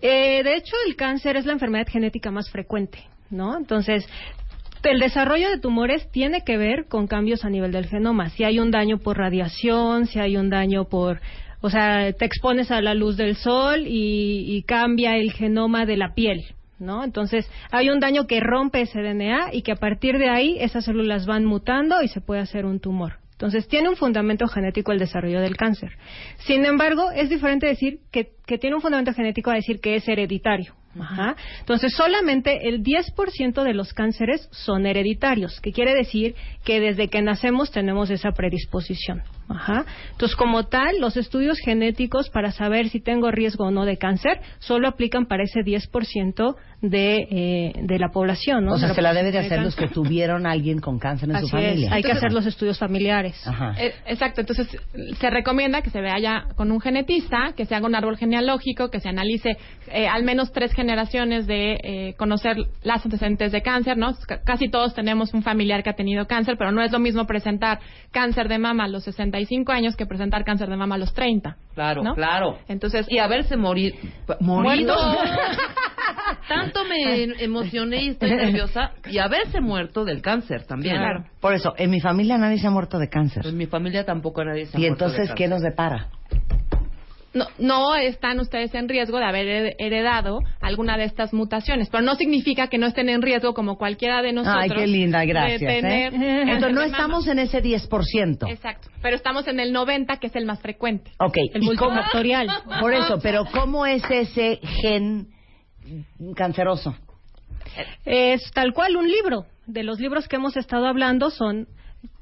Eh, 0.01 0.43
de 0.43 0.55
hecho, 0.55 0.75
el 0.87 0.95
cáncer 0.95 1.37
es 1.37 1.45
la 1.45 1.53
enfermedad 1.53 1.87
genética 1.87 2.31
más 2.31 2.49
frecuente, 2.49 2.99
¿no? 3.29 3.57
Entonces, 3.57 4.07
el 4.83 4.99
desarrollo 4.99 5.49
de 5.49 5.59
tumores 5.59 6.09
tiene 6.11 6.43
que 6.43 6.57
ver 6.57 6.85
con 6.87 7.07
cambios 7.07 7.45
a 7.45 7.49
nivel 7.49 7.71
del 7.71 7.87
genoma. 7.87 8.29
Si 8.29 8.43
hay 8.43 8.59
un 8.59 8.71
daño 8.71 8.99
por 8.99 9.17
radiación, 9.17 10.05
si 10.05 10.19
hay 10.19 10.37
un 10.37 10.49
daño 10.49 10.85
por, 10.85 11.19
o 11.61 11.69
sea, 11.69 12.11
te 12.13 12.25
expones 12.25 12.71
a 12.71 12.81
la 12.81 12.93
luz 12.93 13.17
del 13.17 13.35
sol 13.35 13.85
y, 13.87 14.45
y 14.47 14.63
cambia 14.63 15.17
el 15.17 15.31
genoma 15.31 15.85
de 15.85 15.97
la 15.97 16.13
piel, 16.13 16.45
¿no? 16.79 17.03
Entonces, 17.03 17.49
hay 17.71 17.89
un 17.89 17.99
daño 17.99 18.27
que 18.27 18.39
rompe 18.39 18.81
ese 18.81 19.01
DNA 19.01 19.53
y 19.53 19.61
que 19.61 19.71
a 19.71 19.77
partir 19.77 20.17
de 20.17 20.29
ahí 20.29 20.57
esas 20.59 20.85
células 20.85 21.25
van 21.25 21.45
mutando 21.45 22.01
y 22.01 22.07
se 22.07 22.21
puede 22.21 22.41
hacer 22.41 22.65
un 22.65 22.79
tumor. 22.79 23.13
Entonces, 23.31 23.67
tiene 23.67 23.89
un 23.89 23.95
fundamento 23.95 24.47
genético 24.47 24.91
el 24.91 24.99
desarrollo 24.99 25.41
del 25.41 25.55
cáncer. 25.55 25.91
Sin 26.39 26.65
embargo, 26.65 27.11
es 27.11 27.29
diferente 27.29 27.67
decir 27.67 27.99
que 28.11 28.36
que 28.47 28.57
tiene 28.57 28.75
un 28.75 28.81
fundamento 28.81 29.13
genético 29.13 29.51
a 29.51 29.55
decir 29.55 29.79
que 29.79 29.95
es 29.95 30.07
hereditario. 30.07 30.73
Ajá. 30.99 31.35
Entonces, 31.59 31.93
solamente 31.93 32.67
el 32.67 32.81
10% 32.83 33.63
de 33.63 33.73
los 33.73 33.93
cánceres 33.93 34.49
son 34.51 34.87
hereditarios, 34.87 35.59
que 35.61 35.71
quiere 35.71 35.93
decir 35.93 36.33
que 36.63 36.79
desde 36.79 37.07
que 37.07 37.21
nacemos 37.21 37.71
tenemos 37.71 38.09
esa 38.09 38.31
predisposición. 38.31 39.21
Ajá. 39.49 39.85
Entonces, 40.11 40.35
como 40.35 40.63
tal, 40.65 40.99
los 40.99 41.15
estudios 41.15 41.59
genéticos 41.59 42.29
para 42.29 42.51
saber 42.51 42.89
si 42.89 42.99
tengo 42.99 43.31
riesgo 43.31 43.65
o 43.65 43.71
no 43.71 43.85
de 43.85 43.97
cáncer 43.97 44.41
solo 44.59 44.87
aplican 44.87 45.27
para 45.27 45.43
ese 45.43 45.59
10% 45.59 46.55
de, 46.81 47.27
eh, 47.31 47.73
de 47.83 47.99
la 47.99 48.09
población. 48.09 48.65
¿no? 48.65 48.73
O 48.73 48.77
sea, 48.77 48.89
De 48.89 48.95
se 48.95 49.01
la 49.01 49.13
debe 49.13 49.31
de 49.31 49.39
hacer 49.39 49.61
los 49.61 49.75
que 49.75 49.87
tuvieron 49.87 50.45
a 50.45 50.51
alguien 50.51 50.79
con 50.79 50.99
cáncer 50.99 51.29
en 51.29 51.35
Así 51.35 51.45
su 51.45 51.51
familia. 51.51 51.87
es, 51.87 51.93
hay 51.93 52.03
que 52.03 52.11
hacer 52.11 52.33
los 52.33 52.45
estudios 52.45 52.77
familiares. 52.79 53.35
Ajá. 53.45 53.73
Eh, 53.77 53.93
Exacto, 54.07 54.41
entonces 54.41 54.67
se 55.19 55.29
recomienda 55.29 55.81
que 55.81 55.91
se 55.91 56.01
vaya 56.01 56.45
con 56.55 56.71
un 56.71 56.81
genetista, 56.81 57.53
que 57.55 57.65
se 57.65 57.75
haga 57.75 57.85
un 57.87 57.95
árbol 57.95 58.17
genealógico, 58.17 58.36
que 58.91 58.99
se 58.99 59.09
analice 59.09 59.57
eh, 59.87 60.07
al 60.07 60.23
menos 60.23 60.51
tres 60.51 60.73
generaciones 60.73 61.47
de 61.47 61.77
eh, 61.83 62.13
conocer 62.17 62.57
las 62.83 63.03
antecedentes 63.05 63.51
de 63.51 63.61
cáncer, 63.61 63.97
¿no? 63.97 64.13
C- 64.13 64.39
casi 64.45 64.69
todos 64.69 64.93
tenemos 64.93 65.33
un 65.33 65.43
familiar 65.43 65.83
que 65.83 65.89
ha 65.89 65.95
tenido 65.95 66.27
cáncer, 66.27 66.55
pero 66.57 66.71
no 66.71 66.81
es 66.81 66.91
lo 66.91 66.99
mismo 66.99 67.25
presentar 67.25 67.79
cáncer 68.11 68.47
de 68.47 68.57
mama 68.57 68.85
a 68.85 68.87
los 68.87 69.03
65 69.03 69.71
años 69.71 69.95
que 69.95 70.05
presentar 70.05 70.43
cáncer 70.43 70.69
de 70.69 70.77
mama 70.77 70.95
a 70.95 70.97
los 70.97 71.13
30. 71.13 71.55
Claro, 71.75 72.03
¿no? 72.03 72.15
claro. 72.15 72.57
Entonces, 72.67 73.05
y 73.09 73.19
haberse 73.19 73.57
morir, 73.57 73.93
morido. 74.39 74.95
Muerto. 74.95 75.17
Tanto 76.47 76.83
me 76.85 77.23
emocioné 77.43 78.03
y 78.03 78.09
estoy 78.09 78.31
nerviosa. 78.31 78.91
Y 79.09 79.17
haberse 79.19 79.61
muerto 79.61 80.05
del 80.05 80.21
cáncer 80.21 80.63
también. 80.65 80.95
Claro. 80.97 81.25
Por 81.39 81.53
eso, 81.53 81.73
en 81.77 81.89
mi 81.91 81.99
familia 81.99 82.37
nadie 82.37 82.57
se 82.57 82.67
ha 82.67 82.71
muerto 82.71 82.97
de 82.99 83.09
cáncer. 83.09 83.45
En 83.45 83.57
mi 83.57 83.65
familia 83.65 84.05
tampoco 84.05 84.43
nadie 84.43 84.65
se 84.65 84.77
ha 84.77 84.79
y 84.79 84.83
muerto 84.87 85.05
de 85.05 85.09
entonces, 85.11 85.29
cáncer. 85.29 85.35
¿qué 85.35 85.47
nos 85.47 85.61
depara? 85.61 86.07
No, 87.37 87.45
no 87.59 87.95
están 87.95 88.39
ustedes 88.39 88.73
en 88.75 88.89
riesgo 88.89 89.17
de 89.19 89.23
haber 89.25 89.45
hered- 89.47 89.75
heredado 89.79 90.39
alguna 90.61 90.97
de 90.97 91.05
estas 91.05 91.33
mutaciones, 91.33 91.89
pero 91.89 92.03
no 92.03 92.15
significa 92.15 92.67
que 92.67 92.77
no 92.77 92.87
estén 92.87 93.09
en 93.09 93.21
riesgo 93.21 93.53
como 93.53 93.77
cualquiera 93.77 94.21
de 94.21 94.33
nosotros. 94.33 94.63
Ay, 94.63 94.69
qué 94.69 94.87
linda, 94.87 95.23
gracias. 95.25 95.59
de 95.61 95.67
tener 95.67 96.13
¿eh? 96.13 96.17
cáncer 96.17 96.49
Entonces, 96.49 96.73
no 96.73 96.81
mama. 96.81 96.85
estamos 96.91 97.27
en 97.27 97.39
ese 97.39 97.63
10%. 97.63 98.49
Exacto, 98.51 98.89
pero 99.01 99.15
estamos 99.15 99.47
en 99.47 99.59
el 99.59 99.71
90, 99.71 100.17
que 100.17 100.27
es 100.27 100.35
el 100.35 100.45
más 100.45 100.59
frecuente. 100.59 101.11
Ok, 101.19 101.37
El 101.53 101.63
¿y 101.63 101.75
cómo- 101.75 101.91
multifactorial. 101.91 102.49
Por 102.81 102.93
eso, 102.93 103.19
pero 103.21 103.45
¿cómo 103.53 103.85
es 103.85 104.03
ese 104.09 104.59
gen 104.81 105.27
canceroso? 106.35 106.95
Es 108.05 108.41
tal 108.53 108.73
cual 108.73 108.95
un 108.97 109.07
libro. 109.07 109.45
De 109.65 109.83
los 109.83 109.99
libros 109.99 110.27
que 110.27 110.37
hemos 110.37 110.55
estado 110.55 110.87
hablando 110.87 111.29
son, 111.29 111.67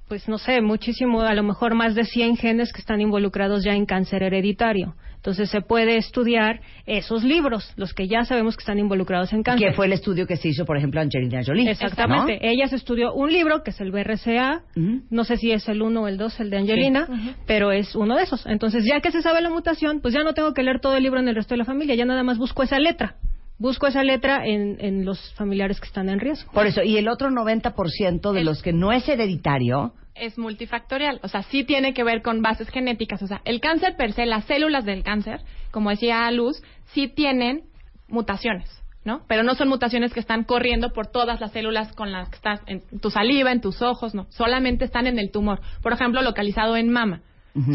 pues 0.08 0.28
no 0.28 0.38
sé, 0.38 0.62
muchísimo, 0.62 1.22
a 1.22 1.34
lo 1.36 1.44
mejor 1.44 1.76
más 1.76 1.94
de 1.96 2.04
100 2.04 2.38
genes 2.38 2.74
que 2.74 2.80
están 2.82 3.02
involucrados 3.02 3.64
ya 3.64 3.74
en 3.74 3.86
cáncer 3.86 4.24
hereditario. 4.24 4.96
Entonces 5.26 5.50
se 5.50 5.62
puede 5.62 5.98
estudiar 5.98 6.62
esos 6.86 7.24
libros, 7.24 7.74
los 7.78 7.96
que 7.96 8.08
ya 8.08 8.26
sabemos 8.26 8.56
que 8.56 8.62
están 8.62 8.78
involucrados 8.78 9.34
en 9.34 9.42
cáncer. 9.42 9.70
Que 9.70 9.74
fue 9.74 9.88
el 9.88 9.94
estudio 9.94 10.28
que 10.28 10.38
se 10.38 10.50
hizo, 10.50 10.66
por 10.66 10.78
ejemplo, 10.78 11.02
Angelina 11.02 11.42
Jolie. 11.44 11.68
Exactamente. 11.68 12.38
Ella 12.48 12.68
se 12.68 12.76
estudió 12.76 13.12
un 13.12 13.34
libro 13.34 13.64
que 13.64 13.72
es 13.72 13.82
el 13.82 13.90
BRCA. 13.90 14.62
No 15.10 15.24
sé 15.24 15.38
si 15.38 15.52
es 15.52 15.68
el 15.68 15.82
1 15.82 16.00
o 16.00 16.08
el 16.08 16.18
2, 16.18 16.40
el 16.42 16.52
de 16.52 16.58
Angelina, 16.58 17.08
Sí. 17.08 17.34
Pero 17.48 17.72
es 17.72 17.96
uno 17.96 18.16
de 18.16 18.22
esos. 18.22 18.46
Entonces, 18.46 18.86
ya 18.86 19.02
que 19.02 19.12
se 19.12 19.24
sabe 19.24 19.42
la 19.42 19.50
mutación, 19.50 20.00
pues 20.00 20.14
ya 20.14 20.22
no 20.24 20.36
tengo 20.36 20.54
que 20.54 20.62
leer 20.62 20.80
todo 20.80 20.96
el 20.96 21.02
libro 21.02 21.20
en 21.20 21.28
el 21.28 21.34
resto 21.34 21.56
de 21.56 21.58
la 21.58 21.66
familia, 21.66 21.96
ya 21.96 22.06
nada 22.06 22.22
más 22.22 22.38
busco 22.38 22.62
esa 22.62 22.78
letra. 22.78 23.16
Busco 23.58 23.88
esa 23.88 24.04
letra 24.04 24.46
en, 24.46 24.78
en 24.80 25.06
los 25.06 25.34
familiares 25.34 25.80
que 25.80 25.88
están 25.88 26.10
en 26.10 26.20
riesgo. 26.20 26.52
Por 26.52 26.68
eso, 26.68 26.84
y 26.84 26.98
el 26.98 27.08
otro 27.08 27.32
90% 27.32 28.32
de 28.32 28.44
los 28.44 28.62
que 28.62 28.74
no 28.74 28.92
es 28.92 29.10
hereditario, 29.10 29.94
Es 30.16 30.38
multifactorial, 30.38 31.20
o 31.24 31.28
sea, 31.28 31.44
sí 31.44 31.64
tiene 31.64 31.94
que 31.94 32.04
ver 32.04 32.22
con 32.22 32.42
bases 32.42 32.70
genéticas. 32.70 33.22
O 33.22 33.28
sea, 33.28 33.42
el 33.46 33.60
cáncer 33.60 33.96
per 33.98 34.14
se, 34.14 34.26
las 34.26 34.46
células 34.46 34.86
del 34.86 35.04
cáncer, 35.04 35.42
como 35.72 35.90
decía 35.90 36.32
Luz, 36.32 36.64
sí 36.94 37.08
tienen 37.08 37.64
mutaciones, 38.08 38.70
¿no? 39.04 39.24
Pero 39.28 39.44
no 39.44 39.56
son 39.56 39.68
mutaciones 39.68 40.14
que 40.14 40.22
están 40.22 40.46
corriendo 40.46 40.94
por 40.94 41.08
todas 41.08 41.42
las 41.42 41.52
células 41.52 41.94
con 41.94 42.12
las 42.12 42.30
que 42.30 42.36
estás 42.36 42.62
en 42.66 42.82
tu 43.02 43.12
saliva, 43.12 43.52
en 43.52 43.60
tus 43.62 43.82
ojos, 43.82 44.16
no. 44.16 44.26
Solamente 44.30 44.86
están 44.86 45.06
en 45.06 45.20
el 45.20 45.32
tumor. 45.32 45.60
Por 45.82 45.92
ejemplo, 45.92 46.22
localizado 46.22 46.78
en 46.78 46.90
mama. 46.90 47.22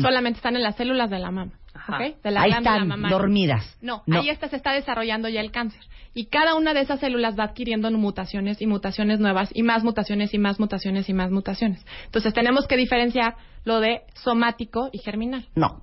Solamente 0.03 0.37
están 0.37 0.57
en 0.57 0.63
las 0.63 0.77
células 0.77 1.09
de 1.09 1.19
la 1.19 1.31
mama. 1.31 1.53
¿Ok? 1.97 2.23
De 2.23 2.31
la 2.31 2.43
ahí 2.43 2.51
están, 2.53 2.89
dormidas. 3.09 3.79
No, 3.81 4.03
No. 4.07 4.21
ahí 4.21 4.31
está, 4.31 4.49
se 4.49 4.57
está 4.57 4.73
desarrollando 4.73 5.29
ya 5.29 5.41
el 5.41 5.51
cáncer. 5.51 5.81
Y 6.13 6.27
cada 6.27 6.55
una 6.55 6.75
de 6.75 6.81
esas 6.81 7.01
células 7.01 7.39
va 7.39 7.45
adquiriendo 7.45 7.91
mutaciones 7.93 8.61
y 8.61 8.67
mutaciones 8.67 9.21
nuevas 9.21 9.51
y 9.55 9.63
más 9.63 9.85
mutaciones 9.85 10.35
y 10.35 10.39
más 10.39 10.59
mutaciones 10.59 11.09
y 11.09 11.13
más 11.15 11.31
mutaciones. 11.31 11.85
Entonces 12.07 12.35
tenemos 12.35 12.67
que 12.67 12.77
diferenciar 12.77 13.37
lo 13.65 13.81
de 13.81 14.03
somático 14.15 14.89
y 14.93 14.99
germinal. 14.99 15.47
No. 15.55 15.83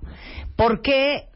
¿Por 0.56 0.82
qué 0.82 1.28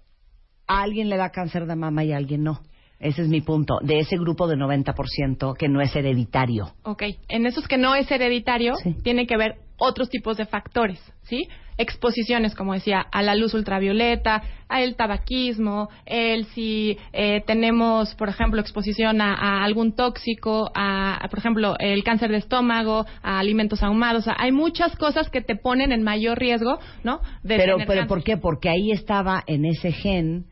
a 0.67 0.83
alguien 0.83 1.09
le 1.09 1.17
da 1.17 1.31
cáncer 1.31 1.67
de 1.67 1.77
mama 1.77 2.05
y 2.05 2.13
a 2.13 2.17
alguien 2.17 2.43
no? 2.43 2.61
Ese 3.03 3.23
es 3.23 3.29
mi 3.29 3.41
punto. 3.41 3.79
De 3.83 3.99
ese 3.99 4.17
grupo 4.17 4.47
de 4.47 4.57
90% 4.57 5.57
que 5.57 5.69
no 5.69 5.81
es 5.81 5.95
hereditario. 5.95 6.73
Ok, 6.85 7.03
en 7.29 7.47
esos 7.47 7.67
que 7.67 7.77
no 7.77 7.97
es 7.97 8.11
hereditario, 8.11 8.75
tiene 9.03 9.27
que 9.27 9.37
ver 9.37 9.57
otros 9.77 10.09
tipos 10.09 10.37
de 10.37 10.47
factores, 10.47 11.01
¿sí? 11.25 11.49
Exposiciones, 11.77 12.55
como 12.55 12.75
decía, 12.75 13.01
a 13.01 13.23
la 13.23 13.35
luz 13.35 13.55
ultravioleta, 13.55 14.43
al 14.69 14.95
tabaquismo, 14.95 15.89
el 16.07 16.45
si 16.47 16.97
eh, 17.13 17.43
tenemos, 17.45 18.15
por 18.15 18.29
ejemplo, 18.29 18.61
exposición 18.61 19.21
a, 19.21 19.35
a 19.35 19.65
algún 19.65 19.97
tóxico, 19.97 20.71
a, 20.75 21.17
a, 21.17 21.29
por 21.29 21.41
ejemplo, 21.41 21.75
el 21.81 22.05
cáncer 22.05 22.31
de 22.31 22.37
estómago, 22.37 23.05
a 23.23 23.41
alimentos 23.41 23.83
ahumados. 23.83 24.23
O 24.23 24.25
sea, 24.27 24.37
hay 24.39 24.53
muchas 24.53 24.95
cosas 24.97 25.29
que 25.31 25.41
te 25.41 25.57
ponen 25.57 25.91
en 25.91 26.05
mayor 26.05 26.39
riesgo, 26.39 26.79
¿no? 27.03 27.21
De 27.43 27.57
Pero, 27.57 27.79
tener 27.79 27.89
pero. 27.89 28.07
¿por 28.07 28.23
qué? 28.23 28.37
Porque 28.37 28.69
ahí 28.69 28.93
estaba 28.93 29.43
en 29.47 29.65
ese 29.65 29.91
gen. 29.91 30.52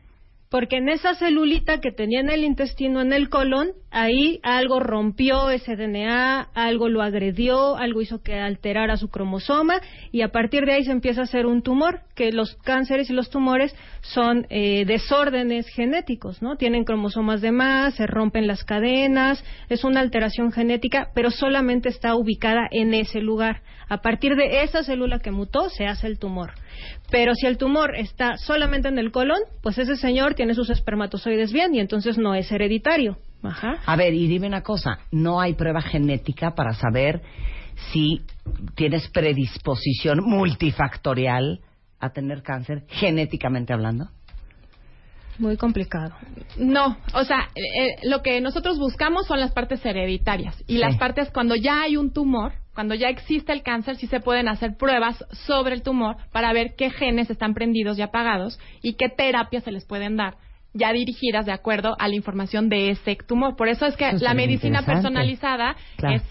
Porque 0.51 0.75
en 0.75 0.89
esa 0.89 1.15
celulita 1.15 1.79
que 1.79 1.93
tenía 1.93 2.19
en 2.19 2.29
el 2.29 2.43
intestino, 2.43 2.99
en 2.99 3.13
el 3.13 3.29
colon, 3.29 3.71
ahí 3.91 4.39
algo 4.41 4.79
rompió 4.79 5.49
ese 5.49 5.75
DNA, 5.75 6.49
algo 6.53 6.89
lo 6.89 7.01
agredió, 7.01 7.75
algo 7.77 8.01
hizo 8.01 8.21
que 8.23 8.39
alterara 8.39 8.97
su 8.97 9.09
cromosoma 9.09 9.81
y 10.11 10.21
a 10.21 10.29
partir 10.29 10.65
de 10.65 10.73
ahí 10.73 10.83
se 10.85 10.91
empieza 10.91 11.21
a 11.21 11.25
hacer 11.25 11.45
un 11.45 11.61
tumor, 11.61 12.01
que 12.15 12.31
los 12.31 12.55
cánceres 12.63 13.09
y 13.09 13.13
los 13.13 13.29
tumores 13.29 13.75
son 14.01 14.47
eh, 14.49 14.85
desórdenes 14.85 15.67
genéticos, 15.67 16.41
¿no? 16.41 16.55
Tienen 16.55 16.85
cromosomas 16.85 17.41
de 17.41 17.51
más, 17.51 17.95
se 17.95 18.07
rompen 18.07 18.47
las 18.47 18.63
cadenas, 18.63 19.43
es 19.69 19.83
una 19.83 19.99
alteración 19.99 20.51
genética, 20.51 21.09
pero 21.13 21.29
solamente 21.29 21.89
está 21.89 22.15
ubicada 22.15 22.67
en 22.71 22.93
ese 22.93 23.21
lugar. 23.21 23.61
A 23.89 24.01
partir 24.01 24.37
de 24.37 24.63
esa 24.63 24.83
célula 24.83 25.19
que 25.19 25.31
mutó 25.31 25.69
se 25.69 25.85
hace 25.85 26.07
el 26.07 26.17
tumor. 26.17 26.53
Pero 27.09 27.35
si 27.35 27.45
el 27.45 27.57
tumor 27.57 27.93
está 27.97 28.37
solamente 28.37 28.87
en 28.87 28.97
el 28.97 29.11
colon, 29.11 29.41
pues 29.61 29.77
ese 29.77 29.97
señor 29.97 30.33
tiene 30.33 30.53
sus 30.53 30.69
espermatozoides 30.69 31.51
bien 31.51 31.75
y 31.75 31.81
entonces 31.81 32.17
no 32.17 32.33
es 32.33 32.49
hereditario. 32.53 33.17
Ajá. 33.43 33.77
A 33.85 33.95
ver, 33.95 34.13
y 34.13 34.27
dime 34.27 34.47
una 34.47 34.61
cosa, 34.61 34.99
no 35.11 35.41
hay 35.41 35.53
prueba 35.53 35.81
genética 35.81 36.51
para 36.55 36.73
saber 36.73 37.21
si 37.91 38.21
tienes 38.75 39.07
predisposición 39.09 40.19
multifactorial 40.23 41.61
a 41.99 42.09
tener 42.11 42.43
cáncer, 42.43 42.83
genéticamente 42.89 43.73
hablando. 43.73 44.09
Muy 45.39 45.57
complicado. 45.57 46.13
No, 46.57 46.97
o 47.13 47.23
sea, 47.23 47.49
eh, 47.55 47.95
lo 48.03 48.21
que 48.21 48.41
nosotros 48.41 48.77
buscamos 48.77 49.25
son 49.25 49.39
las 49.39 49.51
partes 49.51 49.83
hereditarias 49.85 50.59
y 50.67 50.73
Sí. 50.73 50.77
las 50.77 50.97
partes 50.97 51.31
cuando 51.31 51.55
ya 51.55 51.81
hay 51.81 51.97
un 51.97 52.11
tumor, 52.13 52.53
cuando 52.75 52.93
ya 52.95 53.09
existe 53.09 53.51
el 53.51 53.63
cáncer, 53.63 53.95
sí 53.95 54.07
se 54.07 54.19
pueden 54.19 54.47
hacer 54.47 54.77
pruebas 54.77 55.25
sobre 55.31 55.73
el 55.73 55.81
tumor 55.81 56.17
para 56.31 56.53
ver 56.53 56.75
qué 56.77 56.89
genes 56.91 57.29
están 57.29 57.53
prendidos 57.53 57.97
y 57.97 58.01
apagados 58.03 58.59
y 58.83 58.93
qué 58.93 59.09
terapias 59.09 59.63
se 59.63 59.71
les 59.71 59.85
pueden 59.85 60.15
dar 60.15 60.35
ya 60.73 60.93
dirigidas 60.93 61.45
de 61.45 61.51
acuerdo 61.51 61.95
a 61.99 62.07
la 62.07 62.15
información 62.15 62.69
de 62.69 62.91
ese 62.91 63.15
tumor. 63.27 63.55
Por 63.55 63.67
eso 63.67 63.85
es 63.85 63.95
que 63.97 64.07
Eso 64.09 64.23
la 64.23 64.33
medicina 64.33 64.81
personalizada 64.83 65.75
Claro. 65.97 66.15
es 66.17 66.23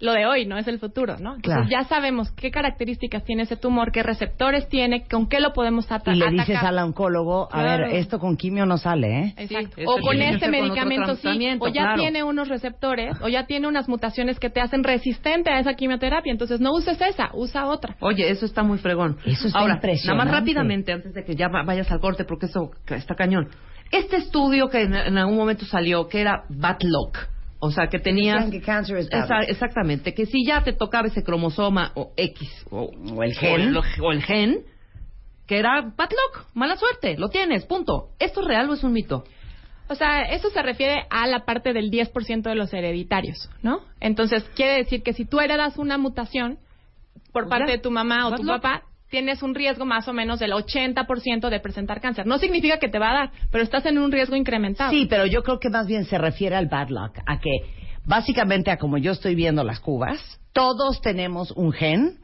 lo 0.00 0.12
de 0.12 0.26
hoy, 0.26 0.46
no 0.46 0.56
es 0.56 0.68
el 0.68 0.78
futuro, 0.78 1.16
¿no? 1.18 1.34
Entonces 1.34 1.66
Claro. 1.66 1.68
ya 1.68 1.82
sabemos 1.88 2.30
qué 2.30 2.52
características 2.52 3.24
tiene 3.24 3.42
ese 3.42 3.56
tumor, 3.56 3.90
qué 3.90 4.04
receptores 4.04 4.68
tiene, 4.68 5.04
con 5.08 5.28
qué 5.28 5.40
lo 5.40 5.52
podemos 5.52 5.90
ata- 5.90 6.12
Y 6.12 6.18
le 6.20 6.26
atacar. 6.26 6.46
dices 6.46 6.62
al 6.62 6.78
oncólogo, 6.78 7.48
a 7.50 7.62
Claro. 7.62 7.86
ver, 7.88 7.96
esto 7.96 8.20
con 8.20 8.36
quimio 8.36 8.64
no 8.64 8.78
sale, 8.78 9.08
¿eh? 9.08 9.34
Exacto. 9.38 9.82
o 9.86 10.00
con 10.00 10.22
este 10.22 10.42
con 10.42 10.50
medicamento 10.52 11.16
sí, 11.16 11.28
o 11.58 11.66
ya 11.66 11.82
claro. 11.82 11.96
tiene 12.00 12.22
unos 12.22 12.46
receptores, 12.46 13.16
o 13.22 13.28
ya 13.28 13.46
tiene 13.46 13.66
unas 13.66 13.88
mutaciones 13.88 14.38
que 14.38 14.50
te 14.50 14.60
hacen 14.60 14.84
resistente 14.84 15.50
a 15.50 15.58
esa 15.58 15.74
quimioterapia, 15.74 16.30
entonces 16.30 16.60
no 16.60 16.72
uses 16.74 17.00
esa, 17.00 17.30
usa 17.34 17.66
otra. 17.66 17.96
Oye, 17.98 18.30
eso 18.30 18.46
está 18.46 18.62
muy 18.62 18.78
fregón. 18.78 19.18
Eso 19.26 19.48
está 19.48 19.58
Ahora, 19.58 19.74
impresionante. 19.74 20.16
Nada 20.16 20.30
más 20.30 20.40
rápidamente, 20.40 20.92
antes 20.92 21.12
de 21.12 21.24
que 21.24 21.34
ya 21.34 21.48
va- 21.48 21.64
vayas 21.64 21.90
al 21.90 21.98
corte, 21.98 22.24
porque 22.24 22.46
eso 22.46 22.70
está 22.88 23.16
cañón. 23.16 23.48
Este 23.90 24.16
estudio 24.16 24.68
que 24.68 24.82
en, 24.82 24.94
en 24.94 25.18
algún 25.18 25.36
momento 25.36 25.64
salió, 25.64 26.08
que 26.08 26.20
era 26.20 26.44
Bad 26.48 26.82
Luck, 26.82 27.16
o 27.60 27.70
sea, 27.70 27.86
que 27.88 27.98
tenías... 27.98 28.44
Que 28.50 28.60
Esa- 29.24 29.40
exactamente, 29.40 30.14
que 30.14 30.26
si 30.26 30.44
ya 30.46 30.62
te 30.62 30.72
tocaba 30.72 31.08
ese 31.08 31.22
cromosoma 31.24 31.92
o 31.94 32.12
X 32.16 32.66
o, 32.70 32.90
O 33.14 33.22
el 33.22 33.34
gen. 33.34 33.52
o 33.76 33.80
el, 33.80 34.00
o 34.02 34.12
el 34.12 34.22
gen, 34.22 34.58
que 35.46 35.58
era 35.58 35.80
Bad 35.96 36.10
Luck, 36.10 36.46
mala 36.54 36.76
suerte, 36.76 37.16
lo 37.16 37.28
tienes, 37.30 37.64
punto. 37.64 38.10
¿Esto 38.18 38.42
es 38.42 38.46
real 38.46 38.68
o 38.70 38.74
es 38.74 38.84
un 38.84 38.92
mito? 38.92 39.24
O 39.88 39.94
sea, 39.94 40.20
eso 40.24 40.50
se 40.50 40.60
refiere 40.62 41.06
a 41.08 41.26
la 41.26 41.46
parte 41.46 41.72
del 41.72 41.90
10% 41.90 42.42
de 42.42 42.54
los 42.54 42.72
hereditarios, 42.74 43.48
¿no? 43.62 43.80
Entonces, 44.00 44.44
quiere 44.54 44.76
decir 44.76 45.02
que 45.02 45.14
si 45.14 45.24
tú 45.24 45.40
heredas 45.40 45.78
una 45.78 45.96
mutación 45.96 46.58
por 47.32 47.48
parte 47.48 47.72
de 47.72 47.78
tu 47.78 47.90
mamá 47.90 48.26
o 48.28 48.34
tu 48.36 48.42
luck. 48.42 48.60
papá, 48.60 48.82
tienes 49.08 49.42
un 49.42 49.54
riesgo 49.54 49.84
más 49.84 50.06
o 50.08 50.12
menos 50.12 50.38
del 50.38 50.52
80% 50.52 51.48
de 51.48 51.60
presentar 51.60 52.00
cáncer. 52.00 52.26
No 52.26 52.38
significa 52.38 52.78
que 52.78 52.88
te 52.88 52.98
va 52.98 53.10
a 53.10 53.14
dar, 53.14 53.32
pero 53.50 53.64
estás 53.64 53.86
en 53.86 53.98
un 53.98 54.12
riesgo 54.12 54.36
incrementado. 54.36 54.90
Sí, 54.90 55.06
pero 55.08 55.26
yo 55.26 55.42
creo 55.42 55.58
que 55.58 55.70
más 55.70 55.86
bien 55.86 56.04
se 56.04 56.18
refiere 56.18 56.56
al 56.56 56.66
bad 56.66 56.88
luck, 56.88 57.18
a 57.26 57.38
que 57.38 57.60
básicamente 58.04 58.70
a 58.70 58.78
como 58.78 58.98
yo 58.98 59.12
estoy 59.12 59.34
viendo 59.34 59.64
las 59.64 59.80
cubas, 59.80 60.18
todos 60.52 61.00
tenemos 61.00 61.50
un 61.52 61.72
gen 61.72 62.18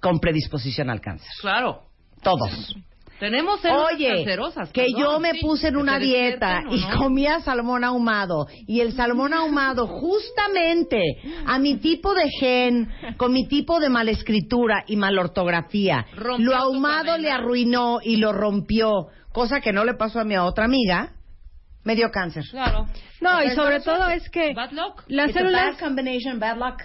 con 0.00 0.20
predisposición 0.20 0.90
al 0.90 1.00
cáncer. 1.00 1.28
Claro. 1.40 1.82
Todos. 2.22 2.76
Tenemos 3.18 3.60
células 3.60 3.92
Oye, 3.94 4.08
cancerosas. 4.16 4.70
que 4.72 4.86
perdón, 4.92 5.00
yo 5.00 5.20
me 5.20 5.32
sí, 5.32 5.40
puse 5.40 5.68
en 5.68 5.76
una 5.76 5.98
dieta 5.98 6.60
y 6.70 6.80
no. 6.80 6.96
comía 6.98 7.40
salmón 7.40 7.82
ahumado 7.84 8.46
y 8.66 8.80
el 8.80 8.92
salmón 8.92 9.34
ahumado 9.34 9.86
justamente 9.88 11.02
a 11.46 11.58
mi 11.58 11.76
tipo 11.76 12.14
de 12.14 12.28
gen, 12.40 12.88
con 13.16 13.32
mi 13.32 13.48
tipo 13.48 13.80
de 13.80 13.88
malescritura 13.88 14.84
y 14.86 14.96
malortografía, 14.96 16.06
Rompió 16.16 16.46
lo 16.46 16.56
ahumado 16.56 17.18
le 17.18 17.30
arruinó 17.30 17.98
y 18.02 18.16
lo 18.16 18.32
rompió, 18.32 19.08
cosa 19.32 19.60
que 19.60 19.72
no 19.72 19.84
le 19.84 19.94
pasó 19.94 20.20
a 20.20 20.24
mi 20.24 20.36
otra 20.36 20.64
amiga, 20.66 21.12
me 21.84 21.94
dio 21.96 22.10
cáncer. 22.10 22.44
Claro. 22.50 22.86
No, 23.20 23.42
y 23.42 23.50
sobre 23.50 23.80
so- 23.80 23.92
todo 23.92 24.08
es 24.10 24.28
que 24.30 24.52
Bad 24.54 24.72
luck. 24.72 25.02
las 25.08 25.28
It's 25.30 25.36
a 25.36 25.40
células 25.40 25.64
bad 25.72 25.78
combination, 25.80 26.38
bad 26.38 26.56
luck. 26.56 26.82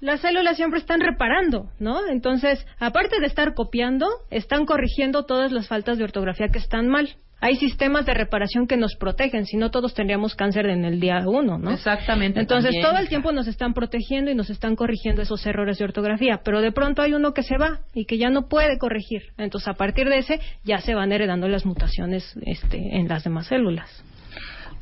Las 0.00 0.20
células 0.20 0.56
siempre 0.56 0.80
están 0.80 1.00
reparando, 1.00 1.70
¿no? 1.78 2.06
Entonces, 2.06 2.64
aparte 2.78 3.20
de 3.20 3.26
estar 3.26 3.54
copiando, 3.54 4.06
están 4.30 4.66
corrigiendo 4.66 5.24
todas 5.24 5.52
las 5.52 5.68
faltas 5.68 5.98
de 5.98 6.04
ortografía 6.04 6.48
que 6.48 6.58
están 6.58 6.88
mal. 6.88 7.16
Hay 7.38 7.56
sistemas 7.56 8.06
de 8.06 8.14
reparación 8.14 8.66
que 8.66 8.78
nos 8.78 8.96
protegen, 8.96 9.44
si 9.44 9.58
no 9.58 9.70
todos 9.70 9.92
tendríamos 9.92 10.34
cáncer 10.34 10.66
en 10.66 10.86
el 10.86 11.00
día 11.00 11.22
uno, 11.26 11.58
¿no? 11.58 11.70
Exactamente. 11.70 12.40
Entonces, 12.40 12.70
también. 12.70 12.84
todo 12.84 12.98
el 12.98 13.08
tiempo 13.08 13.30
nos 13.32 13.46
están 13.46 13.74
protegiendo 13.74 14.30
y 14.30 14.34
nos 14.34 14.48
están 14.48 14.74
corrigiendo 14.74 15.20
esos 15.20 15.44
errores 15.46 15.76
de 15.78 15.84
ortografía, 15.84 16.40
pero 16.42 16.62
de 16.62 16.72
pronto 16.72 17.02
hay 17.02 17.12
uno 17.12 17.34
que 17.34 17.42
se 17.42 17.58
va 17.58 17.80
y 17.92 18.06
que 18.06 18.16
ya 18.16 18.30
no 18.30 18.48
puede 18.48 18.78
corregir. 18.78 19.22
Entonces, 19.36 19.68
a 19.68 19.74
partir 19.74 20.08
de 20.08 20.18
ese, 20.18 20.40
ya 20.64 20.78
se 20.78 20.94
van 20.94 21.12
heredando 21.12 21.46
las 21.46 21.66
mutaciones 21.66 22.34
este, 22.40 22.78
en 22.96 23.06
las 23.06 23.24
demás 23.24 23.48
células. 23.48 24.02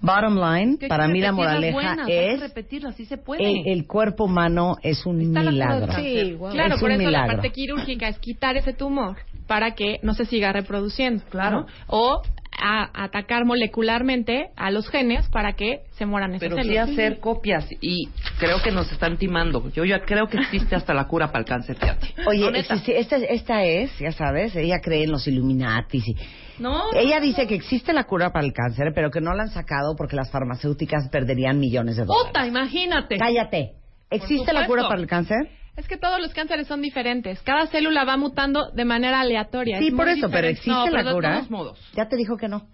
Bottom 0.05 0.39
line, 0.39 0.79
Que 0.79 0.87
para 0.89 1.09
mí 1.09 1.21
la 1.21 1.33
moraleja 1.33 1.73
buenas, 1.75 2.09
es 2.09 2.41
repetirlas, 2.41 2.95
sí 2.97 3.05
se 3.07 3.17
puede. 3.17 3.43
el, 3.45 3.67
el 3.67 3.87
cuerpo 3.87 4.25
humano 4.25 4.77
es 4.83 5.05
un 5.07 5.21
Está 5.21 5.43
la 5.43 5.51
milagro. 5.51 5.93
Sí, 5.95 6.35
wow. 6.35 6.51
Claro, 6.53 6.75
Es 6.75 6.81
por 6.81 6.91
un 6.91 6.97
eso 6.97 7.07
milagro. 7.07 7.27
la 7.29 7.33
parte 7.35 7.51
quirúrgica 7.51 8.09
es 8.09 8.19
quitar 8.19 8.57
ese 8.57 8.73
tumor 8.73 9.17
para 9.47 9.75
que 9.75 9.99
no 10.03 10.15
se 10.15 10.25
siga 10.27 10.53
reproduciendo. 10.53 11.23
Claro. 11.31 11.61
¿no? 11.63 11.67
O 11.89 12.23
a- 12.59 12.91
atacar 13.05 13.45
molecularmente 13.45 14.51
a 14.57 14.71
los 14.71 14.89
genes 14.89 15.29
para 15.29 15.55
que 15.55 15.83
se 15.93 16.07
mueran 16.07 16.35
esas 16.35 16.49
Pero 16.49 16.63
sí 16.63 16.77
hacer 16.77 17.21
copias 17.21 17.67
y 17.81 18.09
creo 18.39 18.63
que 18.63 18.71
nos 18.71 18.91
están 18.93 19.17
timando. 19.17 19.71
Yo 19.73 19.85
ya 19.85 20.01
creo 20.05 20.29
que 20.29 20.39
existe 20.39 20.75
hasta 20.77 20.95
la 20.95 21.07
cura 21.07 21.29
para 21.29 21.41
el 21.41 21.45
cáncer, 21.45 21.77
fíjate. 21.77 22.15
Oye, 22.27 22.51
esta, 22.59 23.17
esta 23.17 23.65
es, 23.65 23.99
ya 23.99 24.13
sabes, 24.13 24.55
ella 24.57 24.81
cree 24.83 25.05
en 25.05 25.13
los 25.13 25.27
Illuminatis. 25.27 26.07
y- 26.09 26.17
No, 26.59 26.83
ella 26.95 27.19
dice 27.21 27.47
que 27.47 27.55
existe 27.57 27.93
la 27.93 28.05
cura 28.05 28.31
para 28.33 28.47
el 28.47 28.53
cáncer, 28.53 28.93
pero 28.95 29.11
que 29.11 29.21
no 29.21 29.35
la 29.35 29.43
han 29.45 29.51
sacado 29.51 29.97
porque 29.97 30.15
las 30.17 30.31
farmacéuticas 30.31 31.09
perderían 31.11 31.59
millones 31.59 31.97
de 31.97 32.05
dólares. 32.05 32.27
puta, 32.29 32.47
imagínate. 32.47 33.17
Cállate. 33.19 33.73
¿Existe 34.11 34.53
la 34.53 34.67
cura 34.67 34.83
para 34.89 35.01
el 35.01 35.07
cáncer? 35.09 35.49
Es 35.77 35.89
que 35.89 35.97
todos 35.97 36.21
los 36.21 36.33
cánceres 36.33 36.69
son 36.69 36.83
diferentes. 36.83 37.41
Cada 37.43 37.67
célula 37.67 38.05
va 38.05 38.17
mutando 38.17 38.71
de 38.71 38.85
manera 38.85 39.21
aleatoria. 39.21 39.81
Sí, 39.81 39.89
Es 39.89 39.95
por 39.95 40.09
eso, 40.09 40.31
pero 40.31 40.47
existe 40.47 40.71
No, 40.71 40.85
la 40.87 40.91
pero 40.93 41.09
de 41.09 41.15
cura. 41.15 41.35
todos 41.35 41.51
modos. 41.51 41.79
Ya 41.97 42.09
te 42.09 42.17
dijo 42.17 42.37
que 42.37 42.47
no. 42.47 42.69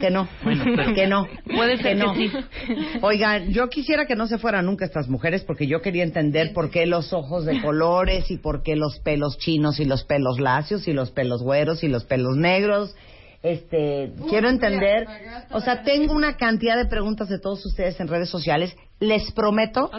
Que 0.00 0.10
no. 0.10 0.28
Bueno, 0.42 0.64
pero- 0.74 0.92
que 0.94 1.06
no. 1.06 1.28
Puede 1.44 1.76
ser 1.76 1.96
que 1.96 2.04
no. 2.04 2.14
sí. 2.16 2.28
Oigan, 3.02 3.52
yo 3.52 3.68
quisiera 3.68 4.06
que 4.06 4.16
no 4.16 4.26
se 4.26 4.38
fueran 4.38 4.66
nunca 4.66 4.84
estas 4.84 5.08
mujeres 5.08 5.44
porque 5.44 5.68
yo 5.68 5.80
quería 5.80 6.02
entender 6.02 6.52
por 6.52 6.70
qué 6.70 6.86
los 6.86 7.12
ojos 7.12 7.44
de 7.44 7.60
colores 7.62 8.30
y 8.32 8.36
por 8.38 8.62
qué 8.64 8.74
los 8.74 8.98
pelos 8.98 9.38
chinos 9.38 9.78
y 9.78 9.84
los 9.84 10.02
pelos 10.04 10.40
lacios 10.40 10.88
y 10.88 10.92
los 10.92 11.12
pelos 11.12 11.42
güeros 11.44 11.84
y 11.84 11.88
los 11.88 12.04
pelos 12.04 12.36
negros. 12.36 12.96
Este, 13.42 14.12
quiero 14.28 14.50
entender, 14.50 15.06
o 15.52 15.60
sea, 15.60 15.82
tengo 15.82 16.12
una 16.12 16.36
cantidad 16.36 16.76
de 16.76 16.84
preguntas 16.84 17.28
de 17.28 17.38
todos 17.38 17.64
ustedes 17.64 17.98
en 17.98 18.08
redes 18.08 18.28
sociales. 18.28 18.76
Les 18.98 19.32
prometo 19.32 19.90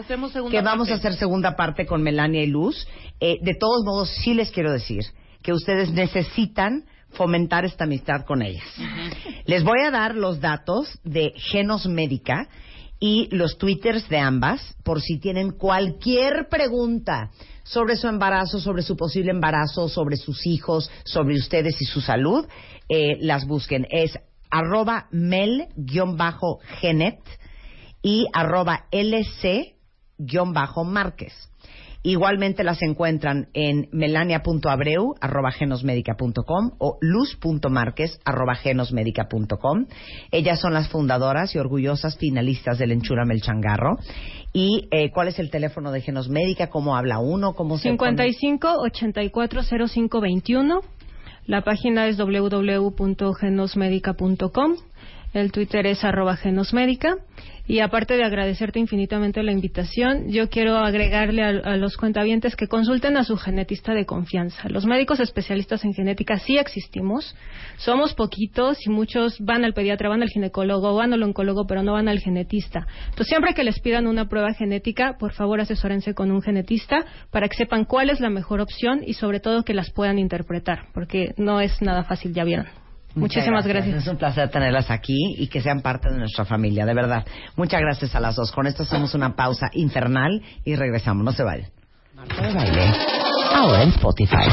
que 0.48 0.60
vamos 0.60 0.88
parte. 0.88 0.92
a 0.92 0.96
hacer 0.96 1.14
segunda 1.18 1.56
parte 1.56 1.84
con 1.84 2.02
Melania 2.02 2.42
y 2.42 2.46
Luz. 2.46 2.86
Eh, 3.18 3.38
de 3.42 3.54
todos 3.54 3.82
modos, 3.84 4.10
sí 4.22 4.34
les 4.34 4.52
quiero 4.52 4.70
decir 4.70 5.04
que 5.42 5.52
ustedes 5.52 5.90
necesitan 5.90 6.84
fomentar 7.10 7.64
esta 7.64 7.84
amistad 7.84 8.24
con 8.24 8.42
ellas. 8.42 8.64
Les 9.44 9.64
voy 9.64 9.80
a 9.80 9.90
dar 9.90 10.14
los 10.14 10.40
datos 10.40 11.00
de 11.02 11.32
Genos 11.36 11.86
Médica 11.86 12.48
y 13.00 13.28
los 13.34 13.58
twitters 13.58 14.08
de 14.08 14.18
ambas 14.18 14.76
por 14.84 15.02
si 15.02 15.18
tienen 15.18 15.50
cualquier 15.50 16.48
pregunta 16.48 17.30
sobre 17.64 17.96
su 17.96 18.06
embarazo, 18.08 18.60
sobre 18.60 18.82
su 18.82 18.96
posible 18.96 19.30
embarazo, 19.30 19.88
sobre 19.88 20.16
sus 20.16 20.46
hijos, 20.46 20.90
sobre 21.04 21.36
ustedes 21.36 21.80
y 21.80 21.84
su 21.84 22.00
salud, 22.00 22.46
eh, 22.88 23.16
las 23.20 23.46
busquen. 23.46 23.86
Es 23.90 24.18
arroba 24.50 25.08
mel-genet 25.10 25.68
y 28.02 28.26
arroba 28.32 28.86
lc-márquez. 28.90 29.72
Igualmente 32.04 32.64
las 32.64 32.82
encuentran 32.82 33.46
en 33.54 33.88
melania.abreu 33.92 35.14
arroba 35.20 35.52
genosmedica.com 35.52 36.72
o 36.78 36.98
luz.marquez 37.00 38.18
arroba 38.24 38.56
genosmedica.com. 38.56 39.86
Ellas 40.32 40.60
son 40.60 40.74
las 40.74 40.88
fundadoras 40.88 41.54
y 41.54 41.58
orgullosas 41.58 42.18
finalistas 42.18 42.78
del 42.78 42.90
Enchúrame 42.90 43.34
el 43.34 43.42
Changarro. 43.42 43.98
¿Y 44.52 44.88
eh, 44.90 45.12
cuál 45.12 45.28
es 45.28 45.38
el 45.38 45.50
teléfono 45.50 45.92
de 45.92 46.00
Genosmédica? 46.00 46.70
¿Cómo 46.70 46.96
habla 46.96 47.20
uno? 47.20 47.54
¿Cómo 47.54 47.78
se 47.78 47.84
pone? 47.94 48.10
55 48.10 48.80
84 48.80 49.62
05 49.88 50.20
21. 50.20 50.80
La 51.46 51.62
página 51.62 52.06
es 52.06 52.18
www.genosmedica.com. 52.18 54.76
El 55.32 55.52
Twitter 55.52 55.86
es 55.86 56.04
arroba 56.04 56.36
genosmédica. 56.36 57.16
Y 57.66 57.78
aparte 57.78 58.16
de 58.16 58.24
agradecerte 58.24 58.80
infinitamente 58.80 59.42
la 59.42 59.52
invitación, 59.52 60.28
yo 60.28 60.50
quiero 60.50 60.78
agregarle 60.78 61.42
a, 61.42 61.76
los 61.76 61.96
cuentavientes 61.96 62.56
que 62.56 62.66
consulten 62.66 63.16
a 63.16 63.22
su 63.22 63.36
genetista 63.36 63.94
de 63.94 64.04
confianza. 64.04 64.68
Los 64.68 64.84
médicos 64.84 65.20
especialistas 65.20 65.84
en 65.84 65.94
genética 65.94 66.38
sí 66.38 66.58
existimos. 66.58 67.36
Somos 67.76 68.14
poquitos 68.14 68.84
y 68.84 68.90
muchos 68.90 69.38
van 69.38 69.64
al 69.64 69.74
pediatra, 69.74 70.08
van 70.08 70.22
al 70.22 70.28
ginecólogo, 70.28 70.94
van 70.96 71.12
al 71.12 71.22
oncólogo, 71.22 71.64
pero 71.66 71.84
no 71.84 71.92
van 71.92 72.08
al 72.08 72.18
genetista. 72.18 72.86
Entonces, 73.04 73.28
siempre 73.28 73.54
que 73.54 73.62
les 73.62 73.78
pidan 73.78 74.08
una 74.08 74.28
prueba 74.28 74.52
genética, 74.54 75.16
por 75.18 75.32
favor 75.32 75.60
asesórense 75.60 76.14
con 76.14 76.32
un 76.32 76.42
genetista 76.42 77.06
para 77.30 77.48
que 77.48 77.56
sepan 77.56 77.84
cuál 77.84 78.10
es 78.10 78.18
la 78.18 78.28
mejor 78.28 78.60
opción 78.60 79.02
y 79.06 79.14
sobre 79.14 79.38
todo 79.38 79.62
que 79.62 79.72
las 79.72 79.90
puedan 79.92 80.18
interpretar, 80.18 80.88
porque 80.92 81.32
no 81.36 81.60
es 81.60 81.80
nada 81.80 82.02
fácil, 82.02 82.34
ya 82.34 82.42
vieron. 82.42 82.81
Muchísimas 83.14 83.66
gracias. 83.66 84.02
Es 84.02 84.08
un 84.08 84.16
placer 84.16 84.50
tenerlas 84.50 84.90
aquí 84.90 85.34
y 85.38 85.48
que 85.48 85.60
sean 85.60 85.80
parte 85.80 86.10
de 86.10 86.18
nuestra 86.18 86.44
familia, 86.44 86.86
de 86.86 86.94
verdad. 86.94 87.24
Muchas 87.56 87.80
gracias 87.80 88.14
a 88.14 88.20
las 88.20 88.36
dos. 88.36 88.52
Con 88.52 88.66
esto 88.66 88.84
hacemos 88.84 89.14
una 89.14 89.34
pausa 89.34 89.68
infernal 89.72 90.42
y 90.64 90.76
regresamos. 90.76 91.24
No 91.24 91.32
se 91.32 91.42
vayan. 91.42 91.70
Marta 92.14 92.46
de 92.46 92.54
baile. 92.54 92.94
Ahora 93.54 93.82
en 93.82 93.88
Spotify. 93.90 94.48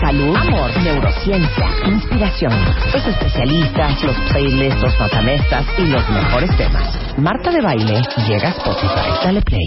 Salud, 0.00 0.34
amor, 0.34 0.82
neurociencia, 0.82 1.66
inspiración. 1.86 2.52
Los 2.92 3.06
especialistas, 3.06 4.02
los 4.02 4.16
playlists, 4.30 4.80
los 4.80 4.98
matamestas 4.98 5.66
y 5.78 5.86
los 5.86 6.08
mejores 6.08 6.56
temas. 6.56 7.18
Marta 7.18 7.50
de 7.50 7.60
baile 7.60 8.02
llega 8.26 8.48
a 8.48 8.52
Spotify. 8.52 9.24
Dale 9.24 9.42
play. 9.42 9.66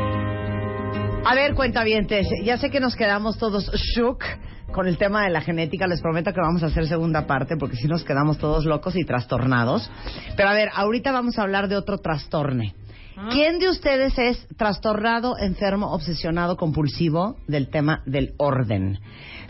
A 1.23 1.35
ver, 1.35 1.53
cuentavientes, 1.53 2.27
ya 2.43 2.57
sé 2.57 2.71
que 2.71 2.79
nos 2.79 2.95
quedamos 2.95 3.37
todos 3.37 3.71
shook 3.73 4.23
con 4.71 4.87
el 4.87 4.97
tema 4.97 5.23
de 5.23 5.29
la 5.29 5.41
genética. 5.41 5.85
Les 5.85 6.01
prometo 6.01 6.33
que 6.33 6.41
vamos 6.41 6.63
a 6.63 6.65
hacer 6.65 6.87
segunda 6.87 7.27
parte 7.27 7.57
porque 7.57 7.75
si 7.75 7.87
nos 7.87 8.03
quedamos 8.03 8.39
todos 8.39 8.65
locos 8.65 8.95
y 8.95 9.05
trastornados. 9.05 9.89
Pero 10.35 10.49
a 10.49 10.53
ver, 10.53 10.69
ahorita 10.73 11.11
vamos 11.11 11.37
a 11.37 11.43
hablar 11.43 11.67
de 11.67 11.77
otro 11.77 11.99
trastorne. 11.99 12.73
¿Quién 13.29 13.59
de 13.59 13.69
ustedes 13.69 14.17
es 14.17 14.47
trastornado, 14.57 15.37
enfermo, 15.37 15.93
obsesionado, 15.93 16.57
compulsivo 16.57 17.37
del 17.47 17.69
tema 17.69 18.01
del 18.07 18.33
orden? 18.37 18.99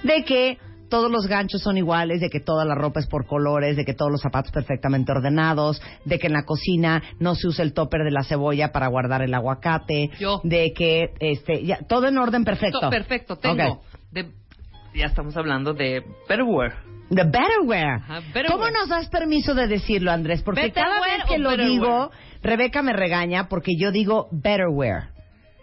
De 0.03 0.25
que 0.25 0.57
todos 0.91 1.09
los 1.09 1.25
ganchos 1.25 1.61
son 1.63 1.77
iguales, 1.77 2.21
de 2.21 2.29
que 2.29 2.39
toda 2.39 2.63
la 2.65 2.75
ropa 2.75 2.99
es 2.99 3.07
por 3.07 3.25
colores, 3.25 3.75
de 3.75 3.83
que 3.85 3.95
todos 3.95 4.11
los 4.11 4.21
zapatos 4.21 4.51
perfectamente 4.51 5.11
ordenados, 5.11 5.81
de 6.05 6.19
que 6.19 6.27
en 6.27 6.33
la 6.33 6.43
cocina 6.43 7.01
no 7.19 7.33
se 7.33 7.47
usa 7.47 7.63
el 7.63 7.73
topper 7.73 8.03
de 8.03 8.11
la 8.11 8.23
cebolla 8.23 8.71
para 8.71 8.85
guardar 8.87 9.23
el 9.23 9.33
aguacate, 9.33 10.11
Yo. 10.19 10.39
de 10.43 10.71
que 10.73 11.13
este 11.19 11.63
ya, 11.65 11.79
todo 11.87 12.07
en 12.07 12.19
orden 12.19 12.43
perfecto. 12.43 12.79
To- 12.79 12.89
perfecto, 12.91 13.37
tengo. 13.37 13.81
De, 14.11 14.29
ya 14.93 15.05
estamos 15.07 15.35
hablando 15.35 15.73
de 15.73 16.03
Betterware. 16.29 16.73
The 17.09 17.23
Betterware. 17.23 17.95
Ajá, 17.95 18.19
Betterware. 18.19 18.47
¿Cómo 18.51 18.69
nos 18.69 18.87
das 18.89 19.09
permiso 19.09 19.53
de 19.55 19.67
decirlo, 19.67 20.11
Andrés? 20.11 20.41
Porque 20.43 20.71
cada 20.71 20.87
¿Betterware 21.01 21.17
vez 21.17 21.27
que 21.27 21.37
lo 21.39 21.49
Betterware? 21.49 21.71
digo, 21.71 22.11
Rebeca 22.43 22.81
me 22.81 22.93
regaña 22.93 23.47
porque 23.49 23.71
yo 23.79 23.91
digo 23.91 24.27
Betterware. 24.31 25.09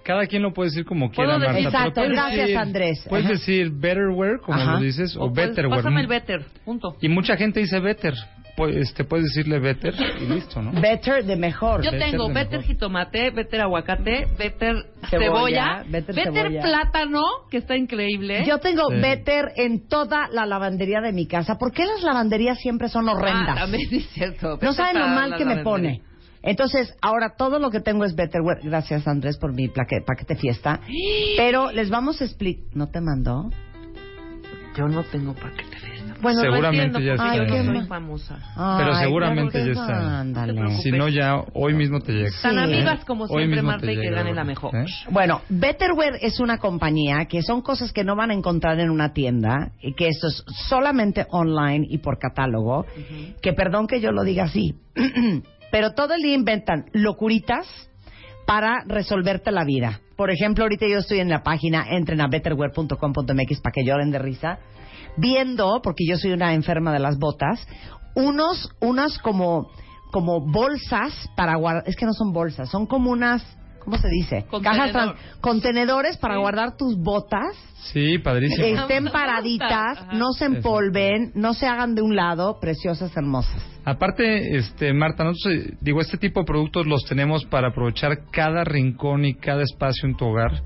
Cada 0.09 0.27
quien 0.27 0.41
lo 0.43 0.55
puede 0.55 0.71
decir 0.71 0.87
como 0.87 1.11
quiera, 1.11 1.35
Puedo 1.35 1.39
Marta. 1.41 1.53
decir- 1.53 1.69
pero 1.71 1.79
Exacto, 1.79 2.01
puedes 2.01 2.13
gracias, 2.17 2.41
decir- 2.47 2.57
Andrés. 2.59 3.07
Puedes 3.11 3.27
Ajá. 3.27 3.35
decir 3.35 3.71
betterware, 3.73 4.41
como 4.41 4.59
Ajá. 4.59 4.73
lo 4.73 4.81
dices, 4.81 5.15
o, 5.19 5.25
O 5.25 5.33
pues, 5.35 5.49
betterware. 5.49 5.77
Pásame 5.81 5.95
¿no? 5.97 6.01
el 6.01 6.07
better, 6.07 6.45
punto. 6.65 6.97
Y 7.03 7.09
mucha 7.11 7.37
gente 7.37 7.61
dice 7.61 7.79
better. 7.79 8.15
Pues, 8.57 8.75
este, 8.75 9.05
puedes 9.05 9.27
decirle 9.27 9.59
better 9.61 9.95
y 10.21 10.25
listo, 10.33 10.61
¿no? 10.63 10.73
Better 10.81 11.25
de 11.25 11.37
mejor. 11.37 11.83
Yo 11.85 11.93
Better 11.93 12.11
tengo 12.11 12.27
better 12.29 12.59
mejor. 12.59 12.65
jitomate, 12.65 13.31
better 13.31 13.61
aguacate, 13.61 14.27
better 14.37 14.75
Cebolla, 15.11 15.11
cebolla, 15.11 15.85
better 15.89 16.15
better, 16.17 16.33
cebolla. 16.33 16.63
plátano, 16.63 17.23
que 17.51 17.59
está 17.59 17.77
increíble. 17.77 18.45
Yo 18.47 18.59
tengo 18.59 18.89
Sí. 18.89 18.97
Better 19.01 19.53
en 19.57 19.87
toda 19.89 20.29
la 20.33 20.45
lavandería 20.47 21.01
de 21.03 21.13
mi 21.13 21.27
casa. 21.29 21.57
¿Por 21.57 21.71
qué 21.73 21.85
las 21.85 22.03
lavanderías 22.03 22.59
siempre 22.59 22.89
son 22.89 23.09
horrendas? 23.11 23.51
Ah, 23.59 23.61
también 23.61 23.89
es 23.93 24.09
cierto. 24.09 24.59
No 24.61 24.73
saben 24.73 24.99
lo 25.03 25.07
mal 25.07 25.37
que 25.37 25.45
me 25.45 25.55
lavandería. 25.57 25.63
pone. 25.65 26.03
Entonces, 26.43 26.95
ahora 27.03 27.35
todo 27.37 27.59
lo 27.59 27.71
que 27.71 27.81
tengo 27.81 28.05
es 28.05 28.15
Betterware. 28.15 28.61
Gracias, 28.63 29.07
Andrés, 29.09 29.37
por 29.39 29.53
mi 29.53 29.69
plaque- 29.69 30.03
paquete 30.07 30.37
fiesta. 30.37 30.81
Pero 31.37 31.73
les 31.73 31.91
vamos 31.91 32.21
a 32.21 32.25
explicar... 32.25 32.65
¿No 32.75 32.89
te 32.89 33.01
mandó? 33.01 33.51
Yo 34.77 34.87
no 34.87 35.03
tengo 35.05 35.35
paquete 35.35 35.77
fiesta. 35.77 36.15
Bueno, 36.21 36.41
Seguramente 36.41 36.85
entiendo, 36.87 37.01
ya 37.01 37.13
está. 37.15 37.37
yo 37.37 37.45
Yo 37.45 37.63
no 37.63 37.73
no 37.73 37.79
soy 37.81 37.89
famosa. 37.89 38.39
Pero 38.79 38.93
Ay, 38.95 39.05
seguramente 39.05 39.65
ya 39.67 39.71
está. 39.73 40.21
Ándale. 40.21 40.77
Si 40.83 40.91
no, 40.91 41.09
ya 41.09 41.37
hoy 41.55 41.75
mismo 41.75 42.01
te 42.01 42.13
llega. 42.13 42.31
Tan 42.43 42.53
Sí. 42.55 42.59
amigas 42.59 43.05
como 43.05 43.25
Hoy 43.25 43.43
siempre, 43.43 43.63
Marta, 43.63 43.87
y 43.87 43.95
que 43.97 44.03
llega, 44.03 44.17
gane 44.17 44.35
la 44.35 44.43
mejor. 44.45 44.75
¿Eh? 44.77 44.85
Bueno, 45.11 45.43
Betterware 45.49 46.19
es 46.21 46.41
una 46.41 46.59
compañía 46.59 47.27
que 47.27 47.43
son 47.43 47.63
cosas 47.63 47.93
que 47.93 48.03
no 48.03 48.17
van 48.17 48.31
a 48.33 48.35
encontrar 48.35 48.81
en 48.81 48.91
una 48.91 49.13
tienda 49.13 49.71
y 49.81 49.95
que 49.95 50.09
esto 50.09 50.27
es 50.27 50.45
solamente 50.69 51.25
online 51.31 51.87
y 51.89 51.99
por 51.99 52.19
catálogo. 52.19 52.85
Que 53.41 53.53
perdón 53.53 53.87
que 53.87 54.01
yo 54.01 54.11
lo 54.11 54.25
diga 54.25 54.45
así, 54.45 54.75
pero 55.71 55.93
todo 55.95 56.15
el 56.15 56.23
día 56.23 56.35
inventan 56.35 56.87
locuritas 56.93 57.67
para 58.47 58.83
resolverte 58.87 59.53
la 59.53 59.65
vida. 59.65 60.01
Por 60.17 60.31
ejemplo, 60.31 60.65
ahorita 60.65 60.87
yo 60.89 60.99
estoy 60.99 61.21
en 61.21 61.29
la 61.29 61.43
página, 61.43 61.85
entren 61.91 62.21
a 62.21 62.29
betterware.com.mx 62.29 63.61
para 63.61 63.73
que 63.73 63.85
lloren 63.85 64.11
de 64.11 64.19
risa, 64.19 64.59
viendo, 65.17 65.81
porque 65.83 66.05
yo 66.09 66.17
soy 66.17 66.33
una 66.33 66.55
enferma 66.55 66.93
de 66.93 66.99
las 66.99 67.19
botas, 67.19 67.67
unos, 68.15 68.71
unas 68.81 69.19
como, 69.19 69.71
como 70.11 70.41
bolsas 70.41 71.13
para 71.37 71.57
guardar, 71.57 71.85
es 71.87 71.95
que 71.95 72.07
no 72.07 72.15
son 72.15 72.33
bolsas, 72.33 72.69
son 72.71 72.87
como 72.87 73.11
unas, 73.11 73.45
¿cómo 73.89 74.03
se 74.03 74.09
dice? 74.09 74.45
Contenedor. 74.51 74.93
Cajas, 74.93 75.15
contenedores 75.41 76.19
para 76.19 76.37
guardar 76.37 76.77
tus 76.77 76.99
botas, 76.99 77.57
Sí, 77.91 78.19
padrísimo. 78.19 78.63
estén 78.83 79.07
paraditas, 79.07 79.97
Ajá. 79.99 80.13
no 80.13 80.33
se 80.33 80.45
empolven, 80.45 81.33
no 81.35 81.55
se 81.55 81.67
hagan 81.67 81.95
de 81.95 82.03
un 82.03 82.15
lado, 82.15 82.59
preciosas, 82.61 83.17
hermosas. 83.17 83.57
Aparte, 83.87 84.59
este, 84.59 84.93
Marta, 84.93 85.25
nosotros, 85.25 85.55
eh, 85.71 85.75
digo, 85.81 86.03
este 86.03 86.19
tipo 86.19 86.41
de 86.41 86.45
productos 86.47 86.87
los 86.87 87.03
tenemos 87.07 87.47
para 87.47 87.69
aprovechar 87.69 88.27
cada 88.31 88.63
rincón 88.63 89.25
y 89.25 89.33
cada 89.35 89.63
espacio 89.63 90.07
en 90.07 90.17
tu 90.17 90.27
hogar. 90.27 90.63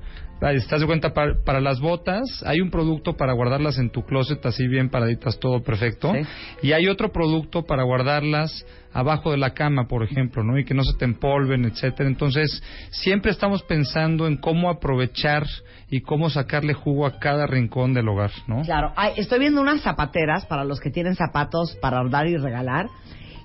¿Estás 0.51 0.81
de 0.81 0.87
cuenta? 0.87 1.13
Para, 1.13 1.35
para 1.45 1.61
las 1.61 1.79
botas, 1.79 2.43
hay 2.45 2.59
un 2.59 2.69
producto 2.69 3.15
para 3.15 3.33
guardarlas 3.33 3.77
en 3.77 3.89
tu 3.89 4.03
closet 4.03 4.45
así 4.45 4.67
bien 4.67 4.89
paraditas, 4.89 5.39
todo 5.39 5.63
perfecto. 5.63 6.11
Sí. 6.13 6.67
Y 6.67 6.71
hay 6.73 6.87
otro 6.87 7.11
producto 7.11 7.63
para 7.63 7.83
guardarlas 7.83 8.65
abajo 8.93 9.31
de 9.31 9.37
la 9.37 9.53
cama, 9.53 9.87
por 9.87 10.03
ejemplo, 10.03 10.43
¿no? 10.43 10.57
Y 10.59 10.65
que 10.65 10.73
no 10.73 10.83
se 10.83 10.97
te 10.97 11.05
empolven, 11.05 11.65
etcétera. 11.65 12.07
Entonces, 12.07 12.61
siempre 12.91 13.31
estamos 13.31 13.63
pensando 13.63 14.27
en 14.27 14.37
cómo 14.37 14.69
aprovechar 14.69 15.45
y 15.89 16.01
cómo 16.01 16.29
sacarle 16.29 16.73
jugo 16.73 17.05
a 17.05 17.19
cada 17.19 17.47
rincón 17.47 17.93
del 17.93 18.07
hogar, 18.07 18.31
¿no? 18.47 18.61
Claro, 18.61 18.93
Ay, 18.95 19.13
estoy 19.17 19.39
viendo 19.39 19.61
unas 19.61 19.81
zapateras 19.81 20.45
para 20.45 20.63
los 20.63 20.79
que 20.79 20.91
tienen 20.91 21.15
zapatos 21.15 21.75
para 21.81 22.03
dar 22.09 22.27
y 22.27 22.37
regalar, 22.37 22.87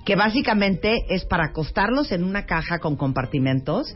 que 0.04 0.16
básicamente 0.16 1.04
es 1.08 1.24
para 1.24 1.46
acostarlos 1.46 2.12
en 2.12 2.24
una 2.24 2.44
caja 2.44 2.78
con 2.78 2.96
compartimentos. 2.96 3.94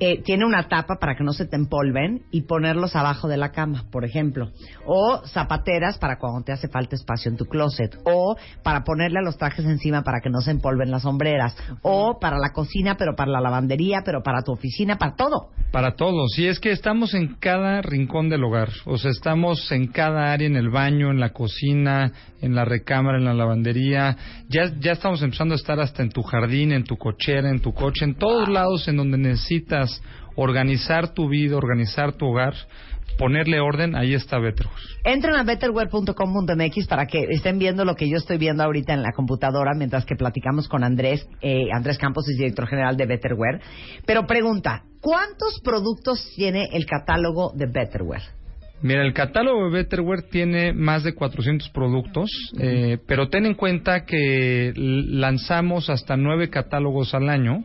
Eh, 0.00 0.22
tiene 0.22 0.44
una 0.44 0.68
tapa 0.68 0.96
para 1.00 1.16
que 1.16 1.24
no 1.24 1.32
se 1.32 1.46
te 1.46 1.56
empolven 1.56 2.22
y 2.30 2.42
ponerlos 2.42 2.94
abajo 2.94 3.26
de 3.26 3.36
la 3.36 3.50
cama, 3.50 3.84
por 3.90 4.04
ejemplo. 4.04 4.50
O 4.86 5.22
zapateras 5.26 5.98
para 5.98 6.18
cuando 6.18 6.44
te 6.44 6.52
hace 6.52 6.68
falta 6.68 6.94
espacio 6.94 7.30
en 7.30 7.36
tu 7.36 7.46
closet. 7.46 7.98
O 8.04 8.36
para 8.62 8.84
ponerle 8.84 9.18
a 9.18 9.22
los 9.22 9.36
trajes 9.36 9.64
encima 9.64 10.02
para 10.02 10.20
que 10.20 10.30
no 10.30 10.40
se 10.40 10.52
empolven 10.52 10.90
las 10.90 11.02
sombreras. 11.02 11.56
O 11.82 12.18
para 12.20 12.38
la 12.38 12.52
cocina, 12.52 12.96
pero 12.96 13.16
para 13.16 13.32
la 13.32 13.40
lavandería, 13.40 14.02
pero 14.04 14.22
para 14.22 14.42
tu 14.42 14.52
oficina, 14.52 14.98
para 14.98 15.16
todo. 15.16 15.50
Para 15.72 15.96
todos. 15.96 16.38
Y 16.38 16.46
es 16.46 16.60
que 16.60 16.70
estamos 16.70 17.14
en 17.14 17.34
cada 17.34 17.82
rincón 17.82 18.28
del 18.28 18.44
hogar. 18.44 18.70
O 18.86 18.98
sea, 18.98 19.10
estamos 19.10 19.70
en 19.72 19.88
cada 19.88 20.32
área, 20.32 20.46
en 20.46 20.56
el 20.56 20.70
baño, 20.70 21.10
en 21.10 21.20
la 21.20 21.30
cocina, 21.30 22.12
en 22.40 22.54
la 22.54 22.64
recámara, 22.64 23.18
en 23.18 23.24
la 23.24 23.34
lavandería. 23.34 24.16
Ya, 24.48 24.72
ya 24.78 24.92
estamos 24.92 25.22
empezando 25.22 25.54
a 25.54 25.56
estar 25.56 25.80
hasta 25.80 26.02
en 26.02 26.10
tu 26.10 26.22
jardín, 26.22 26.72
en 26.72 26.84
tu 26.84 26.96
cochera, 26.96 27.50
en 27.50 27.60
tu 27.60 27.72
coche, 27.72 28.04
en 28.04 28.14
todos 28.14 28.48
lados 28.48 28.88
en 28.88 28.96
donde 28.96 29.18
necesitas 29.18 30.02
organizar 30.36 31.14
tu 31.14 31.28
vida, 31.28 31.56
organizar 31.56 32.12
tu 32.12 32.26
hogar, 32.26 32.54
ponerle 33.18 33.60
orden. 33.60 33.96
Ahí 33.96 34.14
está 34.14 34.38
Betterware. 34.38 34.78
Entren 35.04 35.34
a 35.34 35.42
betterware.com.mx 35.42 36.86
para 36.86 37.06
que 37.06 37.24
estén 37.30 37.58
viendo 37.58 37.84
lo 37.84 37.96
que 37.96 38.08
yo 38.08 38.16
estoy 38.16 38.38
viendo 38.38 38.62
ahorita 38.62 38.94
en 38.94 39.02
la 39.02 39.12
computadora 39.12 39.72
mientras 39.76 40.04
que 40.04 40.14
platicamos 40.14 40.68
con 40.68 40.84
Andrés. 40.84 41.26
Eh, 41.42 41.66
Andrés 41.74 41.98
Campos 41.98 42.28
es 42.28 42.36
director 42.36 42.68
general 42.68 42.96
de 42.96 43.06
Betterware. 43.06 43.60
Pero 44.06 44.26
pregunta, 44.26 44.84
¿cuántos 45.00 45.60
productos 45.64 46.32
tiene 46.36 46.68
el 46.72 46.86
catálogo 46.86 47.52
de 47.54 47.66
Betterware? 47.66 48.37
Mira, 48.80 49.02
el 49.02 49.12
catálogo 49.12 49.64
de 49.64 49.70
Betterware 49.70 50.22
tiene 50.30 50.72
más 50.72 51.02
de 51.02 51.14
400 51.14 51.68
productos, 51.70 52.30
eh, 52.60 52.98
pero 53.08 53.28
ten 53.28 53.44
en 53.44 53.54
cuenta 53.54 54.04
que 54.04 54.72
lanzamos 54.76 55.90
hasta 55.90 56.16
nueve 56.16 56.48
catálogos 56.48 57.12
al 57.12 57.28
año 57.28 57.64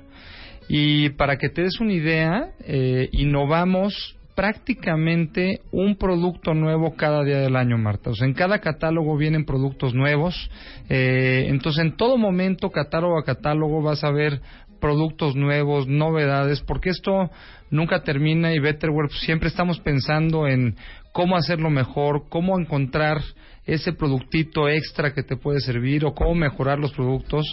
y 0.67 1.09
para 1.11 1.37
que 1.37 1.49
te 1.49 1.61
des 1.61 1.79
una 1.79 1.93
idea, 1.93 2.53
eh, 2.65 3.09
innovamos 3.11 4.17
prácticamente 4.33 5.61
un 5.71 5.97
producto 5.97 6.55
nuevo 6.55 6.95
cada 6.95 7.23
día 7.23 7.37
del 7.37 7.57
año, 7.57 7.77
Marta. 7.77 8.09
O 8.09 8.15
sea, 8.15 8.25
en 8.25 8.33
cada 8.33 8.57
catálogo 8.57 9.15
vienen 9.15 9.45
productos 9.45 9.93
nuevos. 9.93 10.49
eh, 10.89 11.45
entonces, 11.49 11.85
en 11.85 11.95
todo 11.95 12.17
momento, 12.17 12.71
catálogo 12.71 13.19
a 13.19 13.23
catálogo, 13.23 13.83
vas 13.83 14.03
a 14.03 14.09
ver 14.09 14.41
productos 14.81 15.35
nuevos, 15.35 15.87
novedades, 15.87 16.61
porque 16.61 16.89
esto 16.89 17.29
nunca 17.69 18.03
termina 18.03 18.53
y 18.53 18.59
Betterware 18.59 19.07
pues, 19.07 19.21
siempre 19.21 19.47
estamos 19.47 19.79
pensando 19.79 20.45
en 20.45 20.75
cómo 21.13 21.37
hacerlo 21.37 21.69
mejor, 21.69 22.25
cómo 22.27 22.59
encontrar 22.59 23.21
ese 23.65 23.93
productito 23.93 24.67
extra 24.67 25.13
que 25.13 25.23
te 25.23 25.37
puede 25.37 25.61
servir 25.61 26.03
o 26.03 26.13
cómo 26.13 26.35
mejorar 26.35 26.79
los 26.79 26.91
productos. 26.91 27.45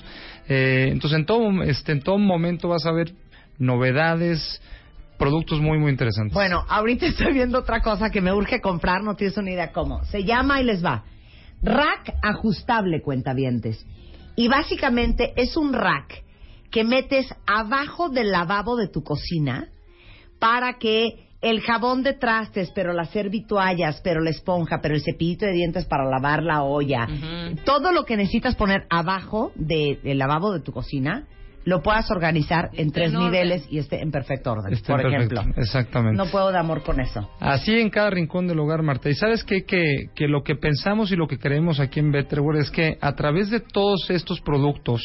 Eh, 0.48 0.88
entonces, 0.90 1.20
en 1.20 1.26
todo, 1.26 1.62
este, 1.62 1.92
en 1.92 2.02
todo 2.02 2.18
momento 2.18 2.68
vas 2.68 2.84
a 2.86 2.92
ver 2.92 3.12
novedades, 3.58 4.60
productos 5.18 5.60
muy, 5.60 5.78
muy 5.78 5.92
interesantes. 5.92 6.32
Bueno, 6.32 6.64
ahorita 6.68 7.06
estoy 7.06 7.32
viendo 7.34 7.58
otra 7.58 7.80
cosa 7.82 8.10
que 8.10 8.22
me 8.22 8.32
urge 8.32 8.60
comprar, 8.60 9.04
no 9.04 9.14
tienes 9.14 9.36
una 9.36 9.50
idea 9.50 9.70
cómo. 9.70 10.02
Se 10.06 10.24
llama 10.24 10.60
y 10.60 10.64
les 10.64 10.84
va. 10.84 11.04
Rack 11.62 12.14
ajustable, 12.22 13.02
cuentavientes. 13.02 13.86
Y 14.34 14.48
básicamente 14.48 15.34
es 15.36 15.56
un 15.56 15.74
rack 15.74 16.24
que 16.70 16.84
metes 16.84 17.26
abajo 17.46 18.08
del 18.08 18.30
lavabo 18.30 18.76
de 18.76 18.88
tu 18.88 19.02
cocina 19.02 19.68
para 20.38 20.78
que 20.78 21.29
el 21.42 21.60
jabón 21.62 22.02
de 22.02 22.12
trastes, 22.14 22.70
pero 22.74 22.92
las 22.92 23.10
servitoallas, 23.10 24.00
pero 24.04 24.20
la 24.20 24.30
esponja, 24.30 24.80
pero 24.82 24.94
el 24.94 25.02
cepillito 25.02 25.46
de 25.46 25.52
dientes 25.52 25.86
para 25.86 26.04
lavar 26.04 26.42
la 26.42 26.62
olla, 26.62 27.06
todo 27.64 27.92
lo 27.92 28.04
que 28.04 28.16
necesitas 28.16 28.56
poner 28.56 28.84
abajo 28.90 29.52
de- 29.54 29.98
del 30.02 30.18
lavabo 30.18 30.52
de 30.52 30.60
tu 30.60 30.72
cocina, 30.72 31.26
lo 31.64 31.82
puedas 31.82 32.10
organizar 32.10 32.70
en 32.72 32.90
tres 32.90 33.12
niveles 33.12 33.66
y 33.70 33.78
esté 33.78 34.00
en 34.00 34.10
perfecto 34.10 34.52
orden, 34.52 34.72
por 34.78 35.02
perfecto, 35.02 35.40
ejemplo. 35.40 35.62
Exactamente. 35.62 36.16
No 36.16 36.24
puedo 36.30 36.50
de 36.50 36.58
amor 36.58 36.82
con 36.82 37.00
eso. 37.00 37.30
Así 37.38 37.78
en 37.78 37.90
cada 37.90 38.08
rincón 38.10 38.46
del 38.48 38.58
hogar, 38.58 38.82
Marta. 38.82 39.10
Y 39.10 39.14
sabes 39.14 39.44
qué? 39.44 39.64
que, 39.64 40.06
que 40.14 40.26
lo 40.26 40.42
que 40.42 40.56
pensamos 40.56 41.12
y 41.12 41.16
lo 41.16 41.26
que 41.28 41.38
creemos 41.38 41.78
aquí 41.78 42.00
en 42.00 42.12
Betterware 42.12 42.60
es 42.60 42.70
que 42.70 42.96
a 43.00 43.14
través 43.14 43.50
de 43.50 43.60
todos 43.60 44.08
estos 44.08 44.40
productos 44.40 45.02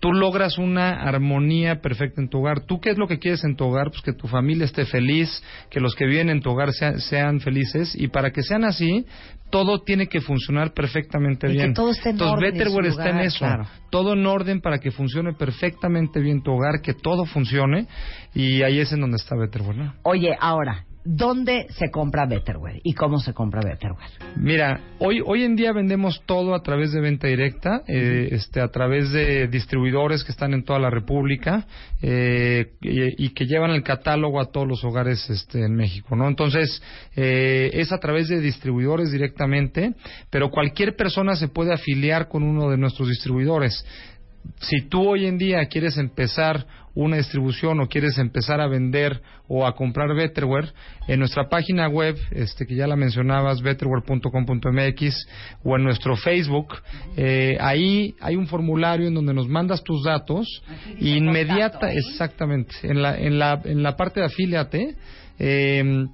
tú 0.00 0.12
logras 0.12 0.58
una 0.58 1.02
armonía 1.02 1.80
perfecta 1.80 2.20
en 2.20 2.28
tu 2.28 2.38
hogar. 2.38 2.60
¿Tú 2.60 2.80
qué 2.80 2.90
es 2.90 2.98
lo 2.98 3.06
que 3.08 3.18
quieres 3.18 3.44
en 3.44 3.56
tu 3.56 3.64
hogar? 3.64 3.90
Pues 3.90 4.02
que 4.02 4.12
tu 4.12 4.28
familia 4.28 4.64
esté 4.64 4.84
feliz, 4.86 5.42
que 5.70 5.80
los 5.80 5.94
que 5.94 6.06
viven 6.06 6.30
en 6.30 6.40
tu 6.40 6.50
hogar 6.50 6.72
sean, 6.72 7.00
sean 7.00 7.40
felices. 7.40 7.94
Y 7.94 8.08
para 8.08 8.30
que 8.30 8.42
sean 8.42 8.64
así, 8.64 9.06
todo 9.50 9.80
tiene 9.82 10.06
que 10.08 10.20
funcionar 10.20 10.72
perfectamente 10.72 11.46
Y 11.48 11.50
que 11.52 11.56
bien. 11.56 11.74
todo 11.74 11.90
esté 11.90 12.10
en 12.10 12.16
Entonces 12.16 12.34
orden 12.36 12.48
en 12.52 12.58
Betterware 12.58 12.86
está 12.86 13.10
en 13.10 13.18
eso. 13.20 13.38
claro. 13.38 13.66
Todo 13.90 14.12
en 14.12 14.26
orden 14.26 14.60
para 14.60 14.78
que 14.78 14.90
funcione 14.90 15.32
perfectamente 15.32 16.20
bien 16.20 16.42
tu 16.42 16.52
hogar, 16.52 16.80
que 16.82 16.94
todo 16.94 17.24
funcione. 17.24 17.86
Y 18.34 18.62
ahí 18.62 18.78
es 18.80 18.92
en 18.92 19.00
donde 19.00 19.16
está 19.16 19.34
Betterware, 19.36 19.76
¿no? 19.76 19.94
Oye, 20.02 20.36
ahora, 20.38 20.84
¿dónde 21.08 21.68
se 21.70 21.90
compra 21.90 22.26
Betterware 22.26 22.80
y 22.84 22.92
cómo 22.92 23.18
se 23.18 23.32
compra 23.32 23.62
Betterware? 23.64 24.10
Mira, 24.36 24.80
hoy 24.98 25.22
hoy 25.24 25.42
en 25.42 25.56
día 25.56 25.72
vendemos 25.72 26.22
todo 26.26 26.54
a 26.54 26.62
través 26.62 26.92
de 26.92 27.00
venta 27.00 27.28
directa, 27.28 27.82
eh, 27.88 28.28
este, 28.32 28.60
a 28.60 28.68
través 28.68 29.10
de 29.10 29.48
distribuidores 29.48 30.22
que 30.22 30.32
están 30.32 30.52
en 30.52 30.64
toda 30.64 30.78
la 30.78 30.90
República 30.90 31.66
eh, 32.02 32.72
y, 32.82 33.24
y 33.24 33.30
que 33.30 33.46
llevan 33.46 33.70
el 33.70 33.82
catálogo 33.82 34.38
a 34.38 34.50
todos 34.52 34.68
los 34.68 34.84
hogares 34.84 35.30
este, 35.30 35.64
en 35.64 35.74
México, 35.74 36.14
¿no? 36.14 36.28
Entonces 36.28 36.82
eh, 37.16 37.70
es 37.72 37.90
a 37.90 37.98
través 37.98 38.28
de 38.28 38.40
distribuidores 38.40 39.10
directamente, 39.10 39.94
pero 40.28 40.50
cualquier 40.50 40.94
persona 40.94 41.36
se 41.36 41.48
puede 41.48 41.72
afiliar 41.72 42.28
con 42.28 42.42
uno 42.42 42.68
de 42.68 42.76
nuestros 42.76 43.08
distribuidores 43.08 43.82
si 44.60 44.88
tú 44.88 45.08
hoy 45.08 45.26
en 45.26 45.38
día 45.38 45.66
quieres 45.66 45.96
empezar 45.98 46.66
una 46.98 47.16
distribución 47.16 47.80
o 47.80 47.86
quieres 47.86 48.18
empezar 48.18 48.60
a 48.60 48.66
vender 48.66 49.22
o 49.46 49.66
a 49.66 49.74
comprar 49.74 50.14
Betterware, 50.14 50.72
en 51.06 51.20
nuestra 51.20 51.48
página 51.48 51.88
web, 51.88 52.16
este 52.32 52.66
que 52.66 52.74
ya 52.74 52.88
la 52.88 52.96
mencionabas, 52.96 53.62
betterware.com.mx 53.62 55.28
o 55.62 55.76
en 55.76 55.84
nuestro 55.84 56.16
Facebook, 56.16 56.74
eh, 57.16 57.56
ahí 57.60 58.16
hay 58.20 58.34
un 58.34 58.48
formulario 58.48 59.06
en 59.06 59.14
donde 59.14 59.32
nos 59.32 59.48
mandas 59.48 59.84
tus 59.84 60.02
datos 60.02 60.46
y 60.98 61.16
inmediata, 61.16 61.92
exactamente, 61.92 62.74
en 62.82 63.00
la, 63.00 63.16
en 63.16 63.38
la, 63.38 63.60
en 63.64 63.82
la 63.82 63.96
parte 63.96 64.20
de 64.20 64.26
afíliate, 64.26 64.96
eh, 65.38 66.04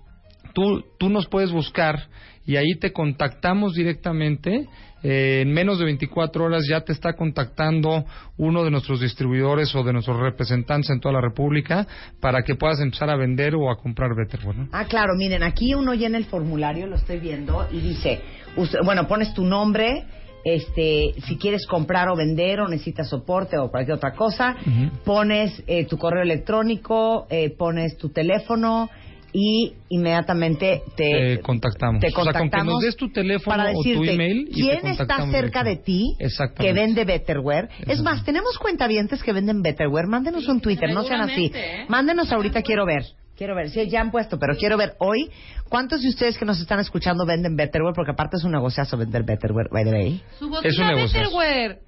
tú, 0.52 0.84
tú 0.98 1.08
nos 1.08 1.26
puedes 1.26 1.50
buscar 1.50 2.08
y 2.46 2.56
ahí 2.56 2.74
te 2.78 2.92
contactamos 2.92 3.74
directamente. 3.74 4.68
Eh, 5.06 5.42
en 5.42 5.52
menos 5.52 5.78
de 5.78 5.84
24 5.84 6.44
horas 6.44 6.64
ya 6.66 6.80
te 6.80 6.92
está 6.92 7.12
contactando 7.12 8.06
uno 8.38 8.64
de 8.64 8.70
nuestros 8.70 9.00
distribuidores 9.00 9.74
o 9.74 9.82
de 9.84 9.92
nuestros 9.92 10.18
representantes 10.18 10.88
en 10.88 10.98
toda 10.98 11.12
la 11.12 11.20
República 11.20 11.86
para 12.20 12.42
que 12.42 12.54
puedas 12.54 12.80
empezar 12.80 13.10
a 13.10 13.16
vender 13.16 13.54
o 13.54 13.70
a 13.70 13.76
comprar 13.76 14.10
Betterware. 14.16 14.56
¿no? 14.56 14.68
Ah, 14.72 14.86
claro, 14.86 15.12
miren, 15.14 15.42
aquí 15.42 15.74
uno 15.74 15.92
llena 15.94 16.16
el 16.16 16.24
formulario, 16.24 16.86
lo 16.86 16.96
estoy 16.96 17.18
viendo, 17.20 17.68
y 17.70 17.80
dice, 17.80 18.20
us- 18.56 18.76
bueno, 18.82 19.06
pones 19.06 19.34
tu 19.34 19.44
nombre, 19.44 20.04
este, 20.42 21.14
si 21.26 21.36
quieres 21.36 21.66
comprar 21.66 22.08
o 22.08 22.16
vender 22.16 22.60
o 22.60 22.68
necesitas 22.68 23.08
soporte 23.08 23.58
o 23.58 23.70
cualquier 23.70 23.96
otra 23.96 24.12
cosa, 24.14 24.56
pones 25.04 25.62
eh, 25.66 25.84
tu 25.86 25.96
correo 25.98 26.22
electrónico, 26.22 27.26
eh, 27.30 27.50
pones 27.50 27.96
tu 27.98 28.08
teléfono 28.10 28.88
y 29.36 29.74
inmediatamente 29.88 30.82
te, 30.96 31.36
Te 31.36 31.40
contactamos. 31.40 32.00
te 32.00 32.06
O 32.06 32.10
sea, 32.10 32.14
con 32.14 32.24
que 32.24 32.32
contactamos 32.32 32.74
nos 32.74 32.82
des 32.82 32.96
tu 32.96 33.10
teléfono 33.10 33.56
para 33.56 33.72
o 33.72 33.82
tu 33.82 34.04
email 34.04 34.46
y 34.48 34.54
te 34.54 34.60
quién 34.60 34.86
está 34.86 35.06
contactamos 35.06 35.30
cerca 35.32 35.64
de 35.64 35.76
ti 35.76 36.16
que 36.56 36.72
vende 36.72 37.04
Betterware. 37.04 37.68
Es 37.88 38.00
más, 38.00 38.24
tenemos 38.24 38.56
cuentavientes 38.58 39.24
que 39.24 39.32
venden 39.32 39.60
Betterware. 39.60 40.06
Mándenos 40.06 40.46
un 40.46 40.60
Twitter, 40.60 40.94
no 40.94 41.02
sean 41.02 41.22
así. 41.22 41.50
¿eh? 41.52 41.84
Mándenos 41.88 42.30
ahorita, 42.30 42.62
quiero 42.62 42.86
ver. 42.86 43.02
Quiero 43.36 43.56
ver, 43.56 43.70
sí, 43.70 43.88
ya 43.88 44.00
han 44.00 44.12
puesto, 44.12 44.38
pero 44.38 44.54
quiero 44.56 44.76
ver 44.76 44.94
hoy 45.00 45.28
cuántos 45.68 46.00
de 46.02 46.08
ustedes 46.08 46.38
que 46.38 46.44
nos 46.44 46.60
están 46.60 46.78
escuchando 46.78 47.26
venden 47.26 47.56
Betterware, 47.56 47.92
porque 47.92 48.12
aparte 48.12 48.36
es 48.36 48.44
un 48.44 48.52
negociazo 48.52 48.96
vender 48.96 49.24
Betterware, 49.24 49.68
by 49.72 49.84
the 49.84 49.90
way. 49.90 50.22
Su 50.38 50.48
Es 50.62 50.78
un. 50.78 50.94
Betterware. 50.94 51.80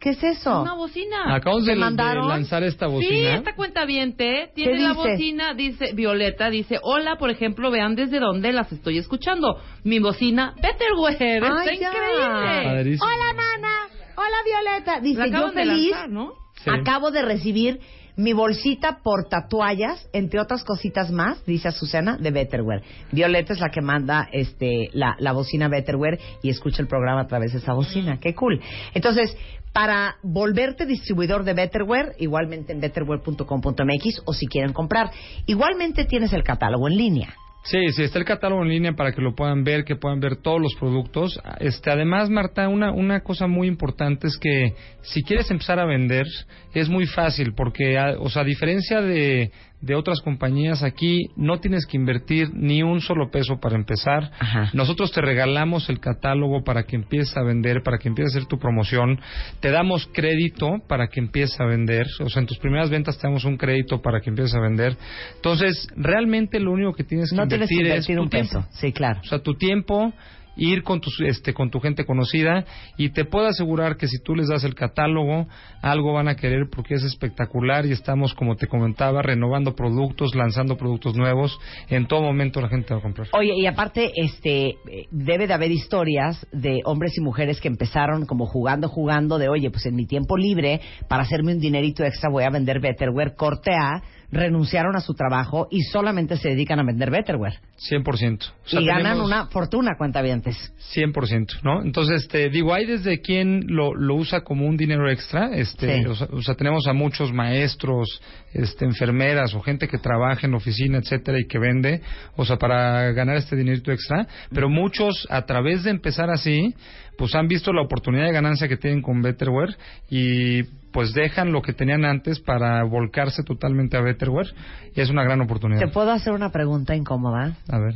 ¿Qué 0.00 0.10
es 0.10 0.22
eso? 0.22 0.62
Una 0.62 0.74
bocina. 0.74 1.34
Acabamos 1.34 1.66
de, 1.66 1.74
lanzar 1.74 2.62
esta 2.62 2.86
Sí, 2.86 2.92
bocina. 2.92 3.34
esta 3.34 3.54
cuenta 3.56 3.84
viente 3.84 4.52
tiene 4.54 4.72
¿Qué 4.74 4.78
la 4.78 4.90
dice? 4.90 5.10
bocina, 5.10 5.54
dice 5.54 5.92
Violeta, 5.92 6.50
dice, 6.50 6.78
hola, 6.82 7.16
por 7.18 7.30
ejemplo, 7.30 7.70
vean 7.72 7.96
desde 7.96 8.20
dónde 8.20 8.52
las 8.52 8.70
estoy 8.70 8.98
escuchando. 8.98 9.60
Mi 9.82 9.98
bocina 9.98 10.54
Betterware, 10.62 11.14
está 11.42 11.60
Ay, 11.60 11.78
ya. 11.78 11.88
increíble. 11.88 12.64
Padrísimo. 12.64 13.06
Hola, 13.06 13.32
mana. 13.34 13.68
Hola, 14.16 14.36
Violeta. 14.44 15.00
Dice, 15.00 15.20
yo 15.20 15.24
acaban 15.24 15.54
de 15.54 15.64
feliz. 15.64 15.90
lanzar, 15.90 16.10
¿no? 16.10 16.32
Sí. 16.62 16.70
Acabo 16.70 17.10
de 17.10 17.22
recibir 17.22 17.80
mi 18.18 18.32
bolsita 18.32 18.98
portatoallas, 19.02 20.08
entre 20.12 20.40
otras 20.40 20.64
cositas 20.64 21.10
más, 21.12 21.44
dice 21.46 21.68
Azucena, 21.68 22.18
de 22.18 22.32
Betterware. 22.32 22.82
Violeta 23.12 23.52
es 23.52 23.60
la 23.60 23.70
que 23.70 23.80
manda 23.80 24.28
este 24.32 24.90
la, 24.92 25.14
la 25.20 25.32
bocina 25.32 25.68
Betterware 25.68 26.18
y 26.42 26.50
escucha 26.50 26.82
el 26.82 26.88
programa 26.88 27.22
a 27.22 27.26
través 27.28 27.52
de 27.52 27.58
esa 27.58 27.74
bocina. 27.74 28.18
Qué 28.18 28.34
cool. 28.34 28.60
Entonces, 28.92 29.36
para 29.72 30.16
volverte 30.24 30.84
distribuidor 30.84 31.44
de 31.44 31.54
Betterware, 31.54 32.16
igualmente 32.18 32.72
en 32.72 32.80
betterware.com.mx 32.80 34.22
o 34.24 34.32
si 34.32 34.48
quieren 34.48 34.72
comprar. 34.72 35.12
Igualmente 35.46 36.04
tienes 36.04 36.32
el 36.32 36.42
catálogo 36.42 36.88
en 36.88 36.96
línea. 36.96 37.34
Sí, 37.64 37.78
sí, 37.92 38.02
está 38.02 38.18
el 38.18 38.24
catálogo 38.24 38.62
en 38.62 38.70
línea 38.70 38.92
para 38.94 39.12
que 39.12 39.20
lo 39.20 39.34
puedan 39.34 39.62
ver, 39.62 39.84
que 39.84 39.96
puedan 39.96 40.20
ver 40.20 40.36
todos 40.36 40.60
los 40.60 40.74
productos. 40.76 41.38
Este, 41.60 41.90
además, 41.90 42.30
Marta, 42.30 42.66
una, 42.68 42.92
una 42.92 43.20
cosa 43.20 43.46
muy 43.46 43.68
importante 43.68 44.26
es 44.28 44.38
que 44.38 44.72
si 45.02 45.22
quieres 45.22 45.50
empezar 45.50 45.78
a 45.78 45.84
vender, 45.84 46.24
es 46.72 46.88
muy 46.88 47.04
fácil, 47.06 47.52
porque, 47.54 47.98
a- 47.98 48.16
o 48.18 48.30
sea, 48.30 48.42
a 48.42 48.44
diferencia 48.46 49.02
de, 49.02 49.50
de 49.80 49.94
otras 49.94 50.20
compañías, 50.20 50.82
aquí 50.82 51.26
no 51.36 51.58
tienes 51.60 51.86
que 51.86 51.96
invertir 51.96 52.50
ni 52.52 52.82
un 52.82 53.00
solo 53.00 53.30
peso 53.30 53.60
para 53.60 53.76
empezar. 53.76 54.30
Nosotros 54.72 55.12
te 55.12 55.20
regalamos 55.20 55.88
el 55.88 56.00
catálogo 56.00 56.64
para 56.64 56.82
que 56.82 56.96
empieces 56.96 57.36
a 57.36 57.42
vender, 57.42 57.82
para 57.84 57.98
que 57.98 58.08
empieces 58.08 58.34
a 58.34 58.38
hacer 58.38 58.48
tu 58.48 58.58
promoción. 58.58 59.20
Te 59.60 59.70
damos 59.70 60.08
crédito 60.12 60.78
para 60.88 61.06
que 61.08 61.20
empieces 61.20 61.60
a 61.60 61.64
vender. 61.66 62.06
O 62.20 62.28
sea, 62.28 62.40
en 62.40 62.46
tus 62.48 62.58
primeras 62.58 62.90
ventas 62.90 63.16
te 63.18 63.26
damos 63.28 63.44
un 63.44 63.56
crédito 63.56 64.02
para 64.02 64.20
que 64.20 64.30
empieces 64.30 64.54
a 64.54 64.60
vender. 64.60 64.96
Entonces, 65.36 65.86
realmente 65.96 66.58
lo 66.60 66.72
único 66.72 66.92
que 66.92 67.04
tienes 67.04 67.30
que 67.30 67.36
No 67.36 67.46
tienes 67.46 67.68
que 67.68 67.74
invertir, 67.76 67.92
invertir 67.92 68.12
es 68.12 68.16
tu 68.16 68.22
un 68.22 68.30
tiempo. 68.30 68.66
peso. 68.68 68.78
Sí, 68.80 68.92
claro. 68.92 69.20
O 69.20 69.24
sea, 69.28 69.38
tu 69.40 69.54
tiempo, 69.54 70.12
ir 70.58 70.82
con 70.82 71.00
tu, 71.00 71.10
este, 71.24 71.54
con 71.54 71.70
tu 71.70 71.80
gente 71.80 72.04
conocida 72.04 72.64
y 72.96 73.10
te 73.10 73.24
puedo 73.24 73.46
asegurar 73.46 73.96
que 73.96 74.08
si 74.08 74.18
tú 74.18 74.34
les 74.34 74.48
das 74.48 74.64
el 74.64 74.74
catálogo, 74.74 75.46
algo 75.80 76.12
van 76.12 76.28
a 76.28 76.34
querer 76.34 76.66
porque 76.70 76.94
es 76.94 77.04
espectacular 77.04 77.86
y 77.86 77.92
estamos, 77.92 78.34
como 78.34 78.56
te 78.56 78.66
comentaba, 78.66 79.22
renovando 79.22 79.74
productos, 79.74 80.34
lanzando 80.34 80.76
productos 80.76 81.16
nuevos. 81.16 81.58
En 81.88 82.06
todo 82.06 82.22
momento 82.22 82.60
la 82.60 82.68
gente 82.68 82.92
va 82.92 83.00
a 83.00 83.02
comprar. 83.02 83.28
Oye, 83.32 83.54
y 83.56 83.66
aparte, 83.66 84.12
este, 84.16 84.76
debe 85.10 85.46
de 85.46 85.54
haber 85.54 85.70
historias 85.70 86.46
de 86.52 86.80
hombres 86.84 87.16
y 87.16 87.20
mujeres 87.20 87.60
que 87.60 87.68
empezaron 87.68 88.26
como 88.26 88.46
jugando, 88.46 88.88
jugando, 88.88 89.38
de 89.38 89.48
oye, 89.48 89.70
pues 89.70 89.86
en 89.86 89.94
mi 89.94 90.06
tiempo 90.06 90.36
libre, 90.36 90.80
para 91.08 91.22
hacerme 91.22 91.52
un 91.52 91.60
dinerito 91.60 92.04
extra, 92.04 92.30
voy 92.30 92.44
a 92.44 92.50
vender 92.50 92.80
Betterware, 92.80 93.34
corte 93.36 93.70
A, 93.72 94.02
renunciaron 94.30 94.94
a 94.96 95.00
su 95.00 95.14
trabajo 95.14 95.68
y 95.70 95.82
solamente 95.82 96.36
se 96.36 96.50
dedican 96.50 96.78
a 96.80 96.84
vender 96.84 97.10
Betterware. 97.10 97.54
100%. 97.90 98.52
O 98.64 98.68
sea, 98.68 98.80
y 98.80 98.86
ganan 98.86 99.20
una 99.20 99.46
fortuna, 99.46 99.92
cuentavientes. 99.96 100.56
100%, 100.94 101.60
¿no? 101.62 101.82
Entonces, 101.82 102.28
te 102.28 102.48
digo, 102.50 102.74
hay 102.74 102.86
desde 102.86 103.20
quien 103.20 103.64
lo, 103.68 103.94
lo 103.94 104.16
usa 104.16 104.42
como 104.42 104.66
un 104.66 104.76
dinero 104.76 105.10
extra, 105.10 105.50
este, 105.54 106.02
Sí. 106.02 106.04
o, 106.06 106.14
sea, 106.14 106.28
o 106.32 106.42
sea, 106.42 106.54
tenemos 106.54 106.86
a 106.86 106.92
muchos 106.92 107.32
maestros, 107.32 108.20
este, 108.52 108.84
enfermeras 108.84 109.54
o 109.54 109.60
gente 109.60 109.88
que 109.88 109.98
trabaja 109.98 110.46
en 110.46 110.52
la 110.52 110.58
oficina, 110.58 110.98
etcétera, 110.98 111.38
y 111.40 111.46
que 111.46 111.58
vende, 111.58 112.02
o 112.36 112.44
sea, 112.44 112.56
para 112.56 113.12
ganar 113.12 113.36
este 113.36 113.56
dinerito 113.56 113.92
extra, 113.92 114.26
pero 114.52 114.68
muchos, 114.68 115.26
a 115.30 115.42
través 115.46 115.84
de 115.84 115.90
empezar 115.90 116.30
así, 116.30 116.74
pues 117.16 117.34
han 117.34 117.48
visto 117.48 117.72
la 117.72 117.82
oportunidad 117.82 118.26
de 118.26 118.32
ganancia 118.32 118.68
que 118.68 118.76
tienen 118.76 119.02
con 119.02 119.20
Betterware 119.22 119.76
y 120.08 120.62
pues 120.92 121.12
dejan 121.12 121.52
lo 121.52 121.62
que 121.62 121.72
tenían 121.72 122.04
antes 122.04 122.40
para 122.40 122.82
volcarse 122.84 123.42
totalmente 123.42 123.96
a 123.96 124.00
Betterware 124.00 124.54
y 124.94 125.00
es 125.00 125.10
una 125.10 125.22
gran 125.24 125.40
oportunidad. 125.40 125.80
¿Te 125.80 125.88
puedo 125.88 126.10
hacer 126.10 126.32
una 126.32 126.50
pregunta 126.50 126.96
incómoda? 126.96 127.56
A 127.68 127.78
ver. 127.78 127.94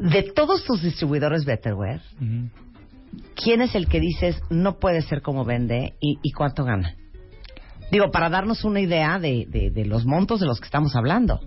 De 0.00 0.22
todos 0.34 0.64
tus 0.64 0.82
distribuidores 0.82 1.44
Betterware. 1.44 2.00
¿quién 3.34 3.60
es 3.60 3.74
el 3.74 3.88
que 3.88 3.98
dices 4.00 4.40
no 4.50 4.78
puede 4.78 5.02
ser 5.02 5.20
como 5.20 5.44
vende 5.44 5.94
y, 6.00 6.18
y 6.22 6.30
cuánto 6.32 6.64
gana? 6.64 6.94
Digo, 7.90 8.10
para 8.12 8.28
darnos 8.30 8.64
una 8.64 8.80
idea 8.80 9.18
de, 9.18 9.46
de- 9.48 9.70
de 9.70 9.84
los 9.84 10.06
montos 10.06 10.38
de 10.40 10.46
los 10.46 10.60
que 10.60 10.66
estamos 10.66 10.94
hablando. 10.94 11.40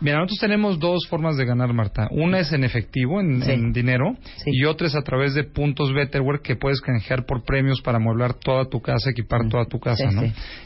Mira, 0.00 0.18
nosotros 0.18 0.38
tenemos 0.40 0.78
dos 0.78 1.06
formas 1.08 1.36
de 1.36 1.44
ganar, 1.44 1.72
Marta. 1.72 2.08
Una 2.10 2.40
es 2.40 2.52
en 2.52 2.64
efectivo, 2.64 3.20
en, 3.20 3.42
Sí. 3.42 3.52
en 3.52 3.72
dinero, 3.72 4.14
y 4.44 4.64
otra 4.64 4.86
es 4.86 4.94
a 4.94 5.02
través 5.02 5.34
de 5.34 5.44
puntos 5.44 5.92
Betterware 5.92 6.40
que 6.40 6.56
puedes 6.56 6.80
canjear 6.80 7.24
por 7.24 7.44
premios 7.44 7.80
para 7.80 7.98
amueblar 7.98 8.34
toda 8.34 8.66
tu 8.68 8.80
casa, 8.80 9.10
equipar 9.10 9.48
toda 9.48 9.64
tu 9.66 9.78
casa, 9.80 10.10
Sí, 10.10 10.14
¿no? 10.14 10.22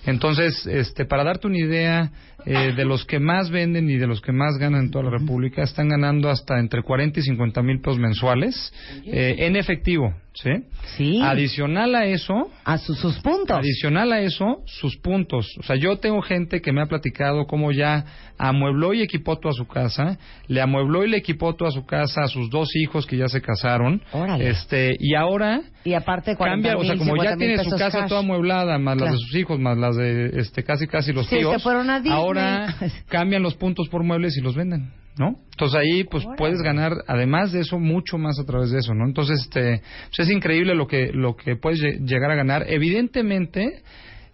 Entonces, 0.07 0.67
este, 0.67 1.05
para 1.05 1.25
darte 1.25 1.47
una 1.47 1.59
idea 1.59 2.11
eh, 2.47 2.73
de 2.77 2.85
los 2.85 3.05
que 3.05 3.19
más 3.19 3.51
venden 3.51 3.89
y 3.91 3.97
de 3.97 4.07
los 4.07 4.21
que 4.21 4.33
más 4.33 4.57
ganan 4.59 4.85
en 4.85 4.91
toda 4.91 5.05
la 5.05 5.11
República, 5.11 5.63
están 5.63 5.89
ganando 5.89 6.29
hasta 6.31 6.59
entre 6.59 6.83
40 6.83 7.21
y 7.21 7.23
50 7.23 7.63
mil 7.63 7.81
pesos 7.81 7.99
mensuales 7.99 8.73
eh, 9.07 9.37
en 9.39 9.57
efectivo, 9.57 10.15
¿sí? 10.35 10.51
Sí. 10.97 11.21
Adicional 11.23 11.95
a 11.95 12.07
eso... 12.07 12.51
A 12.65 12.79
sus, 12.79 12.99
sus 12.99 13.19
puntos. 13.21 13.59
Adicional 13.59 14.13
a 14.13 14.21
eso, 14.21 14.63
sus 14.67 14.97
puntos. 14.99 15.47
O 15.59 15.63
sea, 15.63 15.77
yo 15.77 15.99
tengo 15.99 16.23
gente 16.23 16.61
que 16.61 16.73
me 16.73 16.81
ha 16.83 16.87
platicado 16.87 17.47
cómo 17.47 17.73
ya 17.73 18.05
amuebló 18.39 18.95
y 18.95 19.03
equipó 19.03 19.39
toda 19.39 19.53
su 19.53 19.67
casa, 19.67 20.19
le 20.49 20.61
amuebló 20.63 21.05
y 21.05 21.11
le 21.11 21.19
equipó 21.19 21.55
toda 21.57 21.71
su 21.71 21.85
casa 21.85 22.23
a 22.23 22.29
sus 22.29 22.49
dos 22.51 22.69
hijos 22.75 23.07
que 23.07 23.17
ya 23.19 23.29
se 23.29 23.43
casaron. 23.43 24.01
Órale. 24.13 24.49
Este, 24.49 24.91
y 24.99 25.15
ahora 25.15 25.61
Y 25.85 25.93
aparte, 25.93 26.37
40 26.37 26.69
cambia, 26.69 26.81
o 26.81 26.85
sea, 26.85 26.97
como 26.97 27.13
50 27.17 27.31
ya 27.31 27.37
tiene 27.37 27.63
su 27.65 27.71
casa 27.77 27.99
cash. 28.01 28.09
toda 28.09 28.21
amueblada, 28.21 28.79
más 28.79 28.95
las 28.97 29.01
Claro. 29.09 29.13
de 29.13 29.19
sus 29.19 29.35
hijos, 29.37 29.59
más 29.61 29.77
las 29.77 29.97
de 29.97 30.31
este 30.41 30.63
casi 30.65 30.87
casi 30.87 31.13
los 31.13 31.27
Sí, 31.27 31.37
tíos. 31.39 31.53
se 31.53 31.59
fueron 31.59 31.91
a 31.91 32.01
Disney. 32.01 32.19
Ahora 32.39 32.75
cambian 33.09 33.43
los 33.43 33.55
puntos 33.55 33.89
por 33.89 34.03
muebles 34.03 34.37
y 34.37 34.41
los 34.41 34.55
venden. 34.55 34.93
¿No? 35.19 35.37
Entonces 35.51 35.79
ahí 35.79 36.05
pues 36.05 36.25
puedes 36.39 36.63
ganar 36.63 36.93
además 37.07 37.53
de 37.53 37.61
eso 37.61 37.79
mucho 37.79 38.17
más 38.17 38.39
a 38.39 38.45
través 38.47 38.71
de 38.71 38.79
eso, 38.79 38.95
¿no? 38.95 39.05
Entonces 39.05 39.41
este 39.41 39.83
pues, 40.17 40.29
es 40.29 40.31
increíble 40.31 40.75
lo 40.75 40.87
que 40.87 41.11
lo 41.13 41.37
que 41.37 41.57
puedes 41.57 41.83
lle- 41.83 41.99
llegar 42.07 42.31
a 42.31 42.37
ganar. 42.37 42.65
Evidentemente, 42.69 43.83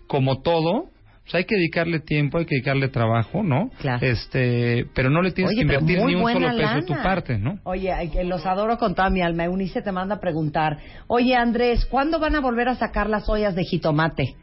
como 0.07 0.43
todo, 0.43 0.91
sea, 1.31 1.39
hay 1.39 1.45
que 1.45 1.57
dedicarle 1.57 2.01
tiempo, 2.01 2.39
hay 2.39 2.45
que 2.45 2.57
dedicarle 2.57 2.89
trabajo, 2.89 3.43
¿no? 3.43 3.71
Claro. 3.81 4.05
Este, 4.07 4.87
pero 4.95 5.11
no 5.11 5.23
le 5.23 5.33
tienes 5.33 5.51
Oye, 5.51 5.57
que 5.57 5.63
invertir 5.63 6.05
ni 6.05 6.15
un 6.15 6.33
solo 6.33 6.57
peso 6.57 6.75
de 6.75 6.83
tu 6.83 6.95
parte, 6.95 7.39
¿no? 7.39 7.59
Oye, 7.65 7.93
los 8.25 8.47
adoro 8.47 8.79
con 8.79 8.95
toda 8.95 9.11
mi 9.11 9.23
alma. 9.23 9.45
Eunice 9.45 9.83
te 9.83 9.93
manda 9.93 10.17
a 10.17 10.21
preguntar, 10.21 10.79
oye 11.09 11.35
Andrés, 11.35 11.87
¿cuándo 11.87 12.19
van 12.19 12.37
a 12.37 12.41
volver 12.41 12.69
a 12.69 12.77
sacar 12.77 13.09
las 13.09 13.29
ollas 13.29 13.55
de 13.55 13.65
jitomate? 13.65 14.37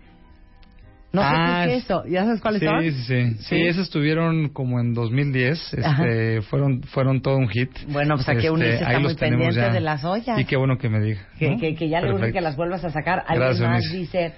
No 1.14 1.22
sé 1.22 1.28
Ah, 1.30 1.64
qué 1.68 1.76
es 1.76 1.84
eso. 1.84 2.04
¿Ya 2.08 2.26
sabes 2.26 2.42
cuáles 2.42 2.60
sí, 2.60 2.66
son? 2.66 2.82
Sí, 2.82 2.92
sí, 2.92 3.36
sí. 3.44 3.62
esas 3.68 3.84
estuvieron 3.84 4.50
como 4.50 4.80
en 4.80 4.96
2010. 4.96 5.74
Este, 5.76 6.42
fueron, 6.42 6.82
fueron 6.82 7.22
todo 7.22 7.38
un 7.38 7.48
hit. 7.50 7.70
Bueno, 7.88 8.16
pues 8.16 8.28
aquí 8.28 8.38
Este, 8.38 8.48
Eunice 8.48 8.74
está 8.74 9.00
muy 9.00 9.14
pendiente 9.16 9.56
ya. 9.56 9.72
de 9.72 9.80
las 9.80 10.04
ollas. 10.04 10.40
Y 10.40 10.46
qué 10.46 10.58
bueno 10.58 10.78
que 10.80 10.90
me 10.90 11.00
diga. 11.00 11.22
Que, 11.38 11.52
¿no? 11.52 11.60
que, 11.60 11.76
que 11.76 11.88
ya 11.88 12.02
le 12.02 12.14
urge 12.14 12.32
que 12.34 12.42
las 12.42 12.56
vuelvas 12.56 12.84
a 12.84 12.90
sacar. 12.90 13.20
Alguien 13.28 13.48
Gracias, 13.50 13.70
más 13.70 13.92
dice, 13.92 14.34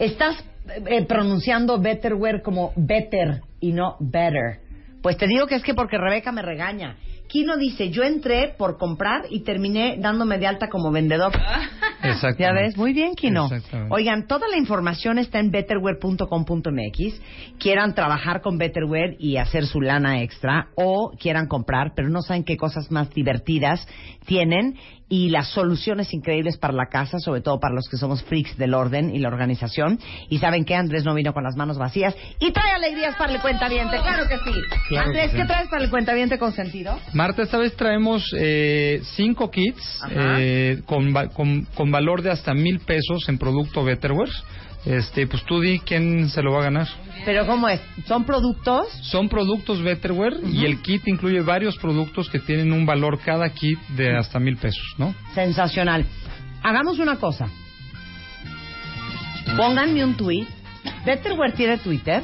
estás 0.00 0.44
eh, 0.86 1.04
pronunciando 1.06 1.80
betterware 1.80 2.42
como 2.42 2.72
better 2.74 3.40
y 3.60 3.72
no 3.72 3.96
better. 4.00 4.58
Pues 5.02 5.16
te 5.18 5.26
digo 5.28 5.46
que 5.46 5.54
es 5.54 5.62
que 5.62 5.74
porque 5.74 5.98
Rebeca 5.98 6.32
me 6.32 6.42
regaña. 6.42 6.96
Kino 7.30 7.56
dice, 7.56 7.90
yo 7.90 8.02
entré 8.02 8.54
por 8.58 8.76
comprar 8.76 9.22
y 9.30 9.44
terminé 9.44 9.96
dándome 10.00 10.38
de 10.38 10.48
alta 10.48 10.68
como 10.68 10.90
vendedor. 10.90 11.32
Exacto. 12.02 12.42
¿Ya 12.42 12.52
ves? 12.52 12.76
Muy 12.76 12.92
bien, 12.92 13.14
Kino. 13.14 13.48
Oigan, 13.90 14.26
toda 14.26 14.48
la 14.48 14.56
información 14.56 15.16
está 15.16 15.38
en 15.38 15.52
betterware.com.mx. 15.52 17.20
Quieran 17.60 17.94
trabajar 17.94 18.40
con 18.40 18.58
Betterware 18.58 19.14
y 19.20 19.36
hacer 19.36 19.66
su 19.66 19.80
lana 19.80 20.22
extra 20.22 20.70
o 20.74 21.12
quieran 21.20 21.46
comprar, 21.46 21.92
pero 21.94 22.08
no 22.08 22.20
saben 22.20 22.42
qué 22.42 22.56
cosas 22.56 22.90
más 22.90 23.10
divertidas 23.10 23.86
tienen 24.26 24.74
y 25.10 25.28
las 25.28 25.48
soluciones 25.48 26.14
increíbles 26.14 26.56
para 26.56 26.72
la 26.72 26.86
casa, 26.86 27.18
sobre 27.18 27.42
todo 27.42 27.58
para 27.58 27.74
los 27.74 27.88
que 27.88 27.96
somos 27.96 28.22
freaks 28.22 28.56
del 28.56 28.72
orden 28.74 29.14
y 29.14 29.18
la 29.18 29.28
organización. 29.28 29.98
Y 30.30 30.38
saben 30.38 30.64
que 30.64 30.76
Andrés 30.76 31.04
no 31.04 31.14
vino 31.14 31.34
con 31.34 31.42
las 31.42 31.56
manos 31.56 31.76
vacías 31.76 32.14
y 32.38 32.52
trae 32.52 32.72
alegrías 32.72 33.16
para 33.16 33.34
el 33.34 33.40
cuentaviente. 33.40 33.98
Claro 34.00 34.28
que 34.28 34.36
sí. 34.38 34.58
Claro 34.88 35.08
Andrés, 35.08 35.30
que 35.32 35.36
sí. 35.36 35.42
¿qué 35.42 35.46
traes 35.46 35.68
para 35.68 35.84
el 35.84 35.90
cuentaviente 35.90 36.38
consentido? 36.38 36.96
Marta, 37.12 37.42
esta 37.42 37.58
vez 37.58 37.74
traemos 37.74 38.24
eh, 38.38 39.00
cinco 39.16 39.50
kits 39.50 40.00
eh, 40.10 40.80
con, 40.86 41.12
con, 41.34 41.64
con 41.74 41.90
valor 41.90 42.22
de 42.22 42.30
hasta 42.30 42.54
mil 42.54 42.78
pesos 42.78 43.28
en 43.28 43.36
producto 43.36 43.82
Betterware. 43.82 44.30
Este, 44.84 45.26
pues 45.26 45.44
tú 45.44 45.60
di 45.60 45.78
quién 45.80 46.28
se 46.30 46.42
lo 46.42 46.52
va 46.52 46.60
a 46.60 46.64
ganar. 46.64 46.88
Pero 47.24 47.46
¿cómo 47.46 47.68
es? 47.68 47.80
¿Son 48.06 48.24
productos? 48.24 48.88
Son 49.02 49.28
productos 49.28 49.82
Betterware 49.82 50.38
y 50.46 50.64
el 50.64 50.80
kit 50.80 51.06
incluye 51.06 51.42
varios 51.42 51.76
productos 51.76 52.30
que 52.30 52.38
tienen 52.38 52.72
un 52.72 52.86
valor 52.86 53.18
cada 53.18 53.50
kit 53.50 53.78
de 53.90 54.16
hasta 54.16 54.38
mil 54.38 54.56
pesos, 54.56 54.94
¿no? 54.96 55.14
Sensacional. 55.34 56.06
Hagamos 56.62 56.98
una 56.98 57.16
cosa. 57.16 57.48
Pónganme 59.56 60.04
un 60.04 60.16
tweet. 60.16 60.46
Betterware 61.04 61.52
tiene 61.52 61.78
Twitter. 61.78 62.22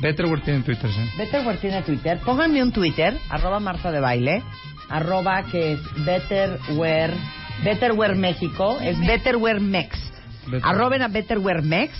Betterware 0.00 0.42
tiene 0.42 0.62
Twitter, 0.62 0.90
sí. 0.90 1.10
Betterware 1.16 1.58
tiene 1.58 1.82
Twitter. 1.82 2.18
Pónganme 2.24 2.62
un 2.62 2.72
Twitter. 2.72 3.16
Arroba 3.30 3.60
Marta 3.60 3.92
de 3.92 4.00
Baile. 4.00 4.42
Arroba 4.88 5.44
que 5.44 5.74
es 5.74 5.80
Betterware. 6.04 7.14
Betterware 7.62 8.16
México. 8.16 8.78
Es 8.80 8.98
Betterware 8.98 9.60
Mex. 9.60 10.12
Betterware. 10.46 10.74
Arroben 10.74 11.02
a 11.02 11.08
Betterware 11.08 11.62
Mex. 11.62 11.92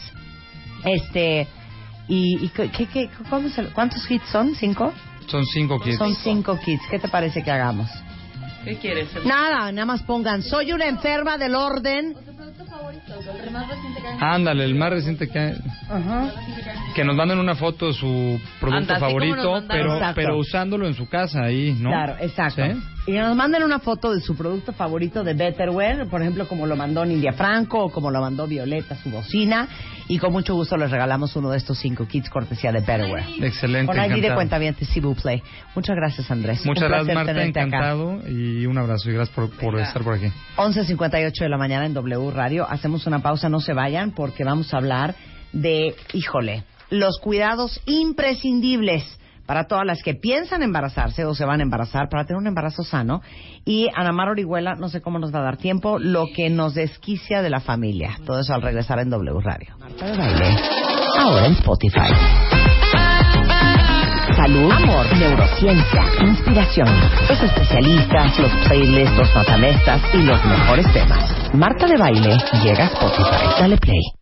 Este. 0.84 1.46
¿Y, 2.08 2.44
y 2.44 2.48
qué, 2.48 2.68
qué- 2.70 2.86
qué- 2.86 3.10
cómo 3.30 3.48
se- 3.48 3.66
cuántos 3.66 4.08
hits 4.10 4.28
son? 4.28 4.54
¿Cinco? 4.56 4.92
Son 5.28 5.44
cinco 5.46 5.80
kits. 5.80 5.98
Son 5.98 6.14
cinco 6.14 6.58
kits. 6.64 6.82
¿Qué 6.90 6.98
te 6.98 7.08
parece 7.08 7.42
que 7.42 7.50
hagamos? 7.50 7.88
¿Qué 8.64 8.76
quieres? 8.76 9.08
Nada, 9.24 9.70
nada 9.72 9.86
más 9.86 10.02
pongan. 10.02 10.42
Soy 10.42 10.72
una 10.72 10.86
enferma 10.86 11.38
del 11.38 11.54
orden. 11.54 12.14
Ándale, 14.20 14.64
el 14.64 14.74
más 14.74 14.90
reciente 14.90 15.28
que 15.28 15.54
que 16.94 17.04
nos 17.04 17.16
manden 17.16 17.38
una 17.38 17.54
foto 17.54 17.86
de 17.86 17.92
su 17.94 18.40
producto 18.60 18.94
Anda, 18.94 18.98
favorito, 19.00 19.62
pero 19.68 20.00
pero 20.14 20.36
usándolo 20.38 20.86
en 20.86 20.94
su 20.94 21.08
casa 21.08 21.42
ahí, 21.44 21.72
¿no? 21.78 21.90
Claro, 21.90 22.16
exacto. 22.20 22.62
¿Sí? 22.64 22.72
Y 23.04 23.12
nos 23.12 23.34
manden 23.34 23.64
una 23.64 23.80
foto 23.80 24.14
de 24.14 24.20
su 24.20 24.36
producto 24.36 24.72
favorito 24.72 25.24
de 25.24 25.34
Betterware, 25.34 26.06
por 26.08 26.22
ejemplo, 26.22 26.46
como 26.46 26.66
lo 26.66 26.76
mandó 26.76 27.04
Nidia 27.04 27.32
Franco 27.32 27.86
o 27.86 27.90
como 27.90 28.12
lo 28.12 28.20
mandó 28.20 28.46
Violeta, 28.46 28.94
su 28.94 29.10
bocina. 29.10 29.66
Y 30.06 30.18
con 30.18 30.32
mucho 30.32 30.54
gusto 30.54 30.76
les 30.76 30.88
regalamos 30.88 31.34
uno 31.34 31.50
de 31.50 31.58
estos 31.58 31.78
cinco 31.78 32.06
kits 32.06 32.30
cortesía 32.30 32.70
de 32.70 32.78
Betterware. 32.78 33.24
Excelente, 33.40 33.86
Con 33.86 33.96
ID 33.96 34.02
de 34.08 34.14
encantado. 34.18 34.34
cuenta 34.36 34.58
bien, 34.58 34.76
Play. 35.20 35.42
Muchas 35.74 35.96
gracias, 35.96 36.30
Andrés. 36.30 36.64
Muchas 36.64 36.84
Un 36.84 36.88
gracias, 36.90 37.14
Marta, 37.14 37.32
tenerte 37.32 37.58
acá. 37.58 37.66
encantado 37.68 38.20
y 38.28 38.66
un 38.66 38.78
abrazo 38.78 39.10
y 39.10 39.14
gracias 39.14 39.34
por, 39.34 39.50
por 39.50 39.80
estar 39.80 40.02
por 40.04 40.14
aquí. 40.14 40.26
11.58 40.56 41.32
de 41.40 41.48
la 41.48 41.58
mañana 41.58 41.86
en 41.86 41.94
W 41.94 42.30
Radio. 42.30 42.68
Hacemos 42.70 43.08
una 43.08 43.18
pausa, 43.18 43.48
no 43.48 43.58
se 43.58 43.72
vayan, 43.72 44.12
porque 44.12 44.44
vamos 44.44 44.72
a 44.72 44.76
hablar 44.76 45.16
de, 45.52 45.96
híjole, 46.12 46.62
los 46.90 47.18
cuidados 47.18 47.80
imprescindibles 47.86 49.18
para 49.52 49.66
todas 49.66 49.84
las 49.84 50.02
que 50.02 50.14
piensan 50.14 50.62
embarazarse 50.62 51.26
o 51.26 51.34
se 51.34 51.44
van 51.44 51.60
a 51.60 51.62
embarazar 51.62 52.08
para 52.08 52.24
tener 52.24 52.38
un 52.38 52.46
embarazo 52.46 52.84
sano. 52.84 53.20
Y 53.66 53.86
Ana 53.94 54.10
Mar 54.10 54.30
Orihuela, 54.30 54.76
no 54.76 54.88
sé 54.88 55.02
cómo 55.02 55.18
nos 55.18 55.30
va 55.30 55.40
a 55.40 55.42
dar 55.42 55.58
tiempo, 55.58 55.98
lo 55.98 56.28
que 56.34 56.48
nos 56.48 56.72
desquicia 56.72 57.42
de 57.42 57.50
la 57.50 57.60
familia. 57.60 58.16
Todo 58.24 58.40
eso 58.40 58.54
al 58.54 58.62
regresar 58.62 58.98
en 59.00 59.10
W 59.10 59.40
Radio. 59.42 59.76
Marta 59.78 60.06
de 60.06 60.16
Baile, 60.16 60.56
ahora 61.18 61.44
en 61.48 61.52
Spotify. 61.52 62.14
Salud, 64.36 64.72
amor, 64.72 65.18
neurociencia, 65.18 66.02
inspiración, 66.22 66.88
los 67.28 67.42
especialistas, 67.42 68.38
los 68.38 68.52
playlists, 68.66 69.18
los 69.18 69.34
matamestas 69.34 70.00
y 70.14 70.22
los 70.22 70.42
mejores 70.46 70.90
temas. 70.94 71.54
Marta 71.54 71.86
de 71.86 71.98
Baile 71.98 72.38
llega 72.64 72.84
a 72.84 72.86
Spotify. 72.86 73.60
Dale 73.60 73.76
play. 73.76 74.21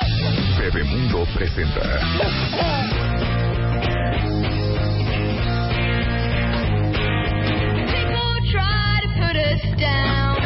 Bebemundo 0.00 1.26
presenta. 1.34 1.98
People 7.88 8.36
try 8.52 9.00
to 9.02 9.08
put 9.18 9.36
us 9.36 9.60
down 9.78 10.36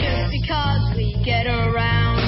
just 0.00 0.30
because 0.32 0.96
we 0.96 1.14
get 1.24 1.46
around. 1.46 2.20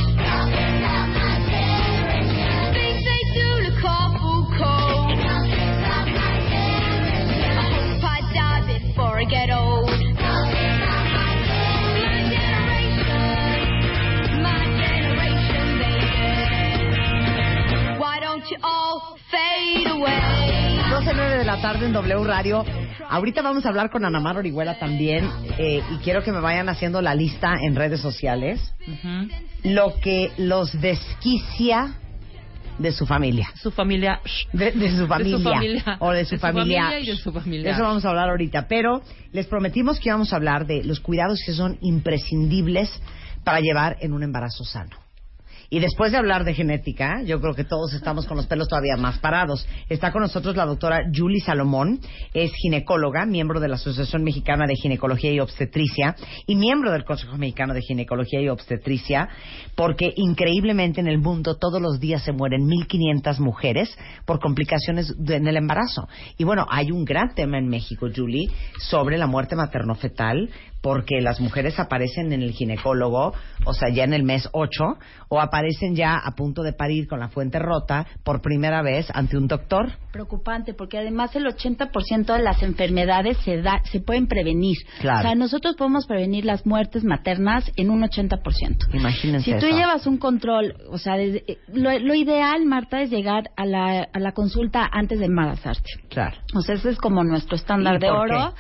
Things 2.74 3.05
they 3.05 3.23
do 3.35 3.48
look 3.65 3.85
awful 3.85 4.47
cold. 4.59 5.19
I 5.19 5.20
hope 7.73 8.05
I 8.05 8.20
die 8.35 8.62
before 8.78 9.19
I 9.19 9.24
get 9.24 9.51
old. 9.51 9.64
12.09 20.05 21.39
de 21.39 21.44
la 21.44 21.60
tarde 21.60 21.86
en 21.86 21.93
W 21.93 22.24
Radio. 22.24 22.64
Ahorita 23.09 23.43
vamos 23.43 23.64
a 23.64 23.68
hablar 23.68 23.90
con 23.90 24.05
Ana 24.05 24.20
Mar 24.20 24.36
Orihuela 24.36 24.78
también 24.78 25.28
eh, 25.59 25.82
y 25.90 25.97
quiero 25.98 26.22
que 26.22 26.32
me 26.32 26.40
vayan 26.40 26.68
haciendo 26.68 27.01
la 27.01 27.14
lista 27.14 27.55
en 27.60 27.74
redes 27.74 28.01
sociales. 28.01 28.74
Lo 29.62 29.94
que 30.01 30.31
los 30.36 30.78
desquicia 30.81 31.94
de 32.78 32.93
su 32.93 33.06
familia. 33.06 33.48
Su 33.55 33.70
familia. 33.70 34.20
De, 34.52 34.72
de 34.72 34.97
su 34.97 35.06
familia. 35.06 35.39
familia. 35.39 35.97
O 36.01 36.10
de 36.10 36.24
su 36.24 36.32
De 36.32 36.36
su 36.36 36.40
familia. 36.40 36.82
familia 36.82 37.01
y 37.01 37.06
de 37.06 37.16
su 37.16 37.32
familia. 37.32 37.70
Eso 37.72 37.82
vamos 37.82 38.05
a 38.05 38.10
hablar 38.10 38.28
ahorita. 38.31 38.66
Pero 38.68 39.01
les 39.32 39.47
prometimos 39.47 40.01
que 40.01 40.09
íbamos 40.09 40.32
a 40.32 40.36
hablar 40.36 40.66
de 40.66 40.82
los 40.85 41.01
cuidados 41.01 41.40
que 41.47 41.52
son 41.52 41.78
imprescindibles 41.81 42.90
para 43.44 43.60
llevar 43.60 43.97
en 44.01 44.12
un 44.12 44.22
embarazo 44.22 44.64
sano. 44.64 45.03
Y 45.75 45.81
después 45.81 46.13
de 46.13 46.19
hablar 46.19 46.45
de 46.45 46.55
genética, 46.55 47.21
yo 47.25 47.41
creo 47.41 47.53
que 47.53 47.65
todos 47.65 47.93
estamos 47.95 48.27
con 48.27 48.37
los 48.37 48.47
pelos 48.47 48.69
todavía 48.69 48.97
más 48.97 49.19
parados. 49.19 49.67
Está 49.89 50.13
con 50.13 50.23
nosotros 50.23 50.55
la 50.55 50.67
doctora 50.67 51.01
Julie 51.13 51.41
Salomón, 51.41 51.99
es 52.33 52.53
ginecóloga, 52.55 53.27
miembro 53.27 53.59
de 53.59 53.67
la 53.67 53.75
Asociación 53.75 54.23
Mexicana 54.23 54.69
de 54.69 54.77
Ginecología 54.77 55.33
y 55.33 55.41
Obstetricia 55.41 56.15
y 56.47 56.55
miembro 56.55 56.93
del 56.93 57.03
Consejo 57.05 57.37
Mexicano 57.39 57.75
de 57.75 57.81
Ginecología 57.83 58.41
y 58.41 58.49
Obstetricia, 58.51 59.29
porque 59.75 60.13
increíblemente 60.15 61.01
en 61.01 61.09
el 61.09 61.19
mundo 61.19 61.57
todos 61.57 61.83
los 61.83 61.99
días 61.99 62.23
se 62.23 62.31
mueren 62.31 62.69
1.500 62.69 63.41
mujeres 63.41 63.99
por 64.27 64.39
complicaciones 64.39 65.13
de- 65.19 65.35
en 65.35 65.49
el 65.49 65.57
embarazo. 65.57 66.07
Y 66.39 66.45
bueno, 66.45 66.69
hay 66.71 66.93
un 66.93 67.05
gran 67.05 67.35
tema 67.35 67.59
en 67.59 67.67
México, 67.67 68.07
Julie, 68.15 68.49
sobre 68.79 69.19
la 69.19 69.27
muerte 69.27 69.57
materno-fetal 69.57 70.51
porque 70.85 71.23
las 71.23 71.40
mujeres 71.40 71.81
aparecen 71.81 72.31
en 72.35 72.43
el 72.43 72.52
ginecólogo, 72.52 73.32
o 73.65 73.73
sea, 73.73 73.89
ya 73.89 74.05
en 74.05 74.12
el 74.12 74.23
mes 74.23 74.47
8, 74.52 74.85
o 75.31 75.40
aparecen 75.40 75.97
ya 75.97 76.15
a 76.23 76.32
punto 76.32 76.62
de 76.62 76.74
parir 76.74 77.09
con 77.09 77.20
la 77.20 77.28
fuente 77.31 77.59
rota 77.59 78.06
por 78.23 78.43
primera 78.43 78.82
vez 78.82 79.06
ante 79.15 79.39
un 79.39 79.48
doctor. 79.48 79.93
Preocupante, 80.12 80.74
porque 80.74 80.98
además 80.98 81.35
el 81.36 81.47
80% 81.47 82.36
de 82.36 82.43
las 82.43 82.62
enfermedades 82.62 83.39
se, 83.39 83.62
da, 83.62 83.81
se 83.90 84.01
pueden 84.01 84.27
prevenir. 84.27 84.77
Claro. 85.01 85.20
O 85.20 85.23
sea, 85.23 85.35
nosotros 85.35 85.74
podemos 85.74 86.06
prevenir 86.06 86.44
las 86.44 86.66
muertes 86.66 87.02
maternas 87.02 87.65
en 87.77 87.89
un 87.89 88.02
80%. 88.02 88.93
Imagínense 88.93 89.52
Si 89.55 89.59
tú 89.59 89.65
eso. 89.69 89.77
llevas 89.78 90.06
un 90.06 90.19
control, 90.19 90.74
o 90.90 90.98
sea, 90.98 91.16
desde- 91.16 91.61
lo, 91.69 91.98
lo 91.98 92.15
ideal, 92.15 92.66
Marta, 92.66 93.01
es 93.01 93.09
llegar 93.09 93.44
a 93.56 93.65
la, 93.65 94.02
a 94.12 94.19
la 94.20 94.32
consulta 94.32 94.86
antes 94.93 95.19
de 95.19 95.24
embarazarte. 95.24 95.89
Claro. 96.11 96.36
O 96.55 96.61
sea, 96.61 96.74
ese 96.74 96.90
es 96.90 96.98
como 96.98 97.24
nuestro 97.24 97.56
estándar 97.56 97.94
¿Y 97.97 98.01
de 98.01 98.11
oro. 98.11 98.52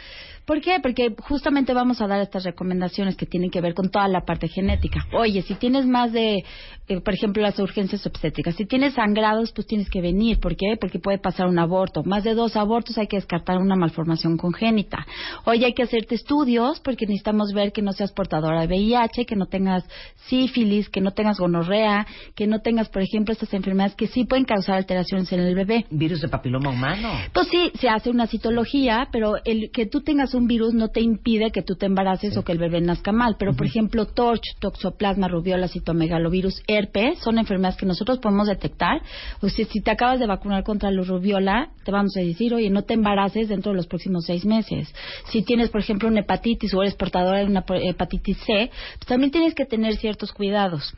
¿Por 0.46 0.60
qué? 0.60 0.78
Porque 0.82 1.14
justamente 1.20 1.72
vamos 1.72 2.02
a 2.02 2.06
dar 2.06 2.20
estas 2.20 2.44
recomendaciones 2.44 3.16
que 3.16 3.24
tienen 3.24 3.50
que 3.50 3.60
ver 3.62 3.74
con 3.74 3.90
toda 3.90 4.08
la 4.08 4.20
parte 4.26 4.48
genética. 4.48 5.06
Oye, 5.12 5.40
si 5.42 5.54
tienes 5.54 5.86
más 5.86 6.12
de, 6.12 6.44
eh, 6.88 7.00
por 7.00 7.14
ejemplo, 7.14 7.42
las 7.42 7.58
urgencias 7.58 8.06
obstétricas, 8.06 8.54
si 8.54 8.66
tienes 8.66 8.94
sangrados, 8.94 9.52
pues 9.52 9.66
tienes 9.66 9.88
que 9.88 10.02
venir. 10.02 10.40
¿Por 10.40 10.54
qué? 10.56 10.76
Porque 10.78 10.98
puede 10.98 11.18
pasar 11.18 11.46
un 11.46 11.58
aborto. 11.58 12.02
Más 12.04 12.24
de 12.24 12.34
dos 12.34 12.56
abortos 12.56 12.98
hay 12.98 13.06
que 13.06 13.16
descartar 13.16 13.56
una 13.56 13.74
malformación 13.74 14.36
congénita. 14.36 15.06
Oye, 15.46 15.64
hay 15.64 15.72
que 15.72 15.84
hacerte 15.84 16.14
estudios 16.14 16.80
porque 16.80 17.06
necesitamos 17.06 17.52
ver 17.54 17.72
que 17.72 17.80
no 17.80 17.92
seas 17.92 18.12
portadora 18.12 18.60
de 18.60 18.66
VIH, 18.66 19.24
que 19.24 19.36
no 19.36 19.46
tengas 19.46 19.84
sífilis, 20.26 20.90
que 20.90 21.00
no 21.00 21.12
tengas 21.12 21.38
gonorrea, 21.38 22.06
que 22.34 22.46
no 22.46 22.60
tengas, 22.60 22.90
por 22.90 23.00
ejemplo, 23.00 23.32
estas 23.32 23.54
enfermedades 23.54 23.96
que 23.96 24.08
sí 24.08 24.24
pueden 24.24 24.44
causar 24.44 24.76
alteraciones 24.76 25.32
en 25.32 25.40
el 25.40 25.54
bebé. 25.54 25.86
Virus 25.90 26.20
de 26.20 26.28
papiloma 26.28 26.70
humano. 26.70 27.12
Pues 27.32 27.48
sí, 27.48 27.72
se 27.80 27.88
hace 27.88 28.10
una 28.10 28.26
citología, 28.26 29.08
pero 29.10 29.36
el 29.44 29.70
que 29.72 29.86
tú 29.86 30.02
tengas 30.02 30.33
un 30.34 30.46
virus 30.46 30.74
no 30.74 30.88
te 30.88 31.00
impide 31.00 31.50
que 31.50 31.62
tú 31.62 31.76
te 31.76 31.86
embaraces 31.86 32.36
o 32.36 32.44
que 32.44 32.52
el 32.52 32.58
bebé 32.58 32.80
nazca 32.80 33.12
mal. 33.12 33.36
Pero, 33.38 33.54
por 33.54 33.66
ejemplo, 33.66 34.06
TORCH, 34.06 34.58
toxoplasma, 34.58 35.28
rubiola, 35.28 35.68
citomegalovirus, 35.68 36.62
herpes, 36.66 37.20
son 37.20 37.38
enfermedades 37.38 37.78
que 37.78 37.86
nosotros 37.86 38.18
podemos 38.18 38.48
detectar. 38.48 39.02
O 39.40 39.48
sea, 39.48 39.64
si 39.66 39.80
te 39.80 39.90
acabas 39.90 40.18
de 40.18 40.26
vacunar 40.26 40.64
contra 40.64 40.90
la 40.90 41.02
rubiola, 41.02 41.70
te 41.84 41.92
vamos 41.92 42.16
a 42.16 42.20
decir, 42.20 42.54
oye, 42.54 42.70
no 42.70 42.82
te 42.82 42.94
embaraces 42.94 43.48
dentro 43.48 43.72
de 43.72 43.76
los 43.76 43.86
próximos 43.86 44.24
seis 44.26 44.44
meses. 44.44 44.92
Si 45.30 45.42
tienes, 45.42 45.70
por 45.70 45.80
ejemplo, 45.80 46.08
una 46.08 46.20
hepatitis 46.20 46.74
o 46.74 46.82
eres 46.82 46.94
portadora 46.94 47.38
de 47.38 47.46
una 47.46 47.64
hepatitis 47.68 48.38
C, 48.38 48.70
pues 48.98 49.06
también 49.06 49.30
tienes 49.30 49.54
que 49.54 49.64
tener 49.64 49.96
ciertos 49.96 50.32
cuidados 50.32 50.94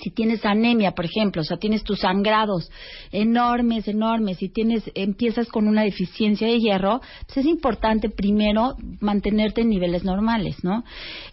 si 0.00 0.10
tienes 0.10 0.44
anemia, 0.44 0.92
por 0.92 1.04
ejemplo, 1.04 1.42
o 1.42 1.44
sea, 1.44 1.56
tienes 1.56 1.84
tus 1.84 2.00
sangrados 2.00 2.70
enormes, 3.10 3.88
enormes, 3.88 4.38
si 4.38 4.48
tienes, 4.48 4.90
empiezas 4.94 5.48
con 5.48 5.68
una 5.68 5.82
deficiencia 5.82 6.46
de 6.46 6.58
hierro, 6.58 7.00
pues 7.26 7.38
es 7.38 7.46
importante 7.46 8.08
primero 8.08 8.76
mantenerte 9.00 9.62
en 9.62 9.70
niveles 9.70 10.04
normales, 10.04 10.62
¿no? 10.62 10.84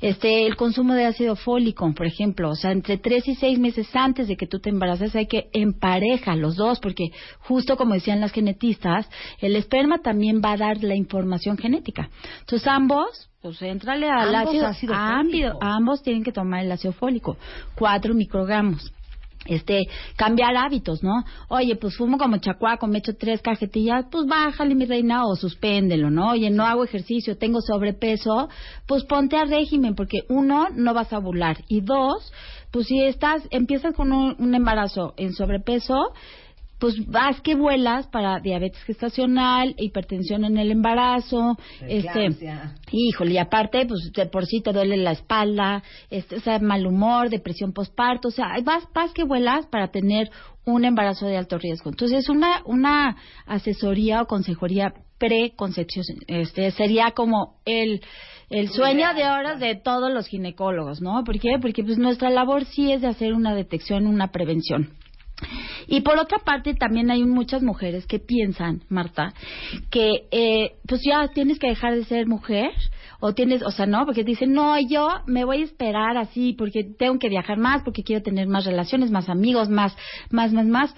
Este, 0.02 0.46
el 0.46 0.56
consumo 0.56 0.94
de 0.94 1.06
ácido 1.06 1.36
fólico, 1.36 1.92
por 1.94 2.06
ejemplo, 2.06 2.50
o 2.50 2.56
sea, 2.56 2.72
entre 2.72 2.98
tres 2.98 3.28
y 3.28 3.36
seis 3.36 3.60
meses 3.60 3.88
antes 3.94 4.28
de 4.28 4.36
que 4.36 4.48
tú 4.48 4.60
te 4.60 4.70
embaraces 4.70 5.16
hay 5.16 5.28
que 5.28 5.50
empareja 5.54 6.36
los 6.36 6.56
dos, 6.56 6.80
porque 6.80 7.12
justo 7.40 7.78
como 7.78 7.94
decían 7.94 8.20
las 8.22 8.32
genetistas, 8.32 9.10
el 9.40 9.56
esperma 9.56 10.00
también 10.00 10.42
va 10.44 10.54
a 10.54 10.58
dar 10.58 10.84
la 10.84 10.96
información 10.96 11.58
genética. 11.58 12.10
Entonces 12.42 12.68
ambos 12.68 13.29
pues 13.42 13.62
entrale 13.62 14.10
al 14.10 14.36
ácido, 14.36 14.68
ácido 14.68 14.94
ámbido- 14.94 15.58
ambos 15.62 16.02
tienen 16.04 16.24
que 16.24 16.32
tomar 16.32 16.64
el 16.66 16.72
ácido 16.72 16.94
fólico, 16.94 17.38
cuatro 17.76 18.14
microgramos. 18.14 18.92
Este, 19.46 19.88
cambiar 20.18 20.56
hábitos, 20.58 21.02
¿no? 21.02 21.24
Oye, 21.48 21.78
pues 21.78 21.96
fumo 21.96 22.18
como 22.18 22.38
chacuaco, 22.38 22.88
me 22.88 23.00
echo 23.00 23.16
tres 23.16 23.42
cajetillas, 23.42 24.06
pues 24.12 24.28
bájale 24.28 24.76
mi 24.76 24.86
reina 24.86 25.26
o 25.26 25.36
suspéndelo, 25.38 26.12
¿no? 26.12 26.32
Oye, 26.32 26.50
no 26.50 26.66
hago 26.66 26.84
ejercicio, 26.84 27.38
tengo 27.38 27.62
sobrepeso, 27.62 28.50
pues 28.86 29.06
ponte 29.06 29.38
a 29.38 29.46
régimen, 29.46 29.96
porque 29.96 30.20
uno, 30.28 30.68
no 30.76 30.94
vas 30.94 31.14
a 31.14 31.20
bular, 31.20 31.64
y 31.70 31.80
dos, 31.80 32.32
pues 32.70 32.88
si 32.88 33.02
estás, 33.02 33.42
empiezas 33.50 33.96
con 33.96 34.12
un, 34.12 34.36
un 34.40 34.54
embarazo 34.54 35.14
en 35.16 35.32
sobrepeso, 35.34 35.96
pues 36.80 37.06
vas 37.08 37.42
que 37.42 37.56
vuelas 37.56 38.08
para 38.08 38.40
diabetes 38.40 38.82
gestacional, 38.84 39.76
hipertensión 39.78 40.46
en 40.46 40.58
el 40.58 40.72
embarazo, 40.72 41.58
este, 41.82 42.30
híjole, 42.92 43.34
y 43.34 43.38
aparte, 43.38 43.86
pues 43.86 44.12
de 44.14 44.26
por 44.26 44.46
sí 44.46 44.62
te 44.62 44.72
duele 44.72 44.98
la 44.98 45.12
espalda, 45.12 45.84
este, 46.10 46.38
o 46.38 46.40
sea, 46.40 46.58
mal 46.60 46.88
humor, 46.88 47.30
depresión 47.30 47.74
postparto, 47.74 48.30
o 48.30 48.32
sea, 48.32 48.48
vas, 48.64 48.86
vas 48.94 49.12
que 49.14 49.26
vuelas 49.26 49.68
para 49.68 49.90
tener 49.90 50.32
un 50.66 50.86
embarazo 50.86 51.26
de 51.26 51.38
alto 51.38 51.58
riesgo. 51.58 51.90
Entonces, 51.90 52.30
una, 52.30 52.62
una 52.66 53.18
asesoría 53.46 54.22
o 54.22 54.28
consejería 54.28 54.94
preconcepción, 55.18 56.06
este, 56.28 56.72
sería 56.72 57.12
como 57.12 57.58
el, 57.66 58.02
el 58.50 58.70
sueño 58.70 59.14
de 59.16 59.24
horas 59.24 59.60
de 59.60 59.76
todos 59.76 60.14
los 60.14 60.28
ginecólogos, 60.28 61.02
¿no? 61.02 61.26
¿Por 61.26 61.40
qué? 61.40 61.58
Porque 61.62 61.84
pues 61.84 61.98
nuestra 61.98 62.30
labor 62.30 62.64
sí 62.64 62.92
es 62.94 63.02
de 63.02 63.08
hacer 63.08 63.34
una 63.34 63.54
detección, 63.54 64.08
una 64.08 64.32
prevención. 64.32 64.94
Y 65.88 66.02
por 66.02 66.18
otra 66.18 66.40
parte, 66.40 66.76
también 66.76 67.10
hay 67.12 67.24
muchas 67.24 67.64
mujeres 67.64 68.06
que 68.06 68.20
piensan, 68.20 68.84
Marta, 68.90 69.34
que 69.90 70.28
eh, 70.32 70.74
pues 70.88 71.02
ya 71.04 71.28
tienes 71.30 71.60
que 71.60 71.68
dejar 71.68 71.96
de 71.96 72.06
ser 72.06 72.28
mujer 72.28 72.72
o 73.20 73.34
tienes, 73.34 73.64
o 73.64 73.72
sea, 73.72 73.86
no, 73.86 74.06
porque 74.06 74.24
dicen, 74.24 74.54
no, 74.54 74.80
yo 74.80 75.10
me 75.26 75.46
voy 75.46 75.62
a 75.62 75.66
esperar 75.66 76.18
así 76.18 76.54
porque 76.54 76.84
tengo 76.84 77.20
que 77.20 77.30
viajar 77.30 77.58
más, 77.58 77.84
porque 77.84 78.04
quiero 78.04 78.22
tener 78.22 78.48
más 78.48 78.66
relaciones, 78.66 79.12
más 79.12 79.30
amigos, 79.30 79.70
más, 79.70 79.96
más, 80.30 80.54
más, 80.54 80.66
más. 80.66 80.96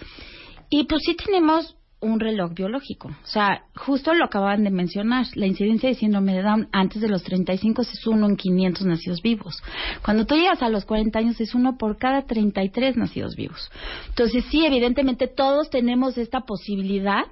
Y 0.69 0.85
pues 0.85 1.01
sí 1.05 1.15
tenemos 1.15 1.75
un 2.01 2.19
reloj 2.19 2.53
biológico. 2.53 3.09
O 3.09 3.27
sea, 3.27 3.63
justo 3.75 4.13
lo 4.13 4.25
acababan 4.25 4.63
de 4.63 4.71
mencionar, 4.71 5.25
la 5.35 5.45
incidencia 5.45 5.89
de 5.89 5.95
síndrome 5.95 6.33
de 6.33 6.41
Down 6.41 6.67
antes 6.71 7.01
de 7.01 7.07
los 7.07 7.23
35 7.23 7.83
es 7.83 8.07
uno 8.07 8.27
en 8.27 8.35
500 8.35 8.85
nacidos 8.85 9.21
vivos. 9.21 9.61
Cuando 10.03 10.25
tú 10.25 10.35
llegas 10.35 10.61
a 10.61 10.69
los 10.69 10.85
40 10.85 11.17
años 11.17 11.39
es 11.39 11.55
uno 11.55 11.77
por 11.77 11.97
cada 11.97 12.23
33 12.23 12.97
nacidos 12.97 13.35
vivos. 13.35 13.71
Entonces, 14.09 14.43
sí, 14.49 14.65
evidentemente 14.65 15.27
todos 15.27 15.69
tenemos 15.69 16.17
esta 16.17 16.41
posibilidad 16.41 17.25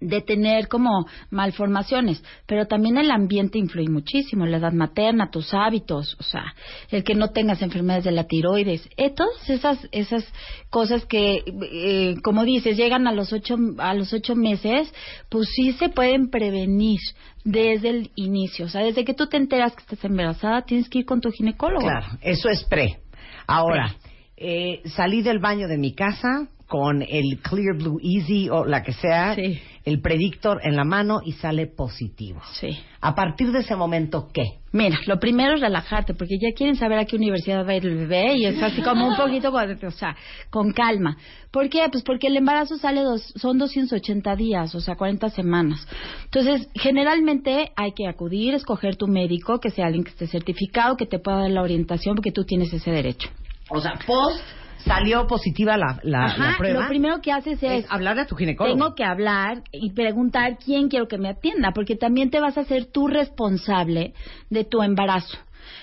de 0.00 0.20
tener 0.22 0.68
como 0.68 1.06
malformaciones, 1.30 2.22
pero 2.46 2.66
también 2.66 2.96
el 2.96 3.10
ambiente 3.10 3.58
influye 3.58 3.88
muchísimo, 3.88 4.46
la 4.46 4.56
edad 4.56 4.72
materna, 4.72 5.30
tus 5.30 5.52
hábitos, 5.52 6.16
o 6.18 6.22
sea, 6.22 6.54
el 6.90 7.04
que 7.04 7.14
no 7.14 7.28
tengas 7.28 7.62
enfermedades 7.62 8.04
de 8.04 8.12
la 8.12 8.24
tiroides, 8.24 8.88
eh, 8.96 9.10
todas 9.10 9.48
esas 9.48 9.78
esas 9.92 10.24
cosas 10.70 11.04
que, 11.04 11.42
eh, 11.72 12.16
como 12.22 12.44
dices, 12.44 12.76
llegan 12.76 13.06
a 13.06 13.12
los 13.12 13.32
ocho 13.32 13.56
a 13.78 13.94
los 13.94 14.12
ocho 14.12 14.34
meses, 14.34 14.92
pues 15.28 15.48
sí 15.54 15.72
se 15.72 15.88
pueden 15.88 16.30
prevenir 16.30 17.00
desde 17.44 17.90
el 17.90 18.10
inicio, 18.16 18.66
o 18.66 18.68
sea, 18.68 18.82
desde 18.82 19.04
que 19.04 19.14
tú 19.14 19.26
te 19.26 19.36
enteras 19.36 19.74
que 19.74 19.82
estás 19.82 20.04
embarazada, 20.04 20.62
tienes 20.62 20.88
que 20.88 21.00
ir 21.00 21.04
con 21.04 21.20
tu 21.20 21.30
ginecólogo. 21.30 21.86
Claro, 21.86 22.06
eso 22.22 22.48
es 22.48 22.64
pre. 22.64 22.98
Ahora, 23.46 23.96
eh, 24.36 24.82
salí 24.96 25.22
del 25.22 25.38
baño 25.38 25.68
de 25.68 25.76
mi 25.76 25.92
casa 25.92 26.48
con 26.66 27.02
el 27.02 27.40
Clear 27.42 27.76
Blue 27.76 27.98
Easy 28.00 28.48
o 28.48 28.64
la 28.64 28.82
que 28.82 28.92
sea, 28.92 29.36
el 29.84 30.00
predictor 30.00 30.60
en 30.62 30.76
la 30.76 30.84
mano 30.84 31.20
y 31.24 31.32
sale 31.32 31.66
positivo. 31.66 32.40
Sí. 32.52 32.78
A 33.00 33.14
partir 33.14 33.50
de 33.50 33.60
ese 33.60 33.76
momento, 33.76 34.28
¿qué? 34.32 34.60
Mira, 34.72 34.98
lo 35.06 35.18
primero 35.18 35.54
es 35.54 35.60
relajarte, 35.60 36.14
porque 36.14 36.38
ya 36.40 36.54
quieren 36.54 36.76
saber 36.76 36.98
a 36.98 37.04
qué 37.06 37.16
universidad 37.16 37.66
va 37.66 37.72
a 37.72 37.76
ir 37.76 37.86
el 37.86 37.96
bebé 37.96 38.36
y 38.36 38.46
es 38.46 38.62
así 38.62 38.82
como 38.82 39.08
un 39.08 39.16
poquito, 39.16 39.50
o 39.52 39.90
sea, 39.90 40.16
con 40.50 40.72
calma. 40.72 41.16
¿Por 41.50 41.68
qué? 41.68 41.88
Pues 41.90 42.04
porque 42.04 42.28
el 42.28 42.36
embarazo 42.36 42.76
sale 42.76 43.00
dos, 43.00 43.32
son 43.36 43.58
280 43.58 44.36
días, 44.36 44.74
o 44.74 44.80
sea, 44.80 44.96
40 44.96 45.30
semanas. 45.30 45.88
Entonces, 46.24 46.68
generalmente 46.74 47.72
hay 47.74 47.92
que 47.92 48.06
acudir, 48.06 48.54
escoger 48.54 48.96
tu 48.96 49.08
médico, 49.08 49.58
que 49.60 49.70
sea 49.70 49.86
alguien 49.86 50.04
que 50.04 50.10
esté 50.10 50.26
certificado, 50.26 50.96
que 50.96 51.06
te 51.06 51.18
pueda 51.18 51.38
dar 51.38 51.50
la 51.50 51.62
orientación, 51.62 52.14
porque 52.14 52.32
tú 52.32 52.44
tienes 52.44 52.72
ese 52.72 52.90
derecho. 52.90 53.28
O 53.70 53.80
sea, 53.80 53.94
post 54.06 54.40
salió 54.84 55.26
positiva 55.26 55.76
la, 55.76 56.00
la, 56.02 56.26
Ajá, 56.26 56.50
la 56.52 56.56
prueba. 56.58 56.82
Lo 56.82 56.88
primero 56.88 57.20
que 57.20 57.32
haces 57.32 57.62
es, 57.62 57.84
Es 57.84 57.86
hablarle 57.90 58.22
a 58.22 58.26
tu 58.26 58.36
ginecólogo. 58.36 58.76
Tengo 58.76 58.94
que 58.94 59.04
hablar 59.04 59.62
y 59.72 59.92
preguntar 59.92 60.58
quién 60.64 60.88
quiero 60.88 61.08
que 61.08 61.18
me 61.18 61.28
atienda, 61.28 61.72
porque 61.72 61.96
también 61.96 62.30
te 62.30 62.40
vas 62.40 62.56
a 62.58 62.62
hacer 62.62 62.86
tú 62.86 63.08
responsable 63.08 64.14
de 64.48 64.64
tu 64.64 64.82
embarazo. 64.82 65.38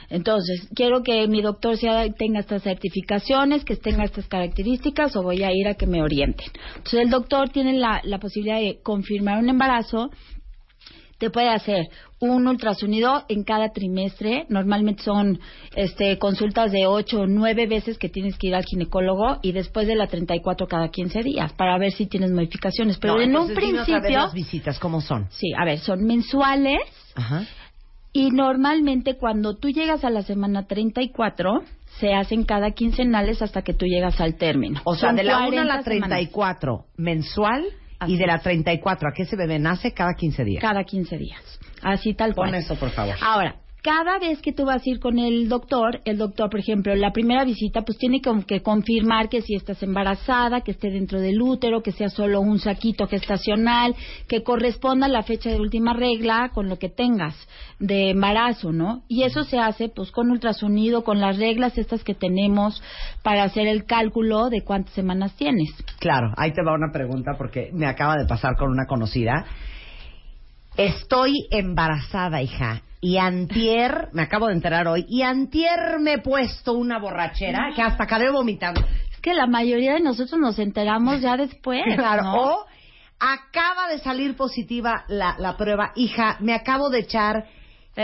Entonces, 0.10 0.70
quiero 0.74 1.04
que 1.04 1.28
mi 1.28 1.42
doctor 1.42 1.78
sea, 1.78 2.10
tenga 2.14 2.40
estas 2.40 2.64
certificaciones, 2.64 3.66
que 3.66 3.76
tenga 3.76 4.04
estas 4.04 4.28
características, 4.28 5.16
o 5.16 5.24
voy 5.24 5.44
a 5.44 5.52
ir 5.52 5.68
a 5.68 5.76
que 5.76 5.86
me 5.86 6.02
orienten. 6.02 6.48
Entonces, 6.78 7.02
el 7.02 7.10
doctor 7.10 7.50
tiene 7.50 7.74
la, 7.74 8.02
la 8.04 8.20
posibilidad 8.20 8.60
de 8.60 8.80
confirmar 8.82 9.40
un 9.40 9.50
embarazo, 9.50 10.10
te 11.18 11.30
puede 11.30 11.50
hacer 11.50 11.88
un 12.20 12.48
ultrasonido 12.48 13.24
en 13.28 13.44
cada 13.44 13.70
trimestre. 13.70 14.46
Normalmente 14.50 15.04
son 15.04 15.40
este, 15.76 16.18
consultas 16.20 16.72
de 16.72 16.86
8 16.88 17.22
o 17.22 17.28
9 17.28 17.68
veces 17.68 17.98
que 17.98 18.10
tienes 18.10 18.38
que 18.38 18.48
ir 18.48 18.56
al 18.56 18.66
ginecólogo 18.66 19.40
y 19.42 19.52
después 19.52 19.88
de 19.88 19.96
la 19.96 20.08
34 20.08 20.68
cada 20.68 20.90
15 20.90 21.24
días 21.24 21.54
para 21.54 21.78
ver 21.78 21.92
si 21.92 22.06
tienes 22.06 22.32
modificaciones. 22.32 22.98
Pero 23.00 23.16
No, 23.16 23.22
en 23.22 23.36
un 23.36 23.54
principio, 23.54 24.00
las 24.10 24.34
visitas, 24.34 24.80
¿cómo 24.80 25.02
son? 25.02 25.28
sí, 25.32 25.48
a 25.58 25.66
ver, 25.66 25.80
son 25.80 26.04
mensuales 26.06 26.80
Ajá. 27.16 27.46
y 28.14 28.30
normalmente 28.32 29.16
cuando 29.18 29.56
tú 29.56 29.70
llegas 29.70 30.04
a 30.04 30.10
la 30.10 30.22
semana 30.22 30.68
34 30.68 31.64
se 32.00 32.14
hacen 32.14 32.44
cada 32.44 32.72
quincenales 32.72 33.42
hasta 33.42 33.64
que 33.64 33.74
tú 33.74 33.86
llegas 33.88 34.22
al 34.22 34.36
término. 34.36 34.82
O 34.84 34.94
sea, 34.96 35.10
Son 35.10 35.16
de 35.16 35.24
la 35.24 35.38
1 35.40 35.46
a 35.46 35.50
40 35.50 35.64
la 35.66 35.82
semanas. 35.84 36.10
34 36.10 36.86
mensual 36.98 37.66
Así 38.00 38.14
y 38.14 38.18
de 38.18 38.28
la 38.28 38.40
34 38.40 39.10
a 39.10 39.12
que 39.12 39.24
ese 39.24 39.36
bebé 39.36 39.60
nace 39.60 39.94
cada 39.94 40.14
15 40.14 40.44
días. 40.44 40.62
Cada 40.62 40.84
15 40.84 41.18
días. 41.18 41.60
Así 41.82 42.14
tal 42.14 42.36
cual. 42.36 42.52
Pon 42.52 42.56
eso, 42.56 42.76
por 42.76 42.92
favor. 42.92 43.16
Ahora, 43.22 43.56
cada 43.88 44.20
vez 44.20 44.42
que 44.42 44.52
tú 44.52 44.66
vas 44.66 44.86
a 44.86 44.90
ir 44.90 45.00
con 45.00 45.18
el 45.18 45.48
doctor, 45.48 46.02
el 46.04 46.18
doctor, 46.18 46.50
por 46.50 46.60
ejemplo, 46.60 46.94
la 46.94 47.14
primera 47.14 47.46
visita, 47.46 47.84
pues 47.84 47.98
tiene 47.98 48.20
que, 48.20 48.30
que 48.46 48.62
confirmar 48.62 49.30
que 49.30 49.42
si 49.42 49.56
estás 49.56 49.82
embarazada, 49.82 50.60
que 50.60 50.72
esté 50.72 50.92
dentro 50.92 51.22
del 51.22 51.42
útero, 51.42 51.82
que 51.82 51.94
sea 51.94 52.10
solo 52.10 52.42
un 52.42 52.60
saquito 52.60 53.08
gestacional, 53.08 53.96
que 54.28 54.44
corresponda 54.44 55.06
a 55.06 55.10
la 55.10 55.24
fecha 55.24 55.50
de 55.50 55.62
última 55.62 55.94
regla 55.94 56.52
con 56.54 56.68
lo 56.68 56.78
que 56.78 56.90
tengas 56.90 57.34
de 57.80 58.10
embarazo, 58.10 58.74
¿no? 58.74 59.04
Y 59.08 59.24
eso 59.24 59.46
se 59.46 59.58
hace 59.58 59.88
pues 59.88 60.12
con 60.12 60.32
ultrasonido, 60.32 61.06
con 61.06 61.22
las 61.22 61.38
reglas 61.38 61.78
estas 61.78 62.04
que 62.04 62.14
tenemos 62.14 62.84
para 63.24 63.44
hacer 63.44 63.68
el 63.68 63.86
cálculo 63.86 64.50
de 64.50 64.66
cuántas 64.66 64.94
semanas 64.96 65.34
tienes. 65.38 65.70
Claro, 66.00 66.34
ahí 66.36 66.52
te 66.52 66.62
va 66.62 66.74
una 66.74 66.92
pregunta 66.92 67.36
porque 67.38 67.70
me 67.72 67.86
acaba 67.86 68.18
de 68.18 68.28
pasar 68.28 68.58
con 68.58 68.70
una 68.70 68.86
conocida. 68.86 69.46
Estoy 70.76 71.48
embarazada, 71.52 72.42
hija. 72.42 72.82
Y 73.00 73.18
antier, 73.18 74.10
me 74.14 74.24
acabo 74.24 74.48
de 74.48 74.54
enterar 74.54 74.88
hoy, 74.88 75.06
y 75.08 75.22
antier 75.22 76.00
me 76.00 76.14
he 76.14 76.18
puesto 76.20 76.74
una 76.74 76.98
borrachera 77.00 77.72
que 77.76 77.82
hasta 77.82 78.06
acabé 78.06 78.32
vomitando. 78.32 78.82
Es 79.12 79.20
que 79.22 79.34
la 79.34 79.46
mayoría 79.46 79.94
de 79.94 80.00
nosotros 80.00 80.40
nos 80.40 80.58
enteramos 80.58 81.22
ya 81.22 81.38
después. 81.38 81.84
Claro, 81.96 82.24
¿no? 82.24 82.36
o 82.36 82.66
acaba 83.20 83.88
de 83.90 84.00
salir 84.00 84.36
positiva 84.36 85.04
la, 85.08 85.36
la 85.40 85.58
prueba, 85.58 85.92
hija, 85.96 86.38
me 86.40 86.54
acabo 86.54 86.90
de 86.90 87.00
echar 87.00 87.46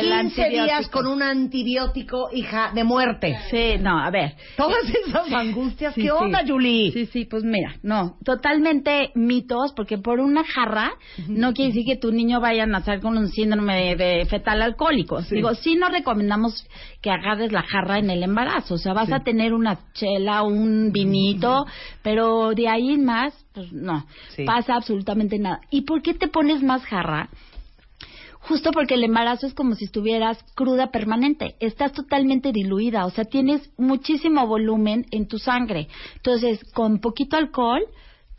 15 0.02 0.50
días 0.50 0.88
con 0.90 1.06
un 1.06 1.22
antibiótico, 1.22 2.30
hija, 2.34 2.72
de 2.74 2.84
muerte. 2.84 3.38
Sí, 3.52 3.78
no, 3.80 4.00
a 4.00 4.10
ver. 4.10 4.34
Todas 4.58 4.84
esas 4.90 5.32
angustias, 5.32 5.94
Sí, 5.94 6.02
¿qué 6.02 6.08
sí. 6.08 6.14
onda, 6.14 6.42
Julie? 6.48 6.92
Sí, 6.92 7.06
sí, 7.06 7.26
pues 7.26 7.44
mira, 7.44 7.76
no, 7.84 8.18
totalmente 8.26 9.12
mitos, 9.16 9.74
porque 9.76 9.98
por 10.00 10.20
una 10.20 10.44
jarra 10.44 10.94
no 11.28 11.54
quiere 11.54 11.70
decir 11.72 11.86
que 11.86 11.98
tu 11.98 12.12
niño 12.12 12.40
vaya 12.42 12.64
a 12.64 12.68
nacer 12.68 13.02
con 13.02 13.18
un 13.18 13.28
síndrome 13.30 13.96
de, 13.96 14.26
fetal 14.26 14.62
alcohólico. 14.62 15.22
Digo, 15.30 15.54
sí 15.56 15.76
no 15.76 15.90
recomendamos 15.90 16.68
que 17.02 17.12
agarres 17.12 17.52
la 17.52 17.62
jarra 17.64 18.00
en 18.00 18.10
el 18.10 18.24
embarazo, 18.24 18.76
o 18.76 18.78
sea, 18.78 18.94
vas 18.94 19.08
Sí. 19.08 19.14
a 19.14 19.20
tener 19.20 19.54
una 19.54 19.78
chela, 19.94 20.42
un 20.44 20.92
vinito, 20.92 21.66
pero 22.02 22.52
de 22.56 22.68
ahí 22.68 22.92
en 22.94 23.06
más, 23.06 23.34
pues 23.54 23.72
no, 23.72 24.06
Sí. 24.30 24.44
pasa 24.46 24.76
absolutamente 24.76 25.38
nada. 25.38 25.60
¿Y 25.70 25.82
por 25.82 26.02
qué 26.02 26.14
te 26.14 26.28
pones 26.28 26.64
más 26.64 26.84
jarra? 26.86 27.30
Justo 28.48 28.72
porque 28.72 28.96
el 28.96 29.04
embarazo 29.04 29.48
es 29.48 29.54
como 29.54 29.76
si 29.76 29.86
estuvieras 29.86 30.38
cruda 30.56 30.92
permanente, 30.92 31.56
estás 31.60 31.94
totalmente 31.94 32.52
diluida, 32.52 33.06
o 33.06 33.10
sea, 33.10 33.24
tienes 33.24 33.72
muchísimo 33.78 34.46
volumen 34.48 35.06
en 35.12 35.28
tu 35.28 35.38
sangre. 35.38 35.88
Entonces, 36.16 36.60
con 36.74 37.00
poquito 37.00 37.38
alcohol, 37.38 37.84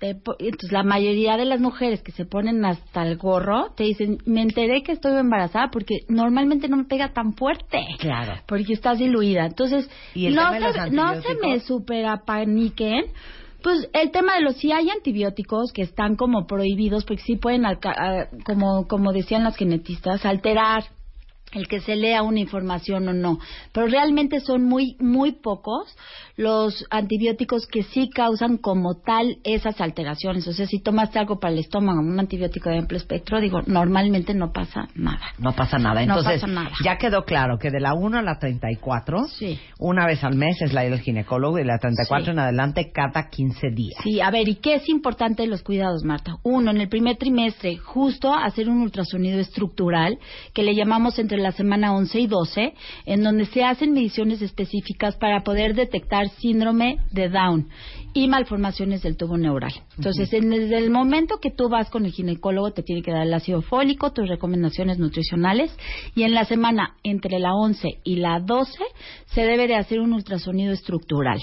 te 0.00 0.10
entonces 0.10 0.72
la 0.72 0.82
mayoría 0.82 1.36
de 1.36 1.44
las 1.44 1.60
mujeres 1.60 2.02
que 2.02 2.12
se 2.12 2.26
ponen 2.26 2.64
hasta 2.64 3.06
el 3.06 3.16
gorro 3.16 3.72
te 3.76 3.84
dicen, 3.84 4.18
me 4.26 4.42
enteré 4.42 4.82
que 4.82 4.92
estoy 4.92 5.16
embarazada 5.16 5.70
porque 5.70 6.00
normalmente 6.08 6.68
no 6.68 6.76
me 6.76 6.84
pega 6.84 7.12
tan 7.12 7.34
fuerte. 7.34 7.84
Claro. 7.98 8.34
Porque 8.46 8.72
estás 8.72 8.98
diluida. 8.98 9.46
Entonces, 9.46 9.88
¿Y 10.14 10.26
el 10.26 10.34
no, 10.34 10.50
se, 10.50 10.90
no 10.90 11.22
se 11.22 11.34
me 11.36 11.60
antibióticos? 11.60 13.04
Pues 13.64 13.88
el 13.94 14.10
tema 14.10 14.34
de 14.34 14.42
los 14.42 14.56
si 14.58 14.72
hay 14.72 14.90
antibióticos 14.90 15.72
que 15.72 15.80
están 15.80 16.16
como 16.16 16.46
prohibidos 16.46 17.06
porque 17.06 17.22
sí 17.22 17.36
pueden 17.36 17.64
como 18.44 18.86
como 18.86 19.10
decían 19.14 19.42
las 19.42 19.56
genetistas 19.56 20.26
alterar 20.26 20.84
el 21.52 21.66
que 21.66 21.80
se 21.80 21.96
lea 21.96 22.22
una 22.22 22.40
información 22.40 23.08
o 23.08 23.14
no, 23.14 23.38
pero 23.72 23.86
realmente 23.86 24.40
son 24.40 24.64
muy 24.64 24.98
muy 25.00 25.32
pocos 25.32 25.96
los 26.36 26.84
antibióticos 26.90 27.66
que 27.66 27.82
sí 27.84 28.10
causan 28.10 28.56
como 28.58 28.94
tal 28.94 29.38
esas 29.44 29.80
alteraciones. 29.80 30.46
O 30.48 30.52
sea, 30.52 30.66
si 30.66 30.80
tomaste 30.80 31.18
algo 31.18 31.38
para 31.38 31.52
el 31.54 31.60
estómago, 31.60 32.00
un 32.00 32.18
antibiótico 32.18 32.70
de 32.70 32.78
amplio 32.78 32.98
espectro, 32.98 33.40
digo, 33.40 33.62
normalmente 33.66 34.34
no 34.34 34.52
pasa 34.52 34.88
nada. 34.96 35.20
No 35.38 35.52
pasa 35.52 35.78
nada. 35.78 36.04
No 36.06 36.16
Entonces, 36.18 36.40
pasa 36.40 36.52
nada. 36.52 36.70
ya 36.84 36.96
quedó 36.98 37.24
claro 37.24 37.58
que 37.58 37.70
de 37.70 37.80
la 37.80 37.94
1 37.94 38.18
a 38.18 38.22
la 38.22 38.38
34, 38.38 39.28
Sí. 39.28 39.58
una 39.78 40.06
vez 40.06 40.24
al 40.24 40.34
mes 40.34 40.60
es 40.62 40.72
la 40.72 40.82
del 40.82 41.00
ginecólogo 41.00 41.58
y 41.58 41.62
de 41.62 41.66
la 41.68 41.78
34 41.78 42.24
Sí. 42.26 42.30
en 42.32 42.38
adelante 42.40 42.90
cada 42.92 43.28
15 43.28 43.70
días. 43.70 44.00
Sí, 44.02 44.20
a 44.20 44.30
ver, 44.30 44.48
¿y 44.48 44.56
qué 44.56 44.74
es 44.74 44.88
importante 44.88 45.42
de 45.42 45.48
los 45.48 45.62
cuidados, 45.62 46.02
Marta? 46.04 46.36
Uno, 46.42 46.70
en 46.72 46.80
el 46.80 46.88
primer 46.88 47.16
trimestre, 47.16 47.76
justo 47.76 48.34
hacer 48.34 48.68
un 48.68 48.80
ultrasonido 48.80 49.38
estructural, 49.38 50.18
que 50.52 50.62
le 50.62 50.74
llamamos 50.74 51.18
entre 51.18 51.38
la 51.38 51.52
semana 51.52 51.94
11 51.94 52.18
y 52.20 52.26
12, 52.26 52.74
en 53.06 53.22
donde 53.22 53.44
se 53.46 53.64
hacen 53.64 53.92
mediciones 53.92 54.42
específicas 54.42 55.16
para 55.16 55.42
poder 55.42 55.74
detectar 55.74 56.23
síndrome 56.30 56.98
de 57.10 57.28
Down 57.28 57.68
y 58.12 58.28
malformaciones 58.28 59.02
del 59.02 59.16
tubo 59.16 59.36
neural. 59.36 59.72
Entonces, 59.96 60.32
en- 60.32 60.50
desde 60.50 60.78
el 60.78 60.90
momento 60.90 61.38
que 61.40 61.50
tú 61.50 61.68
vas 61.68 61.90
con 61.90 62.04
el 62.06 62.12
ginecólogo, 62.12 62.72
te 62.72 62.82
tiene 62.82 63.02
que 63.02 63.10
dar 63.10 63.26
el 63.26 63.34
ácido 63.34 63.62
fólico, 63.62 64.12
tus 64.12 64.28
recomendaciones 64.28 64.98
nutricionales, 64.98 65.76
y 66.14 66.22
en 66.22 66.34
la 66.34 66.44
semana 66.44 66.94
entre 67.02 67.38
la 67.38 67.54
11 67.54 67.88
y 68.04 68.16
la 68.16 68.40
12 68.40 68.78
se 69.26 69.42
debe 69.42 69.66
de 69.66 69.76
hacer 69.76 70.00
un 70.00 70.12
ultrasonido 70.12 70.72
estructural 70.72 71.40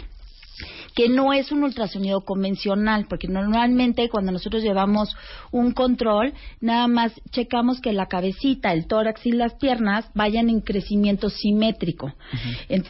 que 0.94 1.08
no 1.10 1.32
es 1.32 1.52
un 1.54 1.64
ultrasonido 1.64 2.22
convencional, 2.22 3.06
porque 3.10 3.28
normalmente 3.30 4.10
cuando 4.10 4.32
nosotros 4.34 4.62
llevamos 4.62 5.16
un 5.52 5.72
control, 5.72 6.34
nada 6.60 6.88
más 6.88 7.14
checamos 7.32 7.80
que 7.80 7.94
la 7.94 8.08
cabecita, 8.08 8.74
el 8.74 8.88
tórax 8.88 9.26
y 9.26 9.32
las 9.32 9.56
piernas 9.56 10.12
vayan 10.14 10.50
en 10.50 10.60
crecimiento 10.60 11.30
simétrico. 11.30 12.14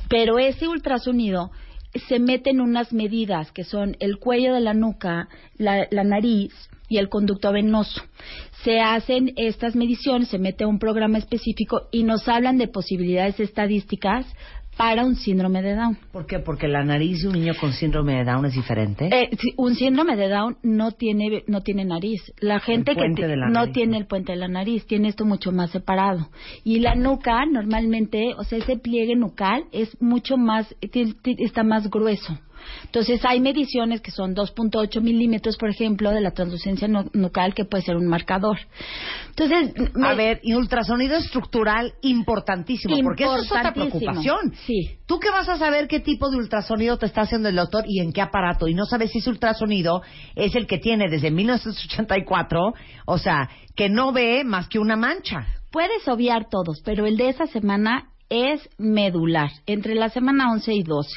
Pero 0.10 0.40
ese 0.40 0.68
ultrasonido 0.68 1.52
se 2.08 2.20
mete 2.20 2.52
en 2.52 2.62
unas 2.62 2.94
medidas 2.94 3.52
que 3.52 3.64
son 3.64 3.98
el 4.00 4.18
cuello 4.18 4.54
de 4.54 4.62
la 4.62 4.74
nuca, 4.74 5.28
la 5.58 6.04
nariz 6.04 6.54
y 6.92 6.98
el 6.98 7.08
conducto 7.08 7.54
venoso. 7.54 8.02
Se 8.64 8.82
hacen 8.82 9.34
estas 9.38 9.76
mediciones, 9.76 10.28
se 10.28 10.38
mete 10.38 10.66
un 10.66 10.78
programa 10.78 11.18
específico 11.18 11.88
y 11.92 12.04
nos 12.04 12.28
hablan 12.28 12.58
de 12.58 12.68
posibilidades 12.68 13.40
estadísticas 13.40 14.26
para 14.78 15.06
un 15.06 15.16
síndrome 15.16 15.62
de 15.62 15.76
Down. 15.76 15.98
¿Por 16.12 16.26
qué? 16.26 16.40
Porque 16.40 16.68
la 16.68 16.84
nariz 16.84 17.22
de 17.22 17.28
un 17.28 17.34
niño 17.36 17.54
con 17.60 17.72
síndrome 17.74 18.18
de 18.18 18.24
Down 18.24 18.46
es 18.46 18.54
diferente. 18.54 19.10
Eh, 19.12 19.30
un 19.58 19.76
síndrome 19.76 20.16
de 20.16 20.28
Down 20.30 20.58
no 20.64 20.92
tiene 20.92 21.44
no 21.48 21.62
tiene 21.62 21.86
nariz. 21.86 22.22
La 22.40 22.60
gente 22.60 22.96
que 22.96 23.10
te- 23.16 23.36
la 23.36 23.48
no 23.48 23.52
nariz. 23.54 23.74
tiene 23.74 23.98
el 23.98 24.08
puente 24.08 24.32
de 24.32 24.38
la 24.40 24.48
nariz, 24.48 24.86
tiene 24.88 25.10
esto 25.10 25.26
mucho 25.26 25.52
más 25.52 25.72
separado. 25.72 26.30
Y 26.64 26.80
la 26.80 26.96
nuca 26.96 27.46
normalmente, 27.46 28.34
o 28.38 28.44
sea, 28.44 28.58
ese 28.60 28.78
pliegue 28.78 29.16
nucal 29.16 29.66
es 29.72 29.96
mucho 30.02 30.38
más 30.38 30.74
está 30.82 31.64
más 31.64 31.90
grueso. 31.90 32.40
Entonces 32.86 33.22
hay 33.26 33.40
mediciones 33.40 34.02
que 34.02 34.12
son 34.12 34.36
2.8 34.36 35.02
milímetros, 35.02 35.58
por 35.58 35.70
ejemplo, 35.70 36.12
de 36.12 36.22
la 36.22 36.32
translucencia 36.32 36.88
nu- 36.88 37.10
nucal 37.14 37.54
que 37.54 37.66
puede 37.66 37.84
ser 37.84 37.96
un 37.96 38.08
marcador. 38.08 38.58
Entonces, 39.30 39.74
me- 39.96 40.08
A 40.10 40.14
ver, 40.16 40.40
y 40.44 40.54
ultrasonido 40.56 41.16
estructural 41.18 41.94
importantísimo, 42.02 42.96
porque 43.04 43.24
eso 43.24 43.36
es 43.38 43.52
otra 43.52 43.74
preocupación. 43.74 44.54
Sí. 44.66 44.90
¿Tú 45.06 45.20
qué 45.20 45.30
vas 45.30 45.48
a 45.50 45.58
saber 45.58 45.88
qué 45.88 46.00
tipo 46.00 46.30
de 46.30 46.38
ultrasonido 46.38 46.98
te 46.98 47.06
está 47.06 47.22
haciendo 47.22 47.50
el 47.50 47.56
doctor 47.56 47.84
y 47.88 48.00
en 48.02 48.12
qué 48.14 48.22
aparato? 48.22 48.68
Y 48.68 48.74
no 48.74 48.86
sabes 48.86 49.12
si 49.12 49.20
ese 49.20 49.30
ultrasonido 49.30 50.02
es 50.36 50.56
el 50.56 50.68
que 50.68 50.78
tiene 50.78 51.10
desde 51.10 51.32
1984, 51.32 52.74
o 53.06 53.18
sea, 53.18 53.50
que 53.76 53.90
no 53.90 54.12
ve 54.12 54.44
más 54.44 54.68
que 54.68 54.80
una 54.80 54.96
mancha. 54.96 55.46
Puedes 55.72 56.08
obviar 56.08 56.48
todos, 56.50 56.82
pero 56.84 57.06
el 57.06 57.18
de 57.18 57.30
esa 57.30 57.46
semana 57.48 58.10
es 58.30 58.68
medular, 58.78 59.50
entre 59.66 59.96
la 59.96 60.10
semana 60.10 60.52
11 60.52 60.74
y 60.74 60.84
12. 60.84 61.10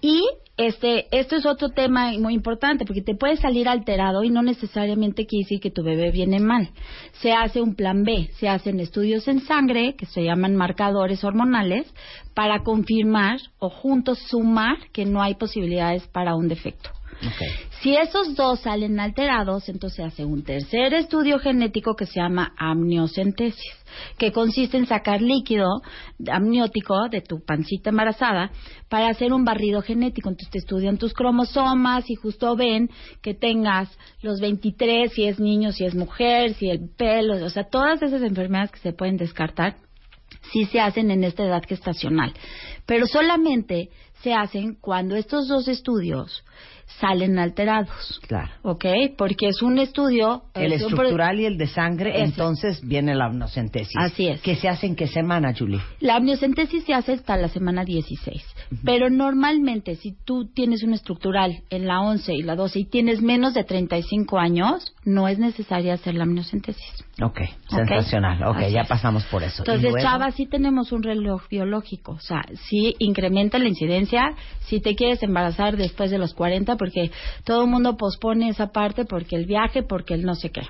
Y 0.00 0.22
este, 0.56 1.06
esto 1.16 1.36
es 1.36 1.46
otro 1.46 1.70
tema 1.70 2.12
muy 2.18 2.34
importante 2.34 2.84
porque 2.84 3.02
te 3.02 3.14
puede 3.14 3.36
salir 3.36 3.68
alterado 3.68 4.24
y 4.24 4.30
no 4.30 4.42
necesariamente 4.42 5.24
quiere 5.24 5.44
decir 5.44 5.60
que 5.60 5.70
tu 5.70 5.84
bebé 5.84 6.10
viene 6.10 6.40
mal. 6.40 6.70
Se 7.20 7.32
hace 7.32 7.60
un 7.60 7.74
plan 7.74 8.02
B, 8.02 8.30
se 8.38 8.48
hacen 8.48 8.80
estudios 8.80 9.28
en 9.28 9.40
sangre 9.40 9.94
que 9.94 10.06
se 10.06 10.24
llaman 10.24 10.56
marcadores 10.56 11.22
hormonales 11.22 11.86
para 12.34 12.64
confirmar 12.64 13.38
o 13.58 13.70
juntos 13.70 14.18
sumar 14.28 14.76
que 14.92 15.04
no 15.04 15.22
hay 15.22 15.34
posibilidades 15.34 16.06
para 16.08 16.34
un 16.34 16.48
defecto. 16.48 16.90
Si 17.80 17.96
esos 17.96 18.34
dos 18.34 18.60
salen 18.60 18.98
alterados, 19.00 19.68
entonces 19.68 19.96
se 19.96 20.02
hace 20.02 20.24
un 20.24 20.42
tercer 20.42 20.94
estudio 20.94 21.38
genético 21.38 21.94
que 21.94 22.06
se 22.06 22.20
llama 22.20 22.52
amniocentesis, 22.56 23.72
que 24.18 24.32
consiste 24.32 24.76
en 24.76 24.86
sacar 24.86 25.20
líquido 25.22 25.66
amniótico 26.30 27.08
de 27.08 27.20
tu 27.20 27.44
pancita 27.44 27.90
embarazada 27.90 28.50
para 28.88 29.08
hacer 29.08 29.32
un 29.32 29.44
barrido 29.44 29.82
genético. 29.82 30.28
Entonces 30.28 30.50
te 30.50 30.58
estudian 30.58 30.98
tus 30.98 31.12
cromosomas 31.12 32.08
y 32.10 32.14
justo 32.14 32.56
ven 32.56 32.90
que 33.22 33.34
tengas 33.34 33.88
los 34.22 34.40
23, 34.40 35.12
si 35.12 35.24
es 35.24 35.38
niño, 35.38 35.72
si 35.72 35.84
es 35.84 35.94
mujer, 35.94 36.54
si 36.54 36.70
el 36.70 36.88
pelo, 36.96 37.44
o 37.44 37.50
sea, 37.50 37.64
todas 37.64 38.02
esas 38.02 38.22
enfermedades 38.22 38.72
que 38.72 38.80
se 38.80 38.92
pueden 38.92 39.16
descartar 39.16 39.76
sí 40.52 40.64
se 40.66 40.80
hacen 40.80 41.10
en 41.10 41.24
esta 41.24 41.44
edad 41.44 41.62
gestacional, 41.66 42.32
pero 42.86 43.06
solamente 43.06 43.90
se 44.22 44.34
hacen 44.34 44.76
cuando 44.80 45.16
estos 45.16 45.48
dos 45.48 45.68
estudios 45.68 46.44
salen 47.00 47.38
alterados. 47.38 48.20
Claro. 48.26 48.50
¿Ok? 48.62 48.84
Porque 49.16 49.48
es 49.48 49.62
un 49.62 49.78
estudio... 49.78 50.42
El 50.54 50.72
es 50.72 50.82
un 50.82 50.88
pro- 50.90 51.02
estructural 51.02 51.38
y 51.40 51.44
el 51.46 51.56
de 51.58 51.66
sangre, 51.66 52.10
Ese. 52.10 52.24
entonces 52.24 52.80
viene 52.86 53.14
la 53.14 53.26
amniocentesis. 53.26 53.94
Así 53.96 54.26
es. 54.28 54.40
¿Qué 54.40 54.56
se 54.56 54.68
hace 54.68 54.86
en 54.86 54.96
qué 54.96 55.06
semana, 55.06 55.54
Julie? 55.56 55.80
La 56.00 56.16
amniocentesis 56.16 56.84
se 56.84 56.94
hace 56.94 57.12
hasta 57.12 57.36
la 57.36 57.48
semana 57.48 57.84
16. 57.84 58.42
Pero 58.84 59.10
normalmente, 59.10 59.94
si 59.96 60.12
tú 60.24 60.46
tienes 60.52 60.82
un 60.82 60.92
estructural 60.94 61.62
en 61.70 61.86
la 61.86 62.00
11 62.00 62.34
y 62.34 62.42
la 62.42 62.56
12 62.56 62.80
y 62.80 62.84
tienes 62.86 63.22
menos 63.22 63.54
de 63.54 63.64
35 63.64 64.38
años, 64.38 64.94
no 65.04 65.28
es 65.28 65.38
necesaria 65.38 65.94
hacer 65.94 66.14
la 66.14 66.24
amniocentesis. 66.24 67.04
Ok, 67.22 67.40
sensacional. 67.68 68.42
Ok, 68.44 68.56
Así 68.58 68.72
ya 68.72 68.82
es. 68.82 68.88
pasamos 68.88 69.24
por 69.26 69.42
eso. 69.42 69.56
¿Y 69.58 69.60
Entonces, 69.62 69.90
luego? 69.92 69.98
Chava, 70.08 70.30
sí 70.32 70.46
tenemos 70.46 70.92
un 70.92 71.02
reloj 71.02 71.42
biológico. 71.48 72.12
O 72.12 72.20
sea, 72.20 72.42
sí 72.68 72.94
incrementa 72.98 73.58
la 73.58 73.68
incidencia 73.68 74.34
si 74.60 74.80
te 74.80 74.94
quieres 74.94 75.22
embarazar 75.22 75.76
después 75.76 76.10
de 76.10 76.18
los 76.18 76.34
40, 76.34 76.76
porque 76.78 77.10
todo 77.44 77.64
el 77.64 77.70
mundo 77.70 77.98
pospone 77.98 78.48
esa 78.48 78.68
parte, 78.68 79.04
porque 79.04 79.36
el 79.36 79.44
viaje, 79.44 79.82
porque 79.82 80.14
el 80.14 80.22
no 80.24 80.34
sé 80.34 80.50
qué. 80.50 80.62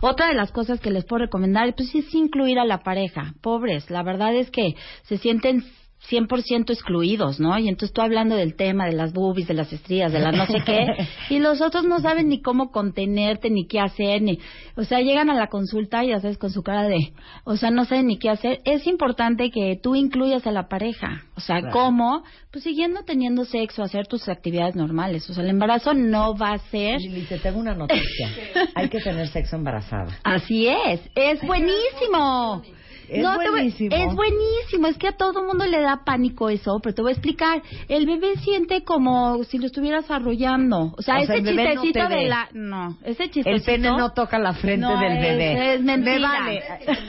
Otra 0.00 0.28
de 0.28 0.34
las 0.34 0.52
cosas 0.52 0.80
que 0.80 0.90
les 0.90 1.04
puedo 1.04 1.24
recomendar 1.24 1.74
pues, 1.74 1.94
es 1.94 2.14
incluir 2.14 2.58
a 2.58 2.64
la 2.64 2.82
pareja. 2.82 3.34
Pobres, 3.40 3.90
la 3.90 4.02
verdad 4.02 4.34
es 4.34 4.50
que 4.50 4.74
se 5.04 5.18
sienten 5.18 5.64
100% 6.10 6.70
excluidos, 6.70 7.38
¿no? 7.40 7.58
Y 7.58 7.68
entonces 7.68 7.92
tú 7.92 8.00
hablando 8.00 8.34
del 8.34 8.54
tema 8.54 8.86
de 8.86 8.92
las 8.92 9.12
boobies, 9.12 9.48
de 9.48 9.54
las 9.54 9.72
estrías, 9.72 10.12
de 10.12 10.20
la 10.20 10.32
no 10.32 10.46
sé 10.46 10.62
qué, 10.64 10.86
y 11.30 11.38
los 11.38 11.60
otros 11.60 11.84
no 11.84 11.98
saben 12.00 12.28
ni 12.28 12.40
cómo 12.40 12.70
contenerte, 12.70 13.50
ni 13.50 13.66
qué 13.66 13.80
hacer, 13.80 14.22
ni, 14.22 14.38
o 14.76 14.84
sea, 14.84 15.00
llegan 15.00 15.30
a 15.30 15.34
la 15.34 15.48
consulta 15.48 16.04
y 16.04 16.08
ya 16.08 16.20
sabes 16.20 16.38
con 16.38 16.50
su 16.50 16.62
cara 16.62 16.84
de, 16.84 17.12
o 17.44 17.56
sea, 17.56 17.70
no 17.70 17.84
saben 17.84 18.06
ni 18.06 18.18
qué 18.18 18.30
hacer. 18.30 18.60
Es 18.64 18.86
importante 18.86 19.50
que 19.50 19.78
tú 19.82 19.94
incluyas 19.94 20.46
a 20.46 20.52
la 20.52 20.68
pareja, 20.68 21.24
o 21.36 21.40
sea, 21.40 21.58
Claro. 21.60 21.72
¿cómo? 21.72 22.22
Pues 22.50 22.64
siguiendo 22.64 23.02
teniendo 23.04 23.44
sexo, 23.44 23.82
hacer 23.82 24.06
tus 24.06 24.28
actividades 24.28 24.74
normales, 24.76 25.28
o 25.28 25.34
sea, 25.34 25.44
el 25.44 25.50
embarazo 25.50 25.94
no 25.94 26.36
va 26.36 26.52
a 26.52 26.58
ser... 26.58 27.00
Lili, 27.00 27.22
te 27.22 27.38
tengo 27.38 27.58
una 27.58 27.74
noticia. 27.74 28.30
Hay 28.74 28.88
que 28.88 29.00
tener 29.00 29.28
sexo 29.28 29.56
embarazada. 29.56 30.18
Así 30.24 30.68
es, 30.68 31.00
es 31.14 31.40
buenísimo. 31.42 32.62
Es 33.08 33.22
te 33.22 33.36
voy- 33.36 33.48
buenísimo. 33.50 33.96
es 33.96 34.14
buenísimo, 34.14 34.86
es 34.88 34.98
que 34.98 35.08
a 35.08 35.12
todo 35.16 35.42
mundo 35.44 35.66
le 35.66 35.80
da 35.80 36.02
pánico 36.04 36.48
eso, 36.50 36.78
pero 36.82 36.94
te 36.94 37.02
voy 37.02 37.10
a 37.10 37.14
explicar. 37.14 37.62
El 37.88 38.06
bebé 38.06 38.36
siente 38.36 38.84
como 38.84 39.42
si 39.44 39.58
lo 39.58 39.66
estuvieras 39.66 40.10
arrollando. 40.10 40.92
O 40.96 41.02
sea, 41.02 41.16
O 41.18 41.24
sea, 41.24 41.36
ese 41.36 41.42
no 41.42 41.50
chistecito 41.82 42.08
ve. 42.08 42.14
de 42.16 42.28
la... 42.28 42.48
No, 42.52 42.96
ese 43.04 43.30
chistecito... 43.30 43.50
El 43.50 43.62
pene 43.62 43.88
no 43.90 44.12
toca 44.12 44.38
la 44.38 44.52
frente 44.54 44.78
No, 44.86 44.98
del 45.00 45.18
bebé. 45.18 45.74
es 45.74 45.80
mentira. 45.80 46.18
Me 46.18 46.20
vale. 46.20 46.62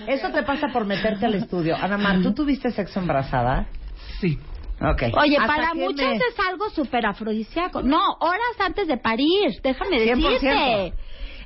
Eso 0.07 0.29
te 0.29 0.43
pasa 0.43 0.67
por 0.71 0.85
meterte 0.85 1.25
al 1.25 1.35
estudio. 1.35 1.75
Ana 1.75 1.97
Mar, 1.97 2.21
¿tú 2.23 2.33
tuviste 2.33 2.71
sexo 2.71 2.99
embarazada? 2.99 3.67
Sí. 4.21 4.37
Ok. 4.81 5.03
Oye, 5.21 5.35
¿Hasta 5.37 5.47
para 5.55 5.73
muchos 5.73 5.99
es 6.09 6.39
algo 6.49 6.69
súper 6.69 7.05
afrodisíaco. 7.05 7.81
No, 7.81 7.99
horas 8.21 8.39
antes 8.59 8.87
de 8.87 8.95
parir, 8.95 9.51
déjame 9.61 9.97
100%. 10.05 10.15
decirte. 10.15 10.93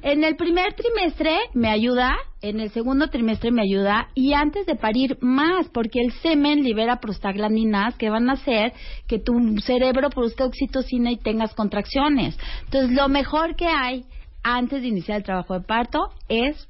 En 0.04 0.26
el 0.26 0.36
primer 0.36 0.74
trimestre 0.74 1.34
me 1.54 1.70
ayuda, 1.70 2.18
en 2.42 2.60
el 2.60 2.72
segundo 2.72 3.08
trimestre 3.08 3.52
me 3.52 3.62
ayuda 3.62 4.10
y 4.14 4.34
antes 4.34 4.66
de 4.66 4.76
parir 4.76 5.18
más, 5.22 5.70
porque 5.70 6.02
el 6.02 6.12
semen 6.12 6.62
libera 6.62 7.00
prostaglandinas 7.00 7.96
que 7.96 8.10
van 8.10 8.30
a 8.30 8.34
hacer 8.34 8.74
que 9.08 9.18
tu 9.18 9.34
cerebro 9.62 10.10
produzca 10.10 10.44
oxitocina 10.44 11.10
y 11.10 11.16
tengas 11.16 11.56
contracciones. 11.56 12.38
Entonces, 12.66 12.92
lo 12.92 13.08
mejor 13.08 13.56
que 13.56 13.68
hay 13.68 14.04
antes 14.44 14.82
de 14.82 14.90
iniciar 14.90 15.20
el 15.20 15.24
trabajo 15.24 15.54
de 15.54 15.66
parto 15.66 16.10
es 16.28 16.68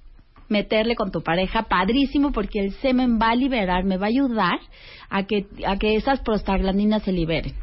meterle 0.47 0.95
con 0.95 1.11
tu 1.11 1.23
pareja 1.23 1.63
padrísimo 1.63 2.31
porque 2.33 2.59
el 2.59 2.73
semen 2.73 3.17
va 3.19 3.31
a 3.31 3.35
liberar, 3.35 3.83
me 3.83 3.97
va 3.97 4.05
a 4.05 4.09
ayudar 4.09 4.59
a 5.09 5.23
que 5.23 5.47
a 5.65 5.77
que 5.77 5.95
esas 5.95 6.19
prostaglandinas 6.19 7.01
se 7.01 7.11
liberen. 7.11 7.55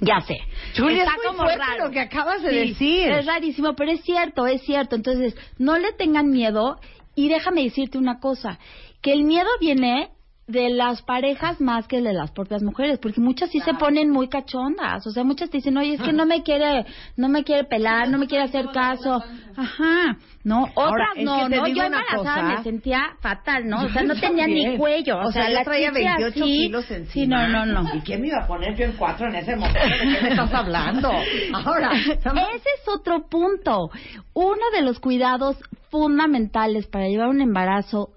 Ya 0.00 0.20
sé. 0.20 0.38
Julia, 0.76 1.04
Está 1.04 1.12
es 1.16 1.18
muy 1.18 1.26
como 1.36 1.48
raro. 1.48 1.84
lo 1.86 1.90
que 1.90 2.00
acabas 2.00 2.42
de 2.42 2.50
Sí, 2.50 2.68
decir. 2.68 3.08
Es 3.10 3.26
rarísimo, 3.26 3.74
pero 3.74 3.92
es 3.92 4.02
cierto, 4.02 4.46
es 4.46 4.62
cierto. 4.62 4.94
Entonces, 4.96 5.34
no 5.58 5.78
le 5.78 5.92
tengan 5.92 6.30
miedo 6.30 6.78
y 7.14 7.28
déjame 7.28 7.62
decirte 7.62 7.96
una 7.96 8.20
cosa, 8.20 8.58
que 9.00 9.12
el 9.12 9.22
miedo 9.24 9.48
viene 9.60 10.10
de 10.46 10.70
las 10.70 11.02
parejas 11.02 11.60
más 11.60 11.88
que 11.88 12.00
de 12.00 12.12
las 12.12 12.30
propias 12.30 12.62
mujeres, 12.62 13.00
porque 13.00 13.20
muchas 13.20 13.50
sí 13.50 13.58
se 13.60 13.74
ponen 13.74 14.10
muy 14.10 14.28
cachondas, 14.28 15.04
o 15.04 15.10
sea, 15.10 15.24
muchas 15.24 15.50
te 15.50 15.56
dicen, 15.58 15.76
oye, 15.76 15.94
es 15.94 16.00
que 16.00 16.12
no 16.12 16.24
me 16.24 16.44
quiere, 16.44 16.86
no 17.16 17.28
me 17.28 17.42
quiere 17.42 17.64
pelar, 17.64 18.08
no 18.08 18.16
me 18.18 18.28
quiere 18.28 18.44
hacer 18.44 18.66
caso, 18.72 19.20
ajá, 19.56 20.16
no, 20.44 20.62
otras 20.74 20.76
Ahora, 20.76 21.08
no, 21.16 21.48
no, 21.48 21.66
yo 21.66 21.82
embarazada 21.82 22.16
cosa. 22.22 22.42
me 22.42 22.62
sentía 22.62 23.16
fatal, 23.20 23.66
¿no? 23.66 23.86
O 23.86 23.88
sea, 23.88 24.02
no 24.04 24.14
tenía 24.14 24.46
ni 24.46 24.76
cuello, 24.76 25.18
O 25.18 25.32
sea, 25.32 25.48
yo 25.48 25.54
la 25.54 25.64
traía 25.64 25.90
chichi 25.90 26.04
28 26.04 26.28
así. 26.28 26.42
kilos 26.42 26.90
encima. 26.92 27.12
Sí, 27.12 27.26
no, 27.26 27.48
no, 27.48 27.82
no. 27.82 27.94
¿Y 27.96 28.00
quién 28.02 28.20
me 28.20 28.28
iba 28.28 28.44
a 28.44 28.46
poner 28.46 28.76
yo 28.76 28.84
en 28.84 28.92
cuatro 28.92 29.26
en 29.26 29.34
ese 29.34 29.56
momento? 29.56 29.80
¿De 29.80 29.98
qué 30.14 30.22
me 30.22 30.28
estás 30.28 30.54
hablando? 30.54 31.10
Ahora, 31.52 31.90
Ese 31.92 32.20
es 32.22 32.88
otro 32.94 33.26
punto. 33.28 33.90
Uno 34.34 34.62
de 34.72 34.82
los 34.82 35.00
cuidados 35.00 35.56
fundamentales 35.90 36.86
para 36.86 37.08
llevar 37.08 37.28
un 37.28 37.40
embarazo 37.40 38.10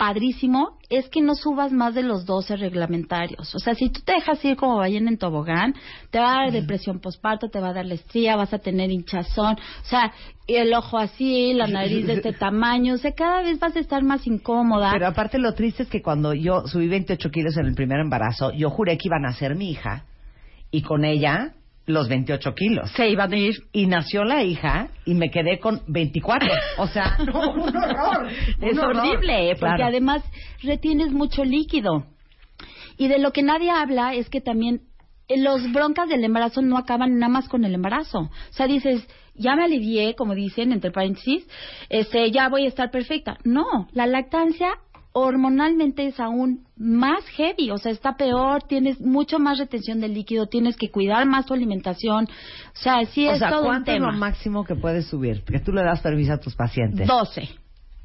padrísimo 0.00 0.78
es 0.88 1.10
que 1.10 1.20
no 1.20 1.34
subas 1.34 1.72
más 1.72 1.94
de 1.94 2.02
los 2.02 2.24
12 2.24 2.56
reglamentarios. 2.56 3.54
O 3.54 3.58
sea, 3.58 3.74
si 3.74 3.90
tú 3.90 4.00
te 4.00 4.14
dejas 4.14 4.42
ir 4.46 4.56
como 4.56 4.78
ballena 4.78 5.10
en 5.10 5.18
tobogán, 5.18 5.74
te 6.10 6.18
va 6.18 6.32
a 6.32 6.36
dar 6.44 6.52
depresión 6.52 7.00
postparto, 7.00 7.50
te 7.50 7.60
va 7.60 7.68
a 7.68 7.72
dar 7.74 7.84
la 7.84 7.92
estría, 7.92 8.34
vas 8.34 8.54
a 8.54 8.60
tener 8.60 8.90
hinchazón, 8.90 9.56
o 9.56 9.84
sea, 9.84 10.10
y 10.46 10.54
el 10.54 10.72
ojo 10.72 10.96
así, 10.96 11.52
la 11.52 11.66
nariz 11.66 12.06
de 12.06 12.14
este 12.14 12.32
tamaño, 12.46 12.94
o 12.94 12.96
sea, 12.96 13.12
cada 13.12 13.42
vez 13.42 13.58
vas 13.58 13.76
a 13.76 13.80
estar 13.80 14.02
más 14.02 14.26
incómoda. 14.26 14.90
Pero 14.90 15.06
aparte 15.06 15.38
lo 15.38 15.52
triste 15.52 15.82
es 15.82 15.90
que 15.90 16.00
cuando 16.00 16.32
yo 16.32 16.66
subí 16.66 16.88
28 16.88 17.30
kilos 17.30 17.58
en 17.58 17.66
el 17.66 17.74
primer 17.74 18.00
embarazo, 18.00 18.52
yo 18.52 18.70
juré 18.70 18.96
que 18.96 19.08
iban 19.08 19.26
a 19.26 19.34
ser 19.34 19.54
mi 19.54 19.70
hija 19.70 20.06
y 20.70 20.80
con 20.80 21.04
ella 21.04 21.52
los 21.90 22.08
28 22.08 22.54
kilos. 22.54 22.90
Se 22.92 23.08
iban 23.08 23.32
a 23.32 23.36
ir. 23.36 23.54
Y 23.72 23.86
nació 23.86 24.24
la 24.24 24.42
hija 24.42 24.88
y 25.04 25.14
me 25.14 25.30
quedé 25.30 25.58
con 25.58 25.82
24. 25.88 26.48
O 26.78 26.86
sea, 26.86 27.16
no, 27.26 27.52
un 27.52 27.76
horror. 27.76 28.28
Es 28.60 28.78
horror. 28.78 28.96
horrible, 28.96 29.48
porque 29.60 29.76
Claro. 29.76 29.86
además 29.86 30.22
retienes 30.62 31.10
mucho 31.12 31.44
líquido. 31.44 32.06
Y 32.96 33.08
de 33.08 33.18
lo 33.18 33.32
que 33.32 33.42
nadie 33.42 33.70
habla 33.70 34.14
es 34.14 34.28
que 34.28 34.40
también 34.40 34.82
eh, 35.28 35.38
los 35.38 35.70
broncas 35.72 36.08
del 36.08 36.24
embarazo 36.24 36.62
no 36.62 36.76
acaban 36.76 37.18
nada 37.18 37.30
más 37.32 37.48
con 37.48 37.64
el 37.64 37.74
embarazo. 37.74 38.18
O 38.20 38.30
sea, 38.52 38.66
dices, 38.66 39.06
ya 39.34 39.56
me 39.56 39.64
alivié, 39.64 40.14
como 40.16 40.34
dicen, 40.34 40.72
entre 40.72 40.90
paréntesis, 40.90 41.46
este, 41.88 42.30
ya 42.30 42.48
voy 42.48 42.64
a 42.64 42.68
estar 42.68 42.90
perfecta. 42.90 43.38
No, 43.44 43.88
la 43.92 44.06
lactancia 44.06 44.72
hormonalmente 45.12 46.06
es 46.06 46.20
aún 46.20 46.64
más 46.76 47.24
heavy, 47.36 47.70
o 47.70 47.78
sea, 47.78 47.90
está 47.92 48.16
peor, 48.16 48.62
tienes 48.62 49.00
mucho 49.00 49.38
más 49.38 49.58
retención 49.58 50.00
del 50.00 50.14
líquido, 50.14 50.46
tienes 50.46 50.76
que 50.76 50.90
cuidar 50.90 51.26
más 51.26 51.46
tu 51.46 51.54
alimentación, 51.54 52.24
o 52.26 52.76
sea, 52.76 53.04
sí 53.06 53.26
o 53.26 53.32
es 53.32 53.38
sea, 53.40 53.50
todo 53.50 53.62
un 53.62 53.66
¿cuánto 53.66 53.90
es 53.90 53.96
tema. 53.96 54.12
lo 54.12 54.18
máximo 54.18 54.64
que 54.64 54.76
puedes 54.76 55.06
subir? 55.08 55.42
Porque 55.44 55.60
tú 55.60 55.72
le 55.72 55.82
das 55.82 56.00
permiso 56.00 56.32
a 56.32 56.38
tus 56.38 56.54
pacientes. 56.54 57.06
12. 57.08 57.48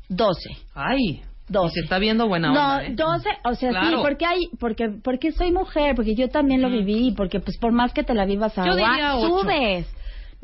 12. 0.10 0.49
Ay, 0.73 1.22
12. 1.48 1.73
se 1.73 1.80
está 1.82 1.99
viendo 1.99 2.27
buena 2.27 2.48
No, 2.48 2.53
onda, 2.53 2.86
¿eh? 2.86 2.94
12, 2.95 3.30
o 3.44 3.53
sea, 3.56 3.69
sí, 3.72 3.77
Claro. 3.77 4.02
porque 4.02 4.26
hay, 4.26 4.48
porque, 4.60 4.90
porque 5.03 5.32
soy 5.32 5.52
mujer, 5.52 5.95
porque 5.95 6.15
yo 6.15 6.30
también 6.30 6.61
lo 6.61 6.69
viví, 6.69 7.14
porque 7.15 7.40
pues 7.40 7.57
por 7.60 7.72
más 7.72 7.94
que 7.94 8.03
te 8.03 8.14
la 8.15 8.26
vivas 8.26 8.56
Yo 8.56 8.64
agua, 8.64 9.19
subes. 9.22 9.88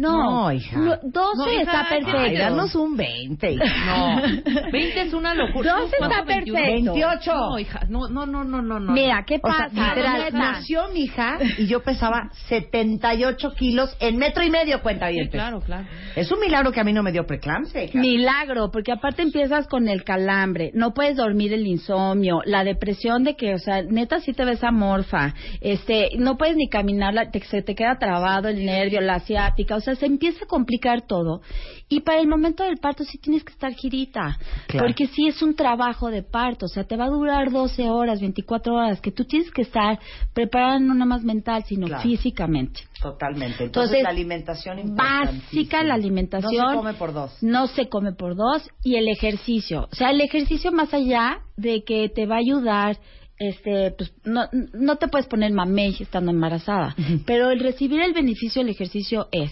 No, 0.02 0.24
No, 0.48 0.52
hija. 0.52 0.78
lo- 0.80 0.98
12 1.04 1.38
No, 1.38 1.52
hija, 1.52 1.62
está 1.62 1.90
perfecto. 1.90 2.18
Ay, 2.20 2.38
danos 2.38 2.76
un 2.76 2.98
20. 2.98 3.56
No, 3.56 4.22
20 4.72 5.02
es 5.02 5.14
una 5.14 5.34
locura. 5.36 5.74
12 5.74 5.96
¿Cuánto? 5.98 6.16
está 6.18 6.26
21? 6.26 6.60
perfecto. 6.60 6.94
28. 6.94 7.34
No, 7.36 7.60
hija, 7.60 7.80
no, 7.90 8.08
no, 8.10 8.26
no, 8.26 8.44
no, 8.44 8.62
no. 8.80 8.92
Mira, 8.92 9.24
¿qué 9.28 9.40
O 9.42 9.48
sea, 9.52 9.68
pasa? 9.70 9.90
literal, 9.90 10.34
nació 10.34 10.88
mi 10.94 11.02
hija 11.02 11.38
y 11.58 11.68
yo 11.68 11.82
pesaba 11.84 12.30
78 12.48 13.52
kilos 13.54 13.96
en 14.00 14.18
metro 14.18 14.44
y 14.44 14.50
medio, 14.50 14.82
cuenta 14.82 15.08
Sí, 15.08 15.14
bien. 15.14 15.28
claro, 15.30 15.62
claro. 15.62 15.86
Es 16.16 16.32
un 16.32 16.40
milagro 16.40 16.72
que 16.72 16.80
a 16.80 16.84
mí 16.84 16.94
no 16.94 17.04
me 17.04 17.12
dio 17.12 17.26
preeclampsia. 17.26 17.84
hija. 17.84 18.00
Milagro, 18.00 18.72
porque 18.72 18.92
aparte 18.92 19.22
empiezas 19.22 19.68
con 19.68 19.88
el 19.88 20.04
calambre, 20.04 20.72
no 20.74 20.94
puedes 20.94 21.18
dormir 21.18 21.54
el 21.54 21.66
insomnio, 21.68 22.42
la 22.46 22.64
depresión 22.64 23.24
de 23.24 23.36
que, 23.36 23.54
o 23.54 23.60
sea, 23.60 23.82
neta 23.84 24.20
sí 24.20 24.34
te 24.34 24.46
ves 24.46 24.64
amorfa, 24.64 25.34
este, 25.62 26.10
no 26.18 26.38
puedes 26.38 26.56
ni 26.56 26.68
caminar, 26.70 27.14
la- 27.14 27.30
te- 27.32 27.42
se 27.42 27.62
te 27.62 27.76
queda 27.76 27.98
trabado 28.00 28.48
el 28.48 28.66
nervio, 28.66 29.02
la 29.02 29.16
asiática, 29.16 29.76
o 29.76 29.80
sea, 29.80 29.91
se 29.96 30.06
empieza 30.06 30.46
a 30.46 30.48
complicar 30.48 31.02
todo. 31.08 31.42
Y 31.90 32.02
para 32.02 32.20
el 32.22 32.28
momento 32.28 32.64
del 32.64 32.78
parto 32.78 33.04
sí 33.04 33.18
tienes 33.18 33.44
que 33.44 33.52
estar 33.54 33.74
girita, 33.74 34.38
Claro. 34.68 34.86
porque 34.88 35.08
sí 35.08 35.28
es 35.28 35.42
un 35.42 35.56
trabajo 35.56 36.10
de 36.10 36.24
parto, 36.24 36.66
o 36.66 36.70
sea, 36.70 36.84
te 36.84 36.96
va 36.98 37.06
a 37.06 37.10
durar 37.10 37.52
12 37.52 37.90
horas, 37.90 38.20
24 38.22 38.74
horas, 38.74 39.02
que 39.02 39.12
tú 39.12 39.26
tienes 39.26 39.52
que 39.52 39.64
estar 39.64 40.00
preparada 40.34 40.80
no 40.80 40.94
nada 40.94 41.06
más 41.06 41.24
mental, 41.24 41.64
sino 41.66 41.88
Claro. 41.88 42.04
físicamente. 42.04 42.82
Totalmente. 43.02 43.64
Entonces, 43.64 43.66
Entonces, 43.66 44.04
la 44.04 44.10
alimentación 44.10 44.96
Básica 44.96 45.84
la 45.84 45.96
alimentación. 45.96 46.54
No 46.54 46.70
se 46.70 46.76
come 46.78 46.94
por 46.94 47.14
dos. 47.14 47.44
No 47.44 47.68
se 47.68 47.90
come 47.90 48.14
por 48.14 48.36
dos. 48.36 48.70
Y 48.84 48.96
el 48.96 49.08
ejercicio. 49.08 49.88
O 49.92 49.96
sea, 49.96 50.12
el 50.12 50.22
ejercicio 50.22 50.72
más 50.72 50.94
allá 50.94 51.40
de 51.58 51.84
que 51.84 52.10
te 52.10 52.26
va 52.26 52.36
a 52.36 52.40
ayudar, 52.40 52.98
este, 53.42 53.90
pues 53.98 54.14
no, 54.24 54.48
no 54.74 54.98
te 54.98 55.08
puedes 55.08 55.26
poner 55.26 55.52
mamey 55.52 55.98
estando 56.00 56.30
embarazada. 56.30 56.96
Pero 57.26 57.50
el 57.50 57.60
recibir 57.60 58.00
el 58.02 58.14
beneficio 58.14 58.62
del 58.62 58.70
ejercicio 58.70 59.30
es 59.32 59.52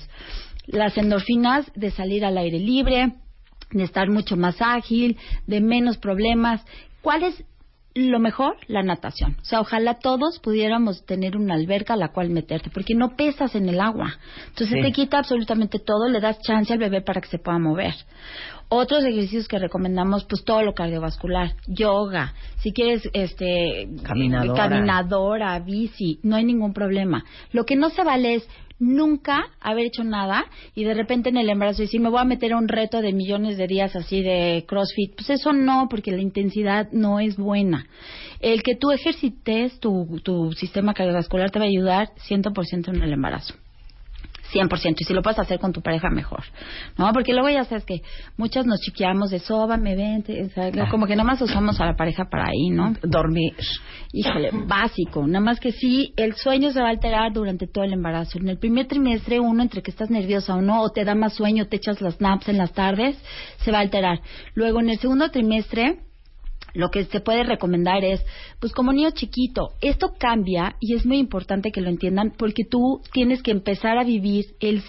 las 0.68 0.96
endorfinas 0.96 1.72
de 1.74 1.90
salir 1.90 2.24
al 2.24 2.38
aire 2.38 2.60
libre, 2.60 3.14
de 3.72 3.84
estar 3.84 4.08
mucho 4.10 4.38
más 4.38 4.58
ágil, 4.62 5.18
de 5.48 5.60
menos 5.60 5.98
problemas. 5.98 6.64
¿Cuál 7.02 7.24
es 7.24 7.44
lo 7.96 8.20
mejor, 8.20 8.56
la 8.68 8.84
natación. 8.84 9.36
O 9.42 9.46
sea, 9.46 9.60
ojalá 9.62 9.96
todos 9.96 10.40
pudiéramos 10.40 11.04
tener 11.08 11.36
una 11.36 11.56
alberca 11.56 11.96
a 11.96 11.98
la 11.98 12.10
cual 12.10 12.30
meterte, 12.30 12.70
porque 12.70 12.94
no 12.94 13.16
pesas 13.16 13.56
en 13.56 13.68
el 13.68 13.82
agua. 13.82 14.20
Entonces 14.50 14.78
Sí. 14.78 14.82
te 14.84 14.92
quita 14.92 15.18
absolutamente 15.18 15.80
todo, 15.80 16.08
le 16.08 16.20
das 16.22 16.40
chance 16.42 16.72
al 16.72 16.78
bebé 16.80 17.02
para 17.02 17.20
que 17.20 17.28
se 17.28 17.40
pueda 17.40 17.58
mover. 17.58 17.96
Otros 18.72 19.04
ejercicios 19.04 19.48
que 19.48 19.58
recomendamos, 19.58 20.26
pues 20.26 20.44
todo 20.44 20.62
lo 20.62 20.76
cardiovascular, 20.76 21.56
yoga, 21.68 22.36
si 22.60 22.72
quieres, 22.72 23.10
este, 23.14 23.90
Caminadora. 24.04 24.70
caminadora, 24.70 25.60
bici, 25.60 26.20
no 26.22 26.36
hay 26.36 26.46
ningún 26.46 26.74
problema. 26.74 27.26
Lo 27.52 27.66
que 27.66 27.76
no 27.76 27.90
se 27.90 28.04
vale 28.04 28.36
es 28.36 28.48
nunca 28.80 29.48
haber 29.60 29.88
hecho 29.88 30.04
nada 30.04 30.46
y 30.74 30.86
de 30.86 30.94
repente 30.94 31.30
en 31.30 31.38
el 31.38 31.50
embarazo 31.50 31.82
decir 31.82 32.00
me 32.00 32.10
voy 32.10 32.22
a 32.22 32.26
meter 32.26 32.54
a 32.54 32.58
un 32.58 32.68
reto 32.68 33.02
de 33.02 33.12
millones 33.12 33.58
de 33.58 33.68
días 33.68 33.96
así 33.96 34.22
de 34.22 34.64
CrossFit. 34.68 35.16
Pues 35.16 35.30
eso 35.30 35.52
no, 35.52 35.88
porque 35.90 36.12
la 36.12 36.22
intensidad 36.22 36.90
no 36.92 37.20
es 37.20 37.38
buena. 37.38 37.88
El 38.40 38.64
que 38.64 38.76
tú 38.76 38.92
ejercites 38.92 39.80
tu, 39.80 40.20
tu 40.24 40.54
sistema 40.54 40.94
cardiovascular 40.94 41.52
te 41.52 41.60
va 41.60 41.66
a 41.66 41.70
ayudar 41.70 42.10
100% 42.30 42.90
en 42.90 43.02
el 43.02 43.14
embarazo. 43.14 43.56
100%. 44.54 44.96
Y 45.00 45.04
si 45.04 45.14
lo 45.14 45.22
puedes 45.22 45.40
hacer 45.40 45.60
con 45.60 45.74
tu 45.74 45.82
pareja, 45.82 46.10
mejor. 46.10 46.44
¿No? 46.98 47.12
Porque 47.14 47.34
luego 47.34 47.50
ya 47.50 47.64
sabes 47.66 47.86
que 47.86 48.02
muchas 48.38 48.66
nos 48.66 48.80
chiqueamos 48.80 49.32
de 49.32 49.40
sóbame, 49.40 49.96
vente. 49.96 50.44
o 50.44 50.50
sea, 50.50 50.72
como 50.90 51.06
que 51.06 51.16
nada 51.16 51.26
más 51.28 51.42
usamos 51.42 51.80
a 51.80 51.86
la 51.86 51.96
pareja 51.96 52.26
para 52.30 52.50
ahí, 52.50 52.70
¿no? 52.70 52.94
Dormir. 53.02 53.54
Híjole, 54.12 54.52
básico. 54.66 55.26
Nada 55.28 55.44
más 55.44 55.60
que 55.60 55.72
sí, 55.72 56.14
el 56.18 56.36
sueño 56.36 56.72
se 56.72 56.82
va 56.82 56.88
a 56.88 56.92
alterar 56.92 57.32
durante 57.34 57.68
todo 57.68 57.84
el 57.84 57.94
embarazo. 57.94 58.40
En 58.40 58.50
el 58.50 58.58
primer 58.58 58.88
trimestre, 58.88 59.40
uno, 59.40 59.62
entre 59.62 59.82
que 59.82 59.92
estás 59.92 60.10
nerviosa 60.10 60.56
o 60.56 60.62
no, 60.62 60.82
o 60.82 60.90
te 60.90 61.06
da 61.06 61.16
más 61.16 61.34
sueño, 61.34 61.68
te 61.68 61.78
echas 61.78 62.02
las 62.02 62.20
naps 62.20 62.50
en 62.50 62.58
las 62.58 62.74
tardes, 62.74 63.18
se 63.60 63.72
va 63.72 63.80
a 63.80 63.82
alterar. 63.82 64.22
Luego, 64.54 64.80
en 64.80 64.90
el 64.90 65.00
segundo 65.00 65.30
trimestre, 65.30 66.00
lo 66.74 66.90
que 66.90 67.06
se 67.06 67.20
puede 67.20 67.44
recomendar 67.44 68.04
es, 68.04 68.22
pues 68.60 68.72
como 68.74 68.94
niño 68.94 69.12
chiquito, 69.12 69.70
esto 69.82 70.14
cambia 70.20 70.76
y 70.80 70.96
es 70.96 71.06
muy 71.06 71.18
importante 71.18 71.72
que 71.72 71.82
lo 71.82 71.90
entiendan 71.90 72.34
porque 72.38 72.64
tú 72.70 73.02
tienes 73.14 73.42
que 73.42 73.52
empezar 73.52 73.98
a 73.98 74.04
vivir 74.04 74.46
el, 74.60 74.84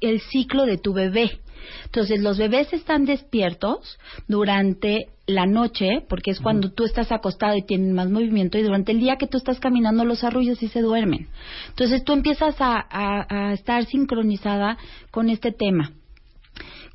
el 0.00 0.20
ciclo 0.20 0.66
de 0.66 0.78
tu 0.78 0.92
bebé. 0.92 1.38
Entonces, 1.84 2.20
los 2.20 2.38
bebés 2.38 2.72
están 2.72 3.04
despiertos 3.04 3.98
durante 4.28 5.08
la 5.26 5.46
noche, 5.46 6.02
porque 6.08 6.30
es 6.30 6.40
cuando 6.40 6.72
tú 6.72 6.84
estás 6.84 7.12
acostado 7.12 7.54
y 7.54 7.62
tienen 7.62 7.92
más 7.92 8.10
movimiento, 8.10 8.58
y 8.58 8.62
durante 8.62 8.92
el 8.92 8.98
día 8.98 9.16
que 9.16 9.26
tú 9.26 9.36
estás 9.36 9.60
caminando 9.60 10.04
los 10.04 10.24
arrullos 10.24 10.62
y 10.62 10.68
se 10.68 10.80
duermen. 10.80 11.28
Entonces, 11.68 12.02
tú 12.02 12.12
empiezas 12.14 12.56
a, 12.60 12.74
a- 12.90 13.26
a 13.50 13.52
estar 13.52 13.84
sincronizada 13.84 14.78
con 15.10 15.28
este 15.28 15.52
tema. 15.52 15.92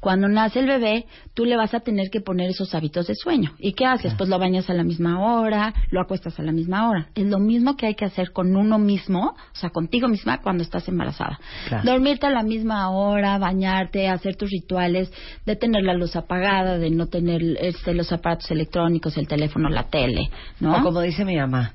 Cuando 0.05 0.27
nace 0.27 0.59
el 0.59 0.67
bebé, 0.67 1.07
tú 1.33 1.45
le 1.45 1.57
vas 1.57 1.73
a 1.73 1.79
tener 1.79 2.11
que 2.11 2.21
poner 2.21 2.51
esos 2.51 2.75
hábitos 2.75 3.07
de 3.07 3.15
sueño. 3.15 3.53
¿Y 3.57 3.73
qué 3.73 3.87
haces? 3.87 4.13
Pues 4.13 4.29
lo 4.29 4.37
bañas 4.37 4.69
a 4.69 4.75
la 4.75 4.83
misma 4.83 5.19
hora, 5.19 5.73
lo 5.89 5.99
acuestas 5.99 6.39
a 6.39 6.43
la 6.43 6.51
misma 6.51 6.87
hora. 6.87 7.07
Es 7.15 7.25
lo 7.25 7.39
mismo 7.39 7.75
que 7.75 7.87
hay 7.87 7.95
que 7.95 8.05
hacer 8.05 8.31
con 8.31 8.55
uno 8.55 8.77
mismo, 8.77 9.29
o 9.29 9.55
sea, 9.55 9.71
contigo 9.71 10.07
misma 10.07 10.43
cuando 10.43 10.61
estás 10.61 10.87
embarazada. 10.87 11.39
Claro. 11.69 11.91
Dormirte 11.91 12.27
a 12.27 12.29
la 12.29 12.43
misma 12.43 12.91
hora, 12.91 13.39
bañarte, 13.39 14.07
hacer 14.07 14.35
tus 14.35 14.51
rituales, 14.51 15.11
de 15.43 15.55
tener 15.55 15.81
la 15.81 15.95
luz 15.95 16.15
apagada, 16.15 16.77
de 16.77 16.91
no 16.91 17.07
tener 17.07 17.41
este, 17.59 17.95
los 17.95 18.11
aparatos 18.11 18.51
electrónicos, 18.51 19.17
el 19.17 19.27
teléfono, 19.27 19.69
la 19.69 19.89
tele, 19.89 20.29
¿no? 20.59 20.77
O 20.77 20.83
como 20.83 21.01
dice 21.01 21.25
mi 21.25 21.35
mamá, 21.35 21.73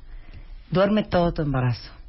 duerme 0.71 1.03
todo 1.03 1.33
tu 1.33 1.43
embarazo. 1.43 2.00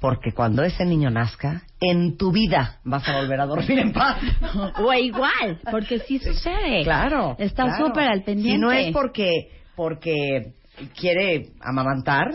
Porque 0.00 0.32
cuando 0.32 0.62
ese 0.62 0.84
niño 0.84 1.10
nazca, 1.10 1.62
en 1.80 2.16
tu 2.16 2.30
vida 2.30 2.78
vas 2.84 3.08
a 3.08 3.16
volver 3.16 3.40
a 3.40 3.46
dormir 3.46 3.78
en 3.78 3.92
paz. 3.92 4.18
o 4.78 4.92
igual, 4.92 5.58
porque 5.70 5.98
sí 6.00 6.18
sucede. 6.18 6.84
Claro. 6.84 7.34
Está 7.38 7.64
claro. 7.64 7.86
súper 7.86 8.08
al 8.08 8.22
pendiente. 8.22 8.52
Si 8.52 8.58
no 8.58 8.72
es 8.72 8.92
porque, 8.92 9.50
porque 9.74 10.54
quiere 10.98 11.50
amamantar, 11.60 12.32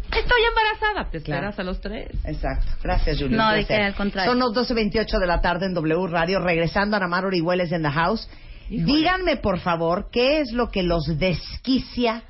estoy 0.05 0.41
embarazada. 0.49 1.11
Te 1.11 1.21
Claro. 1.21 1.49
esperas 1.49 1.59
a 1.59 1.65
los 1.65 1.81
tres. 1.81 2.11
Exacto. 2.25 2.71
Gracias, 2.81 3.19
Julia. 3.21 3.37
No, 3.37 3.51
de 3.53 3.65
qué, 3.65 3.75
al 3.75 3.97
contrario. 3.97 4.31
Son 4.31 4.39
las 4.39 4.51
12.28 4.51 5.19
de 5.19 5.27
la 5.27 5.41
tarde 5.41 5.67
en 5.67 5.75
W 5.75 6.07
Radio. 6.07 6.39
Regresando 6.39 6.97
a 6.97 7.01
Namar 7.01 7.27
Orihueles 7.27 7.73
en 7.73 7.83
The 7.83 7.91
House. 7.91 8.29
Díganme, 8.69 9.37
por 9.37 9.59
favor, 9.59 10.09
¿qué 10.13 10.41
es 10.41 10.53
lo 10.53 10.71
que 10.71 10.85
los 10.85 11.19
desquicia 11.19 12.23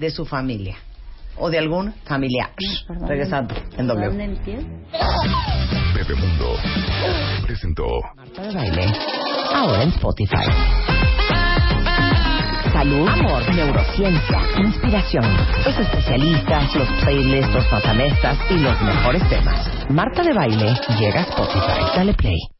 de 0.00 0.10
su 0.10 0.26
familia? 0.26 0.76
O 1.36 1.50
de 1.50 1.58
algún 1.58 1.92
familiar. 2.04 2.50
Regresando 3.06 3.54
en 3.76 3.86
W. 3.86 4.10
Bebemundo 5.94 6.56
presentó 7.46 7.84
Marta 8.14 8.42
de 8.42 8.54
baile. 8.54 8.92
Ahora 9.54 9.82
en 9.82 9.88
Spotify. 9.90 10.36
Salud, 12.72 13.08
amor, 13.08 13.54
neurociencia, 13.54 14.40
inspiración. 14.58 15.24
Los 15.64 15.78
especialistas, 15.78 16.74
los 16.76 16.88
playlists, 17.02 17.52
los 17.52 17.72
matamestas 17.72 18.38
y 18.48 18.58
los 18.58 18.80
mejores 18.80 19.28
temas. 19.28 19.90
Marta 19.90 20.22
de 20.22 20.32
baile 20.32 20.74
llega 20.98 21.20
a 21.20 21.24
Spotify. 21.24 21.96
Dale 21.96 22.14
play. 22.14 22.59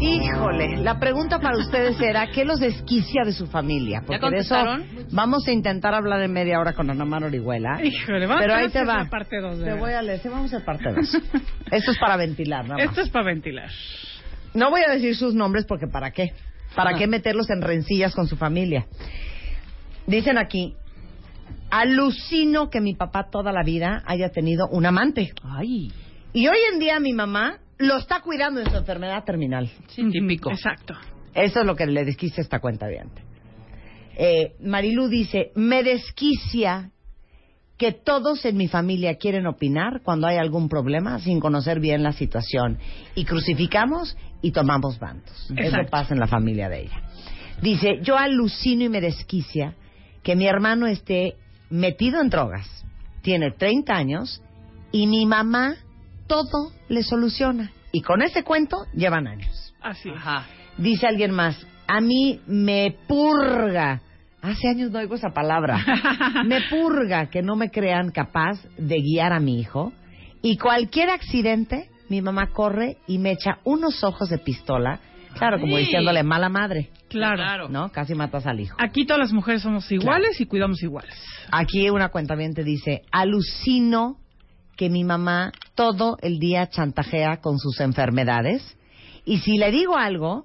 Híjole, 0.00 0.78
la 0.78 0.98
pregunta 0.98 1.38
para 1.40 1.58
ustedes 1.58 2.00
era, 2.00 2.28
¿qué 2.30 2.44
los 2.44 2.58
desquicia 2.58 3.22
de 3.24 3.32
su 3.32 3.46
familia? 3.46 4.02
Porque 4.06 4.30
de 4.30 4.38
eso 4.38 4.56
vamos 5.12 5.46
a 5.46 5.52
intentar 5.52 5.92
hablar 5.94 6.22
en 6.22 6.32
media 6.32 6.58
hora 6.58 6.72
con 6.72 6.88
Ana 6.90 7.04
Mar 7.04 7.22
Orihuela. 7.24 7.84
Híjole, 7.84 8.26
vamos 8.26 8.40
Pero 8.42 8.54
a 8.54 8.58
ahí 8.58 8.68
te 8.70 8.84
va. 8.84 9.06
parte 9.10 9.40
dos 9.40 9.62
Te 9.62 9.74
voy 9.74 9.92
a 9.92 10.00
leer, 10.00 10.20
sí, 10.20 10.28
vamos 10.28 10.54
a 10.54 10.64
parte 10.64 10.90
2. 10.90 10.96
Esto 11.70 11.90
es 11.90 11.98
para 11.98 12.16
ventilar, 12.16 12.62
nada 12.64 12.76
más. 12.76 12.84
Esto 12.88 13.02
es 13.02 13.10
para 13.10 13.26
ventilar. 13.26 13.68
No 14.54 14.70
voy 14.70 14.80
a 14.88 14.90
decir 14.92 15.14
sus 15.16 15.34
nombres 15.34 15.66
porque 15.66 15.86
¿para 15.86 16.10
qué? 16.12 16.32
¿Para 16.74 16.90
Ah. 16.90 16.94
qué 16.98 17.06
meterlos 17.06 17.50
en 17.50 17.60
rencillas 17.60 18.14
con 18.14 18.26
su 18.26 18.36
familia? 18.36 18.86
Dicen 20.06 20.38
aquí, 20.38 20.76
alucino 21.70 22.70
que 22.70 22.80
mi 22.80 22.94
papá 22.94 23.28
toda 23.30 23.52
la 23.52 23.62
vida 23.64 24.02
haya 24.06 24.30
tenido 24.30 24.66
un 24.68 24.86
amante. 24.86 25.32
Ay. 25.44 25.92
Y 26.32 26.48
hoy 26.48 26.58
en 26.72 26.78
día 26.78 26.98
mi 27.00 27.12
mamá 27.12 27.58
lo 27.80 27.96
está 27.96 28.20
cuidando 28.20 28.60
en 28.60 28.70
su 28.70 28.76
enfermedad 28.76 29.24
terminal. 29.24 29.70
Sí, 29.88 30.08
típico. 30.10 30.50
Exacto. 30.50 30.94
Eso 31.34 31.60
es 31.60 31.66
lo 31.66 31.74
que 31.74 31.86
le 31.86 32.04
desquicia 32.04 32.42
esta 32.42 32.60
cuenta 32.60 32.86
bien. 32.88 33.10
Eh, 34.16 34.54
Marilu 34.60 35.08
dice, 35.08 35.50
me 35.54 35.82
desquicia 35.82 36.90
que 37.78 37.92
todos 37.92 38.44
en 38.44 38.58
mi 38.58 38.68
familia 38.68 39.16
quieren 39.16 39.46
opinar 39.46 40.02
cuando 40.02 40.26
hay 40.26 40.36
algún 40.36 40.68
problema 40.68 41.18
sin 41.20 41.40
conocer 41.40 41.80
bien 41.80 42.02
la 42.02 42.12
situación. 42.12 42.78
Y 43.14 43.24
crucificamos 43.24 44.16
y 44.42 44.50
tomamos 44.50 44.98
bandos. 44.98 45.50
Eso 45.56 45.68
Exacto. 45.68 45.90
pasa 45.90 46.12
en 46.12 46.20
la 46.20 46.26
familia 46.26 46.68
de 46.68 46.82
ella. 46.82 47.02
Dice, 47.62 48.00
yo 48.02 48.18
alucino 48.18 48.84
y 48.84 48.90
me 48.90 49.00
desquicia 49.00 49.74
que 50.22 50.36
mi 50.36 50.46
hermano 50.46 50.86
esté 50.86 51.36
metido 51.70 52.20
en 52.20 52.28
drogas. 52.28 52.84
Tiene 53.22 53.52
30 53.52 53.94
años 53.94 54.42
y 54.92 55.06
mi 55.06 55.24
mamá 55.24 55.76
todo 56.30 56.70
le 56.88 57.02
soluciona. 57.02 57.72
Y 57.90 58.02
con 58.02 58.22
ese 58.22 58.44
cuento 58.44 58.76
llevan 58.94 59.26
años. 59.26 59.74
Así 59.82 60.08
es. 60.10 60.16
Dice 60.78 61.08
alguien 61.08 61.32
más, 61.32 61.66
a 61.88 62.00
mí 62.00 62.40
me 62.46 62.94
purga. 63.08 64.00
Hace 64.40 64.68
años 64.68 64.92
no 64.92 65.00
oigo 65.00 65.16
esa 65.16 65.30
palabra. 65.30 65.84
me 66.46 66.60
purga 66.70 67.26
que 67.26 67.42
no 67.42 67.56
me 67.56 67.70
crean 67.70 68.10
capaz 68.12 68.62
de 68.78 69.00
guiar 69.00 69.32
a 69.32 69.40
mi 69.40 69.58
hijo. 69.58 69.92
Y 70.40 70.56
cualquier 70.56 71.10
accidente, 71.10 71.90
mi 72.08 72.22
mamá 72.22 72.46
corre 72.52 72.98
y 73.08 73.18
me 73.18 73.32
echa 73.32 73.58
unos 73.64 74.04
ojos 74.04 74.28
de 74.30 74.38
pistola. 74.38 75.00
Claro, 75.34 75.58
como 75.60 75.76
Sí. 75.78 75.82
diciéndole 75.82 76.22
mala 76.22 76.48
madre. 76.48 76.90
Claro. 77.08 77.68
¿No? 77.68 77.90
Casi 77.90 78.14
matas 78.14 78.46
al 78.46 78.60
hijo. 78.60 78.76
Aquí 78.78 79.04
todas 79.04 79.18
las 79.20 79.32
mujeres 79.32 79.62
somos 79.62 79.90
iguales 79.90 80.40
y 80.40 80.46
cuidamos 80.46 80.80
iguales. 80.80 81.14
Aquí 81.50 81.90
una 81.90 82.08
cuenta 82.10 82.36
dice, 82.36 83.02
alucino 83.10 84.16
que 84.76 84.88
mi 84.88 85.04
mamá 85.04 85.52
todo 85.80 86.18
el 86.20 86.38
día 86.38 86.68
chantajea 86.68 87.38
con 87.38 87.58
sus 87.58 87.80
enfermedades 87.80 88.76
y 89.24 89.38
si 89.38 89.56
le 89.56 89.70
digo 89.70 89.96
algo, 89.96 90.44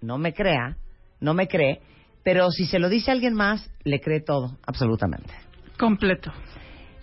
no 0.00 0.18
me 0.18 0.34
crea, 0.34 0.76
no 1.20 1.34
me 1.34 1.46
cree, 1.46 1.82
pero 2.24 2.50
si 2.50 2.66
se 2.66 2.80
lo 2.80 2.88
dice 2.88 3.12
a 3.12 3.14
alguien 3.14 3.32
más, 3.32 3.70
le 3.84 4.00
cree 4.00 4.22
todo, 4.22 4.58
absolutamente. 4.66 5.32
Completo. 5.78 6.32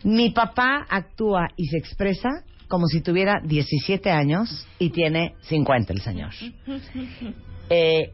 Mi 0.04 0.32
papá 0.32 0.88
actúa 0.90 1.48
y 1.56 1.68
se 1.68 1.78
expresa 1.78 2.44
como 2.68 2.88
si 2.88 3.00
tuviera 3.00 3.40
17 3.46 4.12
años 4.12 4.68
y 4.78 4.90
tiene 4.90 5.36
50 5.44 5.94
el 5.94 6.02
señor. 6.02 6.32
Eh, 7.72 8.14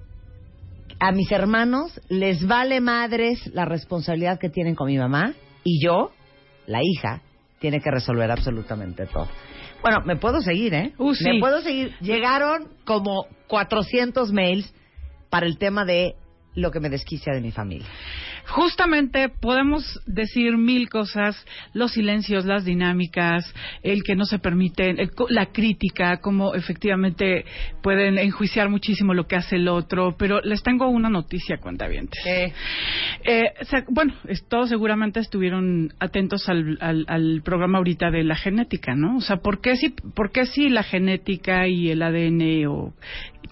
a 1.00 1.14
mis 1.14 1.32
hermanos 1.32 2.02
les 2.10 2.46
vale 2.46 2.82
madres 2.82 3.48
la 3.54 3.64
responsabilidad 3.64 4.38
que 4.38 4.50
tienen 4.50 4.76
con 4.76 4.88
mi 4.88 4.98
mamá 4.98 5.34
y 5.64 5.82
yo, 5.82 6.12
la 6.68 6.82
hija, 6.84 7.22
tiene 7.60 7.80
que 7.80 7.90
resolver 7.90 8.30
absolutamente 8.30 9.06
todo. 9.06 9.30
Bueno, 9.86 10.02
me 10.03 10.16
puedo 10.16 10.41
seguir, 10.41 10.74
¿eh? 10.74 10.94
sí. 11.14 11.26
Me 11.26 11.40
puedo 11.40 11.62
seguir. 11.62 11.94
Llegaron 12.02 12.70
como 12.86 13.28
400 13.45 14.32
mails 14.32 14.74
para 15.30 15.45
el 15.45 15.60
tema 15.60 15.86
de 15.86 16.16
lo 16.56 16.72
que 16.72 16.80
me 16.80 16.90
desquicia 16.90 17.36
de 17.36 17.40
mi 17.40 17.52
familia. 17.52 17.86
Justamente 18.48 19.30
podemos 19.30 20.02
decir 20.06 20.58
mil 20.58 20.90
cosas, 20.90 21.36
los 21.74 21.92
silencios, 21.94 22.46
las 22.46 22.66
dinámicas, 22.66 23.54
el 23.84 24.04
que 24.04 24.16
no 24.16 24.26
se 24.26 24.40
permiten, 24.40 25.00
el 25.00 25.12
la 25.30 25.48
crítica, 25.48 26.18
cómo 26.18 26.54
efectivamente 26.56 27.46
pueden 27.82 28.18
enjuiciar 28.18 28.70
muchísimo 28.70 29.14
lo 29.14 29.28
que 29.28 29.36
hace 29.36 29.56
el 29.56 29.68
otro, 29.68 30.16
pero 30.18 30.42
les 30.42 30.62
tengo 30.64 30.88
una 30.88 31.10
noticia, 31.10 31.58
cuentavientes. 31.58 32.20
Eh, 32.26 32.52
se- 33.62 33.86
bueno, 33.90 34.14
todos 34.50 34.70
seguramente 34.70 35.20
estuvieron 35.20 35.94
atentos 36.00 36.48
al, 36.50 36.78
al, 36.82 37.06
al 37.08 37.42
programa 37.44 37.78
ahorita 37.80 38.12
de 38.12 38.24
la 38.24 38.36
genética, 38.36 38.96
¿no? 38.96 39.18
O 39.18 39.22
sea, 39.22 39.38
¿por 39.38 39.62
qué 39.62 39.76
si, 39.76 39.90
por 39.90 40.32
qué 40.32 40.46
si 40.46 40.70
la 40.70 40.84
genética 40.84 41.68
y 41.68 41.90
el 41.90 42.02
ADN 42.02 42.68
o 42.68 42.94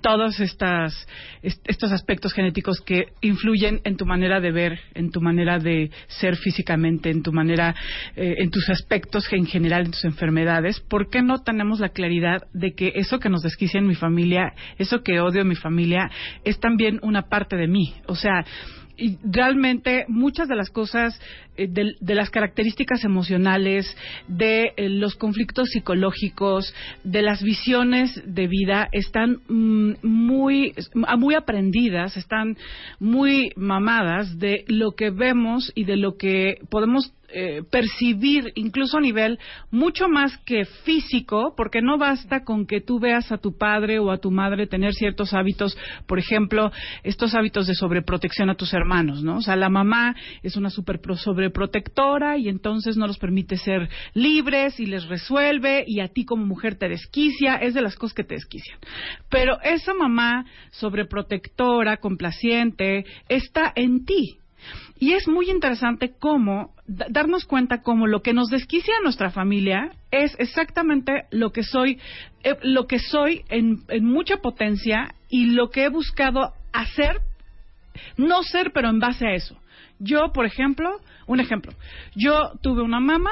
todos 0.02 0.40
estas, 0.40 1.08
est- 1.42 1.62
estos 1.70 1.92
aspectos 1.92 2.34
genéticos 2.34 2.82
que 2.82 3.08
influyen 3.22 3.82
en 3.84 3.98
tu 3.98 4.06
manera 4.06 4.40
de 4.40 4.52
ver, 4.52 4.80
en 4.94 5.12
tu 5.12 5.22
manera 5.22 5.60
de 5.60 5.92
ser 6.08 6.36
físicamente, 6.36 7.10
en 7.10 7.24
tu 7.24 7.32
manera, 7.32 7.76
eh, 8.16 8.36
en 8.40 8.50
tus 8.50 8.70
aspectos 8.70 9.26
en 9.32 9.46
general, 9.46 9.86
en 9.86 9.92
tus 9.92 10.06
enfermedades, 10.06 10.80
¿por 10.80 11.10
qué 11.10 11.22
no 11.22 11.40
tenemos 11.44 11.80
la 11.80 11.90
claridad 11.90 12.44
de 12.54 12.74
que 12.74 12.92
eso 12.96 13.20
que 13.20 13.30
nos 13.30 13.42
desquicia 13.42 13.80
en 13.80 13.88
mi 13.88 13.96
familia, 13.96 14.54
eso 14.78 15.02
que 15.04 15.20
odio 15.20 15.42
en 15.42 15.48
mi 15.48 15.56
familia, 15.56 16.10
es 16.44 16.60
también 16.60 17.00
una 17.02 17.24
parte 17.24 17.56
de 17.56 17.68
mí? 17.68 17.94
O 18.08 18.16
sea, 18.16 18.46
y 18.98 19.18
realmente 19.24 20.06
muchas 20.08 20.48
de 20.48 20.56
las 20.56 20.70
cosas, 20.70 21.20
eh, 21.58 21.68
de, 21.68 22.16
las 22.16 22.30
características 22.30 23.04
emocionales, 23.04 23.96
de 24.28 24.74
eh, 24.76 24.90
los 24.90 25.16
conflictos 25.16 25.70
psicológicos, 25.70 26.74
de 27.04 27.22
las 27.22 27.42
visiones 27.42 28.22
de 28.26 28.48
vida, 28.48 28.90
están 28.92 29.40
mm, 29.48 29.94
muy, 30.04 30.74
muy 31.18 31.36
aprendidas, 31.36 32.18
están 32.18 32.58
muy 33.00 33.52
mamadas 33.56 34.38
de 34.40 34.66
lo 34.68 34.92
que 34.92 35.10
vemos 35.10 35.72
y 35.76 35.86
de 35.86 35.98
lo 35.98 36.18
que 36.18 36.58
podemos 36.70 37.14
eh, 37.34 37.64
percibir 37.70 38.52
incluso 38.56 38.98
a 38.98 39.02
nivel 39.02 39.40
mucho 39.72 40.08
más 40.08 40.38
que 40.46 40.66
físico, 40.66 41.54
porque 41.58 41.82
no 41.82 41.98
basta 41.98 42.44
con 42.44 42.66
que 42.66 42.80
tú 42.82 43.00
veas 43.00 43.32
a 43.32 43.38
tu 43.38 43.58
padre 43.58 44.00
o 44.00 44.12
a 44.12 44.18
tu 44.18 44.32
madre 44.32 44.68
tener 44.68 44.94
ciertos 44.94 45.34
hábitos, 45.34 45.78
por 46.06 46.20
ejemplo, 46.20 46.72
estos 47.04 47.34
hábitos 47.34 47.68
de 47.68 47.76
sobreprotección 47.76 48.50
a 48.50 48.56
tus 48.56 48.74
hermanos, 48.74 49.24
¿no? 49.24 49.38
O 49.38 49.42
sea, 49.42 49.56
la 49.56 49.70
mamá 49.70 50.16
es 50.44 50.56
una 50.56 50.70
super 50.70 51.00
pro- 51.00 51.18
sobreprotectora 51.18 52.38
y 52.38 52.50
entonces 52.50 52.98
no 52.98 53.08
los 53.08 53.18
permite 53.18 53.58
ser 53.58 53.90
libres 54.14 54.80
y 54.80 54.86
les 54.86 55.06
resuelve 55.08 55.84
y 55.88 56.00
a 56.00 56.08
ti 56.08 56.26
como 56.26 56.46
mujer 56.46 56.76
te 56.76 56.90
desquicia, 56.90 57.56
es 57.56 57.74
de 57.74 57.82
las 57.82 57.96
cosas 57.96 58.14
que 58.14 58.24
te 58.24 58.36
desquician. 58.36 58.78
Pero 59.30 59.60
esa 59.64 59.94
mamá 59.94 60.46
sobreprotectora, 60.72 61.98
complaciente, 61.98 63.06
está 63.30 63.72
en 63.76 64.06
ti. 64.06 64.38
Y 65.00 65.14
es 65.14 65.28
muy 65.28 65.50
interesante 65.50 66.14
cómo 66.18 66.73
darnos 67.10 67.46
cuenta 67.46 67.82
cómo 67.82 68.08
lo 68.08 68.22
que 68.22 68.34
nos 68.34 68.50
desquicia 68.50 68.94
a 68.98 69.04
nuestra 69.04 69.32
familia 69.32 69.92
es 70.12 70.36
exactamente 70.40 71.26
lo 71.32 71.52
que 71.52 71.64
soy, 71.64 72.00
eh, 72.44 72.56
lo 72.62 72.88
que 72.88 73.00
soy 73.00 73.44
en, 73.50 73.84
en 73.90 74.06
mucha 74.06 74.38
potencia 74.38 75.16
y 75.30 75.48
lo 75.48 75.70
que 75.70 75.86
he 75.86 75.90
buscado 75.90 76.54
hacer, 76.72 77.22
no 78.18 78.44
ser, 78.44 78.72
pero 78.74 78.90
en 78.90 79.00
base 79.00 79.28
a 79.28 79.34
eso. 79.34 79.58
Yo, 80.00 80.32
por 80.34 80.46
ejemplo, 80.46 81.00
un 81.28 81.40
ejemplo, 81.40 81.74
yo 82.16 82.52
tuve 82.62 82.82
una 82.82 83.00
mamá 83.00 83.32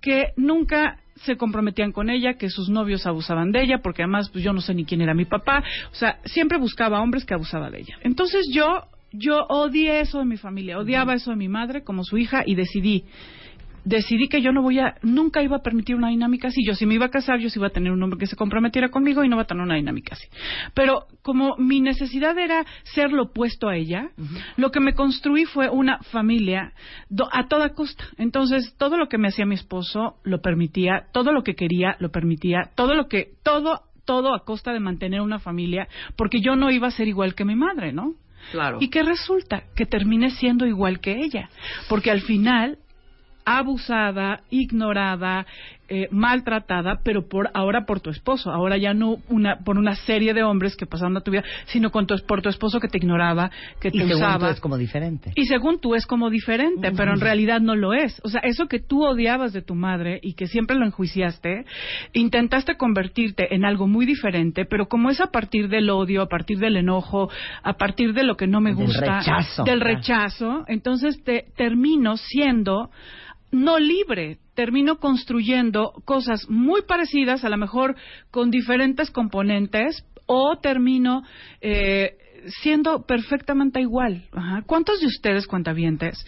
que 0.00 0.32
nunca 0.36 0.98
se 1.16 1.36
comprometían 1.36 1.92
con 1.92 2.10
ella, 2.10 2.34
que 2.34 2.50
sus 2.50 2.68
novios 2.68 3.06
abusaban 3.06 3.52
de 3.52 3.62
ella, 3.62 3.78
porque 3.82 4.02
además 4.02 4.28
pues 4.30 4.44
yo 4.44 4.52
no 4.52 4.60
sé 4.60 4.74
ni 4.74 4.84
quién 4.84 5.00
era 5.00 5.14
mi 5.14 5.24
papá, 5.24 5.62
o 5.90 5.94
sea, 5.94 6.18
siempre 6.24 6.58
buscaba 6.58 7.00
hombres 7.00 7.24
que 7.24 7.34
abusaban 7.34 7.72
de 7.72 7.80
ella. 7.80 7.98
Entonces 8.02 8.46
yo 8.52 8.84
yo 9.16 9.44
odié 9.48 10.00
eso 10.00 10.18
de 10.18 10.24
mi 10.24 10.36
familia, 10.36 10.78
odiaba 10.78 11.14
eso 11.14 11.30
de 11.30 11.36
mi 11.36 11.48
madre 11.48 11.84
como 11.84 12.04
su 12.04 12.18
hija 12.18 12.42
y 12.46 12.54
decidí 12.54 13.04
decidí 13.84 14.28
que 14.28 14.40
yo 14.40 14.50
no 14.52 14.62
voy 14.62 14.78
a 14.78 14.94
nunca 15.02 15.42
iba 15.42 15.56
a 15.56 15.62
permitir 15.62 15.94
una 15.94 16.08
dinámica 16.08 16.48
así. 16.48 16.64
Yo 16.66 16.74
si 16.74 16.86
me 16.86 16.94
iba 16.94 17.06
a 17.06 17.10
casar, 17.10 17.38
yo 17.38 17.50
sí 17.50 17.58
iba 17.58 17.66
a 17.68 17.70
tener 17.70 17.92
un 17.92 18.02
hombre 18.02 18.18
que 18.18 18.26
se 18.26 18.36
comprometiera 18.36 18.88
conmigo 18.88 19.22
y 19.24 19.28
no 19.28 19.36
va 19.36 19.42
a 19.42 19.46
tener 19.46 19.62
una 19.62 19.74
dinámica 19.76 20.14
así. 20.14 20.26
Pero 20.74 21.06
como 21.22 21.56
mi 21.58 21.80
necesidad 21.80 22.36
era 22.38 22.64
ser 22.84 23.12
lo 23.12 23.24
opuesto 23.24 23.68
a 23.68 23.76
ella, 23.76 24.10
lo 24.56 24.70
que 24.70 24.80
me 24.80 24.94
construí 24.94 25.44
fue 25.44 25.68
una 25.68 25.98
familia 26.10 26.72
do- 27.08 27.28
a 27.30 27.46
toda 27.48 27.70
costa. 27.74 28.04
Entonces, 28.16 28.74
todo 28.78 28.96
lo 28.96 29.08
que 29.08 29.18
me 29.18 29.28
hacía 29.28 29.46
mi 29.46 29.54
esposo 29.54 30.16
lo 30.24 30.40
permitía, 30.40 31.04
todo 31.12 31.32
lo 31.32 31.42
que 31.42 31.54
quería 31.54 31.96
lo 32.00 32.10
permitía, 32.10 32.70
todo 32.74 32.94
lo 32.94 33.06
que 33.08 33.32
todo 33.42 33.82
todo 34.06 34.34
a 34.34 34.44
costa 34.44 34.72
de 34.72 34.80
mantener 34.80 35.22
una 35.22 35.38
familia, 35.38 35.88
porque 36.16 36.40
yo 36.42 36.56
no 36.56 36.70
iba 36.70 36.88
a 36.88 36.90
ser 36.90 37.08
igual 37.08 37.34
que 37.34 37.46
mi 37.46 37.54
madre, 37.56 37.92
¿no? 37.94 38.12
Claro. 38.52 38.78
¿Y 38.80 38.88
qué 38.88 39.02
resulta? 39.02 39.64
Que 39.74 39.86
termine 39.86 40.30
siendo 40.30 40.66
igual 40.66 41.00
que 41.00 41.24
ella. 41.24 41.48
Porque 41.88 42.10
al 42.10 42.22
final, 42.22 42.78
abusada, 43.44 44.42
ignorada, 44.50 45.46
eh, 45.88 46.08
maltratada, 46.10 47.00
pero 47.04 47.28
por 47.28 47.50
ahora 47.54 47.84
por 47.84 48.00
tu 48.00 48.10
esposo. 48.10 48.50
Ahora 48.50 48.76
ya 48.76 48.94
no 48.94 49.18
una, 49.28 49.58
por 49.58 49.78
una 49.78 49.94
serie 49.94 50.32
de 50.34 50.42
hombres 50.42 50.76
que 50.76 50.86
pasaron 50.86 51.16
a 51.16 51.20
tu 51.20 51.30
vida, 51.30 51.44
sino 51.66 51.90
con 51.90 52.06
tu, 52.06 52.14
por 52.26 52.42
tu 52.42 52.48
esposo 52.48 52.80
que 52.80 52.88
te 52.88 52.98
ignoraba, 52.98 53.50
que 53.80 53.90
te 53.90 53.98
Y 53.98 54.00
según 54.00 54.10
tú 54.12 54.16
usaba. 54.16 54.50
es 54.50 54.60
como 54.60 54.76
diferente. 54.78 55.32
Y 55.34 55.44
según 55.46 55.80
tú 55.80 55.94
es 55.94 56.06
como 56.06 56.30
diferente, 56.30 56.90
pero 56.96 57.12
en 57.12 57.20
realidad 57.20 57.60
no 57.60 57.76
lo 57.76 57.92
es. 57.94 58.20
O 58.24 58.28
sea, 58.28 58.40
eso 58.44 58.66
que 58.66 58.80
tú 58.80 59.04
odiabas 59.04 59.52
de 59.52 59.62
tu 59.62 59.74
madre 59.74 60.18
y 60.22 60.34
que 60.34 60.46
siempre 60.46 60.76
lo 60.76 60.86
enjuiciaste, 60.86 61.64
intentaste 62.12 62.76
convertirte 62.76 63.54
en 63.54 63.64
algo 63.64 63.86
muy 63.86 64.06
diferente, 64.06 64.64
pero 64.64 64.86
como 64.88 65.10
es 65.10 65.20
a 65.20 65.26
partir 65.26 65.68
del 65.68 65.90
odio, 65.90 66.22
a 66.22 66.28
partir 66.28 66.58
del 66.58 66.76
enojo, 66.76 67.30
a 67.62 67.74
partir 67.74 68.12
de 68.14 68.22
lo 68.24 68.36
que 68.36 68.46
no 68.46 68.60
me 68.60 68.74
Del 68.74 68.86
gusta, 68.86 69.18
rechazo. 69.18 69.64
del 69.64 69.80
rechazo, 69.80 70.64
entonces 70.68 71.22
te 71.24 71.46
termino 71.56 72.16
siendo 72.16 72.90
no 73.54 73.78
libre, 73.78 74.38
termino 74.54 74.98
construyendo 74.98 75.92
cosas 76.04 76.48
muy 76.48 76.82
parecidas, 76.82 77.44
a 77.44 77.48
lo 77.48 77.56
mejor 77.56 77.96
con 78.30 78.50
diferentes 78.50 79.10
componentes, 79.10 80.04
o 80.26 80.58
termino 80.60 81.22
eh, 81.60 82.16
siendo 82.62 83.04
perfectamente 83.06 83.80
igual. 83.80 84.24
Ajá. 84.32 84.62
¿Cuántos 84.66 85.00
de 85.00 85.06
ustedes, 85.06 85.46
cuentavientes, 85.46 86.24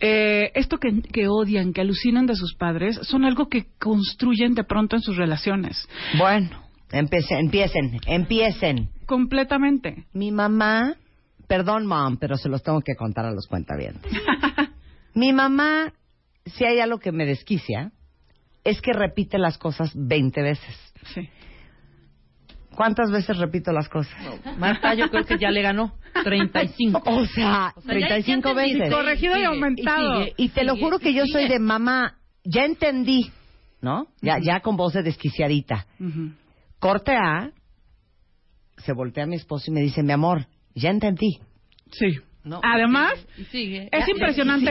eh, 0.00 0.50
esto 0.54 0.78
que, 0.78 1.02
que 1.02 1.28
odian, 1.28 1.72
que 1.72 1.80
alucinan 1.80 2.26
de 2.26 2.36
sus 2.36 2.54
padres, 2.54 2.98
son 3.02 3.24
algo 3.24 3.48
que 3.48 3.66
construyen 3.78 4.54
de 4.54 4.64
pronto 4.64 4.96
en 4.96 5.02
sus 5.02 5.16
relaciones? 5.16 5.88
Bueno, 6.18 6.64
empiecen, 6.90 7.38
empiecen, 7.38 8.00
empiecen. 8.06 8.90
Completamente. 9.06 10.06
Mi 10.12 10.32
mamá, 10.32 10.94
perdón, 11.46 11.86
mom, 11.86 12.16
pero 12.18 12.36
se 12.36 12.48
los 12.48 12.62
tengo 12.62 12.80
que 12.80 12.94
contar 12.94 13.26
a 13.26 13.32
los 13.32 13.46
cuentavientes. 13.46 14.10
Mi 15.14 15.32
mamá, 15.32 15.92
si 16.46 16.64
hay 16.64 16.80
algo 16.80 16.98
que 16.98 17.12
me 17.12 17.26
desquicia, 17.26 17.92
es 18.64 18.80
que 18.80 18.92
repite 18.92 19.38
las 19.38 19.58
cosas 19.58 19.90
20 19.94 20.42
veces. 20.42 20.92
Sí. 21.14 21.28
¿Cuántas 22.74 23.10
veces 23.12 23.36
repito 23.38 23.70
las 23.72 23.88
cosas? 23.88 24.14
Marta, 24.58 24.94
yo 24.94 25.08
creo 25.08 25.24
que 25.24 25.38
ya 25.38 25.50
le 25.50 25.62
ganó. 25.62 25.94
35. 26.24 27.02
O 27.06 27.26
sea, 27.26 27.72
O 27.76 27.80
sea, 27.82 27.98
ya- 28.00 28.06
35 28.08 28.42
ya 28.42 28.50
entendí. 28.62 28.78
veces. 28.80 28.94
Corregido 28.94 29.36
y 29.38 29.44
aumentado. 29.44 30.20
y 30.20 30.24
sigue. 30.24 30.34
Y 30.38 30.48
te 30.48 30.64
lo 30.64 30.76
juro 30.76 30.98
que 30.98 31.12
yo 31.14 31.24
soy 31.26 31.48
de 31.48 31.58
mamá, 31.60 32.18
ya 32.44 32.64
entendí, 32.64 33.30
¿no? 33.80 34.08
Ya, 34.22 34.38
ya 34.40 34.60
con 34.60 34.76
voz 34.76 34.92
de 34.94 35.02
desquiciadita. 35.04 35.86
Ujú. 36.00 36.32
Corte 36.80 37.16
A, 37.16 37.50
se 38.78 38.92
voltea 38.92 39.24
a 39.24 39.26
mi 39.26 39.36
esposo 39.36 39.70
y 39.70 39.74
me 39.74 39.80
dice, 39.80 40.02
mi 40.02 40.12
amor, 40.12 40.46
ya 40.74 40.90
entendí. 40.90 41.38
Sí. 41.92 42.06
No, 42.44 42.60
Además, 42.62 43.14
sigue. 43.50 43.88
Es 43.90 44.06
Ya, 44.06 44.12
impresionante. 44.12 44.70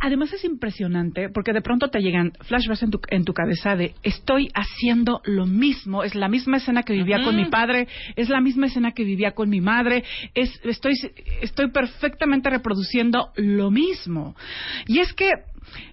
Además 0.00 0.32
es 0.32 0.44
impresionante 0.44 1.28
porque 1.30 1.52
de 1.52 1.60
pronto 1.60 1.88
te 1.88 2.00
llegan 2.00 2.32
flashbacks 2.42 2.84
en 2.84 2.90
tu, 2.92 3.00
en 3.08 3.24
tu 3.24 3.34
cabeza 3.34 3.74
de 3.74 3.94
estoy 4.04 4.50
haciendo 4.54 5.20
lo 5.24 5.44
mismo, 5.44 6.04
es 6.04 6.14
la 6.14 6.28
misma 6.28 6.58
escena 6.58 6.84
que 6.84 6.92
vivía 6.92 7.24
con 7.24 7.34
mi 7.34 7.46
padre, 7.46 7.88
es 8.14 8.28
la 8.28 8.40
misma 8.40 8.66
escena 8.66 8.92
que 8.92 9.02
vivía 9.02 9.32
con 9.32 9.48
mi 9.48 9.60
madre, 9.60 10.04
es 10.34 10.60
estoy 10.64 10.94
estoy 11.42 11.70
perfectamente 11.70 12.50
reproduciendo 12.50 13.30
lo 13.34 13.70
mismo. 13.72 14.36
Y 14.86 15.00
es 15.00 15.12
que 15.12 15.32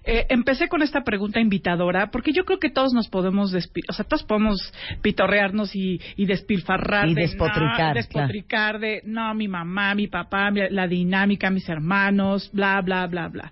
eh, 0.04 0.26
empecé 0.28 0.68
con 0.68 0.82
esta 0.82 1.02
pregunta 1.02 1.40
invitadora 1.40 2.10
porque 2.10 2.32
yo 2.32 2.44
creo 2.44 2.58
que 2.58 2.70
todos 2.70 2.92
nos 2.92 3.08
podemos 3.08 3.52
despi- 3.54 3.84
o 3.88 3.92
sea, 3.92 4.04
todos 4.04 4.22
podemos 4.24 4.72
pitorrearnos 5.02 5.74
y, 5.74 6.00
y 6.16 6.26
despilfarrar 6.26 7.08
Y 7.08 7.14
de, 7.14 7.22
despotricar, 7.22 7.88
no, 7.88 7.94
despotricar 7.94 8.78
de 8.78 9.02
no 9.04 9.34
mi 9.34 9.48
mamá, 9.48 9.94
mi 9.94 10.06
papá, 10.08 10.50
mi- 10.50 10.68
la 10.70 10.86
dinámica, 10.86 11.50
mis 11.50 11.68
hermanos, 11.68 12.50
bla 12.52 12.80
bla 12.82 13.06
bla 13.06 13.28
bla. 13.28 13.50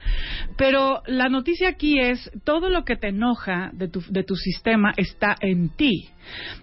Pero 0.57 1.03
la 1.07 1.29
noticia 1.29 1.69
aquí 1.69 1.99
es 1.99 2.31
todo 2.45 2.69
lo 2.69 2.85
que 2.85 2.97
te 2.97 3.09
enoja 3.09 3.71
de 3.73 3.89
tu 3.89 4.03
de 4.09 4.23
tu 4.25 4.37
sistema 4.37 4.93
está 4.97 5.37
en 5.41 5.71
ti. 5.71 6.09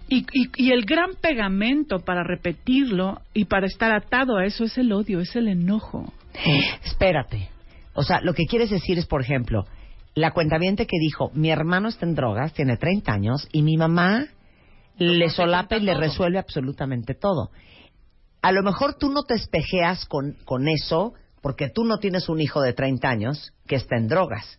Y, 0.08 0.26
y, 0.32 0.48
y 0.56 0.72
el 0.72 0.84
gran 0.84 1.10
pegamento 1.20 2.00
para 2.00 2.24
repetirlo 2.24 3.20
y 3.32 3.44
para 3.44 3.66
estar 3.66 3.92
atado 3.92 4.36
a 4.38 4.44
eso 4.44 4.64
es 4.64 4.76
el 4.76 4.92
odio, 4.92 5.20
es 5.20 5.36
el 5.36 5.46
enojo. 5.48 6.12
Espérate. 6.84 7.48
O 7.94 8.02
sea, 8.02 8.20
lo 8.20 8.34
que 8.34 8.46
quieres 8.46 8.70
decir 8.70 8.98
es, 8.98 9.06
por 9.06 9.22
ejemplo, 9.22 9.64
la 10.14 10.32
cuentaviente 10.32 10.86
que 10.86 10.98
dijo, 10.98 11.30
mi 11.34 11.50
hermano 11.50 11.88
está 11.88 12.06
en 12.06 12.14
drogas, 12.14 12.52
tiene 12.52 12.76
30 12.76 13.12
años, 13.12 13.48
y 13.52 13.62
mi 13.62 13.76
mamá 13.76 14.26
le 14.98 15.30
solapa 15.30 15.76
y 15.76 15.80
le 15.80 15.94
resuelve 15.94 16.38
absolutamente 16.38 17.14
todo. 17.14 17.50
A 18.42 18.52
lo 18.52 18.62
mejor 18.62 18.94
tú 18.94 19.10
no 19.10 19.22
te 19.22 19.34
espejeas 19.34 20.04
con, 20.06 20.36
con 20.44 20.68
eso 20.68 21.14
porque 21.40 21.68
tú 21.68 21.84
no 21.84 21.98
tienes 21.98 22.28
un 22.28 22.40
hijo 22.40 22.60
de 22.60 22.72
30 22.72 23.08
años 23.08 23.52
que 23.66 23.76
está 23.76 23.96
en 23.96 24.08
drogas. 24.08 24.58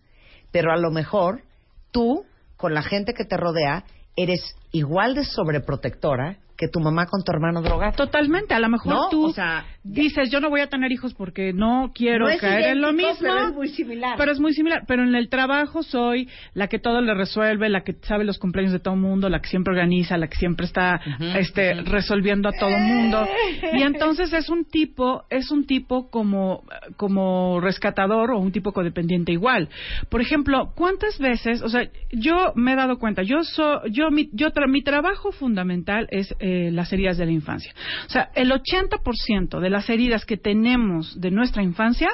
Pero 0.50 0.72
a 0.72 0.76
lo 0.76 0.90
mejor 0.90 1.42
tú, 1.90 2.24
con 2.56 2.74
la 2.74 2.82
gente 2.82 3.14
que 3.14 3.24
te 3.24 3.36
rodea, 3.36 3.84
eres 4.16 4.40
igual 4.70 5.14
de 5.14 5.24
sobreprotectora 5.24 6.38
que 6.56 6.68
tu 6.68 6.80
mamá 6.80 7.06
con 7.06 7.22
tu 7.22 7.32
hermano 7.32 7.62
drogado. 7.62 7.92
Totalmente, 7.96 8.54
a 8.54 8.60
lo 8.60 8.68
mejor 8.68 8.92
No, 8.92 9.08
tú 9.08 9.26
o 9.26 9.32
sea, 9.32 9.66
dices, 9.84 10.30
yo 10.30 10.40
no 10.40 10.48
voy 10.50 10.62
a 10.62 10.68
tener 10.68 10.90
hijos 10.90 11.12
porque 11.14 11.52
no 11.52 11.92
quiero 11.94 12.24
No 12.24 12.30
es 12.32 12.40
caer 12.40 12.70
en 12.70 12.80
lo 12.80 12.92
mismo. 12.92 13.14
pero 13.20 13.46
es 13.48 13.54
muy 13.54 13.68
similar. 13.68 14.14
Pero 14.16 14.32
es 14.32 14.40
muy 14.40 14.52
similar. 14.54 14.82
Pero 14.88 15.02
en 15.04 15.14
el 15.14 15.28
trabajo 15.28 15.82
soy 15.82 16.28
la 16.54 16.68
que 16.68 16.78
todo 16.78 17.00
le 17.02 17.12
resuelve, 17.14 17.68
la 17.68 17.82
que 17.84 17.92
sabe 18.02 18.24
los 18.24 18.38
cumpleaños 18.38 18.72
de 18.72 18.80
todo 18.80 18.94
el 18.94 19.00
mundo, 19.00 19.28
la 19.28 19.40
que 19.40 19.48
siempre 19.48 19.72
organiza, 19.72 20.16
la 20.16 20.28
que 20.28 20.36
siempre 20.36 20.66
está 20.66 21.00
este, 21.36 21.74
resolviendo 21.82 22.48
a 22.48 22.52
todo 22.52 22.70
el 22.70 22.82
mundo. 22.82 23.26
Y 23.74 23.82
entonces 23.82 24.32
es 24.32 24.48
un 24.48 24.64
tipo, 24.64 25.24
es 25.28 25.50
un 25.50 25.66
tipo 25.66 26.10
como, 26.10 26.64
como 26.96 27.60
rescatador 27.60 28.30
o 28.30 28.38
un 28.38 28.52
tipo 28.52 28.72
codependiente 28.72 29.32
igual. 29.32 29.68
Por 30.08 30.20
ejemplo, 30.22 30.72
¿cuántas 30.74 31.18
veces, 31.18 31.60
o 31.62 31.68
sea, 31.68 31.88
yo 32.10 32.52
me 32.54 32.72
he 32.72 32.76
dado 32.76 32.98
cuenta, 32.98 33.22
yo 33.22 33.44
so, 33.44 33.84
yo 33.88 34.10
mi, 34.10 34.30
yo 34.32 34.50
tra- 34.50 34.68
mi 34.68 34.82
trabajo 34.82 35.30
fundamental 35.30 36.06
es 36.10 36.34
eh, 36.40 36.70
las 36.72 36.92
heridas 36.92 37.18
de 37.18 37.26
la 37.26 37.32
infancia. 37.32 37.72
O 38.06 38.10
sea, 38.10 38.30
el 38.34 38.50
80% 38.50 39.60
de 39.60 39.73
las 39.74 39.90
heridas 39.90 40.24
que 40.24 40.36
tenemos 40.36 41.20
de 41.20 41.32
nuestra 41.32 41.60
infancia 41.64 42.08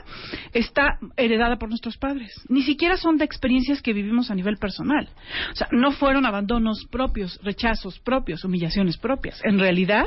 está 0.55 0.99
heredada 1.19 1.59
por 1.59 1.69
nuestros 1.69 1.99
padres. 1.99 2.33
Ni 2.49 2.63
siquiera 2.63 2.97
son 2.97 3.19
de 3.19 3.27
experiencias 3.27 3.83
que 3.83 3.93
vivimos 3.93 4.31
a 4.31 4.35
nivel 4.35 4.57
personal. 4.57 5.11
O 5.53 5.55
sea, 5.55 5.69
no 5.71 5.93
fueron 5.93 6.25
abandonos 6.25 6.87
propios, 6.91 7.39
rechazos 7.43 7.99
propios, 7.99 8.45
humillaciones 8.45 8.97
propias. 8.97 9.43
En 9.45 9.59
realidad, 9.59 10.07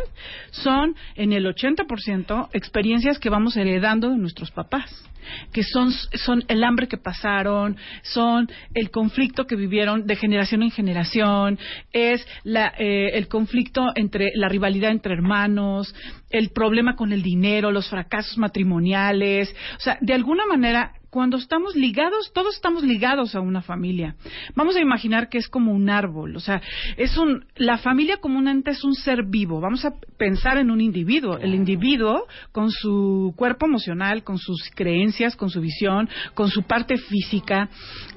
son 0.50 0.96
en 1.14 1.32
el 1.32 1.46
80% 1.46 2.50
experiencias 2.54 3.20
que 3.20 3.30
vamos 3.30 3.56
heredando 3.56 4.10
de 4.10 4.18
nuestros 4.18 4.50
papás 4.50 5.08
que 5.52 5.64
son, 5.64 5.92
son 5.92 6.44
el 6.48 6.64
hambre 6.64 6.88
que 6.88 6.98
pasaron, 6.98 7.78
son 8.04 8.50
el 8.74 8.92
conflicto 8.92 9.46
que 9.46 9.56
vivieron 9.56 10.06
de 10.06 10.16
generación 10.16 10.64
en 10.64 10.72
generación, 10.72 11.60
es 11.92 12.26
la, 12.44 12.74
eh, 12.78 13.12
el 13.14 13.28
conflicto 13.28 13.92
entre 13.96 14.32
la 14.36 14.50
rivalidad 14.50 14.92
entre 14.92 15.14
hermanos, 15.14 15.94
el 16.30 16.50
problema 16.50 16.96
con 16.96 17.14
el 17.14 17.24
dinero, 17.24 17.72
los 17.72 17.90
fracasos 17.90 18.38
matrimoniales, 18.38 19.54
o 19.78 19.82
sea, 19.82 19.98
de 20.02 20.14
alguna 20.14 20.46
manera 20.46 20.94
cuando 21.14 21.38
estamos 21.38 21.76
ligados, 21.76 22.32
todos 22.34 22.56
estamos 22.56 22.82
ligados 22.84 23.36
a 23.36 23.40
una 23.40 23.62
familia. 23.62 24.16
Vamos 24.56 24.76
a 24.76 24.82
imaginar 24.82 25.30
que 25.30 25.38
es 25.38 25.48
como 25.48 25.72
un 25.72 25.88
árbol, 25.92 26.36
o 26.36 26.40
sea, 26.40 26.60
es 26.98 27.16
un 27.20 27.46
la 27.56 27.78
familia 27.78 28.18
como 28.18 28.40
un 28.40 28.48
ente 28.48 28.72
es 28.72 28.84
un 28.84 28.96
ser 28.96 29.24
vivo. 29.28 29.62
Vamos 29.62 29.86
a 29.86 29.94
pensar 30.18 30.58
en 30.58 30.72
un 30.72 30.82
individuo, 30.82 31.38
el 31.38 31.54
individuo 31.54 32.26
con 32.52 32.72
su 32.72 33.32
cuerpo 33.38 33.68
emocional, 33.68 34.24
con 34.24 34.40
sus 34.40 34.72
creencias, 34.74 35.36
con 35.36 35.52
su 35.52 35.62
visión, 35.62 36.10
con 36.34 36.50
su 36.50 36.64
parte 36.64 36.98
física, 36.98 37.70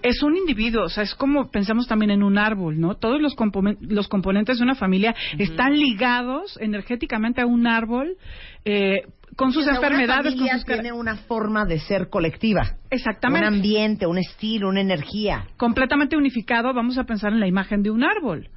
es 0.03 0.23
un 0.23 0.35
individuo, 0.39 0.85
o 0.85 0.89
sea, 0.89 1.03
es 1.03 1.15
como 1.15 1.51
pensamos 1.51 1.87
también 1.87 2.13
en 2.13 2.23
un 2.23 2.39
árbol, 2.39 2.81
¿no? 2.81 2.95
Todos 2.95 3.21
los, 3.21 3.37
componen- 3.37 3.77
los 3.81 4.09
componentes 4.09 4.57
de 4.57 4.65
una 4.65 4.75
familia 4.75 5.15
están 5.37 5.79
ligados 5.79 6.57
energéticamente 6.63 7.43
a 7.43 7.47
un 7.47 7.67
árbol 7.67 8.17
eh, 8.65 9.03
con 9.37 9.53
sus 9.53 9.63
O 9.63 9.67
sea, 9.67 9.79
una 9.79 9.87
enfermedades, 9.87 10.35
con 10.35 10.49
sus 10.49 10.65
tiene 10.65 10.93
una 10.93 11.17
forma 11.17 11.67
de 11.67 11.79
ser 11.79 12.09
colectiva. 12.09 12.77
Exactamente. 12.91 13.47
Un 13.47 13.55
ambiente, 13.55 14.07
un 14.07 14.17
estilo, 14.19 14.69
una 14.69 14.81
energía. 14.81 15.47
completamente 15.59 16.17
unificado, 16.17 16.73
vamos 16.73 16.97
a 16.97 17.05
pensar 17.05 17.33
en 17.33 17.41
la 17.41 17.47
imagen 17.47 17.83
de 17.83 17.91
un 17.91 18.03
árbol. 18.03 18.49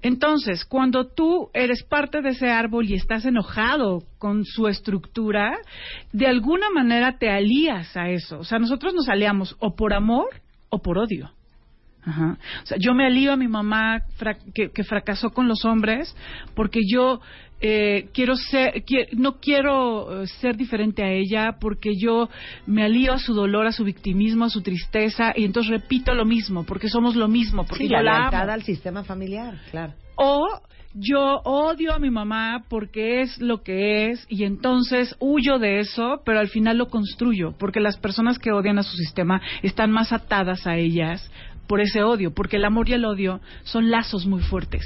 Entonces, 0.00 0.64
cuando 0.64 1.08
tú 1.08 1.50
eres 1.54 1.82
parte 1.82 2.22
de 2.22 2.30
ese 2.30 2.50
árbol 2.50 2.86
y 2.88 2.94
estás 2.94 3.24
enojado 3.24 4.04
con 4.18 4.44
su 4.44 4.68
estructura, 4.68 5.56
de 6.12 6.26
alguna 6.28 6.70
manera 6.70 7.18
te 7.18 7.30
alías 7.30 7.96
a 7.96 8.08
eso. 8.08 8.38
O 8.38 8.44
sea, 8.44 8.58
nosotros 8.58 8.94
nos 8.94 9.08
aliamos 9.08 9.56
o 9.58 9.74
por 9.74 9.92
amor 9.92 10.28
o 10.70 10.80
por 10.80 10.98
odio. 10.98 11.32
Ajá. 12.04 12.38
O 12.62 12.66
sea, 12.66 12.78
yo 12.80 12.94
me 12.94 13.04
alío 13.04 13.32
a 13.32 13.36
mi 13.36 13.48
mamá 13.48 14.00
fra- 14.16 14.38
que, 14.54 14.70
que 14.70 14.84
fracasó 14.84 15.30
con 15.30 15.46
los 15.48 15.64
hombres 15.64 16.16
porque 16.54 16.80
yo 16.90 17.20
eh, 17.60 18.08
quiero 18.12 18.36
ser, 18.36 18.84
qui- 18.84 19.08
no 19.16 19.40
quiero 19.40 20.22
eh, 20.22 20.26
ser 20.26 20.56
diferente 20.56 21.02
a 21.02 21.10
ella 21.12 21.56
porque 21.60 21.90
yo 21.96 22.28
me 22.66 22.84
alío 22.84 23.12
a 23.12 23.18
su 23.18 23.34
dolor, 23.34 23.66
a 23.66 23.72
su 23.72 23.84
victimismo, 23.84 24.44
a 24.44 24.50
su 24.50 24.62
tristeza 24.62 25.32
y 25.36 25.44
entonces 25.44 25.70
repito 25.70 26.14
lo 26.14 26.24
mismo 26.24 26.64
porque 26.64 26.88
somos 26.88 27.16
lo 27.16 27.28
mismo, 27.28 27.64
porque 27.64 27.84
Sí, 27.84 27.90
yo 27.90 28.00
la 28.00 28.28
amo. 28.28 28.36
al 28.52 28.62
sistema 28.62 29.04
familiar, 29.04 29.58
claro. 29.70 29.92
O 30.16 30.46
yo 30.94 31.20
odio 31.44 31.92
a 31.92 31.98
mi 31.98 32.10
mamá 32.10 32.64
porque 32.68 33.20
es 33.20 33.38
lo 33.40 33.62
que 33.62 34.10
es 34.10 34.24
y 34.28 34.44
entonces 34.44 35.14
huyo 35.20 35.58
de 35.58 35.80
eso, 35.80 36.22
pero 36.24 36.40
al 36.40 36.48
final 36.48 36.78
lo 36.78 36.88
construyo, 36.88 37.54
porque 37.58 37.78
las 37.80 37.98
personas 37.98 38.38
que 38.38 38.52
odian 38.52 38.78
a 38.78 38.82
su 38.82 38.96
sistema 38.96 39.40
están 39.62 39.90
más 39.90 40.12
atadas 40.12 40.66
a 40.66 40.76
ellas 40.76 41.30
por 41.68 41.80
ese 41.80 42.02
odio, 42.02 42.32
porque 42.34 42.56
el 42.56 42.64
amor 42.64 42.88
y 42.88 42.94
el 42.94 43.04
odio 43.04 43.40
son 43.64 43.90
lazos 43.90 44.26
muy 44.26 44.40
fuertes, 44.42 44.82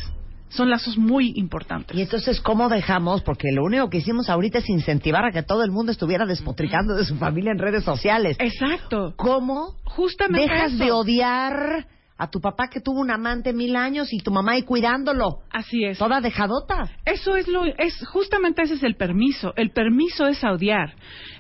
son 0.53 0.71
lazos 0.71 0.99
muy 0.99 1.33
importantes. 1.37 1.97
Y 1.97 2.03
entonces, 2.03 2.41
¿cómo 2.41 2.69
dejamos? 2.69 3.23
Porque 3.23 3.51
lo 3.53 3.65
único 3.65 3.89
que 3.89 3.99
hicimos 3.99 4.29
ahorita 4.29 4.59
es 4.59 4.69
incentivar 4.69 5.25
a 5.25 5.33
que 5.33 5.43
todo 5.43 5.65
el 5.65 5.71
mundo 5.71 5.93
estuviera 5.93 6.27
despotricando 6.27 6.95
de 6.95 7.05
su 7.05 7.17
familia 7.17 7.53
en 7.53 7.59
redes 7.59 7.85
sociales. 7.85 8.37
Exacto. 8.39 9.15
¿Cómo 9.17 9.77
Justamente 9.85 10.53
dejas 10.53 10.73
eso. 10.73 10.85
de 10.85 10.93
odiar 10.93 11.87
a 12.19 12.29
tu 12.31 12.41
papá 12.41 12.69
que 12.69 12.81
tuvo 12.81 13.01
un 13.01 13.11
amante 13.11 13.53
mil 13.53 13.75
años 13.75 14.13
y 14.13 14.19
tu 14.19 14.31
mamá 14.31 14.53
ahí 14.53 14.63
cuidándolo? 14.63 15.41
Así 15.51 15.85
es. 15.85 15.99
Toda 15.99 16.21
dejadota. 16.21 16.89
Eso 17.05 17.37
es 17.37 17.49
lo 17.49 17.65
es 17.65 18.07
justamente 18.09 18.63
ese 18.63 18.75
es 18.75 18.83
el 18.83 18.95
permiso. 18.97 19.53
El 19.57 19.71
permiso 19.71 20.27
es 20.27 20.43
a 20.45 20.53
odiar. 20.53 20.95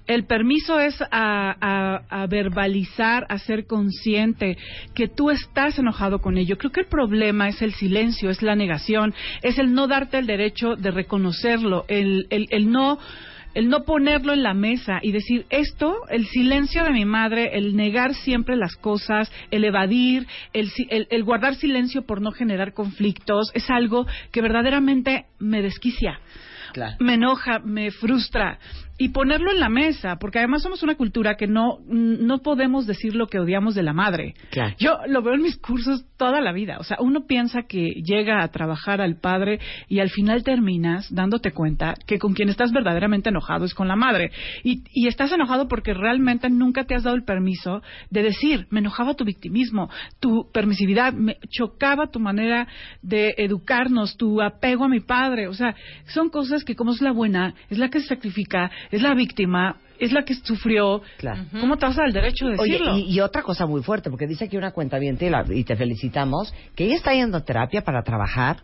El 0.06 0.26
permiso 0.26 0.80
es 0.80 1.00
a, 1.00 1.06
a- 1.10 2.00
a 2.22 2.26
verbalizar, 2.26 3.24
a 3.28 3.38
ser 3.38 3.66
consciente 3.66 4.56
que 4.94 5.06
tú 5.08 5.30
estás 5.30 5.78
enojado 5.78 6.18
con 6.20 6.36
ello. 6.38 6.58
Creo 6.58 6.72
que 6.72 6.80
el 6.80 6.86
problema 6.88 7.48
es 7.48 7.62
el 7.62 7.72
silencio, 7.74 8.30
es 8.30 8.42
la 8.42 8.56
negación, 8.56 9.14
es 9.42 9.58
el 9.58 9.72
no 9.74 9.86
darte 9.86 10.18
el 10.18 10.26
derecho 10.26 10.74
de 10.74 10.90
reconocerlo, 10.90 11.84
el, 11.86 12.26
el, 12.30 12.48
el 12.50 12.70
no 12.72 12.98
el 13.54 13.68
no 13.68 13.84
ponerlo 13.84 14.32
en 14.32 14.42
la 14.42 14.54
mesa 14.54 14.98
y 15.02 15.12
decir 15.12 15.46
esto, 15.50 15.94
el 16.08 16.26
silencio 16.26 16.84
de 16.84 16.90
mi 16.92 17.04
madre, 17.04 17.56
el 17.56 17.76
negar 17.76 18.14
siempre 18.14 18.56
las 18.56 18.76
cosas, 18.76 19.30
el 19.50 19.64
evadir, 19.64 20.26
el, 20.52 20.70
si- 20.70 20.86
el- 20.90 21.06
el 21.10 21.24
guardar 21.24 21.54
silencio 21.54 22.02
por 22.06 22.20
no 22.20 22.32
generar 22.32 22.72
conflictos, 22.74 23.50
es 23.54 23.68
algo 23.70 24.06
que 24.30 24.40
verdaderamente 24.42 25.26
me 25.38 25.62
desquicia. 25.62 26.18
Me 27.00 27.14
enoja, 27.14 27.58
me 27.58 27.90
frustra. 27.90 28.58
Y 28.98 29.08
ponerlo 29.08 29.50
en 29.50 29.60
la 29.60 29.68
mesa, 29.68 30.16
porque 30.20 30.38
además 30.38 30.62
somos 30.62 30.82
una 30.82 30.94
cultura 30.94 31.36
que 31.36 31.46
no, 31.46 31.78
no 31.88 32.38
podemos 32.38 32.86
decir 32.86 33.14
lo 33.14 33.26
que 33.26 33.38
odiamos 33.38 33.74
de 33.74 33.82
la 33.82 33.92
madre. 33.92 34.34
Claro. 34.50 34.74
Yo 34.78 34.98
lo 35.06 35.22
veo 35.22 35.34
en 35.34 35.42
mis 35.42 35.56
cursos 35.56 36.04
toda 36.16 36.40
la 36.40 36.52
vida. 36.52 36.76
O 36.78 36.84
sea, 36.84 36.98
uno 37.00 37.26
piensa 37.26 37.62
que 37.62 37.94
llega 38.04 38.42
a 38.42 38.48
trabajar 38.48 39.00
al 39.00 39.18
padre 39.18 39.58
y 39.88 40.00
al 40.00 40.10
final 40.10 40.44
terminas 40.44 41.12
dándote 41.12 41.52
cuenta 41.52 41.94
que 42.06 42.18
con 42.18 42.34
quien 42.34 42.48
estás 42.48 42.70
verdaderamente 42.70 43.30
enojado 43.30 43.64
es 43.64 43.74
con 43.74 43.88
la 43.88 43.96
madre. 43.96 44.30
Y, 44.62 44.84
y 44.92 45.08
estás 45.08 45.32
enojado 45.32 45.68
porque 45.68 45.94
realmente 45.94 46.48
nunca 46.48 46.84
te 46.84 46.94
has 46.94 47.02
dado 47.02 47.16
el 47.16 47.24
permiso 47.24 47.82
de 48.10 48.22
decir, 48.22 48.66
me 48.70 48.80
enojaba 48.80 49.14
tu 49.14 49.24
victimismo, 49.24 49.90
tu 50.20 50.50
permisividad, 50.52 51.12
me 51.12 51.38
chocaba 51.48 52.08
tu 52.08 52.20
manera 52.20 52.68
de 53.02 53.34
educarnos, 53.38 54.16
tu 54.16 54.40
apego 54.40 54.84
a 54.84 54.88
mi 54.88 55.00
padre. 55.00 55.48
O 55.48 55.54
sea, 55.54 55.74
son 56.06 56.28
cosas 56.28 56.64
que 56.64 56.76
como 56.76 56.92
es 56.92 57.00
la 57.00 57.12
buena, 57.12 57.54
es 57.68 57.78
la 57.78 57.88
que 57.88 58.00
se 58.00 58.06
sacrifica, 58.06 58.70
es 58.92 59.02
la 59.02 59.14
víctima, 59.14 59.76
es 59.98 60.12
la 60.12 60.24
que 60.24 60.34
sufrió. 60.34 61.02
Claro. 61.18 61.44
¿Cómo 61.60 61.76
te 61.76 61.86
vas 61.86 61.98
al 61.98 62.12
derecho 62.12 62.46
de 62.46 62.56
Oye, 62.58 62.72
decirlo? 62.72 62.96
y, 62.98 63.10
y 63.16 63.20
otra 63.20 63.42
cosa 63.42 63.66
muy 63.66 63.82
fuerte, 63.82 64.10
porque 64.10 64.28
dice 64.28 64.44
aquí 64.44 64.56
una 64.56 64.70
cuenta 64.70 64.98
bien 64.98 65.18
y 65.50 65.64
te 65.64 65.74
felicitamos, 65.74 66.54
que 66.76 66.84
ella 66.84 66.96
está 66.96 67.12
yendo 67.12 67.38
a 67.38 67.44
terapia 67.44 67.82
para 67.82 68.02
trabajar 68.02 68.58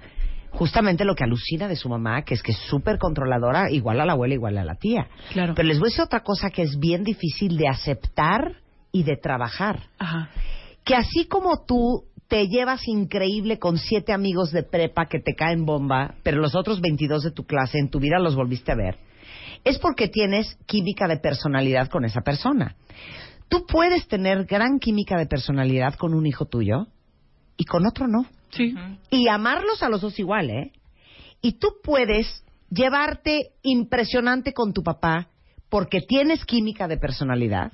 justamente 0.51 1.05
lo 1.05 1.15
que 1.15 1.25
alucina 1.25 1.69
de 1.69 1.77
su 1.77 1.89
mamá, 1.89 2.23
que 2.23 2.35
es 2.35 2.43
que 2.43 2.53
es 2.53 2.59
súper 2.59 2.99
controladora, 2.99 3.71
igual 3.71 4.01
a 4.01 4.07
la 4.07 4.13
abuela, 4.13 4.35
igual 4.35 4.59
a 4.59 4.65
la 4.65 4.75
tía. 4.77 5.09
Claro. 5.33 5.55
Pero 5.55 5.69
les 5.69 5.79
voy 5.79 5.89
a 5.89 5.91
decir 5.91 6.05
otra 6.05 6.21
cosa 6.21 6.51
que 6.51 6.63
es 6.63 6.79
bien 6.79 7.05
difícil 7.05 7.57
de 7.57 7.69
aceptar 7.69 8.57
y 8.93 9.03
de 9.03 9.17
trabajar. 9.17 9.85
Ajá. 9.99 10.31
Que 10.85 10.95
así 10.95 11.27
como 11.27 11.65
tú 11.67 12.05
te 12.29 12.47
llevas 12.49 12.87
increíble 12.89 13.59
con 13.59 13.79
siete 13.79 14.13
amigos 14.13 14.51
de 14.51 14.63
prepa 14.63 15.07
que 15.07 15.19
te 15.21 15.35
caen 15.35 15.65
bomba, 15.65 16.15
pero 16.23 16.39
los 16.39 16.55
otros 16.55 16.81
22 16.81 17.25
de 17.25 17.31
tu 17.31 17.45
clase 17.45 17.79
en 17.79 17.91
tu 17.91 18.01
vida 18.01 18.19
los 18.19 18.37
volviste 18.37 18.73
a 18.73 18.77
ver, 18.77 18.99
es 19.65 19.79
porque 19.79 20.09
tienes 20.09 20.57
química 20.67 21.07
de 21.09 21.19
personalidad 21.19 21.89
con 21.89 22.05
esa 22.05 22.21
persona. 22.21 22.77
Tú 23.49 23.65
puedes 23.67 24.07
tener 24.09 24.45
gran 24.45 24.79
química 24.79 25.17
de 25.17 25.27
personalidad 25.27 25.95
con 25.95 26.15
un 26.15 26.27
hijo 26.27 26.47
tuyo 26.47 26.87
y 27.57 27.65
con 27.65 27.87
otro 27.87 28.07
no. 28.07 28.27
Sí. 28.51 28.75
Y 29.11 29.29
amarlos 29.29 29.83
a 29.83 29.89
los 29.89 30.01
dos 30.01 30.19
igual, 30.19 30.51
¿eh? 30.51 30.73
Y 31.41 31.53
tú 31.59 31.69
puedes 31.83 32.45
llevarte 32.71 33.51
impresionante 33.63 34.53
con 34.53 34.73
tu 34.73 34.83
papá 34.83 35.29
porque 35.69 36.01
tienes 36.01 36.45
química 36.45 36.89
de 36.89 36.99
personalidad 36.99 37.73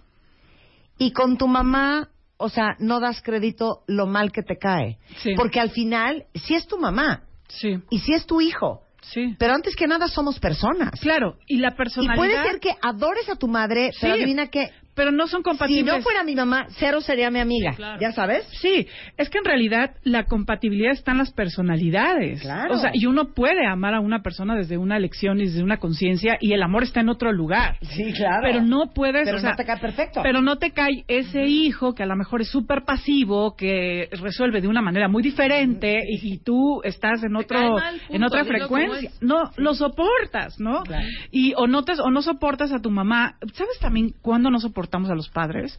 y 0.98 1.12
con 1.12 1.36
tu 1.36 1.48
mamá, 1.48 2.10
o 2.36 2.48
sea, 2.48 2.76
no 2.78 3.00
das 3.00 3.20
crédito 3.22 3.82
lo 3.86 4.06
mal 4.06 4.30
que 4.32 4.42
te 4.42 4.56
cae. 4.58 4.98
Sí. 5.18 5.32
Porque 5.36 5.60
al 5.60 5.70
final, 5.70 6.26
si 6.34 6.54
es 6.54 6.66
tu 6.66 6.78
mamá 6.78 7.24
Sí. 7.48 7.78
y 7.90 7.98
si 8.00 8.12
es 8.14 8.26
tu 8.26 8.40
hijo, 8.40 8.82
Sí. 9.12 9.34
pero 9.38 9.54
antes 9.54 9.76
que 9.76 9.86
nada 9.86 10.08
somos 10.08 10.38
personas. 10.38 10.98
Claro, 11.00 11.36
y 11.46 11.58
la 11.58 11.68
Y 11.68 11.74
personalidad... 11.76 12.16
puede 12.16 12.42
ser 12.50 12.60
que 12.60 12.70
adores 12.82 13.28
a 13.28 13.36
tu 13.36 13.48
madre, 13.48 13.90
pero 14.00 14.14
Sí. 14.14 14.20
adivina 14.20 14.48
que 14.48 14.70
Pero 14.94 15.10
no 15.10 15.26
son 15.26 15.40
si 15.40 15.44
compatibles. 15.44 15.94
no 15.94 16.02
fuera 16.02 16.24
mi 16.24 16.34
mamá, 16.34 16.66
cero 16.78 17.00
sería 17.00 17.30
mi 17.30 17.40
amiga. 17.40 17.74
¿Ya 18.00 18.12
sabes? 18.12 18.46
Sí, 18.60 18.86
es 19.16 19.28
que 19.28 19.38
en 19.38 19.44
realidad 19.44 19.96
la 20.02 20.24
compatibilidad 20.24 20.92
está 20.92 21.12
en 21.12 21.18
las 21.18 21.32
personalidades. 21.32 22.42
Claro. 22.42 22.74
O 22.74 22.78
sea, 22.78 22.90
y 22.92 23.06
uno 23.06 23.32
puede 23.34 23.66
amar 23.66 23.94
a 23.94 24.00
una 24.00 24.22
persona 24.22 24.54
desde 24.54 24.78
una 24.78 24.96
elección 24.96 25.40
y 25.40 25.46
desde 25.46 25.62
una 25.62 25.78
conciencia 25.78 26.36
y 26.40 26.52
el 26.52 26.62
amor 26.62 26.84
está 26.84 27.00
en 27.00 27.08
otro 27.08 27.32
lugar. 27.32 27.78
Sí, 27.82 28.12
claro. 28.12 28.42
Pero 28.42 28.62
no 28.62 28.92
puedes, 28.94 29.24
Pero 29.24 29.38
o 29.38 29.40
sea, 29.40 29.50
no 29.50 29.56
te 29.56 29.64
cae 29.64 29.78
perfecto. 29.78 30.20
Pero 30.22 30.42
no 30.42 30.56
te 30.56 30.70
cae 30.70 31.04
ese 31.08 31.44
hijo 31.44 31.94
que 31.94 32.02
a 32.02 32.06
lo 32.06 32.16
mejor 32.16 32.42
es 32.42 32.48
súper 32.48 32.84
pasivo, 32.84 33.56
que 33.56 34.08
resuelve 34.12 34.60
de 34.60 34.68
una 34.68 34.82
manera 34.82 35.08
muy 35.08 35.22
diferente 35.22 35.98
y, 36.08 36.34
y 36.34 36.38
tú 36.38 36.80
estás 36.84 37.22
en 37.24 37.36
otro, 37.36 37.58
cae 37.58 37.70
mal, 37.70 37.98
punto, 37.98 38.14
en 38.14 38.24
otra 38.24 38.44
frecuencia. 38.44 39.10
No, 39.20 39.50
lo 39.56 39.74
soportas, 39.74 40.60
¿no? 40.60 40.82
Claro. 40.82 41.06
Y 41.30 41.54
o 41.56 41.66
no 41.66 41.84
te, 41.84 41.92
o 42.00 42.10
no 42.10 42.22
soportas 42.22 42.72
a 42.72 42.80
tu 42.80 42.90
mamá. 42.90 43.36
¿Sabes 43.52 43.78
también 43.80 44.14
cuándo 44.22 44.50
no 44.50 44.60
a 44.92 45.14
los 45.14 45.28
padres? 45.28 45.78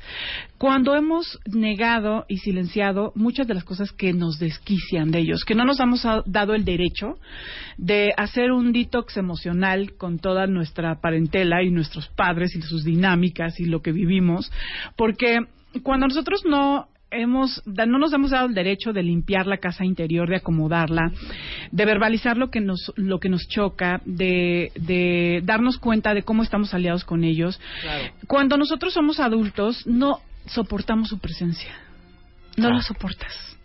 Cuando 0.57 0.95
hemos 0.95 1.39
negado 1.45 2.25
y 2.27 2.37
silenciado 2.37 3.11
muchas 3.15 3.47
de 3.47 3.53
las 3.53 3.63
cosas 3.63 3.91
que 3.91 4.13
nos 4.13 4.39
desquician 4.39 5.11
de 5.11 5.19
ellos, 5.19 5.45
que 5.45 5.55
no 5.55 5.65
nos 5.65 5.79
hemos 5.79 6.03
dado 6.25 6.53
el 6.53 6.65
derecho 6.65 7.17
de 7.77 8.13
hacer 8.17 8.51
un 8.51 8.71
detox 8.71 9.17
emocional 9.17 9.93
con 9.97 10.19
toda 10.19 10.47
nuestra 10.47 10.99
parentela 11.01 11.63
y 11.63 11.71
nuestros 11.71 12.07
padres 12.09 12.55
y 12.55 12.61
sus 12.61 12.83
dinámicas 12.83 13.59
y 13.59 13.65
lo 13.65 13.81
que 13.81 13.91
vivimos, 13.91 14.51
porque 14.95 15.39
cuando 15.83 16.07
nosotros 16.07 16.43
no 16.45 16.87
hemos 17.11 17.61
no 17.65 17.97
nos 17.99 18.13
hemos 18.13 18.31
dado 18.31 18.47
el 18.47 18.53
derecho 18.53 18.93
de 18.93 19.03
limpiar 19.03 19.47
la 19.47 19.57
casa 19.57 19.85
interior, 19.85 20.29
de 20.29 20.37
acomodarla, 20.37 21.11
de 21.71 21.85
verbalizar 21.85 22.37
lo 22.37 22.49
que 22.49 22.61
nos 22.61 22.91
lo 22.95 23.19
que 23.19 23.29
nos 23.29 23.47
choca, 23.47 24.01
de, 24.05 24.71
de 24.75 25.41
darnos 25.43 25.77
cuenta 25.77 26.13
de 26.13 26.23
cómo 26.23 26.43
estamos 26.43 26.73
aliados 26.73 27.03
con 27.03 27.23
ellos. 27.23 27.59
Cuando 28.27 28.57
nosotros 28.57 28.93
somos 28.93 29.19
adultos 29.19 29.85
no 29.87 30.19
soportamos 30.45 31.09
su 31.09 31.19
presencia. 31.19 31.75
No 32.57 32.69
lo 32.69 32.81
soportas. 32.81 33.57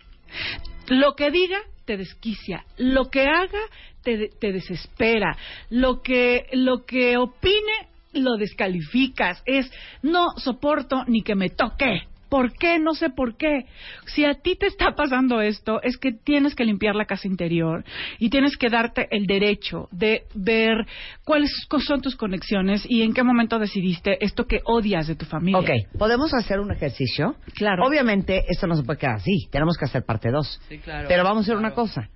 Lo 0.88 1.14
que 1.14 1.30
diga 1.30 1.58
te 1.84 1.96
desquicia, 1.96 2.64
lo 2.76 3.10
que 3.10 3.22
haga 3.22 3.60
te, 4.02 4.28
te 4.28 4.52
desespera, 4.52 5.36
lo 5.70 6.02
que 6.02 6.46
lo 6.52 6.84
que 6.84 7.16
opine 7.16 7.90
lo 8.12 8.36
descalificas, 8.36 9.42
es 9.46 9.70
no 10.02 10.30
soporto 10.36 11.04
ni 11.06 11.22
que 11.22 11.34
me 11.34 11.50
toque. 11.50 12.08
¿Por 12.30 12.52
qué? 12.52 12.78
No 12.78 12.94
sé 12.94 13.10
por 13.10 13.36
qué. 13.36 13.66
Si 14.06 14.24
a 14.24 14.34
ti 14.34 14.56
te 14.56 14.66
está 14.66 14.94
pasando 14.94 15.40
esto, 15.40 15.82
es 15.82 15.98
que 15.98 16.12
tienes 16.12 16.54
que 16.54 16.64
limpiar 16.64 16.94
la 16.94 17.04
casa 17.04 17.28
interior 17.28 17.84
y 18.18 18.30
tienes 18.30 18.56
que 18.56 18.70
darte 18.70 19.08
el 19.10 19.26
derecho 19.26 19.88
de 19.90 20.22
ver 20.34 20.86
cuáles 21.24 21.50
son 21.86 22.00
tus 22.00 22.16
conexiones 22.16 22.86
y 22.88 23.02
en 23.02 23.12
qué 23.12 23.24
momento 23.24 23.58
decidiste 23.58 24.24
esto 24.24 24.46
que 24.46 24.60
odias 24.64 25.08
de 25.08 25.16
tu 25.16 25.26
familia. 25.26 25.58
Ok, 25.60 25.98
¿podemos 25.98 26.32
hacer 26.32 26.60
un 26.60 26.70
ejercicio? 26.70 27.34
Claro. 27.56 27.84
Obviamente, 27.84 28.44
esto 28.48 28.66
no 28.66 28.76
se 28.76 28.84
puede 28.84 28.98
quedar 29.00 29.16
así. 29.16 29.48
Tenemos 29.50 29.76
que 29.76 29.86
hacer 29.86 30.04
parte 30.04 30.30
2. 30.30 30.60
Sí, 30.68 30.78
claro. 30.78 31.08
Pero 31.08 31.24
vamos 31.24 31.38
a 31.38 31.40
hacer 31.42 31.56
una 31.56 31.72
cosa. 31.72 32.08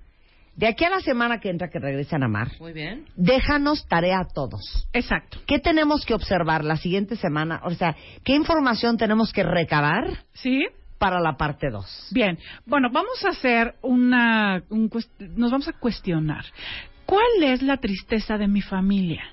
De 0.55 0.67
aquí 0.67 0.85
a 0.85 0.89
la 0.89 1.01
semana 1.01 1.39
que 1.39 1.49
entra, 1.49 1.69
que 1.69 1.79
regresan 1.79 2.23
a 2.23 2.27
Mar, 2.27 2.51
Muy 2.59 2.71
bien. 2.71 3.05
déjanos 3.15 3.85
tarea 3.87 4.19
a 4.19 4.27
todos. 4.33 4.87
Exacto. 4.93 5.39
¿Qué 5.45 5.59
tenemos 5.59 6.05
que 6.05 6.13
observar 6.13 6.63
la 6.63 6.77
siguiente 6.77 7.15
semana? 7.17 7.61
O 7.65 7.71
sea, 7.71 7.95
¿qué 8.23 8.33
información 8.35 8.97
tenemos 8.97 9.33
que 9.33 9.43
recabar 9.43 10.23
¿Sí? 10.33 10.65
para 10.97 11.19
la 11.19 11.35
parte 11.35 11.69
2? 11.69 12.07
Bien, 12.11 12.37
bueno, 12.65 12.89
vamos 12.91 13.23
a 13.25 13.29
hacer 13.29 13.75
una, 13.81 14.63
un 14.69 14.89
nos 15.35 15.51
vamos 15.51 15.67
a 15.67 15.73
cuestionar. 15.73 16.45
¿Cuál 17.05 17.43
es 17.43 17.61
la 17.61 17.77
tristeza 17.77 18.37
de 18.37 18.47
mi 18.47 18.61
familia? 18.61 19.23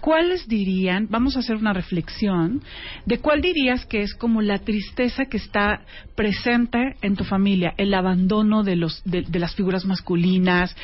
¿Cuáles 0.00 0.48
dirían, 0.48 1.08
vamos 1.10 1.36
a 1.36 1.40
hacer 1.40 1.56
una 1.56 1.72
reflexión, 1.74 2.62
de 3.04 3.18
cuál 3.18 3.42
dirías 3.42 3.84
que 3.84 4.00
es 4.02 4.14
como 4.14 4.40
la 4.40 4.58
tristeza 4.58 5.26
que 5.26 5.36
está 5.36 5.82
presente 6.14 6.96
en 7.02 7.16
tu 7.16 7.24
familia? 7.24 7.74
El 7.76 7.92
abandono 7.92 8.62
de, 8.62 8.76
los, 8.76 9.02
de, 9.04 9.22
de 9.22 9.38
las 9.38 9.54
figuras 9.54 9.84
masculinas, 9.84 10.74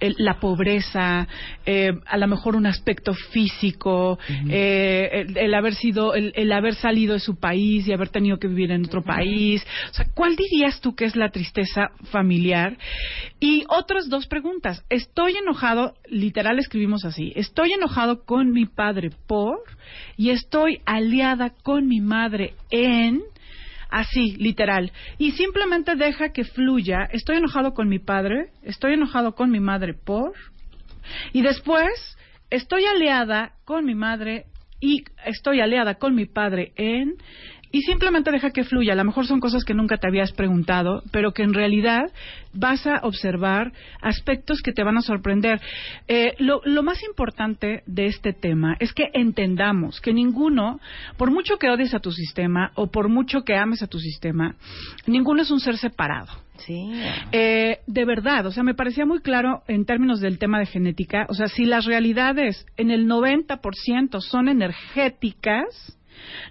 el- 0.00 0.14
la 0.18 0.40
pobreza, 0.40 1.28
eh, 1.66 1.92
a 2.06 2.16
lo 2.16 2.26
mejor 2.28 2.56
un 2.56 2.64
aspecto 2.66 3.12
físico, 3.12 4.18
eh, 4.48 5.24
el, 5.28 5.36
el 5.36 5.54
haber 5.54 5.74
sido, 5.74 6.14
el, 6.14 6.32
el 6.34 6.50
haber 6.52 6.74
salido 6.74 7.12
de 7.12 7.20
su 7.20 7.36
país 7.38 7.86
y 7.86 7.92
haber 7.92 8.08
tenido 8.08 8.38
que 8.38 8.48
vivir 8.48 8.70
en 8.70 8.86
otro 8.86 9.02
país. 9.02 9.62
O 9.90 9.94
sea, 9.94 10.06
¿cuál 10.14 10.34
dirías 10.34 10.80
tú 10.80 10.94
que 10.94 11.04
es 11.04 11.14
la 11.14 11.28
tristeza 11.30 11.90
familiar? 12.10 12.78
Y 13.38 13.64
otras 13.68 14.08
dos 14.08 14.26
preguntas. 14.26 14.82
Estoy 14.88 15.34
enojado, 15.36 15.94
literal 16.08 16.58
escribimos 16.58 17.04
así, 17.04 17.32
estoy 17.36 17.72
enojado 17.72 18.24
con 18.24 18.31
mi 18.38 18.66
padre 18.66 19.10
por 19.26 19.62
y 20.16 20.30
estoy 20.30 20.80
aliada 20.86 21.50
con 21.62 21.86
mi 21.86 22.00
madre 22.00 22.54
en 22.70 23.20
así, 23.90 24.36
literal. 24.36 24.90
Y 25.18 25.32
simplemente 25.32 25.94
deja 25.94 26.32
que 26.32 26.44
fluya. 26.44 27.08
Estoy 27.12 27.36
enojado 27.36 27.74
con 27.74 27.88
mi 27.88 27.98
padre, 27.98 28.50
estoy 28.62 28.94
enojado 28.94 29.34
con 29.34 29.50
mi 29.50 29.60
madre 29.60 29.94
por 29.94 30.32
y 31.32 31.42
después 31.42 32.16
estoy 32.50 32.84
aliada 32.86 33.52
con 33.64 33.84
mi 33.84 33.94
madre 33.94 34.46
y 34.80 35.04
estoy 35.24 35.60
aliada 35.60 35.94
con 35.94 36.14
mi 36.14 36.26
padre 36.26 36.72
en 36.76 37.14
y 37.72 37.80
simplemente 37.82 38.30
deja 38.30 38.50
que 38.50 38.64
fluya. 38.64 38.92
A 38.92 38.96
lo 38.96 39.04
mejor 39.04 39.26
son 39.26 39.40
cosas 39.40 39.64
que 39.64 39.74
nunca 39.74 39.96
te 39.96 40.06
habías 40.06 40.32
preguntado, 40.32 41.02
pero 41.10 41.32
que 41.32 41.42
en 41.42 41.54
realidad 41.54 42.12
vas 42.52 42.86
a 42.86 43.00
observar 43.02 43.72
aspectos 44.00 44.60
que 44.62 44.72
te 44.72 44.84
van 44.84 44.98
a 44.98 45.02
sorprender. 45.02 45.60
Eh, 46.06 46.34
lo, 46.38 46.60
lo 46.64 46.82
más 46.82 47.02
importante 47.02 47.82
de 47.86 48.06
este 48.06 48.34
tema 48.34 48.76
es 48.78 48.92
que 48.92 49.08
entendamos 49.14 50.00
que 50.00 50.12
ninguno, 50.12 50.80
por 51.16 51.30
mucho 51.30 51.56
que 51.56 51.70
odies 51.70 51.94
a 51.94 52.00
tu 52.00 52.12
sistema 52.12 52.72
o 52.74 52.88
por 52.88 53.08
mucho 53.08 53.42
que 53.42 53.56
ames 53.56 53.82
a 53.82 53.86
tu 53.86 53.98
sistema, 53.98 54.54
ninguno 55.06 55.42
es 55.42 55.50
un 55.50 55.60
ser 55.60 55.78
separado. 55.78 56.30
Sí. 56.58 56.92
Eh, 57.32 57.78
de 57.86 58.04
verdad, 58.04 58.46
o 58.46 58.52
sea, 58.52 58.62
me 58.62 58.74
parecía 58.74 59.06
muy 59.06 59.20
claro 59.20 59.62
en 59.66 59.84
términos 59.84 60.20
del 60.20 60.38
tema 60.38 60.58
de 60.58 60.66
genética, 60.66 61.26
o 61.28 61.34
sea, 61.34 61.48
si 61.48 61.64
las 61.64 61.86
realidades 61.86 62.66
en 62.76 62.90
el 62.90 63.08
90% 63.08 64.20
son 64.20 64.48
energéticas, 64.48 65.98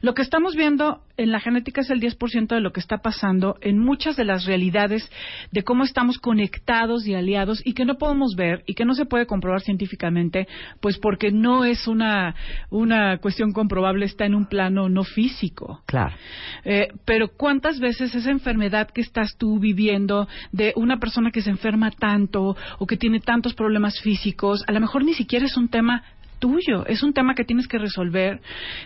Lo 0.01 0.13
que 0.13 0.21
estamos 0.21 0.55
viendo 0.55 1.01
en 1.17 1.31
la 1.31 1.39
genética 1.39 1.81
es 1.81 1.89
el 1.89 2.01
10% 2.01 2.47
de 2.47 2.61
lo 2.61 2.71
que 2.71 2.79
está 2.79 2.99
pasando 2.99 3.57
en 3.61 3.79
muchas 3.79 4.15
de 4.15 4.25
las 4.25 4.45
realidades 4.45 5.09
de 5.51 5.63
cómo 5.63 5.83
estamos 5.83 6.17
conectados 6.17 7.05
y 7.07 7.13
aliados 7.13 7.61
y 7.65 7.73
que 7.73 7.85
no 7.85 7.95
podemos 7.95 8.35
ver 8.35 8.63
y 8.65 8.73
que 8.73 8.85
no 8.85 8.93
se 8.93 9.05
puede 9.05 9.25
comprobar 9.25 9.61
científicamente, 9.61 10.47
pues 10.79 10.97
porque 10.97 11.31
no 11.31 11.65
es 11.65 11.87
una, 11.87 12.35
una 12.69 13.17
cuestión 13.17 13.51
comprobable, 13.51 14.05
está 14.05 14.25
en 14.25 14.35
un 14.35 14.47
plano 14.47 14.89
no 14.89 15.03
físico. 15.03 15.81
Claro. 15.85 16.15
Eh, 16.63 16.89
pero 17.05 17.29
¿cuántas 17.29 17.79
veces 17.79 18.15
esa 18.15 18.31
enfermedad 18.31 18.89
que 18.89 19.01
estás 19.01 19.37
tú 19.37 19.59
viviendo 19.59 20.27
de 20.51 20.73
una 20.75 20.99
persona 20.99 21.31
que 21.31 21.41
se 21.41 21.49
enferma 21.49 21.91
tanto 21.91 22.55
o 22.79 22.87
que 22.87 22.97
tiene 22.97 23.19
tantos 23.19 23.53
problemas 23.53 23.99
físicos, 24.01 24.63
a 24.67 24.71
lo 24.71 24.79
mejor 24.79 25.03
ni 25.03 25.13
siquiera 25.13 25.45
es 25.45 25.57
un 25.57 25.69
tema 25.69 26.03
tuyo, 26.41 26.85
es 26.85 27.03
un 27.03 27.13
tema 27.13 27.35
que 27.35 27.45
tienes 27.45 27.69
que 27.69 27.77
resolver 27.77 28.41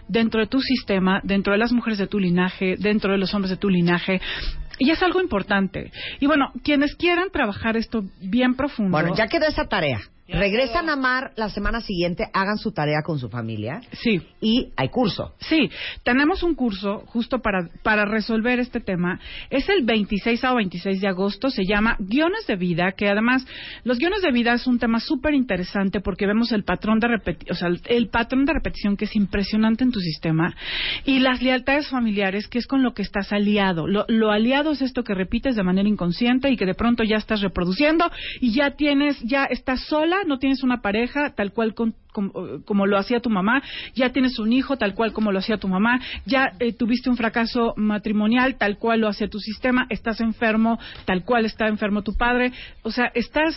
dentro 0.07 0.41
de 0.41 0.47
tu 0.47 0.59
sistema, 0.59 1.21
dentro 1.23 1.53
de 1.53 1.57
las 1.57 1.71
mujeres 1.71 1.97
de 1.97 2.05
tu 2.05 2.19
linaje, 2.19 2.75
dentro 2.77 3.13
de 3.13 3.17
los 3.17 3.33
hombres 3.33 3.49
de 3.49 3.57
tu 3.57 3.69
linaje. 3.69 4.21
Y 4.77 4.91
es 4.91 5.01
algo 5.01 5.21
importante. 5.21 5.91
Y 6.19 6.27
bueno, 6.27 6.51
quienes 6.63 6.95
quieran 6.95 7.29
trabajar 7.31 7.77
esto 7.77 8.03
bien 8.21 8.55
profundo. 8.55 8.91
Bueno, 8.91 9.15
ya 9.15 9.25
quedó 9.27 9.47
esa 9.47 9.65
tarea. 9.65 10.01
Regresan 10.27 10.89
a 10.89 10.95
Mar 10.95 11.33
la 11.35 11.49
semana 11.49 11.81
siguiente, 11.81 12.25
hagan 12.33 12.57
su 12.57 12.71
tarea 12.71 13.01
con 13.05 13.19
su 13.19 13.29
familia. 13.29 13.81
Sí. 13.91 14.21
Y 14.41 14.69
hay 14.75 14.89
curso. 14.89 15.35
Sí, 15.39 15.69
tenemos 16.03 16.41
un 16.41 16.55
curso 16.55 17.03
justo 17.05 17.39
para, 17.39 17.69
para 17.83 18.05
resolver 18.05 18.59
este 18.59 18.79
tema. 18.79 19.19
Es 19.51 19.69
el 19.69 19.83
26 19.85 20.43
o 20.45 20.55
26 20.55 20.99
de 21.01 21.07
agosto, 21.07 21.49
se 21.51 21.63
llama 21.65 21.95
Guiones 21.99 22.47
de 22.47 22.55
Vida, 22.55 22.93
que 22.93 23.07
además 23.07 23.45
los 23.83 23.99
guiones 23.99 24.23
de 24.23 24.31
vida 24.31 24.53
es 24.53 24.65
un 24.65 24.79
tema 24.79 24.99
súper 24.99 25.35
interesante 25.35 26.01
porque 26.01 26.25
vemos 26.25 26.51
el 26.51 26.63
patrón 26.63 26.99
de 26.99 27.07
repeti- 27.07 27.51
o 27.51 27.53
sea, 27.53 27.67
el, 27.67 27.79
el 27.85 28.07
patrón 28.09 28.45
de 28.45 28.53
repetición 28.53 28.97
que 28.97 29.05
es 29.05 29.15
impresionante 29.15 29.83
en 29.83 29.91
tu 29.91 29.99
sistema 29.99 30.55
y 31.05 31.19
las 31.19 31.41
lealtades 31.43 31.87
familiares, 31.89 32.47
que 32.47 32.57
es 32.57 32.65
con 32.65 32.81
lo 32.81 32.93
que 32.95 33.03
estás 33.03 33.31
aliado. 33.31 33.85
Lo, 33.87 34.05
lo 34.07 34.31
aliado 34.31 34.71
es 34.71 34.81
esto 34.81 35.03
que 35.03 35.13
repites 35.13 35.55
de 35.55 35.63
manera 35.63 35.87
inconsciente 35.87 36.49
y 36.49 36.57
que 36.57 36.65
de 36.65 36.73
pronto 36.73 37.03
ya 37.03 37.17
estás 37.17 37.41
reproduciendo 37.41 38.09
y 38.41 38.53
ya 38.53 38.71
tienes, 38.71 39.19
ya 39.21 39.45
estás 39.45 39.81
sola, 39.81 40.14
no 40.25 40.39
tienes 40.39 40.63
una 40.63 40.81
pareja 40.81 41.31
tal 41.35 41.51
cual 41.51 41.73
con- 41.73 41.95
como, 42.11 42.31
como 42.65 42.85
lo 42.87 42.97
hacía 42.97 43.19
tu 43.19 43.29
mamá, 43.29 43.61
ya 43.93 44.11
tienes 44.11 44.39
un 44.39 44.53
hijo 44.53 44.77
tal 44.77 44.93
cual 44.95 45.11
como 45.11 45.31
lo 45.31 45.39
hacía 45.39 45.57
tu 45.57 45.67
mamá, 45.67 45.99
ya 46.25 46.53
eh, 46.59 46.71
tuviste 46.71 47.09
un 47.09 47.17
fracaso 47.17 47.73
matrimonial 47.75 48.55
tal 48.55 48.77
cual 48.77 49.01
lo 49.01 49.09
hacía 49.09 49.27
tu 49.27 49.39
sistema, 49.39 49.85
estás 49.89 50.21
enfermo 50.21 50.79
tal 51.05 51.23
cual 51.25 51.45
está 51.45 51.67
enfermo 51.67 52.03
tu 52.03 52.15
padre, 52.15 52.53
o 52.83 52.91
sea, 52.91 53.11
estás 53.13 53.55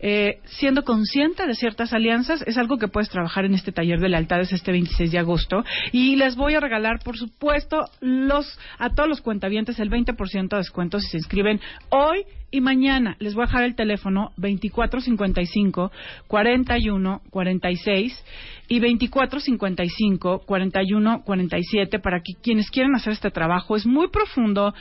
eh, 0.00 0.40
siendo 0.44 0.82
consciente 0.84 1.46
de 1.46 1.54
ciertas 1.54 1.92
alianzas, 1.92 2.42
es 2.46 2.58
algo 2.58 2.78
que 2.78 2.88
puedes 2.88 3.08
trabajar 3.08 3.44
en 3.44 3.54
este 3.54 3.72
taller 3.72 4.00
de 4.00 4.08
lealtades 4.08 4.52
este 4.52 4.72
26 4.72 5.12
de 5.12 5.18
agosto. 5.18 5.64
Y 5.92 6.16
les 6.16 6.36
voy 6.36 6.54
a 6.54 6.60
regalar, 6.60 6.98
por 7.02 7.16
supuesto, 7.16 7.84
los 8.00 8.58
a 8.78 8.90
todos 8.90 9.08
los 9.08 9.20
cuentavientes 9.22 9.78
el 9.78 9.90
20% 9.90 10.48
de 10.48 10.56
descuento 10.58 11.00
si 11.00 11.08
se 11.08 11.16
inscriben 11.18 11.60
hoy 11.90 12.24
y 12.54 12.60
mañana. 12.60 13.16
Les 13.18 13.34
voy 13.34 13.42
a 13.42 13.46
dejar 13.46 13.64
el 13.64 13.74
teléfono 13.74 14.30
2455 14.36 15.90
41 16.28 17.20
46 17.28 18.24
y 18.68 18.78
2455 18.78 20.42
41 20.46 21.22
47 21.24 21.98
para 21.98 22.20
que 22.20 22.34
quienes 22.40 22.70
quieran 22.70 22.94
hacer 22.94 23.12
este 23.14 23.32
trabajo 23.32 23.74
es 23.74 23.86
muy 23.86 24.06
profundo. 24.08 24.72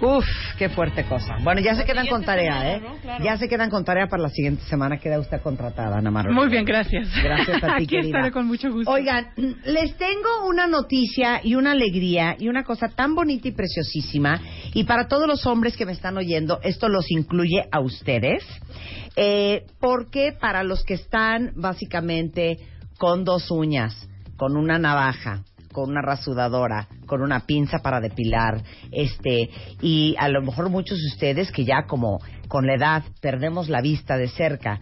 Uf, 0.00 0.24
qué 0.58 0.68
fuerte 0.68 1.04
cosa. 1.04 1.36
Bueno, 1.42 1.60
ya 1.60 1.74
se 1.76 1.84
quedan 1.84 2.06
con 2.08 2.24
tarea, 2.24 2.74
¿eh? 2.74 2.82
Ya 3.22 3.36
se 3.36 3.48
quedan 3.48 3.70
con 3.70 3.84
tarea 3.84 4.06
para 4.08 4.22
la 4.24 4.28
siguiente 4.28 4.62
semana. 4.64 4.98
Queda 4.98 5.18
usted 5.18 5.40
contratada, 5.40 5.96
Ana 5.98 6.10
María. 6.10 6.32
Muy 6.32 6.48
bien, 6.48 6.64
gracias. 6.64 7.08
Gracias 7.22 7.62
a 7.62 7.66
ti, 7.76 7.84
Aquí 7.84 7.86
querida. 7.86 8.06
estaré 8.08 8.32
con 8.32 8.46
mucho 8.46 8.70
gusto. 8.72 8.90
Oigan, 8.90 9.28
les 9.64 9.96
tengo 9.96 10.46
una 10.48 10.66
noticia 10.66 11.40
y 11.42 11.54
una 11.54 11.72
alegría 11.72 12.36
y 12.38 12.48
una 12.48 12.64
cosa 12.64 12.88
tan 12.88 13.14
bonita 13.14 13.48
y 13.48 13.52
preciosísima. 13.52 14.40
Y 14.74 14.84
para 14.84 15.06
todos 15.06 15.26
los 15.28 15.46
hombres 15.46 15.76
que 15.76 15.86
me 15.86 15.92
están 15.92 16.16
oyendo, 16.16 16.60
esto 16.62 16.88
los 16.88 17.10
incluye 17.10 17.64
a 17.70 17.80
ustedes. 17.80 18.44
Eh, 19.16 19.64
porque 19.80 20.32
para 20.38 20.64
los 20.64 20.82
que 20.84 20.94
están 20.94 21.52
básicamente 21.54 22.58
con 22.98 23.24
dos 23.24 23.50
uñas, 23.50 24.08
con 24.36 24.56
una 24.56 24.78
navaja, 24.78 25.44
con 25.74 25.90
una 25.90 26.00
rasudadora, 26.00 26.86
con 27.04 27.20
una 27.20 27.40
pinza 27.40 27.80
para 27.80 28.00
depilar, 28.00 28.62
este, 28.92 29.50
y 29.82 30.14
a 30.18 30.28
lo 30.28 30.40
mejor 30.40 30.70
muchos 30.70 30.98
de 30.98 31.08
ustedes 31.08 31.50
que 31.50 31.64
ya 31.64 31.82
como 31.86 32.20
con 32.48 32.66
la 32.66 32.74
edad 32.74 33.02
perdemos 33.20 33.68
la 33.68 33.82
vista 33.82 34.16
de 34.16 34.28
cerca, 34.28 34.80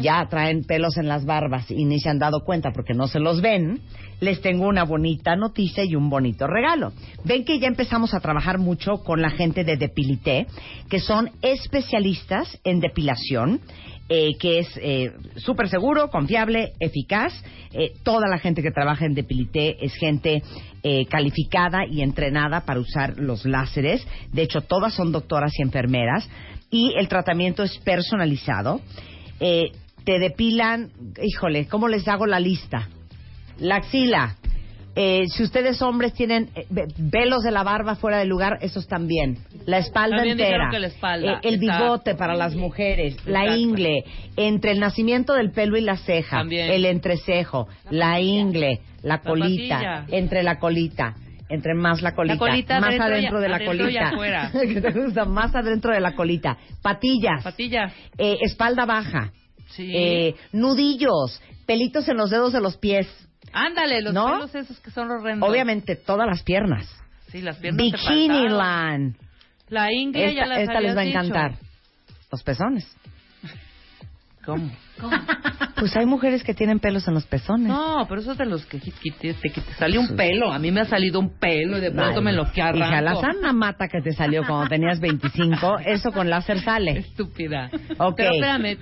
ya 0.00 0.26
traen 0.28 0.64
pelos 0.64 0.96
en 0.96 1.08
las 1.08 1.24
barbas 1.24 1.70
y 1.70 1.84
ni 1.84 2.00
se 2.00 2.08
han 2.08 2.18
dado 2.18 2.44
cuenta 2.44 2.72
porque 2.72 2.94
no 2.94 3.08
se 3.08 3.20
los 3.20 3.40
ven, 3.40 3.80
les 4.20 4.40
tengo 4.40 4.68
una 4.68 4.84
bonita 4.84 5.34
noticia 5.36 5.84
y 5.84 5.96
un 5.96 6.08
bonito 6.08 6.46
regalo. 6.46 6.92
Ven 7.24 7.44
que 7.44 7.58
ya 7.58 7.66
empezamos 7.66 8.14
a 8.14 8.20
trabajar 8.20 8.58
mucho 8.58 8.98
con 8.98 9.20
la 9.20 9.30
gente 9.30 9.64
de 9.64 9.76
Depilité, 9.76 10.46
que 10.88 11.00
son 11.00 11.30
especialistas 11.42 12.58
en 12.64 12.80
depilación, 12.80 13.60
eh, 14.08 14.32
que 14.38 14.58
es 14.60 14.68
eh, 14.76 15.12
súper 15.36 15.68
seguro, 15.68 16.08
confiable, 16.08 16.72
eficaz. 16.80 17.32
Eh, 17.72 17.94
toda 18.02 18.28
la 18.28 18.38
gente 18.38 18.62
que 18.62 18.70
trabaja 18.70 19.06
en 19.06 19.14
Depilité 19.14 19.84
es 19.84 19.94
gente 19.94 20.42
eh, 20.82 21.06
calificada 21.06 21.86
y 21.86 22.02
entrenada 22.02 22.62
para 22.66 22.80
usar 22.80 23.16
los 23.16 23.44
láseres. 23.44 24.06
De 24.32 24.42
hecho, 24.42 24.60
todas 24.60 24.94
son 24.94 25.12
doctoras 25.12 25.52
y 25.58 25.62
enfermeras. 25.62 26.28
Y 26.70 26.92
el 26.96 27.08
tratamiento 27.08 27.62
es 27.62 27.78
personalizado. 27.78 28.80
Eh, 29.42 29.72
te 30.04 30.18
depilan, 30.18 30.90
híjole, 31.22 31.66
¿cómo 31.66 31.88
les 31.88 32.06
hago 32.08 32.26
la 32.26 32.40
lista? 32.40 32.88
La 33.58 33.76
axila. 33.76 34.36
Eh, 34.94 35.22
si 35.28 35.42
ustedes 35.42 35.80
hombres 35.80 36.12
tienen 36.12 36.50
eh, 36.54 36.66
ve- 36.68 36.86
velos 36.98 37.42
de 37.42 37.50
la 37.50 37.62
barba 37.62 37.94
fuera 37.96 38.18
de 38.18 38.26
lugar, 38.26 38.58
esos 38.60 38.86
también. 38.86 39.38
La 39.64 39.78
espalda 39.78 40.16
También 40.18 40.38
entera. 40.38 40.68
que 40.70 40.78
la 40.78 40.86
espalda. 40.88 41.32
Eh, 41.34 41.48
el 41.48 41.58
bigote 41.58 42.14
para 42.14 42.34
las 42.34 42.54
mujeres. 42.54 43.16
La 43.26 43.56
ingle. 43.56 44.04
Entre 44.36 44.72
el 44.72 44.80
nacimiento 44.80 45.32
del 45.32 45.50
pelo 45.50 45.78
y 45.78 45.80
la 45.80 45.96
ceja. 45.96 46.38
También. 46.38 46.70
El 46.70 46.84
entrecejo. 46.84 47.68
La 47.90 48.20
ingle. 48.20 48.80
La 49.02 49.20
colita. 49.22 50.04
entre 50.08 50.42
la 50.42 50.58
colita. 50.58 51.14
Entre 51.52 51.74
más 51.74 52.00
la 52.00 52.14
colita. 52.14 52.38
colita 52.38 52.80
más 52.80 52.88
adentro 52.90 53.08
y- 53.08 53.12
adentro 53.18 53.40
de 53.40 53.48
la 53.48 53.56
adentro 53.56 53.74
y 53.74 53.78
colita. 53.78 54.08
afuera. 54.08 54.50
¿Qué 54.74 54.80
te 54.80 54.90
gusta? 54.90 55.24
Más 55.26 55.54
adentro 55.54 55.92
de 55.92 56.00
la 56.00 56.12
colita. 56.14 56.56
Patillas. 56.80 57.44
Patillas. 57.44 57.92
Eh, 58.16 58.38
espalda 58.40 58.86
baja. 58.86 59.32
Sí. 59.68 59.92
Eh, 59.94 60.34
nudillos. 60.52 61.40
Pelitos 61.66 62.08
en 62.08 62.16
los 62.16 62.30
dedos 62.30 62.52
de 62.52 62.60
los 62.60 62.76
pies. 62.78 63.06
Ándale, 63.52 64.00
los 64.00 64.14
¿No? 64.14 64.32
pelos 64.32 64.54
esos 64.54 64.80
que 64.80 64.90
son 64.90 65.10
horrendos. 65.10 65.48
Obviamente 65.48 65.94
todas 65.96 66.26
las 66.26 66.42
piernas. 66.42 66.88
Sí, 67.28 67.42
las 67.42 67.56
piernas 67.58 67.82
Bikini. 67.82 68.48
Land. 68.48 69.16
La 69.68 69.88
ya 69.90 70.20
Esta, 70.20 70.46
las 70.46 70.58
esta 70.60 70.80
les 70.80 70.96
va 70.96 71.00
a 71.00 71.04
dicho. 71.04 71.18
encantar. 71.18 71.52
Los 72.30 72.42
pezones. 72.42 72.96
¿Cómo? 74.44 74.70
Pues 75.82 75.96
hay 75.96 76.06
mujeres 76.06 76.44
que 76.44 76.54
tienen 76.54 76.78
pelos 76.78 77.08
en 77.08 77.14
los 77.14 77.26
pezones. 77.26 77.66
No, 77.66 78.06
pero 78.08 78.20
eso 78.20 78.32
es 78.32 78.38
de 78.38 78.46
los 78.46 78.64
que, 78.66 78.78
que- 78.78 78.92
que- 78.92 79.34
que 79.34 79.60
te 79.60 79.74
salió 79.76 80.00
un 80.00 80.14
pelo. 80.14 80.52
A 80.52 80.60
mí 80.60 80.70
me 80.70 80.80
ha 80.82 80.84
salido 80.84 81.18
un 81.18 81.36
pelo 81.40 81.76
y 81.76 81.80
de 81.80 81.90
pronto 81.90 82.22
me 82.22 82.32
lo 82.32 82.52
que 82.52 82.62
arranco. 82.62 82.86
Hija, 82.86 83.00
la 83.02 83.16
sana 83.16 83.52
mata 83.52 83.88
que 83.88 84.00
te 84.00 84.12
salió 84.12 84.44
cuando 84.46 84.68
tenías 84.68 85.00
25, 85.00 85.80
eso 85.84 86.12
con 86.12 86.30
láser 86.30 86.60
sale. 86.60 86.98
Estúpida. 86.98 87.68
Ok. 87.98 88.14
Pero 88.16 88.30
espérame. 88.32 88.78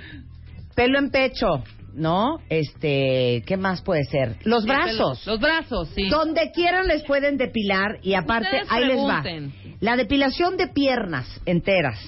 Pelo 0.74 0.99
en 0.99 1.11
pecho, 1.11 1.65
¿no? 1.95 2.39
Este, 2.51 3.43
¿qué 3.47 3.57
más 3.57 3.81
puede 3.81 4.05
ser? 4.05 4.37
Los 4.45 4.66
brazos. 4.66 5.27
Los 5.27 5.41
brazos, 5.41 5.89
sí. 5.95 6.07
Donde 6.11 6.51
quieran 6.53 6.87
les 6.87 7.03
pueden 7.05 7.39
depilar 7.39 7.97
y 8.03 8.12
aparte 8.12 8.49
Ustedes 8.49 8.70
ahí 8.70 8.85
pregunten. 8.85 9.45
les 9.65 9.73
va. 9.74 9.77
La 9.81 9.97
depilación 9.97 10.59
de 10.59 10.69
piernas 10.69 11.41
enteras, 11.47 11.99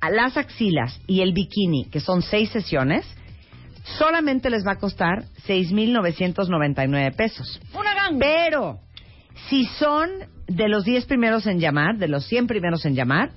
a 0.00 0.08
las 0.10 0.36
axilas 0.36 1.00
y 1.08 1.20
el 1.22 1.32
bikini, 1.32 1.86
que 1.90 1.98
son 1.98 2.22
seis 2.22 2.48
sesiones, 2.50 3.04
solamente 3.84 4.50
les 4.50 4.66
va 4.66 4.72
a 4.72 4.78
costar 4.78 5.24
6.999 5.46 7.14
pesos. 7.16 7.60
Una 7.74 7.94
ganga. 7.94 8.18
Pero 8.18 8.78
si 9.48 9.64
son 9.64 10.10
de 10.46 10.68
los 10.68 10.84
10 10.84 11.06
primeros 11.06 11.46
en 11.46 11.58
llamar, 11.60 11.96
de 11.96 12.08
los 12.08 12.26
100 12.26 12.46
primeros 12.46 12.84
en 12.84 12.94
llamar, 12.94 13.30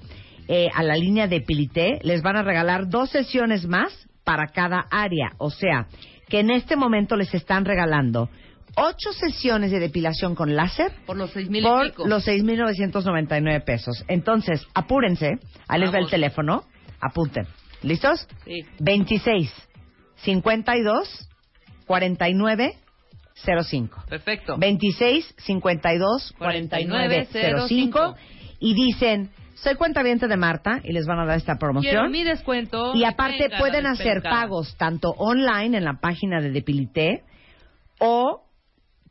eh, 0.48 0.70
a 0.74 0.84
la 0.84 0.96
línea 0.96 1.28
de 1.28 1.42
Pilité, 1.42 2.00
les 2.04 2.22
van 2.22 2.36
a 2.38 2.44
regalar 2.44 2.90
dos 2.90 3.10
sesiones 3.10 3.66
más 3.68 4.08
para 4.24 4.48
cada 4.48 4.86
área. 4.92 5.34
O 5.38 5.50
sea, 5.50 5.88
que 6.28 6.40
en 6.40 6.50
este 6.50 6.76
momento 6.76 7.16
les 7.16 7.34
están 7.34 7.66
regalando 7.66 8.30
ocho 8.76 9.12
sesiones 9.14 9.72
de 9.72 9.80
depilación 9.80 10.34
con 10.34 10.56
láser 10.56 10.92
Por 11.06 11.16
los 11.16 11.32
seis 11.32 11.50
mil 11.50 11.62
y 11.64 11.68
por 11.68 11.86
pico. 11.92 12.08
los 12.08 12.28
6.999 12.28 13.64
pesos. 13.64 14.04
Entonces, 14.08 14.66
apúrense, 14.74 15.38
ahí 15.68 15.80
les 15.80 15.94
va 15.94 16.00
el 16.00 16.10
teléfono, 16.10 16.64
apunten. 17.00 17.46
¿Listos? 17.84 18.28
Sí. 18.46 18.62
26 18.80 19.52
52 20.24 21.30
49 21.86 22.74
05. 23.36 24.04
Perfecto. 24.10 24.58
26 24.58 25.36
52 25.38 26.34
49 26.38 27.28
05 27.68 28.16
y 28.60 28.74
dicen 28.74 29.32
soy 29.56 29.76
cuentaviente 29.76 30.28
de 30.28 30.36
Marta 30.36 30.82
y 30.84 30.92
les 30.92 31.06
van 31.06 31.20
a 31.20 31.26
dar 31.26 31.38
esta 31.38 31.54
Quiero 31.54 31.60
promoción 31.60 32.12
mi 32.12 32.24
descuento. 32.24 32.94
y 32.96 33.06
aparte 33.06 33.48
Venga, 33.48 33.60
pueden 33.60 33.86
hacer 33.86 34.22
pagos 34.22 34.76
tanto 34.78 35.12
online 35.12 35.78
en 35.78 35.86
la 35.86 36.00
página 36.02 36.42
de 36.42 36.52
Depilité 36.52 37.24
o 38.00 38.43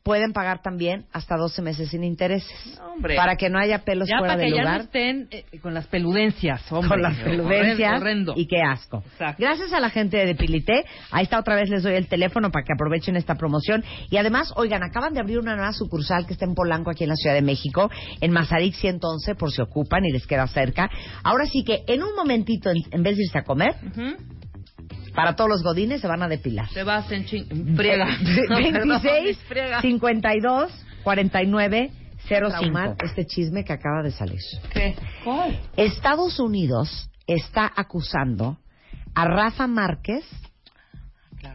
pueden 0.02 0.32
pagar 0.32 0.62
también 0.62 1.04
hasta 1.12 1.36
12 1.36 1.62
meses 1.62 1.88
sin 1.90 2.02
intereses 2.04 2.50
Hombre. 2.92 3.14
para 3.16 3.36
que 3.36 3.48
no 3.50 3.58
haya 3.58 3.78
pelos 3.84 4.08
Ya 4.08 4.18
fuera 4.18 4.36
de 4.36 4.44
que 4.46 4.50
ya 4.50 4.56
lugar 4.62 4.76
no 4.78 4.84
estén 4.84 5.28
eh, 5.30 5.44
con 5.60 5.74
las 5.74 5.86
peludencias, 5.86 6.70
hombre. 6.72 6.88
con 6.88 7.02
las 7.02 7.16
peludencias 7.18 8.00
Horrendo. 8.00 8.34
y 8.36 8.46
qué 8.46 8.60
asco. 8.62 9.02
Gracias 9.38 9.72
a 9.72 9.80
la 9.80 9.90
gente 9.90 10.16
de 10.16 10.26
Depilité, 10.26 10.84
ahí 11.10 11.24
está 11.24 11.38
otra 11.38 11.54
vez 11.54 11.68
les 11.70 11.82
doy 11.82 11.94
el 11.94 12.08
teléfono 12.08 12.50
para 12.50 12.64
que 12.64 12.72
aprovechen 12.72 13.16
esta 13.16 13.36
promoción 13.36 13.84
y 14.10 14.16
además, 14.16 14.52
oigan, 14.56 14.82
acaban 14.82 15.14
de 15.14 15.20
abrir 15.20 15.38
una 15.38 15.54
nueva 15.54 15.72
sucursal 15.72 16.26
que 16.26 16.32
está 16.32 16.46
en 16.46 16.54
Polanco 16.54 16.90
aquí 16.90 17.04
en 17.04 17.10
la 17.10 17.16
Ciudad 17.16 17.34
de 17.36 17.42
México, 17.42 17.90
en 18.20 18.32
Mazarik 18.32 18.74
111 18.74 19.34
por 19.36 19.52
si 19.52 19.62
ocupan 19.62 20.04
y 20.04 20.10
les 20.12 20.26
queda 20.26 20.46
cerca. 20.48 20.90
Ahora 21.22 21.46
sí 21.46 21.62
que 21.64 21.84
en 21.86 22.02
un 22.02 22.14
momentito 22.16 22.70
en, 22.70 22.78
en 22.90 23.02
vez 23.02 23.16
de 23.16 23.22
irse 23.24 23.38
a 23.38 23.44
comer, 23.44 23.74
Ujú. 23.86 24.16
Para 25.14 25.34
todos 25.36 25.51
los 25.51 25.62
godines 25.62 26.01
se 26.01 26.09
van 26.09 26.22
a 26.22 26.28
depilar. 26.28 26.68
Te 26.70 26.82
vas 26.82 27.10
en 27.12 27.24
ching... 27.26 27.76
Friega. 27.76 28.06
No, 28.48 28.56
perdón, 28.56 28.89
26 29.02 29.39
friega. 29.48 29.80
52 29.80 30.72
49 31.05 31.90
05. 32.28 32.97
Este 33.05 33.26
chisme 33.26 33.64
que 33.64 33.72
acaba 33.72 34.02
de 34.02 34.12
salir. 34.12 34.39
¿Qué? 34.72 34.94
¿Cuál? 35.24 35.59
Estados 35.76 36.39
Unidos 36.39 37.10
está 37.26 37.70
acusando 37.74 38.59
a 39.14 39.24
Rafa 39.24 39.66
Márquez, 39.66 40.24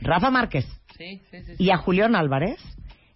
Rafa 0.01 0.29
Márquez 0.29 0.65
Sí, 0.97 1.21
sí, 1.31 1.37
sí. 1.43 1.53
y 1.59 1.69
a 1.69 1.77
Julián 1.77 2.15
Álvarez 2.15 2.59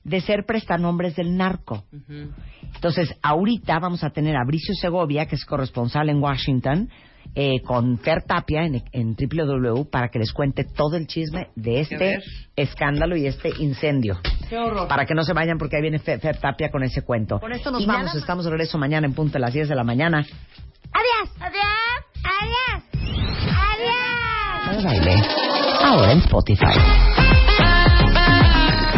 de 0.04 0.22
ser 0.22 0.46
prestanombres 0.46 1.16
del 1.16 1.36
narco. 1.36 1.84
Ujú. 1.92 2.32
Entonces, 2.76 3.14
ahorita 3.22 3.80
vamos 3.80 4.04
a 4.04 4.12
tener 4.12 4.36
a 4.36 4.46
Bricio 4.46 4.74
Segovia, 4.76 5.26
que 5.28 5.36
es 5.36 5.46
corresponsal 5.46 6.10
en 6.10 6.22
Washington, 6.22 6.90
eh, 7.36 7.62
con 7.62 7.98
Fer 8.00 8.24
Tapia 8.24 8.64
en, 8.66 8.84
en 8.92 9.16
www 9.16 9.86
para 9.90 10.10
que 10.10 10.20
les 10.20 10.34
cuente 10.34 10.64
todo 10.64 10.98
el 10.98 11.08
chisme 11.08 11.50
de 11.56 11.82
este 11.82 12.20
escándalo 12.56 13.16
y 13.16 13.26
este 13.28 13.50
incendio. 13.60 14.20
Qué 14.50 14.58
horror. 14.58 14.88
Para 14.88 15.06
que 15.06 15.14
no 15.14 15.24
se 15.24 15.34
vayan 15.34 15.58
porque 15.58 15.78
ahí 15.78 15.82
viene 15.82 16.00
Fer, 16.00 16.20
Fer 16.20 16.38
Tapia 16.38 16.70
con 16.70 16.84
ese 16.84 17.04
cuento. 17.04 17.40
Con 17.40 17.54
esto 17.54 17.72
nos 17.72 17.82
y 17.82 17.86
vamos. 17.86 18.06
nada, 18.06 18.20
estamos 18.20 18.46
de 18.46 18.52
regreso 18.52 18.78
mañana 18.78 19.08
en 19.08 19.14
punto 19.14 19.38
a 19.38 19.42
las 19.42 19.54
10 19.54 19.70
de 19.70 19.76
la 19.76 19.84
mañana. 19.84 20.20
Adiós. 20.20 21.36
Adiós. 21.40 21.64
Adiós. 22.42 22.84
Adiós. 24.68 24.84
Baile. 24.84 25.22
Ahora 25.84 26.12
en 26.12 26.20
Spotify. 26.20 27.31